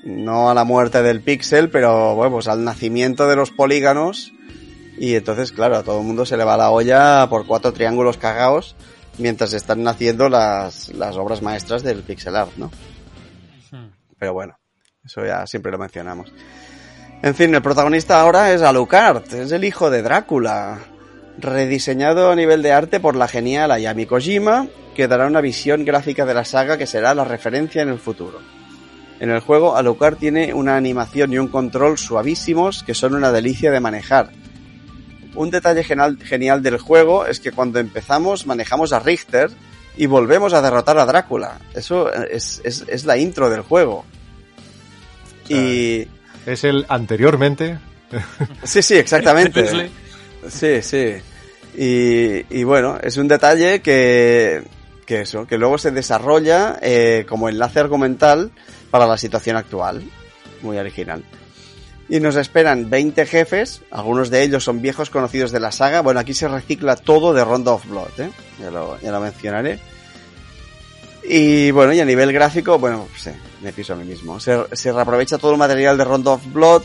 no 0.03 0.49
a 0.49 0.53
la 0.53 0.63
muerte 0.63 1.01
del 1.01 1.21
píxel, 1.21 1.69
pero 1.69 2.15
bueno, 2.15 2.33
pues 2.33 2.47
al 2.47 2.63
nacimiento 2.63 3.27
de 3.27 3.35
los 3.35 3.51
polígonos 3.51 4.33
y 4.97 5.15
entonces, 5.15 5.51
claro, 5.51 5.77
a 5.77 5.83
todo 5.83 5.99
el 5.99 6.05
mundo 6.05 6.25
se 6.25 6.37
le 6.37 6.43
va 6.43 6.57
la 6.57 6.69
olla 6.69 7.27
por 7.29 7.47
cuatro 7.47 7.73
triángulos 7.73 8.17
cagados 8.17 8.75
mientras 9.17 9.53
están 9.53 9.83
naciendo 9.83 10.29
las, 10.29 10.89
las 10.89 11.15
obras 11.17 11.41
maestras 11.41 11.83
del 11.83 12.03
pixel 12.03 12.35
art, 12.35 12.51
¿no? 12.57 12.71
Pero 14.17 14.33
bueno, 14.33 14.57
eso 15.03 15.25
ya 15.25 15.45
siempre 15.47 15.71
lo 15.71 15.77
mencionamos. 15.77 16.31
En 17.21 17.35
fin, 17.35 17.53
el 17.55 17.61
protagonista 17.61 18.19
ahora 18.19 18.53
es 18.53 18.61
Alucard, 18.61 19.33
es 19.33 19.51
el 19.51 19.63
hijo 19.63 19.89
de 19.89 20.01
Drácula, 20.01 20.79
rediseñado 21.37 22.31
a 22.31 22.35
nivel 22.35 22.61
de 22.61 22.71
arte 22.71 22.99
por 22.99 23.15
la 23.15 23.27
genial 23.27 23.71
Ayami 23.71 24.05
Kojima, 24.05 24.67
que 24.95 25.07
dará 25.07 25.25
una 25.25 25.41
visión 25.41 25.85
gráfica 25.85 26.25
de 26.25 26.33
la 26.33 26.45
saga 26.45 26.77
que 26.77 26.85
será 26.85 27.15
la 27.15 27.23
referencia 27.23 27.81
en 27.81 27.89
el 27.89 27.99
futuro. 27.99 28.39
En 29.19 29.29
el 29.29 29.39
juego, 29.39 29.75
Alucard 29.77 30.17
tiene 30.17 30.53
una 30.53 30.75
animación 30.75 31.31
y 31.33 31.37
un 31.37 31.47
control 31.47 31.97
suavísimos 31.97 32.83
que 32.83 32.93
son 32.93 33.13
una 33.15 33.31
delicia 33.31 33.71
de 33.71 33.79
manejar. 33.79 34.31
Un 35.35 35.49
detalle 35.49 35.83
genial, 35.83 36.61
del 36.61 36.77
juego 36.77 37.25
es 37.25 37.39
que 37.39 37.51
cuando 37.51 37.79
empezamos 37.79 38.45
manejamos 38.45 38.91
a 38.93 38.99
Richter 38.99 39.49
y 39.97 40.05
volvemos 40.07 40.53
a 40.53 40.61
derrotar 40.61 40.97
a 40.97 41.05
Drácula. 41.05 41.59
Eso 41.73 42.11
es, 42.13 42.61
es- 42.63 42.83
es 42.87 43.05
la 43.05 43.17
intro 43.17 43.49
del 43.49 43.61
juego. 43.61 44.05
Y... 45.49 46.07
Es 46.45 46.63
el 46.63 46.85
anteriormente. 46.89 47.79
Sí, 48.63 48.81
sí, 48.81 48.95
exactamente. 48.95 49.89
Sí, 50.49 50.81
sí. 50.81 51.13
Y, 51.77 52.59
y 52.59 52.63
bueno, 52.65 52.97
es 53.01 53.15
un 53.17 53.29
detalle 53.29 53.81
que, 53.81 54.61
que 55.05 55.21
eso, 55.21 55.47
que 55.47 55.57
luego 55.57 55.77
se 55.77 55.91
desarrolla 55.91 56.77
eh, 56.81 57.25
como 57.29 57.47
enlace 57.47 57.79
argumental 57.79 58.51
para 58.93 59.07
la 59.07 59.17
situación 59.17 59.57
actual. 59.57 60.03
Muy 60.61 60.77
original. 60.77 61.23
Y 62.09 62.19
nos 62.19 62.35
esperan 62.35 62.91
20 62.91 63.25
jefes, 63.25 63.81
algunos 63.89 64.29
de 64.29 64.43
ellos 64.43 64.63
son 64.63 64.83
viejos 64.83 65.09
conocidos 65.09 65.51
de 65.51 65.59
la 65.59 65.71
saga. 65.71 66.01
Bueno, 66.01 66.19
aquí 66.19 66.35
se 66.35 66.47
recicla 66.47 66.95
todo 66.95 67.33
de 67.33 67.43
Rondo 67.43 67.73
of 67.73 67.87
Blood, 67.87 68.19
¿eh? 68.19 68.29
ya, 68.61 68.69
lo, 68.69 69.19
mencionaré. 69.19 69.79
Y 71.23 71.71
bueno, 71.71 71.91
y 71.93 72.01
a 72.01 72.05
nivel 72.05 72.31
gráfico, 72.33 72.77
bueno, 72.77 73.07
sí, 73.17 73.31
me 73.63 73.73
piso 73.73 73.93
a 73.93 73.95
mí 73.95 74.05
mismo. 74.05 74.39
Se, 74.39 74.91
reaprovecha 74.91 75.39
todo 75.39 75.53
el 75.53 75.57
material 75.57 75.97
de 75.97 76.03
Rondo 76.03 76.33
of 76.33 76.53
Blood, 76.53 76.83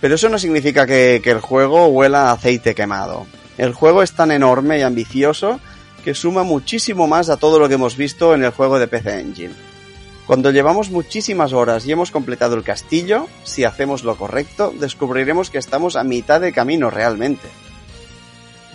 pero 0.00 0.16
eso 0.16 0.28
no 0.28 0.40
significa 0.40 0.88
que 0.88 1.22
el 1.24 1.40
juego 1.40 1.86
huela 1.86 2.30
a 2.30 2.32
aceite 2.32 2.74
quemado. 2.74 3.28
El 3.58 3.74
juego 3.74 4.02
es 4.02 4.10
tan 4.10 4.32
enorme 4.32 4.80
y 4.80 4.82
ambicioso 4.82 5.60
que 6.02 6.14
suma 6.14 6.42
muchísimo 6.42 7.06
más 7.06 7.28
a 7.28 7.36
todo 7.36 7.60
lo 7.60 7.68
que 7.68 7.74
hemos 7.74 7.96
visto 7.96 8.34
en 8.34 8.42
el 8.42 8.50
juego 8.50 8.80
de 8.80 8.88
PC 8.88 9.20
Engine. 9.20 9.73
Cuando 10.26 10.50
llevamos 10.50 10.90
muchísimas 10.90 11.52
horas 11.52 11.86
y 11.86 11.92
hemos 11.92 12.10
completado 12.10 12.54
el 12.54 12.64
castillo, 12.64 13.28
si 13.42 13.64
hacemos 13.64 14.04
lo 14.04 14.16
correcto, 14.16 14.72
descubriremos 14.78 15.50
que 15.50 15.58
estamos 15.58 15.96
a 15.96 16.04
mitad 16.04 16.40
de 16.40 16.52
camino 16.52 16.88
realmente. 16.88 17.46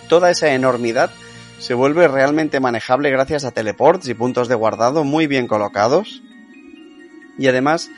Toda 0.08 0.30
esa 0.30 0.54
enormidad 0.54 1.10
se 1.58 1.74
vuelve 1.74 2.06
realmente 2.06 2.60
manejable 2.60 3.10
gracias 3.10 3.44
a 3.44 3.50
teleports 3.50 4.08
y 4.08 4.14
puntos 4.14 4.46
de 4.46 4.54
guardado 4.54 5.02
muy 5.02 5.26
bien 5.26 5.48
colocados. 5.48 6.22
Y 7.36 7.48
además, 7.48 7.90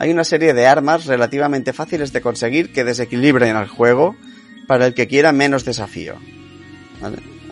hay 0.00 0.10
una 0.10 0.24
serie 0.24 0.52
de 0.52 0.66
armas 0.66 1.06
relativamente 1.06 1.72
fáciles 1.72 2.12
de 2.12 2.20
conseguir 2.20 2.72
que 2.72 2.84
desequilibren 2.84 3.54
al 3.54 3.68
juego 3.68 4.16
para 4.66 4.84
el 4.84 4.94
que 4.94 5.06
quiera 5.06 5.30
menos 5.30 5.64
desafío. 5.64 6.16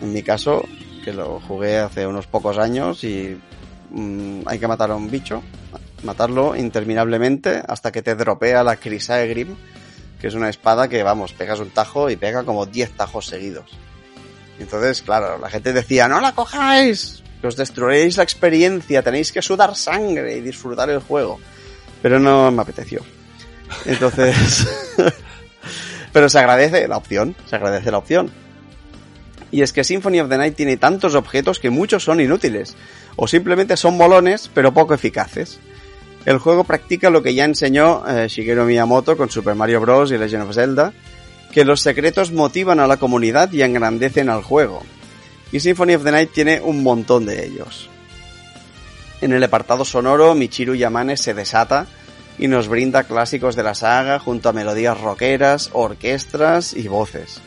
En 0.01 0.13
mi 0.13 0.21
caso, 0.21 0.65
que 1.05 1.13
lo 1.13 1.39
jugué 1.39 1.77
hace 1.77 2.05
unos 2.05 2.27
pocos 2.27 2.57
años 2.57 3.03
y 3.05 3.37
mm, 3.95 4.47
hay 4.47 4.59
que 4.59 4.67
matar 4.67 4.91
a 4.91 4.95
un 4.95 5.09
bicho, 5.09 5.41
matarlo 6.03 6.55
interminablemente 6.55 7.61
hasta 7.67 7.91
que 7.91 8.01
te 8.01 8.15
dropea 8.15 8.63
la 8.63 8.79
Chrysaegrim, 8.79 9.55
que 10.19 10.27
es 10.27 10.33
una 10.35 10.49
espada 10.49 10.87
que, 10.87 11.03
vamos, 11.03 11.33
pegas 11.33 11.59
un 11.59 11.71
tajo 11.71 12.09
y 12.09 12.15
pega 12.15 12.43
como 12.43 12.65
10 12.65 12.91
tajos 12.91 13.25
seguidos. 13.25 13.71
Entonces, 14.59 15.01
claro, 15.01 15.37
la 15.37 15.49
gente 15.49 15.73
decía, 15.73 16.07
no 16.07 16.21
la 16.21 16.33
cojáis, 16.33 17.23
que 17.41 17.47
os 17.47 17.55
destruiréis 17.55 18.17
la 18.17 18.23
experiencia, 18.23 19.01
tenéis 19.01 19.31
que 19.31 19.41
sudar 19.41 19.75
sangre 19.75 20.37
y 20.37 20.41
disfrutar 20.41 20.89
el 20.89 20.99
juego. 20.99 21.39
Pero 22.01 22.19
no 22.19 22.51
me 22.51 22.61
apeteció. 22.61 23.01
Entonces, 23.85 24.67
pero 26.13 26.29
se 26.29 26.39
agradece 26.39 26.87
la 26.87 26.97
opción, 26.97 27.35
se 27.45 27.55
agradece 27.55 27.91
la 27.91 27.97
opción. 27.97 28.31
Y 29.51 29.61
es 29.61 29.73
que 29.73 29.83
Symphony 29.83 30.19
of 30.19 30.29
the 30.29 30.37
Night 30.37 30.55
tiene 30.55 30.77
tantos 30.77 31.15
objetos 31.15 31.59
que 31.59 31.69
muchos 31.69 32.03
son 32.03 32.19
inútiles, 32.19 32.75
o 33.15 33.27
simplemente 33.27 33.77
son 33.77 33.97
molones 33.97 34.49
pero 34.53 34.73
poco 34.73 34.93
eficaces. 34.93 35.59
El 36.25 36.39
juego 36.39 36.63
practica 36.63 37.09
lo 37.09 37.21
que 37.21 37.35
ya 37.35 37.45
enseñó 37.45 38.03
eh, 38.07 38.27
Shigeru 38.27 38.65
Miyamoto 38.65 39.15
con 39.15 39.29
Super 39.29 39.55
Mario 39.55 39.81
Bros. 39.81 40.11
y 40.11 40.17
Legend 40.17 40.49
of 40.49 40.55
Zelda, 40.55 40.93
que 41.51 41.65
los 41.65 41.81
secretos 41.81 42.31
motivan 42.31 42.79
a 42.79 42.87
la 42.87 42.97
comunidad 42.97 43.51
y 43.51 43.61
engrandecen 43.61 44.29
al 44.29 44.41
juego. 44.41 44.81
Y 45.51 45.59
Symphony 45.59 45.95
of 45.95 46.03
the 46.03 46.11
Night 46.11 46.31
tiene 46.33 46.59
un 46.61 46.83
montón 46.83 47.25
de 47.25 47.45
ellos. 47.45 47.89
En 49.21 49.33
el 49.33 49.43
apartado 49.43 49.85
sonoro, 49.85 50.35
Michiru 50.35 50.75
Yamane 50.75 51.15
se 51.15 51.33
desata 51.33 51.85
y 52.37 52.47
nos 52.47 52.67
brinda 52.67 53.03
clásicos 53.03 53.55
de 53.55 53.63
la 53.63 53.75
saga 53.75 54.19
junto 54.19 54.49
a 54.49 54.53
melodías 54.53 54.99
rockeras, 54.99 55.69
orquestas 55.73 56.73
y 56.73 56.87
voces. 56.87 57.39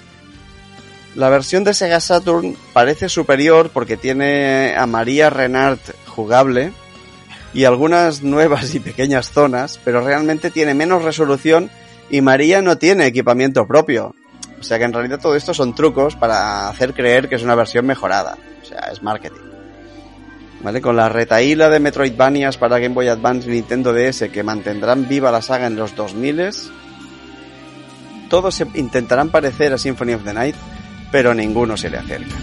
La 1.14 1.28
versión 1.28 1.64
de 1.64 1.74
Sega 1.74 2.00
Saturn 2.00 2.56
parece 2.72 3.08
superior 3.08 3.70
porque 3.72 3.96
tiene 3.96 4.74
a 4.76 4.86
María 4.86 5.30
Renard 5.30 5.78
jugable 6.06 6.72
y 7.54 7.64
algunas 7.64 8.22
nuevas 8.22 8.74
y 8.74 8.80
pequeñas 8.80 9.32
zonas, 9.32 9.80
pero 9.84 10.02
realmente 10.02 10.50
tiene 10.50 10.74
menos 10.74 11.02
resolución 11.02 11.70
y 12.10 12.20
María 12.20 12.62
no 12.62 12.78
tiene 12.78 13.06
equipamiento 13.06 13.66
propio. 13.66 14.14
O 14.60 14.62
sea 14.62 14.78
que 14.78 14.84
en 14.84 14.92
realidad 14.92 15.20
todo 15.20 15.36
esto 15.36 15.54
son 15.54 15.74
trucos 15.74 16.16
para 16.16 16.68
hacer 16.68 16.94
creer 16.94 17.28
que 17.28 17.36
es 17.36 17.42
una 17.42 17.54
versión 17.54 17.86
mejorada. 17.86 18.36
O 18.62 18.64
sea, 18.64 18.90
es 18.92 19.02
marketing. 19.02 19.48
¿vale? 20.62 20.80
Con 20.80 20.96
la 20.96 21.08
retaíla 21.08 21.68
de 21.68 21.80
Metroidvanias 21.80 22.58
para 22.58 22.78
Game 22.78 22.94
Boy 22.94 23.08
Advance 23.08 23.48
y 23.48 23.52
Nintendo 23.52 23.92
DS 23.92 24.28
que 24.32 24.42
mantendrán 24.42 25.08
viva 25.08 25.30
la 25.30 25.42
saga 25.42 25.66
en 25.66 25.76
los 25.76 25.94
2000 25.94 26.52
todos 28.28 28.54
se 28.54 28.66
intentarán 28.74 29.30
parecer 29.30 29.72
a 29.72 29.78
Symphony 29.78 30.12
of 30.12 30.22
the 30.22 30.34
Night, 30.34 30.54
pero 31.10 31.34
ninguno 31.34 31.76
se 31.76 31.90
le 31.90 31.98
acerca. 31.98 32.36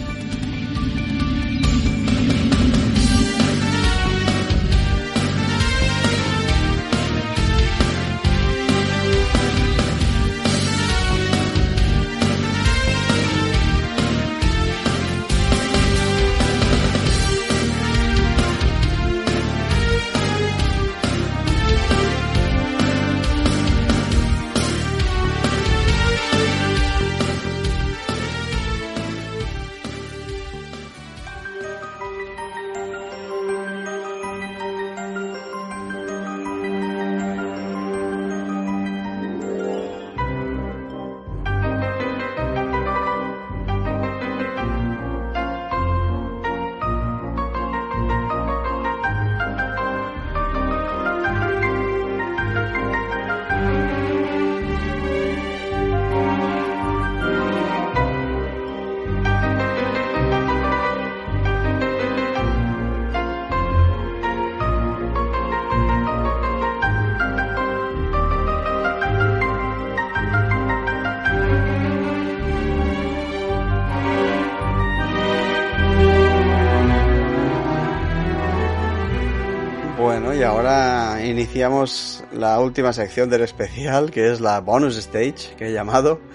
La 82.49 82.59
última 82.59 82.93
sección 82.93 83.29
del 83.29 83.41
especial, 83.41 84.11
que 84.11 84.31
es 84.31 84.39
la 84.41 84.59
bonus 84.61 84.97
stage, 84.97 85.55
que 85.57 85.67
he 85.67 85.73
llamado. 85.73 86.19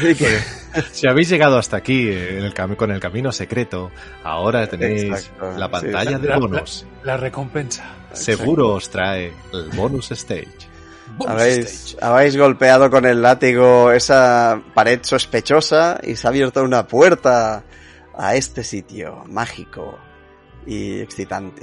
Que- 0.00 0.38
Si 0.92 1.06
habéis 1.08 1.28
llegado 1.30 1.56
hasta 1.58 1.76
aquí 1.78 2.08
eh, 2.08 2.38
en 2.38 2.44
el 2.44 2.54
con 2.76 2.90
el 2.90 3.00
camino 3.00 3.32
secreto, 3.32 3.90
ahora 4.22 4.66
tenéis 4.68 5.04
Exacto, 5.04 5.52
la 5.58 5.66
sí. 5.66 5.72
pantalla 5.72 6.18
de 6.18 6.28
La- 6.28 6.38
bonus. 6.38 6.86
La 7.04 7.16
recompensa. 7.16 7.84
Seguro 8.12 8.74
os 8.74 8.90
trae 8.90 9.32
el 9.52 9.70
bonus 9.70 10.10
stage. 10.10 10.48
Habéis, 11.26 11.66
stage. 11.92 12.04
habéis 12.04 12.36
golpeado 12.36 12.90
con 12.90 13.04
el 13.06 13.22
látigo 13.22 13.90
esa 13.92 14.60
pared 14.74 15.00
sospechosa 15.02 15.98
y 16.02 16.16
se 16.16 16.26
ha 16.26 16.30
abierto 16.30 16.62
una 16.62 16.86
puerta 16.86 17.64
a 18.16 18.34
este 18.36 18.62
sitio 18.64 19.24
mágico 19.28 19.98
y 20.66 21.00
excitante, 21.00 21.62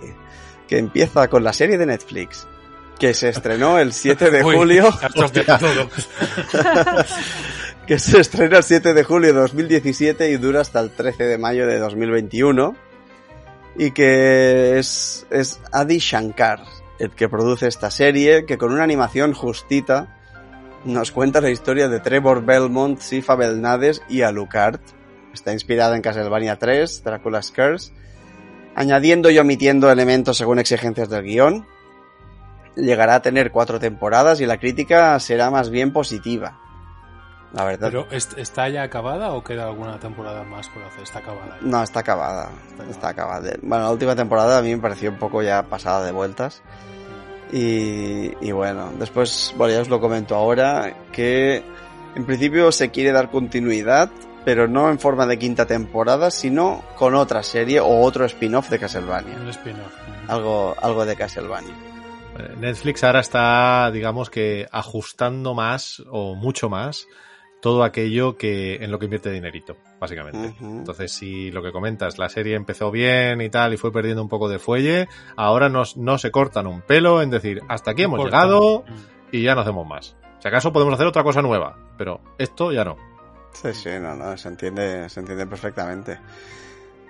que 0.67 0.79
empieza 0.79 1.27
con 1.27 1.43
la 1.43 1.53
serie 1.53 1.77
de 1.77 1.85
Netflix, 1.85 2.47
que 2.97 3.13
se 3.13 3.29
estrenó 3.29 3.79
el 3.79 3.93
7 3.93 4.31
de 4.31 4.43
Uy, 4.43 4.55
julio. 4.55 4.89
todo. 5.59 5.89
que 7.85 7.99
se 7.99 8.19
estrena 8.19 8.57
el 8.57 8.63
7 8.63 8.93
de 8.93 9.03
julio 9.03 9.33
de 9.33 9.39
2017 9.39 10.29
y 10.29 10.37
dura 10.37 10.61
hasta 10.61 10.79
el 10.79 10.91
13 10.91 11.23
de 11.25 11.37
mayo 11.37 11.67
de 11.67 11.79
2021. 11.79 12.75
Y 13.79 13.91
que 13.91 14.79
es, 14.79 15.27
es 15.29 15.59
Adi 15.71 15.99
Shankar 15.99 16.61
el 16.99 17.11
que 17.11 17.29
produce 17.29 17.67
esta 17.67 17.91
serie, 17.91 18.45
que 18.45 18.57
con 18.57 18.71
una 18.71 18.83
animación 18.83 19.33
justita 19.33 20.15
nos 20.85 21.11
cuenta 21.11 21.41
la 21.41 21.49
historia 21.49 21.89
de 21.89 21.99
Trevor 21.99 22.45
Belmont, 22.45 22.99
Sifa 22.99 23.35
Belnades 23.35 24.01
y 24.07 24.21
Alucard. 24.21 24.79
Está 25.33 25.53
inspirada 25.53 25.95
en 25.95 26.01
Castlevania 26.01 26.57
3, 26.57 27.03
Dracula's 27.03 27.51
Curse, 27.51 27.91
añadiendo 28.75 29.29
y 29.29 29.37
omitiendo 29.37 29.91
elementos 29.91 30.37
según 30.37 30.59
exigencias 30.59 31.09
del 31.09 31.23
guion. 31.23 31.67
Llegará 32.77 33.15
a 33.15 33.21
tener 33.21 33.51
cuatro 33.51 33.79
temporadas 33.79 34.39
y 34.39 34.45
la 34.45 34.57
crítica 34.57 35.19
será 35.19 35.49
más 35.51 35.69
bien 35.69 35.91
positiva. 35.91 36.59
La 37.53 37.63
verdad. 37.63 37.87
Pero 37.89 38.07
¿est- 38.11 38.37
¿está 38.37 38.69
ya 38.69 38.83
acabada 38.83 39.31
o 39.31 39.43
queda 39.43 39.63
alguna 39.65 39.99
temporada 39.99 40.43
más 40.43 40.67
por 40.69 40.83
hacer? 40.83 41.03
Está 41.03 41.19
acabada. 41.19 41.57
No, 41.61 41.81
está 41.81 42.01
acabada. 42.01 42.49
Está 42.89 43.09
acabada. 43.09 43.51
Bueno, 43.61 43.85
la 43.85 43.91
última 43.91 44.15
temporada 44.15 44.57
a 44.57 44.61
mí 44.61 44.75
me 44.75 44.81
pareció 44.81 45.09
un 45.09 45.17
poco 45.17 45.41
ya 45.41 45.63
pasada 45.63 46.05
de 46.05 46.11
vueltas. 46.11 46.61
Y, 47.51 48.33
y 48.45 48.51
bueno, 48.51 48.91
después, 48.99 49.53
bueno, 49.57 49.73
ya 49.73 49.81
os 49.81 49.87
lo 49.89 50.01
comento 50.01 50.35
ahora, 50.35 50.93
que 51.13 51.63
en 52.15 52.25
principio 52.25 52.71
se 52.73 52.91
quiere 52.91 53.11
dar 53.13 53.31
continuidad, 53.31 54.09
pero 54.43 54.67
no 54.67 54.89
en 54.89 54.99
forma 54.99 55.25
de 55.25 55.39
quinta 55.39 55.65
temporada, 55.65 56.29
sino 56.29 56.83
con 56.97 57.15
otra 57.15 57.43
serie 57.43 57.79
o 57.79 58.01
otro 58.01 58.25
spin-off 58.25 58.69
de 58.69 58.79
Castlevania. 58.79 59.37
Un 59.39 59.47
spin-off. 59.49 59.93
Algo, 60.27 60.75
algo 60.81 61.05
de 61.05 61.15
Castlevania. 61.15 61.73
Eh, 62.37 62.55
Netflix 62.59 63.03
ahora 63.03 63.19
está, 63.19 63.89
digamos 63.91 64.29
que, 64.29 64.67
ajustando 64.71 65.53
más 65.53 66.03
o 66.09 66.35
mucho 66.35 66.69
más 66.69 67.07
todo 67.59 67.83
aquello 67.83 68.37
que 68.37 68.75
en 68.75 68.91
lo 68.91 68.99
que 68.99 69.05
invierte 69.05 69.31
dinerito, 69.31 69.77
básicamente. 69.99 70.53
Entonces, 70.61 71.11
si 71.11 71.49
lo 71.49 71.63
que 71.63 71.71
comentas, 71.71 72.19
la 72.19 72.29
serie 72.29 72.55
empezó 72.55 72.91
bien 72.91 73.41
y 73.41 73.49
tal 73.49 73.73
y 73.73 73.77
fue 73.77 73.91
perdiendo 73.91 74.21
un 74.21 74.29
poco 74.29 74.47
de 74.47 74.59
fuelle, 74.59 75.07
ahora 75.35 75.67
nos, 75.67 75.97
no 75.97 76.19
se 76.19 76.29
cortan 76.29 76.67
un 76.67 76.81
pelo 76.81 77.21
en 77.21 77.31
decir, 77.31 77.61
hasta 77.67 77.91
aquí 77.91 78.03
hemos 78.03 78.23
llegado 78.23 78.83
Mm. 78.87 79.35
y 79.35 79.41
ya 79.41 79.55
no 79.55 79.61
hacemos 79.61 79.87
más. 79.87 80.15
Si 80.39 80.47
acaso 80.47 80.71
podemos 80.71 80.93
hacer 80.93 81.07
otra 81.07 81.23
cosa 81.23 81.41
nueva, 81.41 81.77
pero 81.97 82.21
esto 82.37 82.71
ya 82.71 82.85
no. 82.85 82.95
Sí, 83.53 83.73
sí, 83.73 83.89
no, 83.99 84.15
no, 84.15 84.37
se 84.37 84.49
entiende, 84.49 85.09
se 85.09 85.19
entiende 85.19 85.47
perfectamente. 85.47 86.19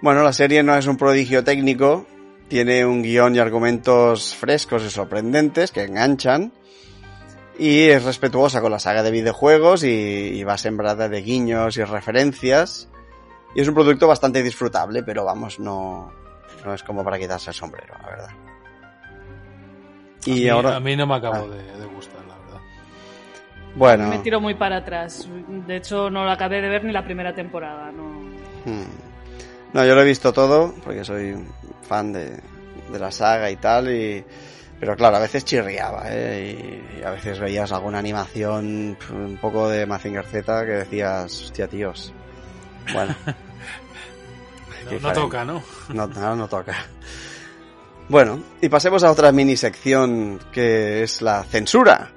Bueno, 0.01 0.23
la 0.23 0.31
serie 0.31 0.63
no 0.63 0.75
es 0.77 0.87
un 0.87 0.95
prodigio 0.95 1.43
técnico, 1.43 2.05
tiene 2.47 2.85
un 2.85 3.01
guion 3.01 3.35
y 3.35 3.39
argumentos 3.39 4.35
frescos 4.35 4.83
y 4.83 4.89
sorprendentes 4.89 5.71
que 5.71 5.83
enganchan, 5.83 6.51
y 7.59 7.87
es 7.89 8.03
respetuosa 8.03 8.61
con 8.61 8.71
la 8.71 8.79
saga 8.79 9.03
de 9.03 9.11
videojuegos 9.11 9.83
y, 9.83 9.89
y 9.89 10.43
va 10.43 10.57
sembrada 10.57 11.09
de 11.09 11.21
guiños 11.21 11.77
y 11.77 11.83
referencias, 11.83 12.89
y 13.55 13.61
es 13.61 13.67
un 13.67 13.73
producto 13.73 14.07
bastante 14.07 14.43
disfrutable, 14.43 15.03
pero 15.03 15.25
vamos, 15.25 15.59
no, 15.59 16.11
no 16.65 16.73
es 16.73 16.83
como 16.83 17.03
para 17.03 17.17
quitarse 17.17 17.49
el 17.49 17.55
sombrero, 17.55 17.95
la 18.01 18.09
verdad. 18.09 18.29
a, 18.29 20.29
Y 20.29 20.33
mí, 20.33 20.49
ahora, 20.49 20.75
a 20.75 20.79
mí 20.79 20.95
no 20.95 21.07
me 21.07 21.15
acabo 21.15 21.35
Ah. 21.35 21.55
de, 21.55 21.79
de 21.79 21.85
gustar, 21.87 22.19
la 22.27 22.35
verdad. 22.37 22.59
bueno, 23.75 24.07
Me 24.09 24.19
tiro 24.19 24.39
muy 24.39 24.53
para 24.55 24.77
atrás. 24.77 25.27
De 25.67 25.77
hecho, 25.77 26.09
no 26.09 26.23
lo 26.25 26.31
acabé 26.31 26.61
de 26.61 26.69
ver 26.69 26.83
ni 26.83 26.91
la 26.91 27.03
primera 27.03 27.33
temporada. 27.33 27.91
No. 27.91 28.03
Hmm. 28.65 28.83
No, 29.73 29.85
yo 29.85 29.95
lo 29.95 30.01
he 30.01 30.05
visto 30.05 30.31
todo, 30.33 30.73
porque 30.83 31.03
soy 31.03 31.35
fan 31.87 32.13
de, 32.13 32.39
de 32.91 32.99
la 32.99 33.11
saga 33.11 33.49
y 33.49 33.55
tal, 33.55 33.89
y... 33.89 34.23
Pero 34.79 34.95
claro, 34.95 35.17
a 35.17 35.19
veces 35.19 35.43
chirriaba, 35.43 36.03
¿eh? 36.05 36.83
Y, 36.95 36.99
y 36.99 37.03
a 37.03 37.09
veces 37.09 37.39
veías 37.39 37.71
alguna 37.71 37.97
animación 37.97 38.95
un 39.11 39.37
poco 39.41 39.67
de 39.69 39.87
Mazinger 39.87 40.23
Z 40.25 40.65
que 40.65 40.71
decías, 40.71 41.45
hostia, 41.45 41.67
tíos. 41.67 42.13
Bueno, 42.93 43.15
No, 45.01 45.11
toca, 45.11 45.43
¿no? 45.43 45.61
no, 45.93 46.07
no, 46.07 46.35
no 46.35 46.47
toca. 46.47 46.75
Bueno, 48.09 48.41
y 48.61 48.69
pasemos 48.69 49.03
a 49.03 49.11
otra 49.11 49.31
mini 49.31 49.57
sección 49.57 50.39
que 50.51 51.03
es 51.03 51.21
la 51.21 51.43
censura. 51.43 52.11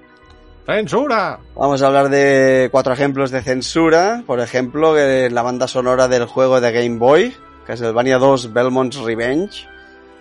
¡Censura! 0.66 1.40
Vamos 1.56 1.82
a 1.82 1.86
hablar 1.88 2.10
de 2.10 2.68
cuatro 2.70 2.92
ejemplos 2.92 3.32
de 3.32 3.42
censura. 3.42 4.22
Por 4.24 4.38
ejemplo, 4.38 4.96
eh, 4.96 5.30
la 5.30 5.42
banda 5.42 5.66
sonora 5.66 6.06
del 6.06 6.26
juego 6.26 6.60
de 6.60 6.70
Game 6.70 6.98
Boy, 6.98 7.34
Castlevania 7.66 8.18
2 8.18 8.52
Belmont's 8.52 8.96
Revenge. 8.98 9.68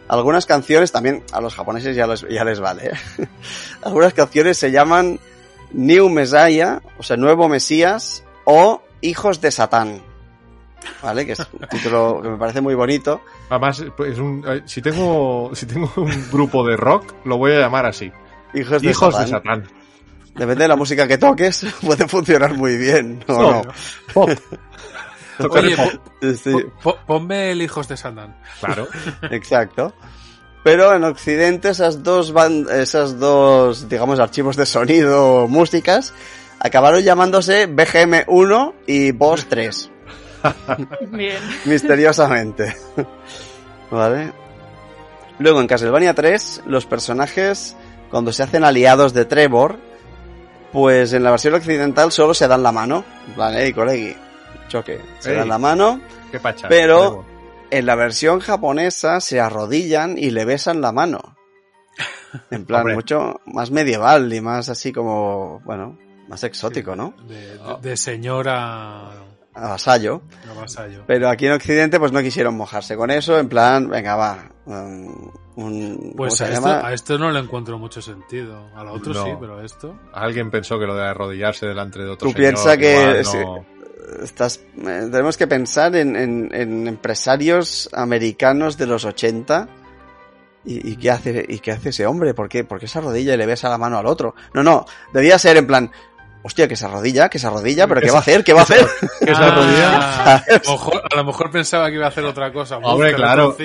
Algunas 0.07 0.45
canciones 0.45 0.91
también 0.91 1.24
a 1.32 1.40
los 1.40 1.56
japoneses 1.56 1.95
ya 1.95 2.07
les, 2.07 2.26
ya 2.28 2.44
les 2.44 2.60
vale. 2.60 2.91
¿eh? 3.18 3.28
Algunas 3.84 4.14
canciones 4.14 4.57
se 4.57 4.72
llaman 4.72 5.20
New 5.72 6.10
Messiah, 6.10 6.82
o 6.98 7.03
sea, 7.03 7.16
Nuevo 7.18 7.48
Mesías, 7.48 8.24
o 8.45 8.82
Hijos 9.02 9.40
de 9.41 9.52
Satán. 9.52 10.02
¿Vale? 11.03 11.26
Que 11.26 11.34
es 11.34 11.40
un 11.40 11.68
título 11.70 12.22
que 12.22 12.30
me 12.30 12.38
parece 12.38 12.61
muy 12.61 12.74
bonito. 12.74 13.22
Además, 13.49 13.84
pues, 13.95 14.14
es 14.14 14.20
un, 14.20 14.44
eh, 14.48 14.61
si, 14.66 14.82
tengo, 14.82 15.52
si 15.53 15.66
tengo 15.66 15.91
un 15.98 16.30
grupo 16.32 16.66
de 16.66 16.76
rock, 16.76 17.14
lo 17.26 17.38
voy 17.38 17.53
a 17.53 17.60
llamar 17.60 17.86
así. 17.86 18.11
Hijos 18.53 18.82
de 18.82 18.90
Hijos 18.90 19.14
Satán. 19.14 19.26
de 19.26 19.32
Satán. 19.32 19.80
Depende 20.36 20.64
de 20.64 20.68
la 20.70 20.76
música 20.76 21.07
que 21.07 21.18
toques, 21.18 21.66
puede 21.86 22.07
funcionar 22.07 22.53
muy 22.56 22.78
bien. 22.78 23.24
¿o 23.28 23.34
no? 23.34 23.52
No, 23.52 23.61
pop. 24.14 24.30
Oye, 25.49 25.76
po- 25.76 26.28
Sí, 26.44 26.52
po- 26.84 26.98
ponme 27.06 27.52
el 27.52 27.61
Hijos 27.61 27.88
de 27.88 27.98
Sandán. 27.98 28.36
Claro. 28.60 28.88
exacto. 29.32 29.94
Pero 30.64 30.94
en 30.94 31.03
Occidente 31.06 31.70
esas 31.70 32.03
dos 32.03 32.34
ban- 32.34 32.70
esas 32.70 33.20
dos, 33.20 33.88
digamos, 33.90 34.20
archivos 34.20 34.56
de 34.57 34.66
sonido 34.66 35.48
músicas 35.48 36.14
acabaron 36.60 37.02
llamándose 37.02 37.70
BGM1 37.70 38.74
y 38.88 39.11
Boss 39.11 39.45
3. 39.48 39.90
Bien. 41.11 41.38
misteriosamente. 41.66 42.76
¿Vale? 43.91 44.32
Luego 45.40 45.61
en 45.61 45.68
Castlevania 45.68 46.14
3, 46.14 46.64
los 46.66 46.86
personajes, 46.86 47.76
cuando 48.11 48.34
se 48.34 48.44
hacen 48.44 48.64
aliados 48.66 49.14
de 49.14 49.24
Trevor, 49.26 49.80
pues 50.74 51.14
en 51.14 51.24
la 51.24 51.32
versión 51.32 51.53
occidental 51.53 52.11
solo 52.11 52.34
se 52.34 52.48
dan 52.48 52.61
la 52.64 52.72
mano. 52.74 53.06
Vale, 53.38 53.68
y 53.70 53.74
colegi, 53.74 54.16
choque. 54.70 55.02
Se 55.20 55.32
Ey. 55.32 55.38
dan 55.38 55.50
la 55.50 55.58
mano. 55.58 56.00
Qué 56.32 56.40
pacha. 56.40 56.68
Pero- 56.70 57.26
En 57.72 57.86
la 57.86 57.94
versión 57.96 58.40
japonesa 58.40 59.20
se 59.20 59.40
arrodillan 59.40 60.18
y 60.18 60.32
le 60.32 60.44
besan 60.46 60.82
la 60.82 60.91
mano. 60.91 61.36
En 62.52 62.66
plan, 62.66 62.82
Hombre. 62.82 62.96
mucho 62.96 63.41
más 63.46 63.70
medieval 63.72 64.32
y 64.34 64.41
más 64.41 64.70
así 64.70 64.91
como, 64.91 65.60
bueno, 65.66 65.98
más 66.28 66.44
exótico, 66.44 66.96
¿no? 66.96 67.14
De, 67.28 67.36
de- 67.58 67.60
de 67.82 67.98
señora 67.98 69.10
A 69.54 69.70
vasallo. 69.70 70.22
a 70.50 70.54
vasallo. 70.62 71.04
Pero 71.08 71.28
aquí 71.30 71.48
en 71.48 71.54
Occidente 71.54 72.00
pues 72.00 72.12
no 72.12 72.22
quisieron 72.22 72.56
mojarse 72.56 72.96
con 72.96 73.12
eso, 73.12 73.38
en 73.38 73.50
plan, 73.50 73.88
venga, 73.90 74.16
va. 74.16 74.50
um, 74.66 75.32
un, 75.56 75.98
¿cómo 75.98 76.16
Pues 76.16 76.40
a 76.41 76.50
esto, 76.52 76.68
a 76.70 76.94
esto 76.94 77.18
no 77.18 77.32
le 77.32 77.40
encuentro 77.40 77.78
mucho 77.78 78.02
sentido. 78.02 78.70
A 78.76 78.84
lo 78.84 78.94
otro 78.94 79.14
No. 79.14 79.26
sí, 79.26 79.32
pero 79.40 79.58
a 79.60 79.66
esto. 79.66 79.96
Alguien 80.14 80.50
pensó 80.52 80.80
que 80.80 80.86
lo 80.86 80.96
de 80.96 81.06
arrodillarse 81.08 81.66
delante 81.68 82.00
de 82.00 82.06
otro 82.10 82.28
Tú 82.30 82.34
señor, 82.34 82.54
piensa 82.54 82.78
que 82.78 82.94
igual 83.00 83.26
sí. 83.26 83.38
no- 83.38 83.66
Estás, 84.23 84.60
eh, 84.77 85.07
tenemos 85.11 85.38
que 85.38 85.48
pensar 85.48 85.95
en, 85.95 86.15
en- 86.15 86.49
en 86.53 86.88
empresarios 86.88 87.90
americanos 87.94 88.77
de 88.77 88.88
los 88.88 89.06
80. 89.06 89.68
¿Y, 90.65 90.98
qué 90.98 91.10
hace, 91.10 91.45
¿Y 91.48 91.60
qué 91.60 91.72
hace 91.72 91.90
ese 91.90 92.06
hombre? 92.06 92.34
¿Por 92.34 92.49
qué? 92.49 92.64
¿Por 92.65 92.80
qué 92.80 92.88
se 92.88 92.99
arrodilla 92.99 93.34
y 93.34 93.38
le 93.38 93.45
besa 93.45 93.69
la 93.69 93.77
mano 93.77 93.98
al 93.98 94.06
otro? 94.06 94.36
No, 94.53 94.61
no, 94.61 94.86
debía 95.14 95.40
ser 95.40 95.56
en 95.57 95.65
plan, 95.65 95.91
hostia, 96.41 96.68
que 96.68 96.76
se 96.76 96.86
arrodilla, 96.86 97.30
que 97.30 97.38
se 97.40 97.48
arrodilla, 97.48 97.88
pero 97.88 98.02
¿qué 98.02 98.11
va 98.11 98.18
a 98.18 98.22
hacer? 98.22 98.44
¿Qué 98.44 98.53
va 98.53 98.61
a 98.61 98.64
hacer? 98.64 98.86
que 99.20 99.36
se 99.36 99.44
arrodilla. 99.44 100.36
a, 100.36 100.44
lo 100.66 100.72
mejor, 100.72 101.02
a 101.11 101.16
lo 101.16 101.24
mejor 101.26 101.52
pensaba 101.52 101.90
que 101.90 101.95
iba 101.95 102.06
a 102.06 102.10
hacer 102.10 102.24
otra 102.26 102.52
cosa. 102.53 102.78
Hombre, 102.78 103.14
claro. 103.14 103.56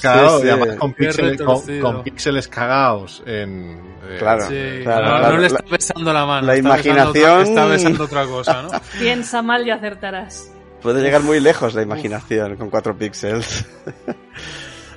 Claro, 0.00 0.38
Sí, 0.38 0.44
y 0.44 0.46
sí. 0.46 0.48
además 0.50 0.76
con 0.78 0.92
píxeles, 0.94 1.38
con, 1.42 1.46
retorcido. 1.56 1.82
con 1.92 2.02
píxeles 2.02 2.48
cagados 2.48 3.22
en... 3.26 3.80
eh, 4.08 4.16
Claro. 4.18 4.42
Sí, 4.48 4.80
Claro, 4.82 5.04
no, 5.06 5.16
claro. 5.18 5.34
no 5.34 5.40
le 5.40 5.46
está 5.48 5.64
besando 5.70 6.12
la 6.12 6.26
mano. 6.26 6.46
la 6.46 6.54
está 6.54 6.76
besando 6.76 6.92
imaginación- 6.92 7.30
otra- 7.30 7.42
está 7.42 7.64
besando 7.66 8.04
otra 8.04 8.24
cosa, 8.26 8.62
¿no? 8.62 8.70
Piensa 8.98 9.42
mal 9.42 9.66
y 9.66 9.70
acertarás. 9.70 10.50
Puede 10.82 11.02
llegar 11.02 11.22
muy 11.22 11.40
lejos 11.40 11.74
la 11.74 11.82
imaginación 11.82 12.56
con 12.56 12.70
4 12.70 12.96
píxeles. 12.96 13.66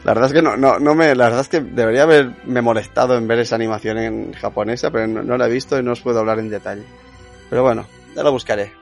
La 0.05 0.13
verdad 0.13 0.25
es 0.27 0.33
que 0.33 0.41
no, 0.41 0.55
no, 0.57 0.79
no 0.79 0.95
me, 0.95 1.15
la 1.15 1.25
verdad 1.25 1.41
es 1.41 1.47
que 1.49 1.61
debería 1.61 2.03
haberme 2.03 2.61
molestado 2.61 3.15
en 3.17 3.25
ver 3.27 3.39
esa 3.39 3.55
animación 3.55 3.97
en 3.97 4.33
japonesa, 4.33 4.91
pero 4.91 5.07
no, 5.07 5.23
no 5.23 5.37
la 5.37 5.47
he 5.47 5.49
visto 5.51 5.79
y 5.79 5.83
no 5.83 5.93
os 5.93 6.01
puedo 6.01 6.19
hablar 6.19 6.39
en 6.39 6.49
detalle. 6.49 6.83
Pero 7.53 7.61
bueno, 7.61 7.85
ya 8.15 8.23
lo 8.23 8.31
buscaré. 8.31 8.73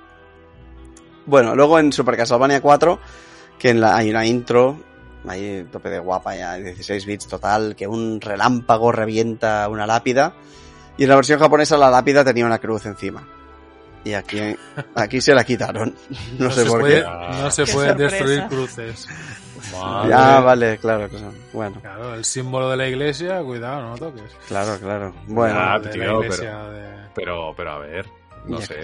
Bueno, 1.25 1.55
luego 1.55 1.77
en 1.77 1.91
Super 1.91 2.15
Castlevania 2.15 2.61
4, 2.61 2.99
que 3.59 3.69
en 3.71 3.81
la, 3.81 3.97
hay 3.97 4.09
una 4.09 4.25
intro, 4.25 4.77
ahí 5.27 5.67
tope 5.69 5.89
de 5.89 5.99
guapa 5.99 6.37
ya, 6.37 6.53
16 6.55 7.05
bits 7.05 7.27
total, 7.27 7.75
que 7.75 7.85
un 7.85 8.21
relámpago 8.21 8.93
revienta 8.93 9.67
una 9.67 9.85
lápida, 9.85 10.33
y 10.97 11.03
en 11.03 11.09
la 11.09 11.15
versión 11.17 11.37
japonesa 11.37 11.77
la 11.77 11.89
lápida 11.89 12.23
tenía 12.23 12.45
una 12.45 12.59
cruz 12.59 12.85
encima. 12.85 13.27
Y 14.05 14.13
aquí, 14.13 14.39
aquí 14.95 15.19
se 15.19 15.35
la 15.35 15.43
quitaron. 15.43 15.93
No, 16.39 16.49
sé 16.49 16.63
se 16.63 16.69
por 16.69 16.79
puede, 16.79 17.01
qué. 17.01 17.09
No 17.41 17.51
se 17.51 17.63
Qué 17.65 17.73
pueden 17.73 17.89
sorpresa. 17.91 18.15
destruir 18.15 18.47
cruces. 18.47 19.07
madre. 19.73 20.09
Ya, 20.09 20.39
vale, 20.39 20.77
claro. 20.77 21.09
que 21.09 21.17
son- 21.19 21.35
Bueno, 21.51 21.81
Claro, 21.81 22.15
el 22.15 22.23
símbolo 22.23 22.69
de 22.69 22.77
la 22.77 22.87
iglesia, 22.87 23.41
cuidado, 23.43 23.81
no 23.81 23.89
lo 23.91 23.97
toques. 23.97 24.23
claro, 24.47 24.79
claro. 24.79 25.13
Bueno, 25.27 25.59
Ah, 25.59 25.77
de 25.77 25.89
tío, 25.89 26.03
la 26.19 26.25
iglesia 26.25 26.63
de... 26.69 26.89
Pero, 27.13 27.53
pero 27.55 27.71
a 27.73 27.77
ver, 27.79 28.07
no 28.45 28.59
Ya 28.59 28.65
sé. 28.65 28.75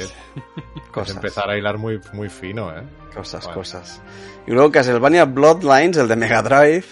cosas, 0.92 1.16
empezar 1.16 1.50
a 1.50 1.58
hilar 1.58 1.78
muy, 1.78 2.00
muy 2.14 2.30
fino, 2.30 2.72
¿eh? 2.76 2.84
cosas, 3.14 3.44
Bueno. 3.46 3.60
cosas. 3.60 4.02
Y 4.46 4.52
luego 4.52 4.72
Castlevania 4.72 5.26
Bloodlines, 5.26 5.98
el 5.98 6.08
de 6.08 6.16
Mega 6.16 6.42
Drive. 6.42 6.86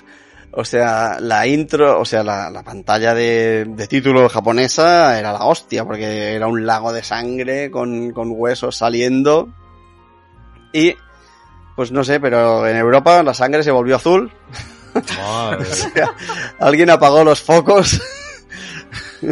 O 0.57 0.63
sea, 0.63 1.17
la 1.19 1.45
intro, 1.47 1.99
o 1.99 2.05
sea, 2.05 2.23
la, 2.23 2.49
la 2.49 2.63
pantalla 2.63 3.13
de, 3.13 3.65
de 3.67 3.87
título 3.87 4.29
japonesa 4.29 5.19
era 5.19 5.33
la 5.33 5.43
hostia, 5.45 5.83
porque 5.83 6.33
era 6.33 6.47
un 6.47 6.65
lago 6.65 6.93
de 6.93 7.03
sangre 7.03 7.69
con, 7.69 8.11
con 8.11 8.29
huesos 8.31 8.77
saliendo. 8.77 9.49
Y, 10.71 10.95
pues 11.75 11.91
no 11.91 12.05
sé, 12.05 12.21
pero 12.21 12.65
en 12.67 12.77
Europa 12.77 13.21
la 13.21 13.33
sangre 13.33 13.63
se 13.63 13.71
volvió 13.71 13.97
azul. 13.97 14.31
Madre. 15.17 15.65
Alguien 16.59 16.89
apagó 16.89 17.25
los 17.25 17.41
focos. 17.41 18.01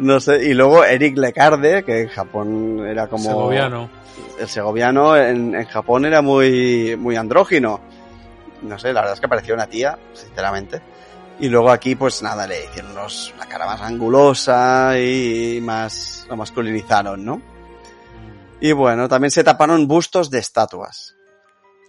no 0.00 0.20
sé, 0.20 0.44
y 0.44 0.54
luego 0.54 0.84
Eric 0.84 1.16
Lecarde, 1.16 1.84
que 1.84 2.02
en 2.02 2.08
Japón 2.08 2.86
era 2.86 3.06
como... 3.06 3.24
Segoviano. 3.24 3.90
El 4.38 4.48
segoviano 4.48 5.16
en, 5.16 5.54
en 5.54 5.64
Japón 5.66 6.04
era 6.06 6.22
muy, 6.22 6.96
muy 6.96 7.16
andrógino. 7.16 7.80
No 8.62 8.78
sé, 8.78 8.92
la 8.92 9.00
verdad 9.00 9.14
es 9.14 9.20
que 9.20 9.28
parecía 9.28 9.54
una 9.54 9.66
tía, 9.66 9.98
sinceramente. 10.14 10.80
Y 11.38 11.48
luego 11.48 11.70
aquí, 11.70 11.94
pues 11.94 12.22
nada, 12.22 12.46
le 12.46 12.64
hicieron 12.64 12.94
los, 12.94 13.34
la 13.38 13.46
cara 13.46 13.66
más 13.66 13.80
angulosa 13.80 14.98
y 14.98 15.60
más, 15.62 16.26
lo 16.28 16.36
masculinizaron, 16.36 17.24
¿no? 17.24 17.40
Y 18.60 18.72
bueno, 18.72 19.08
también 19.08 19.30
se 19.30 19.42
taparon 19.42 19.88
bustos 19.88 20.30
de 20.30 20.38
estatuas. 20.38 21.16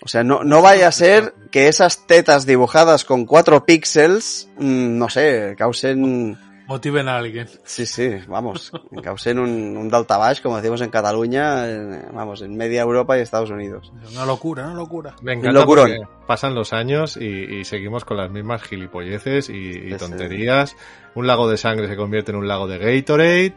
O 0.03 0.07
sea, 0.07 0.23
no, 0.23 0.43
no 0.43 0.61
vaya 0.61 0.87
a 0.87 0.91
ser 0.91 1.33
que 1.51 1.67
esas 1.67 2.07
tetas 2.07 2.45
dibujadas 2.45 3.03
con 3.03 3.25
cuatro 3.25 3.65
píxeles, 3.65 4.49
mm, 4.57 4.97
no 4.97 5.09
sé, 5.09 5.55
causen, 5.57 6.37
Motiven 6.71 7.07
a 7.09 7.17
alguien. 7.17 7.47
sí, 7.65 7.85
sí, 7.85 8.09
vamos, 8.27 8.71
causen 9.03 9.39
un, 9.39 9.75
un 9.77 9.89
daltabaix, 9.89 10.39
como 10.41 10.55
decimos 10.57 10.79
en 10.81 10.89
Cataluña, 10.89 11.69
en- 11.69 12.05
vamos, 12.13 12.41
en 12.41 12.55
media 12.55 12.81
Europa 12.81 13.17
y 13.17 13.21
Estados 13.21 13.49
Unidos. 13.49 13.91
Una 14.13 14.25
locura, 14.25 14.65
una 14.67 14.75
locura. 14.75 15.15
Me 15.21 15.33
encanta 15.33 15.65
porque 15.65 15.99
pasan 16.25 16.55
los 16.55 16.71
años 16.71 17.17
y, 17.17 17.25
y 17.59 17.65
seguimos 17.65 18.05
con 18.05 18.15
las 18.17 18.31
mismas 18.31 18.63
gilipolleces 18.63 19.49
y, 19.49 19.53
y 19.53 19.73
Sí, 19.73 19.89
sí. 19.91 19.95
tonterías. 19.97 20.75
Un 21.15 21.27
lago 21.27 21.49
de 21.49 21.57
sangre 21.57 21.87
se 21.89 21.95
convierte 21.97 22.31
en 22.31 22.37
un 22.37 22.47
lago 22.47 22.67
de 22.67 22.77
Gatorade. 22.77 23.53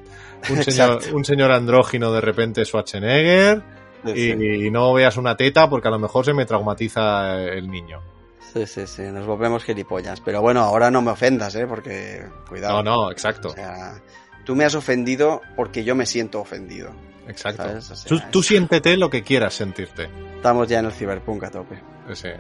Un 0.51 0.62
señor, 0.65 0.99
un 1.15 1.24
señor 1.24 1.53
andrógino 1.53 2.12
de 2.12 2.20
repente 2.20 2.65
Schwarzenegger. 2.65 3.62
Sí, 4.05 4.35
Y, 4.39 4.66
y 4.66 4.70
no 4.70 4.93
veas 4.93 5.16
una 5.16 5.36
teta 5.36 5.70
porque 5.70 5.89
a 5.89 5.91
lo 5.91 5.99
mejor 5.99 6.24
se 6.24 6.35
me 6.35 6.45
traumatiza 6.45 7.43
el 7.45 7.70
niño. 7.70 8.01
Sí, 8.55 8.66
sí, 8.66 8.86
sí, 8.86 9.02
nos 9.02 9.26
volvemos 9.26 9.64
gilipollas. 9.64 10.20
Pero 10.20 10.40
bueno, 10.40 10.60
ahora 10.60 10.90
no 10.90 11.02
me 11.02 11.10
ofendas, 11.10 11.55
¿eh? 11.56 11.66
Porque, 11.66 12.24
cuidado. 12.48 12.82
No, 12.82 13.05
no, 13.05 13.10
exacto. 13.10 13.48
O 13.48 13.52
sea, 13.55 13.94
tú 14.44 14.55
me 14.56 14.64
has 14.64 14.74
ofendido 14.74 15.43
porque 15.56 15.85
yo 15.85 15.94
me 15.94 16.06
siento 16.06 16.40
ofendido. 16.40 16.90
Exacto. 17.28 17.64
O 17.76 17.81
sea, 17.81 17.97
Tú, 18.06 18.20
tú 18.31 18.43
siéntete 18.43 18.97
lo 18.97 19.10
que 19.10 19.22
quieras 19.22 19.55
sentirte. 19.55 20.09
Estamos 20.36 20.68
ya 20.68 20.78
en 20.81 20.86
el 20.86 20.93
ciberpunk 20.93 21.44
a 21.44 21.51
tope. 21.51 21.81
Ese, 22.09 22.36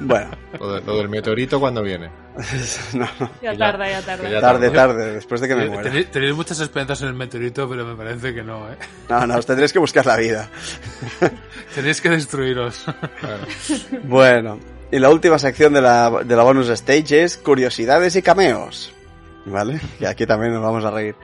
Bueno, 0.00 0.30
lo, 0.58 0.72
de- 0.74 0.80
lo 0.80 0.96
del 0.96 1.08
meteorito 1.08 1.60
cuando 1.60 1.82
viene. 1.82 2.10
no, 2.94 3.06
no, 3.20 3.30
Ya 3.42 3.56
tarda, 3.56 3.88
ya 3.88 4.02
tarda. 4.02 4.28
ya- 4.30 4.40
tarde, 4.40 4.70
tarde, 4.70 5.12
después 5.12 5.40
de 5.40 5.46
que 5.48 5.54
me 5.54 5.68
muera. 5.68 5.90
Tenéis, 6.10 6.34
muchas 6.34 6.58
esperanzas 6.58 7.02
en 7.02 7.08
el 7.08 7.14
meteorito, 7.14 7.68
pero 7.68 7.84
me 7.84 7.94
parece 7.94 8.34
que 8.34 8.42
no, 8.42 8.68
¿eh? 8.72 8.76
No, 9.08 9.26
no, 9.26 9.36
os 9.36 9.46
tendréis 9.46 9.72
que 9.72 9.78
buscar 9.78 10.04
la 10.06 10.16
vida. 10.16 10.48
Tenéis 11.74 12.00
que 12.00 12.08
destruiros. 12.08 12.84
Claro. 13.20 13.44
Bueno, 14.04 14.58
y 14.90 14.98
la 14.98 15.10
última 15.10 15.38
sección 15.38 15.72
de 15.72 15.80
la, 15.80 16.10
de 16.24 16.36
la 16.36 16.42
bonus 16.42 16.68
stage 16.68 17.22
es 17.22 17.36
curiosidades 17.36 18.16
y 18.16 18.22
cameos. 18.22 18.92
¿Vale? 19.46 19.80
Y 20.00 20.04
aquí 20.04 20.26
también 20.26 20.52
nos 20.52 20.62
vamos 20.62 20.84
a 20.84 20.90
reír. 20.90 21.14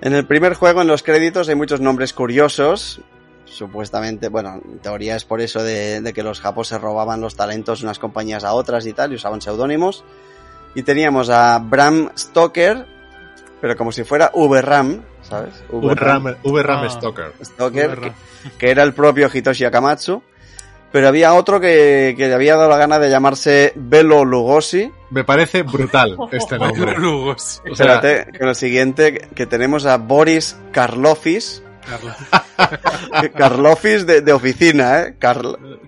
En 0.00 0.12
el 0.14 0.26
primer 0.26 0.54
juego, 0.54 0.82
en 0.82 0.88
los 0.88 1.02
créditos, 1.02 1.48
hay 1.48 1.54
muchos 1.54 1.80
nombres 1.80 2.12
curiosos. 2.12 3.00
Supuestamente, 3.46 4.28
bueno, 4.28 4.60
en 4.64 4.78
teoría 4.80 5.16
es 5.16 5.24
por 5.24 5.40
eso 5.40 5.62
de, 5.62 6.00
de 6.00 6.12
que 6.12 6.22
los 6.22 6.40
japos 6.40 6.68
se 6.68 6.78
robaban 6.78 7.20
los 7.20 7.36
talentos 7.36 7.80
de 7.80 7.86
unas 7.86 7.98
compañías 7.98 8.44
a 8.44 8.52
otras 8.52 8.86
y 8.86 8.92
tal, 8.92 9.12
y 9.12 9.14
usaban 9.14 9.40
seudónimos. 9.40 10.04
Y 10.74 10.82
teníamos 10.82 11.30
a 11.30 11.58
Bram 11.58 12.10
Stoker, 12.18 12.84
pero 13.60 13.76
como 13.76 13.92
si 13.92 14.04
fuera 14.04 14.30
VRAM, 14.34 15.02
¿sabes? 15.22 15.54
V-Ram 15.70 16.34
V-Ram 16.42 16.84
Ah. 16.84 16.90
Stoker. 16.90 17.32
Stoker, 17.42 18.00
que, 18.00 18.12
que 18.58 18.70
era 18.70 18.82
el 18.82 18.92
propio 18.92 19.30
Hitoshi 19.32 19.64
Akamatsu. 19.64 20.22
Pero 20.92 21.08
había 21.08 21.34
otro 21.34 21.60
que, 21.60 22.14
que 22.16 22.28
le 22.28 22.34
había 22.34 22.56
dado 22.56 22.70
la 22.70 22.78
gana 22.78 22.98
de 22.98 23.10
llamarse 23.10 23.72
Belo 23.76 24.24
Lugosi. 24.24 24.90
Me 25.10 25.24
parece 25.24 25.62
brutal 25.62 26.16
este 26.32 26.58
nombre. 26.58 26.96
Lugos. 26.96 27.60
O 27.70 27.74
sea, 27.74 27.94
Espérate, 27.96 28.38
con 28.38 28.48
el 28.48 28.54
siguiente, 28.54 29.12
que- 29.14 29.28
que 29.34 29.46
tenemos 29.46 29.84
a 29.86 29.98
Boris 29.98 30.56
Karlofis. 30.72 31.62
Carla. 31.88 32.16
Karlofis 33.36 34.06
de, 34.06 34.20
de 34.22 34.32
oficina, 34.32 35.02
¿eh? 35.02 35.16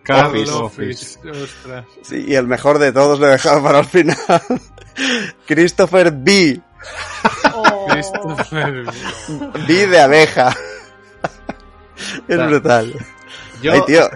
Office. 0.08 0.52
Office. 0.52 1.18
Ostras. 1.28 1.84
sí, 2.02 2.24
y 2.28 2.34
el 2.34 2.46
mejor 2.46 2.78
de 2.78 2.92
todos 2.92 3.18
lo 3.18 3.26
he 3.28 3.32
dejado 3.32 3.62
para 3.62 3.80
el 3.80 3.84
final. 3.86 4.16
Christopher 5.46 6.12
B. 6.12 6.60
Oh. 7.54 7.86
Christopher. 7.88 8.84
B 9.66 9.86
de 9.86 10.00
abeja. 10.00 10.54
es 12.28 12.46
brutal. 12.46 12.94
Yo, 13.62 13.72
Ay, 13.72 13.80
tío. 13.86 14.08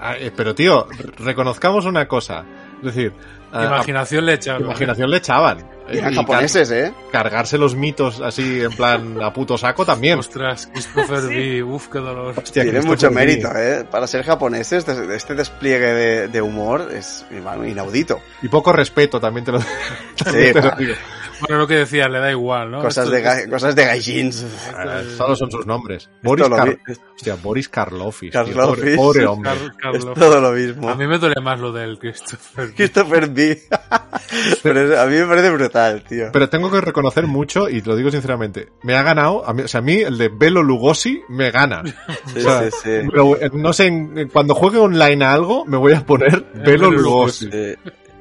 Ah, 0.00 0.14
eh, 0.18 0.30
Pero 0.36 0.54
tío, 0.54 0.86
re- 0.90 1.12
reconozcamos 1.24 1.84
una 1.84 2.06
cosa. 2.06 2.44
Es 2.78 2.94
decir, 2.94 3.12
a- 3.52 3.64
Imaginación 3.64 4.24
le 4.26 4.32
a- 4.32 4.34
echaron. 4.36 4.62
imaginación 4.64 5.10
le 5.10 5.16
echaban. 5.16 5.66
Y 5.90 5.96
eran 5.98 6.12
Y 6.12 6.16
japoneses, 6.16 6.70
¿eh? 6.70 6.92
car- 7.10 7.22
cargarse 7.24 7.56
los 7.56 7.74
mitos 7.74 8.20
así 8.20 8.60
en 8.60 8.70
plan 8.72 9.20
a 9.22 9.32
puto 9.32 9.56
saco 9.56 9.86
también. 9.86 10.18
Ostras, 10.18 10.68
Christopher 10.72 11.22
B. 11.22 11.62
Uf, 11.62 11.88
qué 11.88 11.98
dolor. 11.98 12.34
Hostia, 12.36 12.62
Christopher 12.62 12.84
mucho 12.86 13.10
mérito, 13.10 13.48
¿eh? 13.56 13.84
Para 13.90 14.06
ser 14.06 14.22
japoneses, 14.22 14.86
este 14.86 15.34
despliegue 15.34 15.86
de, 15.86 16.28
de 16.28 16.42
humor 16.42 16.88
es 16.92 17.24
inaudito. 17.66 18.20
Y 18.42 18.48
poco 18.48 18.70
respeto 18.72 19.18
también 19.18 19.46
te 19.46 19.52
lo, 19.52 19.60
también 20.22 20.52
te 20.52 20.60
lo 20.62 20.70
digo. 20.76 20.94
Bueno, 21.40 21.58
lo 21.58 21.66
que 21.66 21.74
decía, 21.76 22.08
le 22.08 22.18
da 22.18 22.30
igual, 22.30 22.70
¿no? 22.70 22.80
Cosas 22.80 23.10
de, 23.10 23.22
ga- 23.24 23.48
cosas 23.50 23.74
de 23.76 23.84
gaijins. 23.84 24.44
Ah, 24.74 25.02
Solo 25.16 25.36
son 25.36 25.50
sus 25.50 25.66
nombres. 25.66 26.08
Boris, 26.22 26.46
vi- 26.48 26.92
Hostia, 27.16 27.34
Boris 27.42 27.68
Karloffis. 27.68 28.30
tío. 28.32 28.44
Pobre, 28.54 28.96
pobre 28.96 29.26
hombre. 29.26 29.50
Es 29.94 30.04
todo 30.14 30.40
lo 30.40 30.52
mismo. 30.52 30.88
A 30.88 30.94
mí 30.94 31.06
me 31.06 31.18
duele 31.18 31.40
más 31.40 31.58
lo 31.60 31.72
del 31.72 31.98
Christopher. 31.98 32.68
B. 32.68 32.74
Christopher 32.74 33.28
B. 33.28 33.62
Pero 34.62 34.80
es- 34.92 34.98
a 34.98 35.06
mí 35.06 35.16
me 35.16 35.26
parece 35.26 35.50
brutal, 35.50 36.02
tío. 36.02 36.26
Pero 36.32 36.48
tengo 36.48 36.70
que 36.70 36.80
reconocer 36.80 37.26
mucho, 37.26 37.68
y 37.68 37.82
te 37.82 37.88
lo 37.88 37.96
digo 37.96 38.10
sinceramente, 38.10 38.68
me 38.82 38.96
ha 38.96 39.02
ganado, 39.02 39.46
a 39.48 39.52
mí, 39.54 39.62
o 39.62 39.68
sea, 39.68 39.78
a 39.78 39.82
mí 39.82 39.94
el 39.96 40.18
de 40.18 40.28
Belo 40.28 40.62
Lugosi 40.62 41.20
me 41.28 41.50
gana. 41.50 41.82
Sí, 42.28 42.38
o 42.38 42.40
sea, 42.42 42.62
sí, 42.70 42.76
sí. 42.82 43.08
Pero, 43.10 43.36
no 43.52 43.72
sé, 43.72 43.86
en- 43.86 44.28
cuando 44.28 44.54
juegue 44.54 44.78
online 44.78 45.24
a 45.24 45.32
algo, 45.32 45.64
me 45.64 45.76
voy 45.76 45.92
a 45.94 46.04
poner 46.04 46.44
Belo 46.54 46.64
Belo 46.64 46.90
Lugosi. 46.90 47.48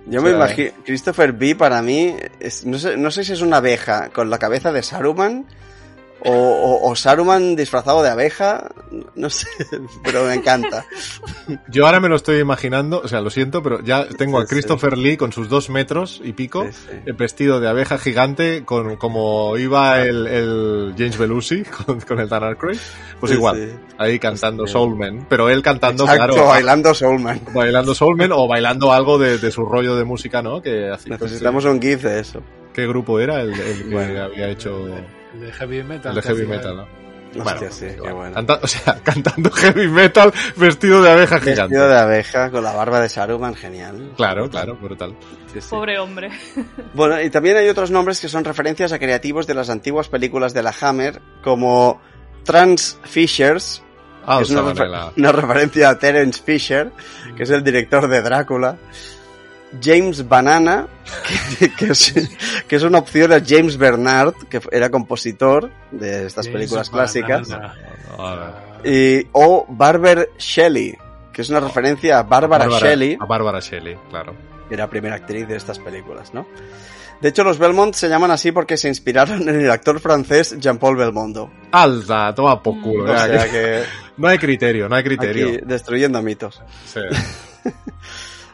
Yo 0.09 0.21
me 0.21 0.29
imagino, 0.31 0.71
Christopher 0.85 1.33
B 1.33 1.55
para 1.55 1.81
mí, 1.81 2.15
es- 2.39 2.65
no, 2.65 2.77
sé, 2.79 2.95
no 2.97 3.11
sé 3.11 3.23
si 3.23 3.33
es 3.33 3.41
una 3.41 3.57
abeja 3.57 4.09
con 4.09 4.29
la 4.29 4.39
cabeza 4.39 4.71
de 4.71 4.81
Saruman 4.83 5.45
o, 6.25 6.31
o- 6.31 6.89
o 6.91 6.95
Saruman 6.95 7.55
disfrazado 7.55 8.01
de 8.03 8.09
abeja, 8.09 8.69
no 9.15 9.29
sé, 9.29 9.47
pero 10.03 10.25
me 10.25 10.33
encanta. 10.33 10.85
Yo 11.69 11.85
ahora 11.85 11.99
me 11.99 12.09
lo 12.09 12.15
estoy 12.15 12.39
imaginando, 12.39 13.01
o 13.03 13.07
sea, 13.07 13.21
lo 13.21 13.29
siento, 13.29 13.61
pero 13.63 13.81
ya 13.83 14.07
tengo 14.07 14.39
Sí, 14.39 14.43
a 14.43 14.47
Christopher 14.47 14.97
Lee 14.97 15.17
con 15.17 15.31
sus 15.31 15.49
dos 15.49 15.69
metros 15.69 16.19
y 16.23 16.33
pico, 16.33 16.65
Sí, 16.71 16.89
eh, 17.05 17.11
vestido 17.13 17.59
de 17.59 17.69
abeja 17.69 17.97
gigante, 17.97 18.63
con 18.65 18.95
como 18.97 19.57
iba 19.57 20.01
el, 20.01 20.27
el 20.27 20.93
James 20.97 21.17
Belushi 21.17 21.63
con, 21.85 21.99
con 22.01 22.19
el 22.19 22.27
Dan 22.29 22.43
Aykroyd, 22.43 22.77
pues 23.19 23.31
igual, 23.31 23.79
ahí 23.97 24.17
cantando 24.19 24.65
Sí. 24.65 24.73
Soulman, 24.73 25.25
pero 25.29 25.49
él 25.49 25.61
cantando, 25.61 26.03
Exacto, 26.05 26.33
claro, 26.33 26.47
bailando 26.49 26.93
Soulman. 26.93 27.41
bailando 27.53 27.93
Soulman 27.95 28.31
o 28.31 28.47
bailando 28.47 28.91
algo 28.91 29.17
de, 29.17 29.37
de 29.37 29.51
su 29.51 29.63
rollo 29.65 29.95
de 29.95 30.03
música, 30.03 30.41
¿no? 30.41 30.61
Que 30.61 30.89
hacía- 30.91 31.17
Necesitamos 31.17 31.63
un 31.65 31.81
GIF 31.81 32.03
de 32.03 32.19
eso. 32.19 32.41
¿Qué 32.73 32.85
grupo 32.87 33.19
era 33.19 33.41
el, 33.41 33.51
el 33.59 33.83
que 33.89 33.93
Bueno. 33.93 34.23
había 34.23 34.49
hecho 34.49 34.87
El 35.39 35.47
de 35.47 35.51
heavy 35.53 35.83
metal. 35.83 36.11
el 36.11 36.15
de 36.15 36.21
heavy 36.27 36.45
metal, 36.47 36.75
no? 36.77 36.87
Hostia, 37.43 37.69
sí, 37.71 37.87
qué 38.01 38.11
bueno. 38.11 38.33
Canta- 38.33 38.59
o 38.63 38.67
sea, 38.67 38.99
cantando 39.03 39.51
heavy 39.51 39.87
metal 39.87 40.33
vestido 40.55 41.01
de 41.03 41.11
abeja 41.11 41.39
gigante. 41.39 41.61
Vestido 41.61 41.87
de 41.89 41.97
abeja 41.99 42.49
con 42.49 42.63
la 42.63 42.73
barba 42.73 42.99
de 43.01 43.09
Saruman, 43.09 43.53
genial. 43.53 44.13
Claro, 44.15 44.49
claro, 44.49 44.75
brutal. 44.77 45.13
Sí, 45.53 45.61
sí. 45.61 45.67
Pobre 45.69 45.99
hombre. 45.99 46.31
Bueno, 46.93 47.21
y 47.21 47.29
también 47.29 47.57
hay 47.57 47.67
otros 47.69 47.91
nombres 47.91 48.19
que 48.19 48.29
son 48.29 48.43
referencias 48.43 48.91
a 48.93 48.97
creativos 48.97 49.45
de 49.45 49.53
las 49.53 49.69
antiguas 49.69 50.07
películas 50.09 50.53
de 50.53 50.63
la 50.63 50.73
Hammer, 50.81 51.21
como 51.43 52.01
Trans 52.43 52.97
Fishers, 53.03 53.83
Ah, 54.25 54.37
que 54.39 54.43
es 54.43 54.49
una, 54.49 54.61
refer- 54.73 54.89
la- 54.89 55.11
una 55.15 55.31
referencia 55.31 55.89
a 55.89 55.99
Terence 55.99 56.41
Fisher, 56.43 56.91
que 57.35 57.43
es 57.43 57.49
el 57.49 57.63
director 57.63 58.07
de 58.07 58.21
Drácula. 58.21 58.77
James 59.81 60.27
Banana, 60.27 60.87
que, 61.59 61.73
que 61.73 61.85
es, 61.91 62.13
que 62.67 62.75
es 62.75 62.83
una 62.83 62.99
opción 62.99 63.31
a 63.33 63.41
James 63.45 63.77
Bernard, 63.77 64.33
que 64.49 64.61
era 64.71 64.89
compositor 64.89 65.69
de 65.91 66.25
estas 66.25 66.45
James 66.47 66.57
películas 66.71 66.89
Banana. 66.91 67.11
clásicas. 67.11 67.49
Y, 68.83 69.27
o 69.33 69.65
Barber 69.69 70.29
Shelley, 70.37 70.97
que 71.33 71.41
es 71.41 71.49
una 71.49 71.59
referencia 71.59 72.19
a 72.19 72.23
Bárbara 72.23 72.67
Shelley, 72.79 73.17
A 73.19 73.25
Bárbara 73.25 73.59
Shelley, 73.59 73.97
claro. 74.09 74.33
que 74.67 74.73
era 74.73 74.89
primera 74.89 75.15
actriz 75.15 75.47
de 75.47 75.55
estas 75.57 75.79
películas, 75.79 76.33
¿no? 76.33 76.47
De 77.21 77.29
hecho, 77.29 77.43
los 77.43 77.57
Belmont 77.57 77.95
se 77.95 78.09
llaman 78.09 78.29
así 78.29 78.51
porque 78.51 78.77
se 78.77 78.87
inspiraron 78.87 79.49
en 79.49 79.59
el 79.61 79.71
actor 79.71 79.99
francés 79.99 80.55
Jean-Paul 80.59 80.97
Belmondo. 80.97 81.49
Alta, 81.71 82.33
toma 82.35 82.61
por 82.61 82.79
culo. 82.79 83.05
O 83.05 83.07
ya, 83.07 83.25
sea 83.27 83.45
que- 83.45 83.51
que 83.51 83.83
No 84.17 84.27
hay 84.27 84.37
criterio, 84.37 84.87
no 84.87 84.95
hay 84.95 85.03
criterio. 85.03 85.47
aquí 85.49 85.59
destruyendo 85.63 86.21
mitos. 86.21 86.61
Sí. 86.85 86.99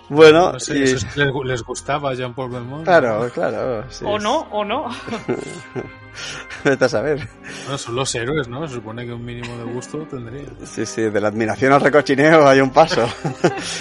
Bueno, 0.09 0.51
No 0.53 0.59
sé, 0.59 0.77
y- 0.77 0.83
eso 0.83 0.97
es 0.97 1.05
que 1.05 1.19
les, 1.21 1.33
les 1.45 1.63
gustaba 1.63 2.11
a 2.11 2.13
Jean-Paul 2.13 2.51
Belmont. 2.51 2.83
claro, 2.83 3.29
claro. 3.33 3.85
sí, 3.89 4.03
O 4.07 4.19
no, 4.19 4.41
o 4.51 4.63
no. 4.65 4.85
Vete 6.63 6.85
a 6.85 6.89
saber. 6.89 7.27
Bueno, 7.63 7.77
son 7.77 7.95
los 7.95 8.13
héroes, 8.15 8.47
¿no? 8.47 8.67
Se 8.67 8.75
supone 8.75 9.05
que 9.05 9.13
un 9.13 9.23
mínimo 9.25 9.57
de 9.57 9.63
gusto 9.63 9.99
tendría. 10.09 10.45
Sí, 10.65 10.85
sí, 10.85 11.01
de 11.03 11.21
la 11.21 11.29
admiración 11.29 11.73
al 11.73 11.81
recochineo 11.81 12.47
hay 12.47 12.59
un 12.61 12.69
paso. 12.69 13.07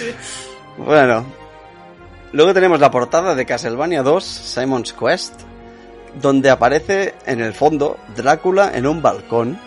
bueno, 0.77 1.25
luego 2.31 2.53
tenemos 2.53 2.79
la 2.79 2.89
portada 2.91 3.35
de 3.35 3.45
Castlevania 3.45 4.01
2, 4.03 4.23
Simon's 4.23 4.93
Quest, 4.93 5.41
donde 6.21 6.49
aparece 6.49 7.15
en 7.25 7.41
el 7.41 7.53
fondo 7.53 7.97
Drácula 8.15 8.71
en 8.73 8.87
un 8.87 9.01
balcón, 9.01 9.59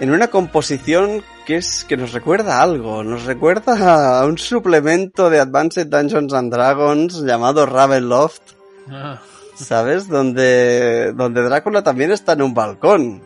en 0.00 0.10
una 0.10 0.28
composición 0.28 1.22
que 1.46 1.56
es 1.56 1.84
que 1.84 1.96
nos 1.96 2.12
recuerda 2.12 2.58
a 2.58 2.62
algo, 2.62 3.04
nos 3.04 3.24
recuerda 3.24 4.20
a 4.20 4.26
un 4.26 4.38
suplemento 4.38 5.30
de 5.30 5.40
Advanced 5.40 5.86
Dungeons 5.86 6.32
and 6.32 6.52
Dragons 6.52 7.22
llamado 7.22 7.66
Ravenloft, 7.66 8.54
Ah, 8.90 9.20
¿sabes? 9.54 10.08
Donde, 10.08 11.12
donde 11.12 11.42
Drácula 11.42 11.82
también 11.82 12.12
está 12.12 12.32
en 12.32 12.42
un 12.42 12.54
balcón. 12.54 13.22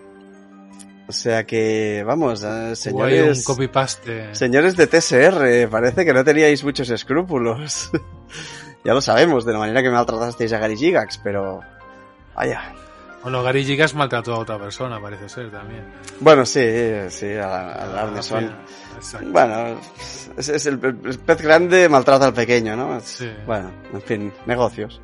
O 1.08 1.12
sea 1.12 1.44
que, 1.44 2.04
vamos, 2.06 2.44
eh, 2.44 2.76
señores... 2.76 3.38
un 3.38 3.44
copy-paste. 3.44 4.34
Señores 4.34 4.76
de 4.76 4.86
TSR, 4.86 5.68
parece 5.70 6.04
que 6.04 6.12
no 6.12 6.22
teníais 6.22 6.62
muchos 6.62 6.90
escrúpulos. 6.90 7.90
ya 8.84 8.92
lo 8.92 9.00
sabemos, 9.00 9.46
de 9.46 9.54
la 9.54 9.58
manera 9.58 9.82
que 9.82 9.90
maltratasteis 9.90 10.52
a 10.52 10.58
Gary 10.58 10.76
Gigax, 10.76 11.18
pero... 11.18 11.60
Vaya. 12.36 12.74
Bueno, 13.30 13.42
Gary 13.42 13.64
Gigas 13.64 13.94
maltrató 13.94 14.34
a 14.34 14.38
otra 14.38 14.58
persona, 14.58 14.98
parece 15.00 15.28
ser 15.28 15.50
también. 15.50 15.84
Bueno, 16.20 16.46
sí, 16.46 16.62
sí, 17.10 17.34
a, 17.34 17.72
a 17.72 17.86
la 17.86 18.00
Ah, 18.00 18.02
Arneson. 18.04 18.56
Exacto. 18.96 19.28
Bueno, 19.30 19.78
es, 20.36 20.48
es 20.48 20.64
el, 20.66 20.80
el 20.82 21.18
pez 21.18 21.42
grande 21.42 21.88
maltrata 21.90 22.24
al 22.26 22.32
pequeño, 22.32 22.74
¿no? 22.74 22.96
Es- 22.96 23.04
Sí. 23.04 23.30
Bueno, 23.46 23.70
en 23.92 24.00
fin, 24.02 24.32
negocios. 24.46 25.00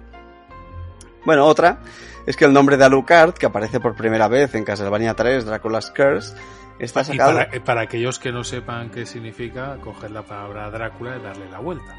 Bueno, 1.25 1.45
otra 1.47 1.81
es 2.27 2.37
que 2.37 2.45
el 2.47 2.53
nombre 2.53 2.77
de 2.77 2.85
Alucard, 2.85 3.35
que 3.35 3.47
aparece 3.47 3.79
por 3.81 3.95
primera 3.95 4.29
vez 4.29 4.55
en 4.55 4.65
Castlevania 4.65 5.15
3, 5.15 5.45
Dracula's 5.45 5.91
Curse, 5.91 6.35
está 6.79 7.03
Y 7.03 7.05
sacado... 7.05 7.35
para, 7.35 7.65
para 7.65 7.81
aquellos 7.83 8.19
que 8.19 8.33
no 8.33 8.43
sepan 8.45 8.91
qué 8.91 9.05
significa, 9.07 9.77
coger 9.83 10.11
la 10.11 10.23
palabra 10.23 10.71
Drácula 10.71 11.17
y 11.19 11.23
darle 11.23 11.51
la 11.51 11.59
vuelta. 11.59 11.95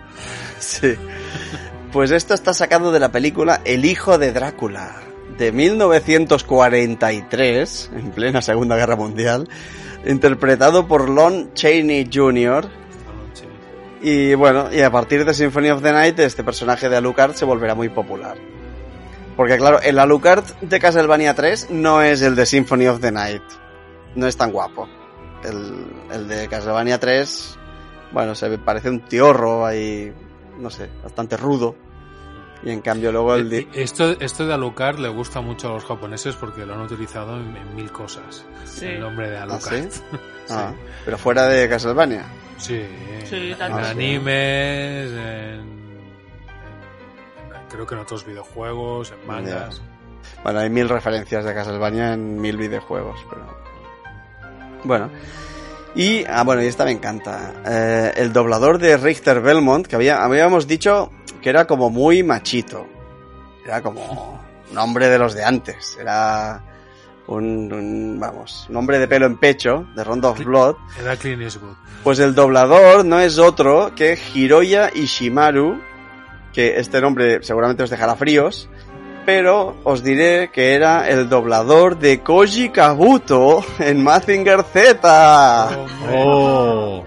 Sí. 0.60 0.96
Pues 1.92 2.10
esto 2.12 2.34
está 2.34 2.54
sacado 2.54 2.92
de 2.92 3.00
la 3.00 3.12
película 3.12 3.62
El 3.64 3.86
hijo 3.86 4.18
de 4.18 4.32
Drácula, 4.34 4.96
de 5.38 5.52
1943, 5.52 7.92
en 7.96 8.12
plena 8.12 8.42
Segunda 8.42 8.78
Guerra 8.78 8.96
Mundial, 8.96 9.50
interpretado 10.06 10.88
por 10.88 11.10
Lon 11.10 11.54
Chaney 11.54 12.10
Jr. 12.12 12.68
Y 14.02 14.34
bueno, 14.36 14.72
y 14.72 14.82
a 14.82 14.92
partir 14.92 15.26
de 15.26 15.34
Symphony 15.34 15.70
of 15.70 15.82
the 15.82 15.92
Night 15.92 16.20
este 16.20 16.44
personaje 16.44 16.90
de 16.90 16.98
Alucard 16.98 17.34
se 17.34 17.46
volverá 17.46 17.74
muy 17.76 17.90
popular. 17.90 18.38
Porque 19.36 19.58
claro, 19.58 19.82
el 19.82 20.00
Alucard 20.00 20.46
de 20.62 20.80
Castlevania 20.80 21.34
3 21.34 21.72
no 21.72 22.02
es 22.02 22.22
el 22.22 22.36
de 22.36 22.46
Symphony 22.46 22.88
of 22.88 23.02
the 23.02 23.12
Night. 23.12 23.44
No 24.16 24.28
es 24.28 24.38
tan 24.38 24.52
guapo. 24.52 24.88
El, 25.44 25.86
el 26.14 26.28
de 26.28 26.48
Castlevania 26.48 27.00
3, 27.00 27.58
bueno, 28.12 28.36
se 28.36 28.58
parece 28.58 28.90
un 28.90 29.02
tiorro 29.02 29.66
ahí, 29.66 30.14
no 30.58 30.70
sé, 30.70 30.90
bastante 31.04 31.36
rudo. 31.36 31.76
Y 32.64 32.72
en 32.72 32.82
cambio 32.82 33.12
luego 33.12 33.36
el... 33.36 33.52
Eh, 33.54 33.58
di- 33.60 33.68
Esto, 33.82 34.12
esto 34.20 34.46
de 34.48 34.54
Alucard 34.54 34.98
le 35.00 35.10
gusta 35.10 35.42
mucho 35.42 35.70
a 35.70 35.74
los 35.74 35.86
japoneses 35.86 36.36
porque 36.36 36.66
lo 36.66 36.74
han 36.74 36.82
utilizado 36.82 37.38
en, 37.38 37.56
en 37.56 37.76
mil 37.76 37.92
cosas. 37.92 38.46
Sí. 38.66 38.86
El 38.88 39.02
nombre 39.02 39.30
de 39.30 39.38
Alucard. 39.38 39.90
sí? 39.92 40.02
Ah, 40.50 40.74
pero 41.04 41.18
fuera 41.18 41.46
de 41.48 41.68
Castlevania. 41.70 42.24
Sí, 42.58 42.86
Sí, 43.26 43.52
en 43.52 43.58
tanto. 43.58 43.78
animes, 43.80 45.12
en, 45.12 45.20
en- 45.20 45.86
creo 47.70 47.86
que 47.86 47.96
en 47.96 48.02
otros 48.02 48.26
videojuegos, 48.26 49.12
en 49.12 49.28
mangas. 49.28 49.82
Bueno, 50.44 50.60
hay 50.60 50.70
mil 50.70 50.90
referencias 50.90 51.44
de 51.46 51.54
Castlevania 51.54 52.14
en 52.14 52.40
mil 52.40 52.58
videojuegos, 52.58 53.20
pero... 53.30 53.46
Bueno. 54.84 55.10
Y, 55.96 56.24
ah, 56.26 56.44
bueno, 56.44 56.62
y 56.64 56.68
esta 56.68 56.84
me 56.86 56.92
encanta. 56.92 57.54
Eh, 57.66 58.14
el 58.18 58.34
doblador 58.34 58.80
de 58.80 58.98
Richter 58.98 59.42
Belmont, 59.42 59.88
que 59.88 59.96
había, 59.96 60.24
habíamos 60.24 60.68
dicho 60.68 61.10
que 61.46 61.52
era 61.52 61.68
como 61.68 61.92
muy 61.92 62.24
machito. 62.24 62.88
Era 63.64 63.80
como 63.80 64.42
un 64.72 64.78
hombre 64.80 65.10
de 65.10 65.20
los 65.20 65.36
de 65.36 65.44
antes. 65.44 65.96
Era 66.02 66.60
un, 67.28 67.72
un, 67.72 68.20
vamos, 68.20 68.66
un 68.68 68.78
hombre 68.78 68.98
de 68.98 69.08
pelo 69.08 69.28
en 69.28 69.38
pecho, 69.38 69.86
de 69.96 70.04
Rondo 70.04 70.32
of 70.32 70.44
Blood. 70.44 70.76
Era 71.00 71.16
Clint 71.16 71.44
Eastwood. 71.44 71.76
Pues 72.04 72.18
el 72.18 72.34
doblador 72.34 73.06
no 73.06 73.20
es 73.20 73.38
otro 73.38 73.94
que 73.96 74.18
Hiroya 74.34 74.90
Ishimaru, 74.92 75.80
que 76.52 76.80
este 76.80 77.00
nombre 77.00 77.44
seguramente 77.44 77.84
os 77.84 77.92
dejará 77.92 78.16
fríos, 78.16 78.68
pero 79.24 79.78
os 79.84 80.02
diré 80.02 80.50
que 80.52 80.74
era 80.74 81.08
el 81.08 81.30
doblador 81.30 82.00
de 82.00 82.22
Koji 82.22 82.70
Kabuto 82.70 83.64
en 83.78 84.04
Mazinger 84.04 84.64
Z. 84.64 85.70
Oh, 86.12 87.04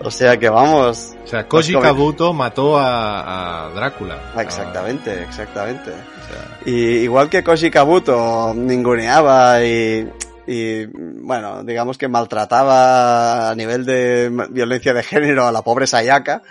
O 0.00 0.10
sea 0.10 0.36
que 0.38 0.48
vamos. 0.48 1.14
O 1.24 1.26
sea, 1.26 1.46
Koji 1.48 1.72
Pues 1.72 1.84
Kabuto 1.84 2.32
mató 2.32 2.78
a, 2.78 3.66
a 3.66 3.70
Drácula. 3.70 4.32
Ah, 4.36 4.42
Exactamente, 4.42 5.22
exactamente. 5.24 5.90
O 5.90 5.94
sea, 6.32 6.58
Y 6.66 6.98
igual 7.00 7.28
que 7.28 7.42
Koji 7.42 7.70
Kabuto 7.70 8.52
ninguneaba 8.54 9.64
y, 9.64 10.08
y, 10.46 10.86
bueno, 10.86 11.64
digamos 11.64 11.98
que 11.98 12.06
maltrataba 12.08 13.50
a 13.50 13.54
nivel 13.54 13.84
de 13.84 14.30
violencia 14.50 14.94
de 14.94 15.02
género 15.02 15.46
a 15.46 15.52
la 15.52 15.62
pobre 15.62 15.86
Sayaka, 15.86 16.42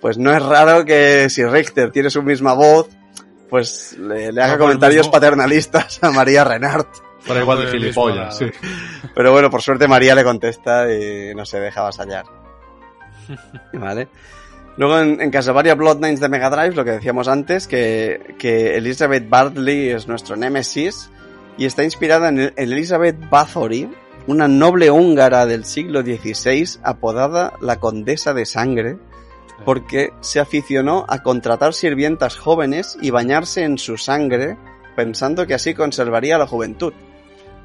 pues 0.00 0.16
no 0.18 0.32
es 0.32 0.42
raro 0.42 0.84
que 0.84 1.28
si 1.28 1.44
Richter 1.44 1.90
tiene 1.90 2.08
su 2.10 2.22
misma 2.22 2.52
voz, 2.54 2.88
pues 3.50 3.96
le, 3.98 4.30
le 4.32 4.42
haga 4.42 4.52
el 4.54 4.58
comentarios 4.60 5.06
mismo- 5.06 5.12
paternalistas 5.12 5.98
a 6.02 6.10
María 6.12 6.44
Renard. 6.44 6.86
Fuera 7.20 7.42
igual 7.42 7.64
de 7.64 7.70
gilipollas, 7.72 8.38
sí. 8.38 8.46
Pero 9.14 9.32
bueno, 9.32 9.50
por 9.50 9.60
suerte 9.60 9.88
María 9.88 10.14
le 10.14 10.22
contesta 10.22 10.86
y 10.92 11.34
no 11.34 11.44
se 11.44 11.58
deja 11.58 11.80
avasallar. 11.80 12.24
¿Vale? 13.72 14.08
Luego 14.76 14.98
en, 14.98 15.20
en 15.20 15.30
Castlevania 15.30 15.74
Bloodlines 15.74 16.20
de 16.20 16.28
Mega 16.28 16.50
Drive, 16.50 16.74
lo 16.74 16.84
que 16.84 16.90
decíamos 16.92 17.28
antes, 17.28 17.66
que, 17.66 18.34
que 18.38 18.76
Elizabeth 18.76 19.28
Bartley 19.28 19.88
es 19.90 20.06
nuestro 20.06 20.36
némesis 20.36 21.10
y 21.56 21.64
está 21.64 21.82
inspirada 21.82 22.28
en, 22.28 22.38
el- 22.40 22.52
en 22.56 22.72
Elizabeth 22.72 23.16
Bathory, 23.30 23.88
una 24.26 24.48
noble 24.48 24.90
húngara 24.90 25.46
del 25.46 25.64
siglo 25.64 26.02
XVI 26.02 26.78
apodada 26.82 27.54
la 27.62 27.76
Condesa 27.76 28.34
de 28.34 28.44
Sangre, 28.44 28.98
porque 29.64 30.10
se 30.20 30.40
aficionó 30.40 31.06
a 31.08 31.22
contratar 31.22 31.72
sirvientas 31.72 32.36
jóvenes 32.36 32.98
y 33.00 33.08
bañarse 33.10 33.62
en 33.62 33.78
su 33.78 33.96
sangre, 33.96 34.58
pensando 34.94 35.46
que 35.46 35.54
así 35.54 35.72
conservaría 35.72 36.36
la 36.36 36.46
juventud. 36.46 36.92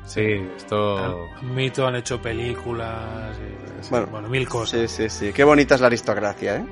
Sí, 0.06 0.22
esto... 0.56 0.98
Han- 1.42 1.54
Mito 1.54 1.86
han 1.86 1.96
hecho 1.98 2.22
películas, 2.22 3.36
y- 3.38 3.71
Bueno, 3.90 4.08
bueno, 4.08 4.30
mil 4.30 4.48
cosas. 4.48 4.90
Sí, 4.92 5.10
sí, 5.10 5.10
sí. 5.28 5.34
Qué 5.34 5.44
bonita 5.44 5.76
es 5.76 5.82
la 5.82 5.88
aristocracia, 5.88 6.58
¿eh? 6.58 6.66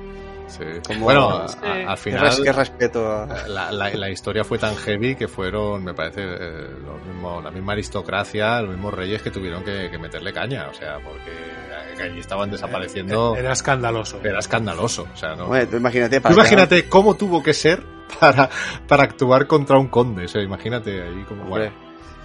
sí. 0.48 0.64
Como- 0.86 1.04
Bueno, 1.04 1.28
a- 1.30 1.48
Sí. 1.48 1.56
a- 1.62 1.72
al 1.90 1.96
Qué, 1.96 1.96
final... 1.96 2.20
res- 2.26 2.40
qué 2.42 2.52
respeto. 2.52 3.06
a- 3.10 3.26
La, 3.48 3.70
la- 3.72 3.90
la 3.90 4.10
historia 4.10 4.44
fue 4.44 4.58
tan 4.58 4.74
heavy 4.76 5.14
que 5.16 5.28
fueron, 5.28 5.84
me 5.84 5.94
parece, 5.94 6.22
eh, 6.22 6.68
lo 6.84 6.98
mismo- 7.12 7.40
la 7.40 7.50
misma 7.50 7.72
aristocracia, 7.72 8.60
los 8.62 8.70
mismos 8.70 8.94
reyes 8.94 9.22
que 9.22 9.30
tuvieron 9.30 9.62
que, 9.64 9.88
que 9.90 9.98
meterle 9.98 10.32
caña, 10.32 10.68
o 10.70 10.74
sea, 10.74 10.98
porque 11.04 11.30
eh, 11.30 12.02
allí 12.02 12.18
estaban 12.20 12.50
desapareciendo. 12.50 13.36
Era 13.36 13.52
escandaloso. 13.52 14.20
Era 14.24 14.38
escandaloso, 14.40 15.06
o 15.12 15.16
sea, 15.16 15.34
¿no? 15.36 15.44
Hombre, 15.44 15.66
tú 15.66 15.76
imagínate, 15.76 16.20
Tú 16.20 16.32
imagínate 16.32 16.88
cómo 16.88 17.14
tuvo 17.16 17.42
que 17.42 17.54
ser 17.54 17.82
para, 18.18 18.48
para 18.88 19.04
actuar 19.04 19.46
contra 19.46 19.78
un 19.78 19.86
conde, 19.88 20.24
o 20.24 20.28
sea, 20.28 20.42
imagínate 20.42 21.02
ahí 21.02 21.24
como... 21.28 21.44
Bueno. 21.44 21.72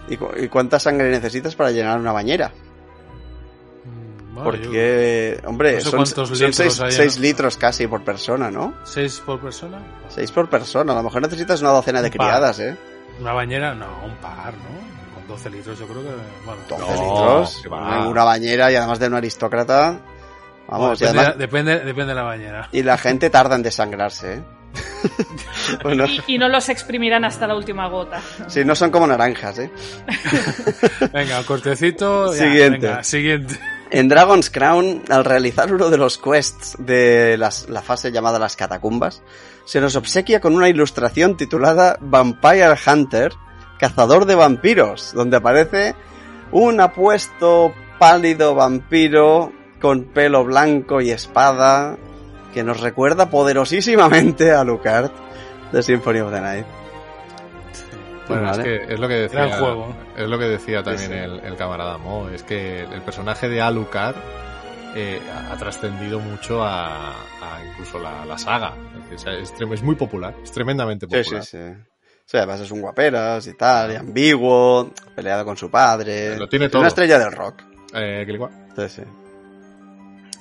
¿y, 0.07 0.17
cu- 0.17 0.31
y 0.37 0.47
cuánta 0.47 0.79
sangre 0.79 1.09
necesitas 1.09 1.55
para 1.55 1.69
llenar 1.71 1.99
una 1.99 2.11
bañera? 2.11 2.51
Bueno, 4.35 4.53
yo- 4.55 4.63
Porque, 4.65 5.39
hombre, 5.45 5.73
no 5.75 5.79
sé 5.79 5.83
son, 5.89 5.91
cuántos 5.99 6.29
son 6.29 6.37
litros 6.37 6.55
seis, 6.55 6.79
hay, 6.81 6.91
seis 6.91 7.15
¿no? 7.17 7.21
litros 7.23 7.57
casi 7.57 7.87
por 7.87 8.03
persona, 8.03 8.51
¿no? 8.51 8.73
¿Seis 8.83 9.21
por 9.25 9.39
persona? 9.39 9.79
Seis 10.09 10.31
por 10.31 10.49
persona. 10.49 10.91
A 10.93 10.95
lo 10.97 11.03
mejor 11.03 11.21
necesitas 11.21 11.61
una 11.61 11.71
docena 11.71 12.01
de 12.01 12.11
criadas, 12.11 12.59
¿eh? 12.59 12.75
Una 13.19 13.31
bañera, 13.33 13.73
no, 13.73 13.87
un 14.05 14.15
par, 14.17 14.53
¿no? 14.53 15.15
Con 15.15 15.27
12 15.27 15.49
litros 15.49 15.79
yo 15.79 15.87
creo 15.87 16.03
que... 16.03 16.09
Bueno, 16.45 16.61
12 16.67 16.81
No, 16.81 17.39
litros. 17.39 17.63
Una 18.11 18.23
bañera 18.25 18.71
y 18.71 18.75
además 18.75 18.99
de 18.99 19.07
un 19.07 19.13
aristócrata. 19.15 19.99
Vamos, 20.67 20.99
y 20.99 21.05
depende, 21.05 21.19
además... 21.21 21.37
depende, 21.39 21.79
depende 21.79 22.05
de 22.07 22.15
la 22.15 22.23
bañera. 22.23 22.69
Y 22.73 22.83
la 22.83 22.97
gente 22.97 23.29
tarda 23.29 23.55
en 23.55 23.63
desangrarse, 23.63 24.33
¿eh? 24.33 24.43
bueno, 25.83 26.05
Y, 26.05 26.21
y 26.27 26.37
no 26.37 26.49
los 26.49 26.67
exprimirán 26.67 27.23
hasta 27.23 27.47
la 27.47 27.55
última 27.55 27.87
gota. 27.87 28.19
sí, 28.47 28.65
no 28.65 28.75
son 28.75 28.91
como 28.91 29.07
naranjas, 29.07 29.59
¿eh? 29.59 29.71
Venga, 31.13 31.43
cortecito. 31.45 32.33
ya, 32.33 32.43
Siguiente. 32.43 32.87
venga, 32.87 33.03
siguiente. 33.03 33.59
En 33.95 34.09
Dragon's 34.09 34.49
Crown, 34.49 35.03
al 35.07 35.23
realizar 35.23 35.73
uno 35.73 35.89
de 35.89 35.97
los 35.97 36.17
quests 36.17 36.75
de 36.79 37.37
las- 37.37 37.69
la 37.69 37.81
fase 37.81 38.11
llamada 38.11 38.37
las 38.37 38.57
catacumbas, 38.57 39.21
se 39.63 39.79
nos 39.79 39.95
obsequia 39.95 40.41
con 40.41 40.53
una 40.53 40.67
ilustración 40.67 41.37
titulada 41.37 41.97
Vampire 42.01 42.75
Hunter, 42.85 43.31
cazador 43.79 44.25
de 44.25 44.35
vampiros, 44.35 45.13
donde 45.13 45.37
aparece 45.37 45.95
un 46.51 46.81
apuesto 46.81 47.73
pálido 47.97 48.53
vampiro 48.53 49.53
con 49.79 50.03
pelo 50.03 50.43
blanco 50.43 50.99
y 50.99 51.11
espada 51.11 51.95
que 52.53 52.65
nos 52.65 52.81
recuerda 52.81 53.29
poderosísimamente 53.29 54.51
a 54.51 54.65
Lucard 54.65 55.09
de 55.71 55.81
Symphony 55.81 56.19
of 56.19 56.33
the 56.33 56.41
Night. 56.41 56.65
Bueno, 58.27 58.43
Vale. 58.49 58.61
es 58.81 58.87
que 58.87 58.93
es 58.93 58.99
lo 58.99 59.07
que 59.07 59.13
decía, 59.15 59.45
Gran 59.45 59.59
juego. 59.59 59.95
es 60.17 60.27
lo 60.27 60.39
que 60.39 60.45
decía 60.45 60.81
también 60.83 61.11
Sí, 61.11 61.15
sí. 61.15 61.19
El, 61.19 61.39
el 61.41 61.55
camarada 61.55 61.97
Mo, 61.97 62.29
es 62.29 62.43
que 62.43 62.81
el 62.81 63.01
personaje 63.01 63.47
de 63.49 63.61
Alucard 63.61 64.15
eh, 64.95 65.21
ha 65.31 65.53
ha 65.53 65.57
trascendido 65.57 66.19
mucho 66.19 66.63
a, 66.63 67.11
a 67.11 67.65
incluso 67.69 67.99
la, 67.99 68.25
la 68.25 68.37
saga. 68.37 68.73
O 69.13 69.17
sea, 69.17 69.33
es, 69.33 69.53
es 69.59 69.83
muy 69.83 69.95
popular, 69.95 70.33
es 70.43 70.51
tremendamente 70.51 71.05
Sí, 71.05 71.17
popular. 71.23 71.43
sí, 71.45 71.57
sí. 71.57 71.63
O 71.63 72.27
sea, 72.27 72.39
además 72.41 72.61
es 72.61 72.71
un 72.71 72.81
guaperas 72.81 73.45
y 73.45 73.53
tal, 73.53 73.91
y 73.91 73.95
ambiguo, 73.95 74.91
peleado 75.15 75.45
con 75.45 75.55
su 75.55 75.69
padre. 75.69 76.35
Lo 76.37 76.49
tiene 76.49 76.65
Es 76.65 76.71
todo. 76.71 76.79
Una 76.81 76.87
estrella 76.87 77.19
del 77.19 77.31
rock. 77.31 77.61
Eh, 77.93 78.23
que 78.25 78.31
igual. 78.31 78.51
Sí, 78.75 78.89
sí. 78.89 79.01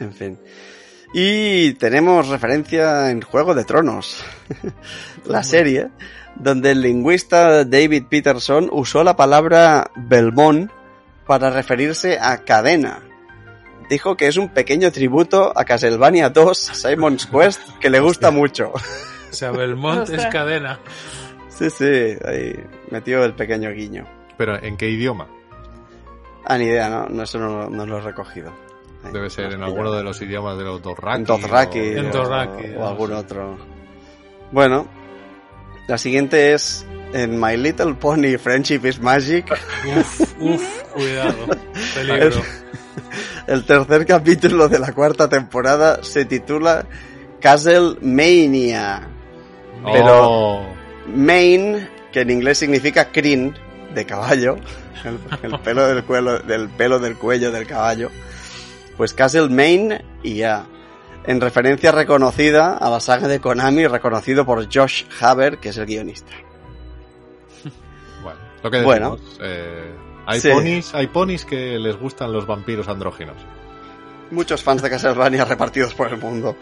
En 0.00 0.12
fin. 0.12 0.38
Y 1.16 1.74
tenemos 1.74 2.26
referencia 2.26 3.08
en 3.08 3.22
Juego 3.22 3.54
de 3.54 3.62
Tronos. 3.62 4.24
la 5.26 5.44
serie, 5.44 5.90
donde 6.34 6.72
el 6.72 6.82
lingüista 6.82 7.64
David 7.64 8.06
Peterson 8.10 8.68
usó 8.72 9.04
la 9.04 9.14
palabra 9.14 9.92
Belmont 9.94 10.72
para 11.24 11.50
referirse 11.50 12.18
a 12.20 12.38
cadena. 12.38 12.98
Dijo 13.88 14.16
que 14.16 14.26
es 14.26 14.36
un 14.36 14.48
pequeño 14.48 14.90
tributo 14.90 15.52
a 15.56 15.64
Castlevania 15.64 16.30
2 16.30 16.58
Simon's 16.58 17.26
Quest 17.26 17.60
que 17.78 17.90
le 17.90 18.00
gusta 18.00 18.32
mucho. 18.32 18.72
O 18.74 19.36
sea, 19.36 19.52
Belmont 19.52 20.08
es 20.10 20.26
cadena. 20.26 20.80
Sí, 21.48 21.70
sí, 21.70 22.16
ahí 22.24 22.58
metió 22.90 23.24
el 23.24 23.34
pequeño 23.34 23.70
guiño. 23.70 24.04
Pero 24.36 24.60
¿en 24.60 24.76
qué 24.76 24.90
idioma? 24.90 25.28
Ah, 26.44 26.58
ni 26.58 26.64
idea, 26.64 26.88
no, 26.88 27.06
no 27.06 27.22
eso 27.22 27.38
no, 27.38 27.70
no 27.70 27.86
lo 27.86 27.98
he 27.98 28.00
recogido. 28.00 28.63
Debe 29.12 29.30
ser 29.30 29.52
en 29.52 29.62
alguno 29.62 29.92
de 29.92 30.02
los 30.02 30.20
idiomas 30.22 30.58
de 30.58 30.64
los 30.64 30.82
Dothraki. 30.82 31.20
En 31.20 31.24
Dothraki. 31.24 31.78
o- 31.78 31.98
En 31.98 32.06
o- 32.06 32.10
Dothraki, 32.10 32.64
O, 32.76 32.86
algún 32.88 33.12
otro. 33.12 33.58
Bueno, 34.50 34.86
la 35.88 35.98
siguiente 35.98 36.52
es 36.52 36.86
en 37.12 37.38
My 37.40 37.56
Little 37.56 37.94
Pony 37.94 38.36
Friendship 38.38 38.80
is 38.86 39.00
Magic. 39.00 39.52
Uf, 39.96 40.20
uf, 40.40 40.82
cuidado. 40.92 41.46
Peligro. 41.94 42.42
El 43.46 43.64
tercer 43.64 44.06
capítulo 44.06 44.68
de 44.68 44.78
la 44.78 44.92
cuarta 44.92 45.28
temporada 45.28 46.02
se 46.02 46.24
titula 46.24 46.86
Castle 47.40 47.96
Mania. 48.00 49.08
Pero- 49.84 50.30
Oh, 50.30 50.66
Mane, 51.06 51.88
que 52.10 52.20
en 52.22 52.30
inglés 52.30 52.56
significa 52.58 53.10
crin, 53.12 53.54
de 53.94 54.06
caballo, 54.06 54.56
el, 55.04 55.18
el 55.52 55.60
pelo 55.60 55.86
del 55.86 56.02
cuello, 56.04 56.38
del 56.38 56.68
pelo 56.70 56.98
del 56.98 57.16
cuello 57.16 57.52
del 57.52 57.66
caballo, 57.66 58.10
pues 58.96 59.12
Castle 59.14 59.48
Mane 59.48 60.04
y 60.22 60.36
ya. 60.36 60.66
En 61.26 61.40
referencia 61.40 61.90
reconocida 61.90 62.76
a 62.76 62.90
la 62.90 63.00
saga 63.00 63.28
de 63.28 63.40
Konami, 63.40 63.86
reconocido 63.86 64.44
por 64.44 64.66
Josh 64.72 65.04
Haber, 65.20 65.58
que 65.58 65.70
es 65.70 65.78
el 65.78 65.86
guionista. 65.86 66.30
bueno, 68.22 68.38
lo 68.62 68.70
que 68.70 68.82
Bueno. 68.82 69.16
decimos. 69.16 69.38
eh, 69.42 69.94
hay, 70.26 70.40
Sí. 70.40 70.50
ponis, 70.50 70.94
hay 70.94 71.06
ponis 71.08 71.44
que 71.44 71.78
les 71.78 71.96
gustan 71.98 72.32
los 72.32 72.46
vampiros 72.46 72.88
andróginos. 72.88 73.36
Muchos 74.30 74.62
fans 74.62 74.82
de 74.82 74.90
Castlevania 74.90 75.44
repartidos 75.44 75.94
por 75.94 76.08
el 76.08 76.18
mundo. 76.18 76.56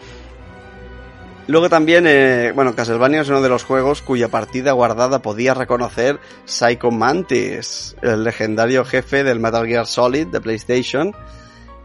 Luego 1.47 1.67
también, 1.69 2.05
eh, 2.07 2.53
bueno, 2.55 2.73
Castlevania 2.73 3.21
es 3.21 3.27
uno 3.29 3.41
de 3.41 3.49
los 3.49 3.65
juegos 3.65 4.01
cuya 4.01 4.29
partida 4.29 4.71
guardada 4.71 5.21
podía 5.21 5.53
reconocer 5.53 6.19
Psycho 6.45 6.89
Mantis, 6.89 7.97
el 8.01 8.23
legendario 8.23 8.85
jefe 8.85 9.25
del 9.25 9.41
Metal 9.41 9.65
Gear 9.67 9.85
Solid 9.85 10.27
de 10.27 10.39
PlayStation, 10.39 11.13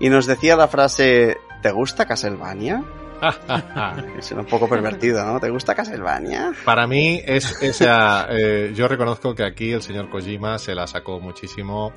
y 0.00 0.08
nos 0.08 0.26
decía 0.26 0.56
la 0.56 0.68
frase, 0.68 1.38
¿te 1.62 1.70
gusta 1.72 2.06
Castlevania? 2.06 2.82
Es 4.18 4.30
un 4.32 4.44
poco 4.44 4.68
pervertido, 4.68 5.24
¿no? 5.24 5.40
¿Te 5.40 5.50
gusta 5.50 5.74
Castlevania? 5.74 6.52
Para 6.64 6.86
mí 6.86 7.20
es 7.24 7.60
esa. 7.62 8.26
eh, 8.30 8.72
yo 8.74 8.86
reconozco 8.88 9.34
que 9.34 9.44
aquí 9.44 9.72
el 9.72 9.82
señor 9.82 10.08
Kojima 10.08 10.58
se 10.58 10.74
la 10.74 10.86
sacó 10.86 11.18
muchísimo. 11.20 11.92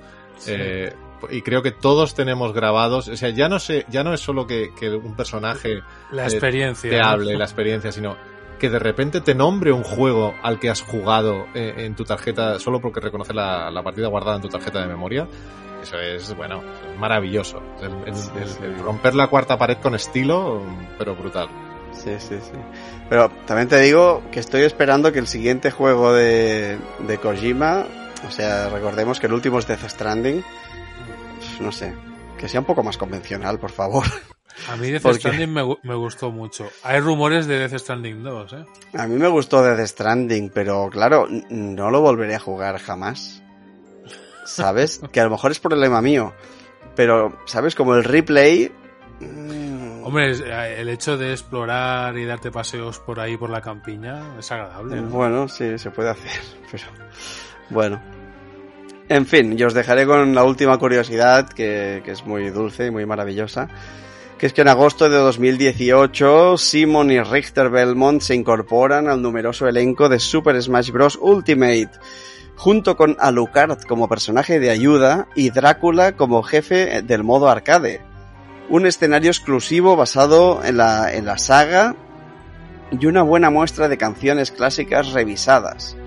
eh, 0.47 0.91
y 1.29 1.43
creo 1.43 1.61
que 1.61 1.71
todos 1.71 2.15
tenemos 2.15 2.53
grabados. 2.53 3.07
O 3.07 3.15
sea, 3.15 3.29
ya 3.29 3.47
no 3.47 3.59
sé, 3.59 3.85
ya 3.89 4.03
no 4.03 4.13
es 4.15 4.19
solo 4.21 4.47
que, 4.47 4.71
que 4.73 4.89
un 4.89 5.15
personaje 5.15 5.81
La 6.11 6.23
eh, 6.23 6.25
experiencia. 6.25 6.89
te 6.89 6.97
¿no? 6.97 7.05
hable 7.05 7.37
la 7.37 7.43
experiencia, 7.45 7.91
sino 7.91 8.17
que 8.59 8.69
de 8.71 8.79
repente 8.79 9.21
te 9.21 9.35
nombre 9.35 9.71
un 9.71 9.83
juego 9.83 10.33
al 10.41 10.59
que 10.59 10.69
has 10.71 10.81
jugado 10.81 11.45
eh, 11.53 11.73
en 11.77 11.95
tu 11.95 12.03
tarjeta 12.05 12.57
solo 12.59 12.79
porque 12.81 12.99
reconoce 12.99 13.33
la, 13.33 13.69
la 13.69 13.83
partida 13.83 14.07
guardada 14.07 14.37
en 14.37 14.41
tu 14.41 14.49
tarjeta 14.49 14.81
de 14.81 14.87
memoria. 14.87 15.27
Eso 15.81 15.99
es, 15.99 16.35
bueno, 16.35 16.61
es 16.91 16.97
maravilloso. 16.99 17.61
El, 17.81 17.91
el- 18.07 18.41
el- 18.41 18.63
el 18.73 18.79
romper 18.79 19.15
la 19.15 19.27
cuarta 19.27 19.57
pared 19.57 19.77
con 19.77 19.95
estilo, 19.95 20.61
pero 20.97 21.15
brutal. 21.15 21.47
Sí, 21.93 22.11
sí, 22.19 22.37
sí. 22.41 22.51
Pero 23.09 23.29
también 23.45 23.67
te 23.67 23.79
digo 23.81 24.21
que 24.31 24.39
estoy 24.39 24.61
esperando 24.63 25.11
que 25.11 25.19
el 25.19 25.27
siguiente 25.27 25.71
juego 25.71 26.13
de, 26.13 26.77
de 26.99 27.17
Kojima, 27.17 27.85
o 28.27 28.31
sea, 28.31 28.69
recordemos 28.69 29.19
que 29.19 29.27
el 29.27 29.33
último 29.33 29.59
es 29.59 29.67
Death 29.67 29.89
Stranding, 29.89 30.43
no 31.59 31.71
sé, 31.71 31.93
que 32.37 32.47
sea 32.47 32.59
un 32.61 32.65
poco 32.65 32.81
más 32.83 32.97
convencional, 32.97 33.59
por 33.59 33.71
favor. 33.71 34.05
A 34.71 34.77
mí 34.77 34.89
Death 34.89 35.01
Porque- 35.03 35.19
Stranding 35.19 35.51
me, 35.53 35.77
me 35.83 35.95
gustó 35.95 36.31
mucho. 36.31 36.69
Hay 36.83 36.99
rumores 37.01 37.45
de 37.47 37.59
Death 37.59 37.79
Stranding 37.79 38.23
2, 38.23 38.53
¿eh? 38.53 38.65
A 38.97 39.07
mí 39.07 39.15
me 39.17 39.27
gustó 39.27 39.61
Death 39.61 39.85
Stranding, 39.87 40.49
pero 40.53 40.89
claro, 40.89 41.27
no 41.49 41.91
lo 41.91 41.99
volveré 42.01 42.35
a 42.35 42.39
jugar 42.39 42.77
jamás. 42.79 43.40
¿Sabes? 44.55 45.01
que 45.11 45.19
a 45.19 45.23
lo 45.23 45.31
mejor 45.31 45.51
es 45.51 45.59
problema 45.59 46.01
mío. 46.01 46.33
Pero, 46.95 47.37
¿sabes? 47.45 47.75
Como 47.75 47.95
el 47.95 48.03
replay... 48.03 48.71
mm, 49.19 50.03
Hombre, 50.03 50.31
eh, 50.31 50.75
el 50.79 50.89
hecho 50.89 51.17
de 51.17 51.31
explorar 51.31 52.17
y 52.17 52.25
darte 52.25 52.51
paseos 52.51 52.99
por 52.99 53.19
ahí, 53.19 53.37
por 53.37 53.49
la 53.49 53.61
campiña, 53.61 54.37
es 54.39 54.51
agradable. 54.51 55.01
¿no? 55.01 55.09
Bueno, 55.09 55.47
sí, 55.47 55.77
se 55.77 55.91
puede 55.91 56.09
hacer, 56.09 56.41
pero 56.71 56.83
bueno. 57.69 58.01
En 59.09 59.25
fin, 59.25 59.57
yo 59.57 59.67
os 59.67 59.73
dejaré 59.73 60.05
con 60.05 60.33
la 60.33 60.43
última 60.43 60.77
curiosidad, 60.77 61.49
que, 61.49 62.01
que 62.05 62.11
es 62.11 62.25
muy 62.25 62.49
dulce 62.49 62.87
y 62.87 62.91
muy 62.91 63.05
maravillosa, 63.05 63.67
que 64.37 64.45
es 64.47 64.53
que 64.53 64.61
en 64.61 64.69
agosto 64.69 65.09
de 65.09 65.17
2018, 65.17 66.57
Simon 66.57 67.11
y 67.11 67.21
Richter 67.21 67.69
Belmont 67.69 68.21
se 68.21 68.35
incorporan 68.35 69.07
al 69.07 69.21
numeroso 69.21 69.67
elenco 69.67 70.09
de 70.09 70.17
Super 70.17 70.61
Smash 70.61 70.91
Bros. 70.91 71.19
Ultimate, 71.21 71.91
junto 72.61 72.95
con 72.95 73.17
Alucard 73.19 73.81
como 73.87 74.07
personaje 74.07 74.59
de 74.59 74.69
ayuda 74.69 75.27
y 75.33 75.49
Drácula 75.49 76.11
como 76.11 76.43
jefe 76.43 77.01
del 77.01 77.23
modo 77.23 77.49
arcade. 77.49 78.01
Un 78.69 78.85
escenario 78.85 79.31
exclusivo 79.31 79.95
basado 79.95 80.63
en 80.63 80.77
la, 80.77 81.11
en 81.11 81.25
la 81.25 81.39
saga 81.39 81.95
y 82.91 83.03
una 83.07 83.23
buena 83.23 83.49
muestra 83.49 83.87
de 83.87 83.97
canciones 83.97 84.51
clásicas 84.51 85.11
revisadas. 85.11 85.97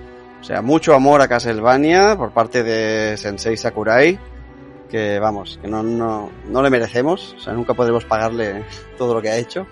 O 0.43 0.45
sea, 0.45 0.63
mucho 0.63 0.95
amor 0.95 1.23
a 1.23 1.27
Castlevania 1.27 2.17
por 2.17 2.31
parte 2.31 2.63
de 2.63 3.17
Sensei 3.17 3.57
Sakurai, 3.57 4.17
que 4.89 5.19
vamos, 5.19 5.59
que 5.61 5.67
no, 5.67 5.83
no, 5.83 6.31
no 6.49 6.63
le 6.63 6.71
merecemos, 6.71 7.35
o 7.37 7.41
sea, 7.41 7.53
nunca 7.53 7.75
podremos 7.75 8.05
pagarle 8.05 8.65
todo 8.97 9.13
lo 9.13 9.21
que 9.21 9.31
ha 9.31 9.39
hecho. 9.39 9.67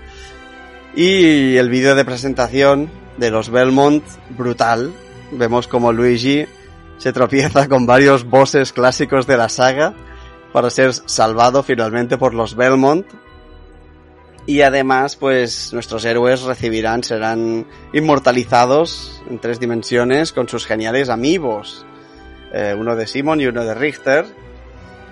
Y 0.96 1.54
el 1.58 1.70
vídeo 1.70 1.94
de 1.94 2.04
presentación 2.04 2.90
de 3.18 3.30
los 3.30 3.50
Belmont, 3.50 4.02
brutal. 4.30 4.92
Vemos 5.30 5.68
como 5.68 5.92
Luigi 5.92 6.44
se 7.02 7.12
tropieza 7.12 7.68
con 7.68 7.84
varios 7.84 8.22
bosses 8.24 8.72
clásicos 8.72 9.26
de 9.26 9.36
la 9.36 9.48
saga 9.48 9.92
para 10.52 10.70
ser 10.70 10.92
salvado 10.92 11.64
finalmente 11.64 12.16
por 12.16 12.32
los 12.32 12.54
Belmont, 12.54 13.06
y 14.46 14.62
además, 14.62 15.16
pues 15.16 15.72
nuestros 15.72 16.04
héroes 16.04 16.42
recibirán, 16.42 17.04
serán 17.04 17.66
inmortalizados 17.92 19.22
en 19.28 19.38
tres 19.38 19.60
dimensiones 19.60 20.32
con 20.32 20.48
sus 20.48 20.66
geniales 20.66 21.08
amigos. 21.08 21.86
Eh, 22.52 22.74
uno 22.76 22.96
de 22.96 23.06
Simon 23.06 23.40
y 23.40 23.46
uno 23.46 23.64
de 23.64 23.74
Richter. 23.74 24.24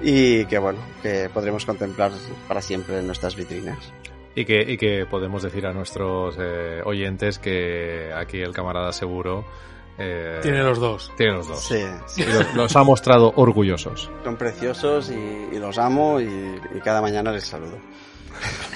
Y 0.02 0.46
que 0.46 0.58
bueno, 0.58 0.80
que 1.02 1.28
podremos 1.32 1.64
contemplar 1.64 2.10
para 2.48 2.60
siempre 2.60 2.98
en 2.98 3.06
nuestras 3.06 3.36
vitrinas. 3.36 3.92
Y 4.34 4.44
que, 4.44 4.62
y 4.62 4.76
que 4.76 5.06
podemos 5.06 5.42
decir 5.42 5.66
a 5.66 5.72
nuestros 5.72 6.36
eh, 6.40 6.80
oyentes 6.84 7.38
que 7.38 8.10
aquí 8.16 8.40
el 8.40 8.52
camarada 8.52 8.92
seguro 8.92 9.44
eh, 10.00 10.38
Tiene 10.42 10.62
los 10.62 10.78
dos. 10.80 11.12
tiene 11.16 11.32
los 11.34 11.46
dos. 11.46 11.62
Sí, 11.62 11.84
sí, 12.06 12.22
Y 12.22 12.32
los, 12.32 12.54
los 12.54 12.76
ha 12.76 12.82
mostrado 12.82 13.32
orgullosos. 13.36 14.10
son 14.24 14.36
preciosos 14.36 15.10
y, 15.10 15.54
y 15.54 15.58
los 15.58 15.76
amo 15.78 16.20
y, 16.20 16.24
y 16.74 16.80
cada 16.82 17.00
mañana 17.02 17.30
les 17.32 17.44
saludo. 17.44 17.78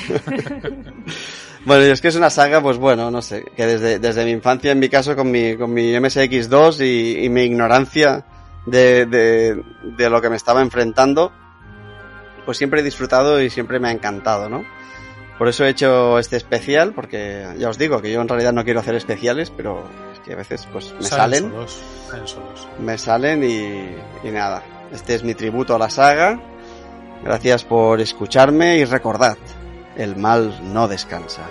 bueno, 1.64 1.86
y 1.86 1.90
es 1.90 2.00
que 2.00 2.08
es 2.08 2.16
una 2.16 2.30
saga, 2.30 2.60
pues 2.60 2.76
bueno, 2.76 3.10
no 3.10 3.22
sé, 3.22 3.44
que 3.56 3.66
desde, 3.66 3.98
desde 3.98 4.24
mi 4.24 4.32
infancia, 4.32 4.72
en 4.72 4.78
mi 4.78 4.88
caso, 4.88 5.16
con 5.16 5.30
mi, 5.30 5.56
con 5.56 5.72
mi 5.72 5.92
MSX2 5.94 6.84
y, 6.84 7.24
y 7.24 7.28
mi 7.28 7.42
ignorancia 7.42 8.24
de, 8.66 9.06
de, 9.06 9.62
de 9.96 10.10
lo 10.10 10.20
que 10.20 10.28
me 10.30 10.36
estaba 10.36 10.60
enfrentando, 10.62 11.32
pues 12.44 12.58
siempre 12.58 12.80
he 12.80 12.82
disfrutado 12.84 13.40
y 13.40 13.48
siempre 13.48 13.78
me 13.80 13.88
ha 13.88 13.92
encantado, 13.92 14.48
¿no? 14.48 14.64
Por 15.44 15.50
eso 15.50 15.66
he 15.66 15.68
hecho 15.68 16.18
este 16.18 16.38
especial, 16.38 16.94
porque 16.94 17.46
ya 17.58 17.68
os 17.68 17.76
digo 17.76 18.00
que 18.00 18.10
yo 18.10 18.22
en 18.22 18.28
realidad 18.28 18.54
no 18.54 18.64
quiero 18.64 18.80
hacer 18.80 18.94
especiales, 18.94 19.50
pero 19.50 19.86
es 20.10 20.18
que 20.20 20.32
a 20.32 20.36
veces 20.36 20.66
pues 20.72 20.94
me 20.94 21.02
salen 21.02 21.50
solos. 21.50 21.82
Salen 22.08 22.26
solos. 22.26 22.68
me 22.78 22.96
salen 22.96 23.44
y, 23.44 24.26
y 24.26 24.30
nada. 24.30 24.62
Este 24.90 25.14
es 25.14 25.22
mi 25.22 25.34
tributo 25.34 25.74
a 25.74 25.78
la 25.78 25.90
saga. 25.90 26.40
Gracias 27.22 27.62
por 27.62 28.00
escucharme 28.00 28.78
y 28.78 28.86
recordad, 28.86 29.36
el 29.98 30.16
mal 30.16 30.72
no 30.72 30.88
descansa. 30.88 31.42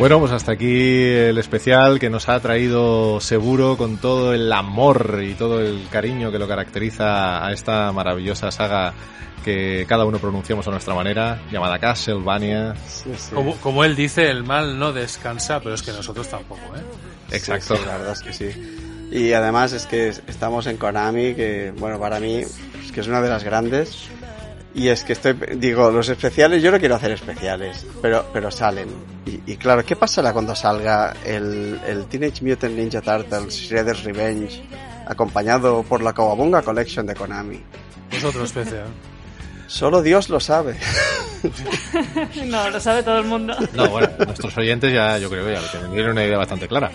Bueno, 0.00 0.18
pues 0.18 0.32
hasta 0.32 0.52
aquí 0.52 1.02
el 1.04 1.36
especial 1.36 1.98
que 1.98 2.08
nos 2.08 2.30
ha 2.30 2.40
traído 2.40 3.20
seguro 3.20 3.76
con 3.76 3.98
todo 3.98 4.32
el 4.32 4.50
amor 4.50 5.20
y 5.22 5.34
todo 5.34 5.60
el 5.60 5.88
cariño 5.90 6.32
que 6.32 6.38
lo 6.38 6.48
caracteriza 6.48 7.46
a 7.46 7.52
esta 7.52 7.92
maravillosa 7.92 8.50
saga 8.50 8.94
que 9.44 9.84
cada 9.86 10.06
uno 10.06 10.18
pronunciamos 10.18 10.66
a 10.66 10.70
nuestra 10.70 10.94
manera, 10.94 11.42
llamada 11.52 11.78
Castlevania. 11.78 12.74
Como, 13.34 13.54
como 13.56 13.84
él 13.84 13.94
dice, 13.94 14.30
el 14.30 14.42
mal 14.42 14.78
no 14.78 14.94
descansa, 14.94 15.60
pero 15.60 15.74
es 15.74 15.82
que 15.82 15.92
nosotros 15.92 16.26
tampoco, 16.28 16.62
¿eh? 16.76 16.82
Exacto. 17.32 17.76
Sí, 17.76 17.82
sí, 17.82 17.86
la 17.86 17.98
verdad 17.98 18.12
es 18.14 18.22
que 18.22 18.32
sí. 18.32 18.78
Y 19.12 19.34
además 19.34 19.74
es 19.74 19.84
que 19.84 20.08
estamos 20.08 20.66
en 20.66 20.78
Konami, 20.78 21.34
que 21.34 21.74
bueno, 21.76 22.00
para 22.00 22.20
mí 22.20 22.36
es 22.36 22.90
que 22.90 23.00
es 23.00 23.06
una 23.06 23.20
de 23.20 23.28
las 23.28 23.44
grandes. 23.44 24.08
Y 24.74 24.88
es 24.88 25.02
que 25.02 25.14
estoy, 25.14 25.34
digo, 25.56 25.90
los 25.90 26.08
especiales, 26.08 26.62
yo 26.62 26.70
no 26.70 26.78
quiero 26.78 26.94
hacer 26.94 27.10
especiales, 27.10 27.84
pero, 28.00 28.26
pero 28.32 28.50
salen. 28.50 28.88
Y, 29.26 29.52
y 29.52 29.56
claro, 29.56 29.84
¿qué 29.84 29.96
pasará 29.96 30.32
cuando 30.32 30.54
salga 30.54 31.14
el, 31.24 31.80
el 31.86 32.06
Teenage 32.06 32.44
Mutant 32.44 32.76
Ninja 32.76 33.00
Turtles 33.00 33.54
Shredder's 33.54 34.04
Revenge 34.04 34.62
acompañado 35.06 35.82
por 35.82 36.02
la 36.02 36.12
Kawabunga 36.12 36.62
Collection 36.62 37.04
de 37.04 37.14
Konami? 37.14 37.60
Es 38.12 38.22
otro 38.22 38.44
especial. 38.44 38.86
Solo 39.66 40.02
Dios 40.02 40.28
lo 40.28 40.40
sabe. 40.40 40.76
No, 42.44 42.68
lo 42.68 42.78
sabe 42.80 43.02
todo 43.02 43.18
el 43.18 43.24
mundo. 43.24 43.56
No, 43.72 43.88
bueno, 43.88 44.08
nuestros 44.26 44.54
oyentes 44.58 44.92
ya, 44.92 45.16
yo 45.16 45.30
creo 45.30 45.46
que 45.46 45.54
ya 45.54 45.60
tienen 45.90 46.10
una 46.10 46.22
idea 46.24 46.36
bastante 46.36 46.68
clara. 46.68 46.90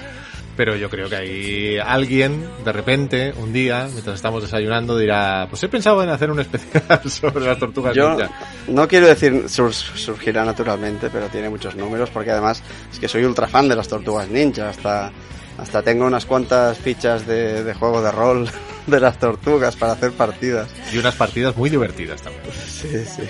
Pero 0.57 0.75
yo 0.77 0.89
creo 0.89 1.09
que 1.09 1.15
hay 1.17 1.77
alguien, 1.79 2.47
de 2.63 2.71
repente, 2.71 3.33
un 3.37 3.51
día, 3.51 3.89
mientras 3.91 4.15
estamos 4.15 4.41
desayunando, 4.41 4.97
dirá, 4.97 5.47
pues 5.49 5.61
he 5.63 5.67
pensado 5.67 6.01
en 6.01 6.09
hacer 6.09 6.31
un 6.31 6.39
especial 6.39 7.01
sobre 7.09 7.45
las 7.45 7.59
tortugas 7.59 7.93
Yo 7.93 8.11
ninja. 8.11 8.29
no 8.69 8.87
quiero 8.87 9.07
decir 9.07 9.49
sur- 9.49 9.73
surgirá 9.73 10.45
naturalmente, 10.45 11.09
pero 11.11 11.27
tiene 11.27 11.49
muchos 11.49 11.75
números 11.75 12.09
porque 12.09 12.31
además 12.31 12.63
es 12.89 12.99
que 12.99 13.09
soy 13.09 13.25
ultra 13.25 13.47
fan 13.47 13.67
de 13.67 13.75
las 13.75 13.89
tortugas 13.89 14.29
ninja. 14.29 14.69
Hasta, 14.69 15.11
hasta 15.57 15.81
tengo 15.81 16.05
unas 16.05 16.25
cuantas 16.25 16.77
fichas 16.77 17.27
de, 17.27 17.63
de 17.63 17.73
juego 17.73 18.01
de 18.01 18.11
rol 18.11 18.49
de 18.87 18.99
las 19.01 19.19
tortugas 19.19 19.75
para 19.75 19.91
hacer 19.91 20.13
partidas. 20.13 20.69
Y 20.93 20.97
unas 20.99 21.15
partidas 21.15 21.57
muy 21.57 21.69
divertidas 21.69 22.21
también. 22.21 22.43
Sí, 22.65 22.87
sí. 23.05 23.23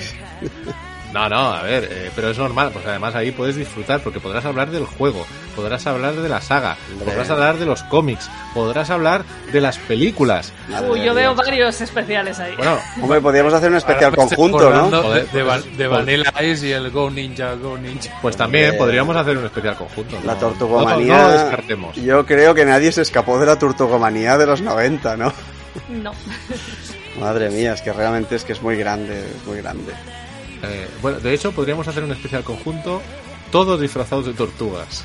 No, 1.16 1.30
no, 1.30 1.54
a 1.54 1.62
ver, 1.62 1.88
eh, 1.90 2.12
pero 2.14 2.30
es 2.30 2.38
normal, 2.38 2.72
pues 2.74 2.86
además 2.86 3.16
ahí 3.16 3.32
puedes 3.32 3.56
disfrutar 3.56 4.02
porque 4.02 4.20
podrás 4.20 4.44
hablar 4.44 4.70
del 4.70 4.84
juego, 4.86 5.26
podrás 5.56 5.88
hablar 5.88 6.14
de 6.14 6.28
la 6.28 6.42
saga, 6.42 6.76
Hombre. 6.92 7.06
podrás 7.06 7.30
hablar 7.30 7.58
de 7.58 7.66
los 7.66 7.84
cómics, 7.84 8.30
podrás 8.54 8.90
hablar 8.90 9.24
de 9.54 9.62
las 9.62 9.78
películas. 9.78 10.52
Uy, 10.90 11.04
yo 11.06 11.14
veo 11.14 11.34
varios 11.34 11.80
especiales 11.80 12.38
ahí. 12.40 12.54
Bueno, 12.58 12.78
Hombre, 13.02 13.22
podríamos 13.22 13.54
hacer 13.54 13.70
un 13.72 13.78
especial 13.78 14.14
conjunto, 14.14 14.70
¿no? 14.70 14.90
Joder, 15.02 15.26
De, 15.32 15.40
de 15.40 15.46
pues- 15.46 15.78
de 15.78 15.88
Vanilla 15.88 16.34
Ice 16.44 16.68
y 16.68 16.72
el 16.74 16.92
Go 16.92 17.10
Ninja, 17.10 17.54
Go 17.54 17.78
Ninja. 17.78 18.12
pues 18.22 18.36
también 18.36 18.66
Hombre. 18.72 18.80
podríamos 18.80 19.16
hacer 19.16 19.38
un 19.38 19.46
especial 19.46 19.78
conjunto. 19.78 20.18
La 20.26 20.34
¿no? 20.34 20.40
tortugomanía. 20.40 21.16
No, 21.18 21.22
no 21.24 21.28
lo 21.30 21.34
descartemos. 21.40 21.96
Yo 21.96 22.26
creo 22.26 22.54
que 22.54 22.66
nadie 22.66 22.92
se 22.92 23.04
escapó 23.04 23.40
de 23.40 23.46
la 23.46 23.58
tortugomanía 23.58 24.38
de 24.38 24.46
los 24.48 24.62
90, 24.62 25.16
¿no? 25.16 25.32
No. 25.88 26.12
Madre 27.22 27.50
mía, 27.50 27.72
es 27.74 27.82
que 27.82 27.94
realmente 27.94 28.36
es 28.36 28.44
que 28.44 28.52
es 28.52 28.62
muy 28.62 28.76
grande, 28.76 29.18
es 29.38 29.48
muy 29.48 29.58
grande. 29.62 29.94
Eh, 30.64 30.88
bueno, 31.02 31.20
de 31.20 31.34
hecho, 31.34 31.52
podríamos 31.52 31.88
hacer 31.88 32.04
un 32.04 32.12
especial 32.12 32.44
conjunto, 32.44 33.02
todos 33.52 33.80
disfrazados 33.80 34.26
de 34.26 34.34
tortugas. 34.34 35.04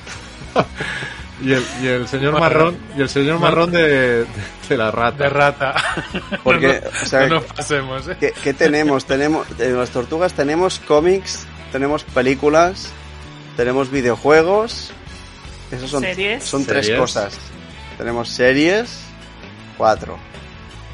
y, 1.42 1.52
el, 1.52 1.64
y 1.82 1.86
el 1.86 2.08
señor 2.08 2.38
marrón, 2.38 2.78
y 2.96 3.00
el 3.00 3.08
señor 3.08 3.38
marrón 3.38 3.70
de, 3.70 4.26
de 4.68 4.76
la 4.76 4.90
rata. 4.90 5.24
De 5.24 5.30
rata. 5.30 5.74
Porque, 6.44 6.80
no, 6.82 6.90
o 7.02 7.06
sea, 7.06 7.20
no 7.26 7.36
nos 7.36 7.44
pasemos, 7.44 8.08
¿eh? 8.08 8.16
¿Qué, 8.18 8.32
qué 8.42 8.54
tenemos? 8.54 9.04
tenemos? 9.04 9.46
En 9.58 9.76
las 9.76 9.90
tortugas 9.90 10.32
tenemos 10.32 10.80
cómics, 10.80 11.46
tenemos 11.72 12.04
películas, 12.04 12.90
tenemos 13.56 13.90
videojuegos. 13.90 14.92
Esos 15.70 15.90
son, 15.90 16.02
Series. 16.02 16.42
son 16.42 16.64
tres 16.64 16.90
cosas. 16.90 17.38
Tenemos 17.96 18.28
series, 18.30 19.00
cuatro. 19.76 20.18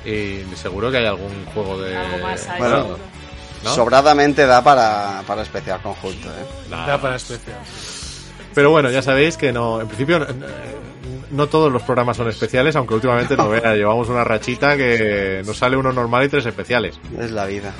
Y 0.04 0.40
seguro 0.56 0.90
que 0.90 0.98
hay 0.98 1.06
algún 1.06 1.44
juego 1.46 1.80
de. 1.80 1.96
Algo 1.96 2.18
más 2.18 2.46
hay. 2.48 2.58
Bueno, 2.58 2.76
seguro. 2.82 2.98
¿No? 3.66 3.74
Sobradamente 3.74 4.46
da 4.46 4.62
para, 4.62 5.22
para 5.26 5.42
especial 5.42 5.80
conjunto. 5.82 6.28
¿eh? 6.28 6.46
Da 6.70 7.00
para 7.00 7.16
especial. 7.16 7.58
Pero 8.54 8.70
bueno, 8.70 8.90
ya 8.90 9.02
sabéis 9.02 9.36
que 9.36 9.52
no, 9.52 9.80
en 9.80 9.86
principio 9.86 10.18
no, 10.18 10.26
no 11.30 11.46
todos 11.48 11.72
los 11.72 11.82
programas 11.82 12.16
son 12.16 12.28
especiales, 12.28 12.76
aunque 12.76 12.94
últimamente 12.94 13.36
no 13.36 13.48
vea, 13.48 13.74
llevamos 13.74 14.08
una 14.08 14.24
rachita 14.24 14.76
que 14.76 15.42
nos 15.44 15.58
sale 15.58 15.76
uno 15.76 15.92
normal 15.92 16.24
y 16.24 16.28
tres 16.28 16.46
especiales. 16.46 16.98
Es 17.18 17.30
la 17.32 17.46
vida. 17.46 17.72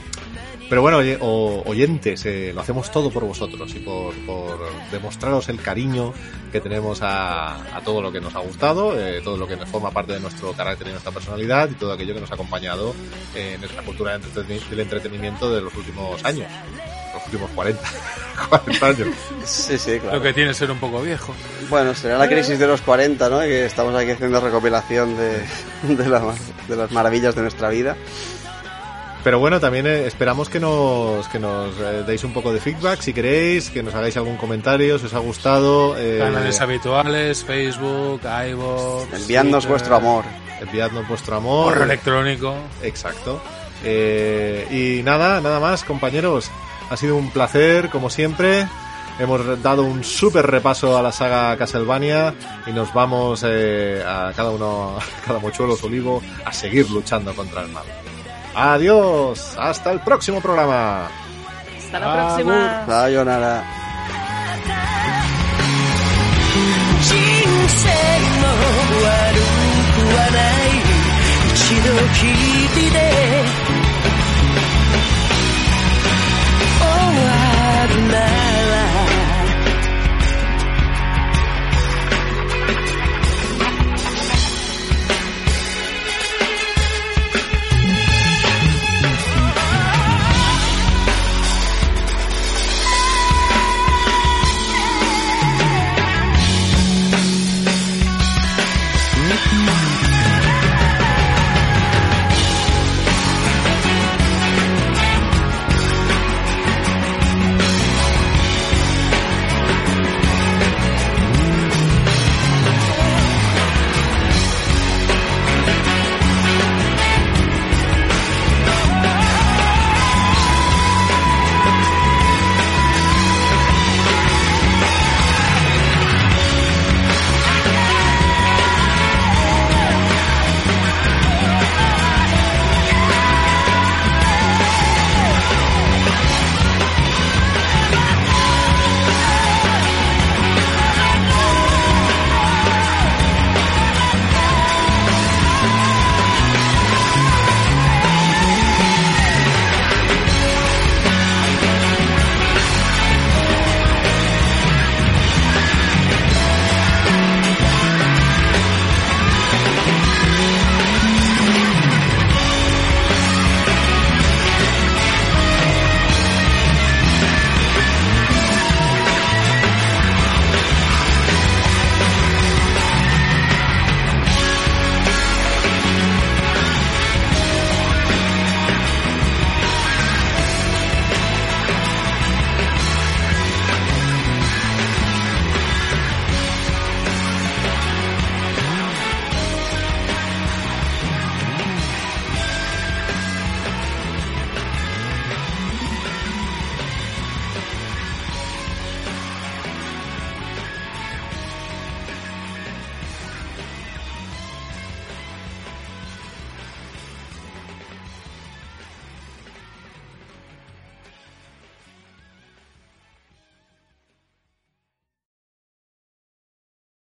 Pero 0.69 0.83
bueno, 0.83 0.99
oye, 0.99 1.17
o- 1.21 1.63
oyentes, 1.67 2.25
eh, 2.27 2.51
lo 2.55 2.61
hacemos 2.61 2.91
todo 2.91 3.11
por 3.11 3.25
vosotros 3.25 3.73
y 3.75 3.79
por, 3.79 4.15
por 4.27 4.59
demostraros 4.91 5.49
el 5.49 5.61
cariño 5.61 6.13
que 6.51 6.61
tenemos 6.61 7.03
a, 7.03 7.77
a 7.77 7.81
todo 7.85 8.03
lo 8.03 8.11
que 8.11 8.21
nos 8.21 8.35
ha 8.35 8.41
gustado, 8.41 8.99
eh, 8.99 9.21
todo 9.23 9.37
lo 9.37 9.47
que 9.47 9.57
nos 9.57 9.69
forma 9.69 9.91
parte 9.93 10.15
de 10.15 10.21
nuestro 10.21 10.53
carácter 10.55 10.89
y 10.89 10.91
nuestra 10.91 11.13
personalidad 11.13 11.69
y 11.71 11.75
todo 11.75 11.93
aquello 11.93 12.15
que 12.15 12.21
nos 12.21 12.31
ha 12.31 12.35
acompañado 12.35 12.95
eh, 13.35 13.53
en 13.55 13.61
nuestra 13.61 13.83
cultura 13.83 14.19
del 14.19 14.23
entreteni- 14.23 14.69
del 14.69 14.81
entretenimiento 14.81 15.55
de 15.55 15.61
los 15.61 15.75
últimos 15.77 16.25
años, 16.25 16.51
los 17.15 17.25
últimos 17.27 17.51
40, 17.53 17.81
40 18.49 18.87
años. 19.05 19.09
Sí, 19.45 19.79
sí, 19.79 19.99
claro. 20.01 20.17
Lo 20.17 20.23
que 20.23 20.33
tiene 20.33 20.53
ser 20.53 20.71
un 20.73 20.79
poco 20.79 21.01
viejo. 21.01 21.33
Bueno, 21.71 21.95
será 21.95 22.19
la 22.19 22.29
crisis 22.29 22.59
de 22.59 22.67
los 22.67 22.81
40, 22.81 23.29
¿no? 23.29 23.39
Que 23.41 23.67
estamos 23.67 23.95
aquí 23.95 24.11
haciendo 24.11 24.41
recopilación 24.41 25.17
de, 25.17 25.43
de, 25.95 26.09
la- 26.09 26.35
de 26.69 26.77
las 26.77 26.91
maravillas 26.91 27.35
de 27.37 27.43
nuestra 27.43 27.69
vida. 27.69 27.97
Pero 29.27 29.41
bueno, 29.41 29.59
también 29.59 29.89
eh, 29.89 30.07
esperamos 30.07 30.49
que 30.49 30.61
nos, 30.61 31.27
que 31.27 31.41
nos 31.41 31.75
eh, 31.81 32.05
deis 32.07 32.23
un 32.23 32.33
poco 32.33 32.53
de 32.53 32.61
feedback 32.61 33.01
si 33.01 33.13
queréis, 33.13 33.71
que 33.71 33.83
nos 33.83 33.93
hagáis 33.93 34.17
algún 34.17 34.37
comentario, 34.37 35.01
si 35.01 35.07
os 35.07 35.15
ha 35.15 35.19
gustado. 35.19 35.97
eh, 35.99 36.21
Canales 36.21 36.61
habituales, 36.61 37.43
Facebook, 37.43 38.21
iVoox. 38.23 39.13
Enviadnos 39.13 39.65
Twitter, 39.65 39.71
vuestro 39.71 39.97
amor. 39.97 40.25
enviadnos 40.61 41.09
vuestro 41.09 41.37
amor. 41.39 41.65
Correo 41.71 41.83
electrónico. 41.87 42.55
Exacto. 42.85 43.41
Eh, 43.83 44.69
y 44.71 45.03
nada, 45.03 45.41
nada 45.41 45.59
más, 45.59 45.83
compañeros. 45.83 46.49
Ha 46.89 46.97
sido 46.97 47.17
un 47.17 47.33
placer, 47.33 47.91
como 47.91 48.11
siempre. 48.11 48.69
Hemos 49.19 49.61
dado 49.61 49.83
un 49.83 50.05
súper 50.05 50.47
repaso 50.47 50.97
a 50.97 51.03
la 51.03 51.11
saga 51.11 51.57
Castlevania 51.57 52.33
y 52.65 52.71
nos 52.71 52.95
vamos 52.95 53.45
eh, 53.45 54.05
a 54.07 54.33
cada 54.37 54.51
uno, 54.53 54.99
a 55.23 55.27
cada 55.27 55.41
mochuelo 55.41 55.75
su 55.75 55.87
olivo, 55.87 56.23
a 56.45 56.53
seguir 56.53 56.89
luchando 56.93 57.35
contra 57.35 57.63
el 57.63 57.73
mal. 57.73 57.87
Adiós, 58.59 59.55
hasta 59.59 59.93
el 59.93 60.01
próximo 60.01 60.41
programa. 60.41 61.09
Hasta 61.77 61.99
la 62.01 62.07
Agur. 62.07 62.27
próxima. 62.27 62.85
Sayonara. 62.87 63.65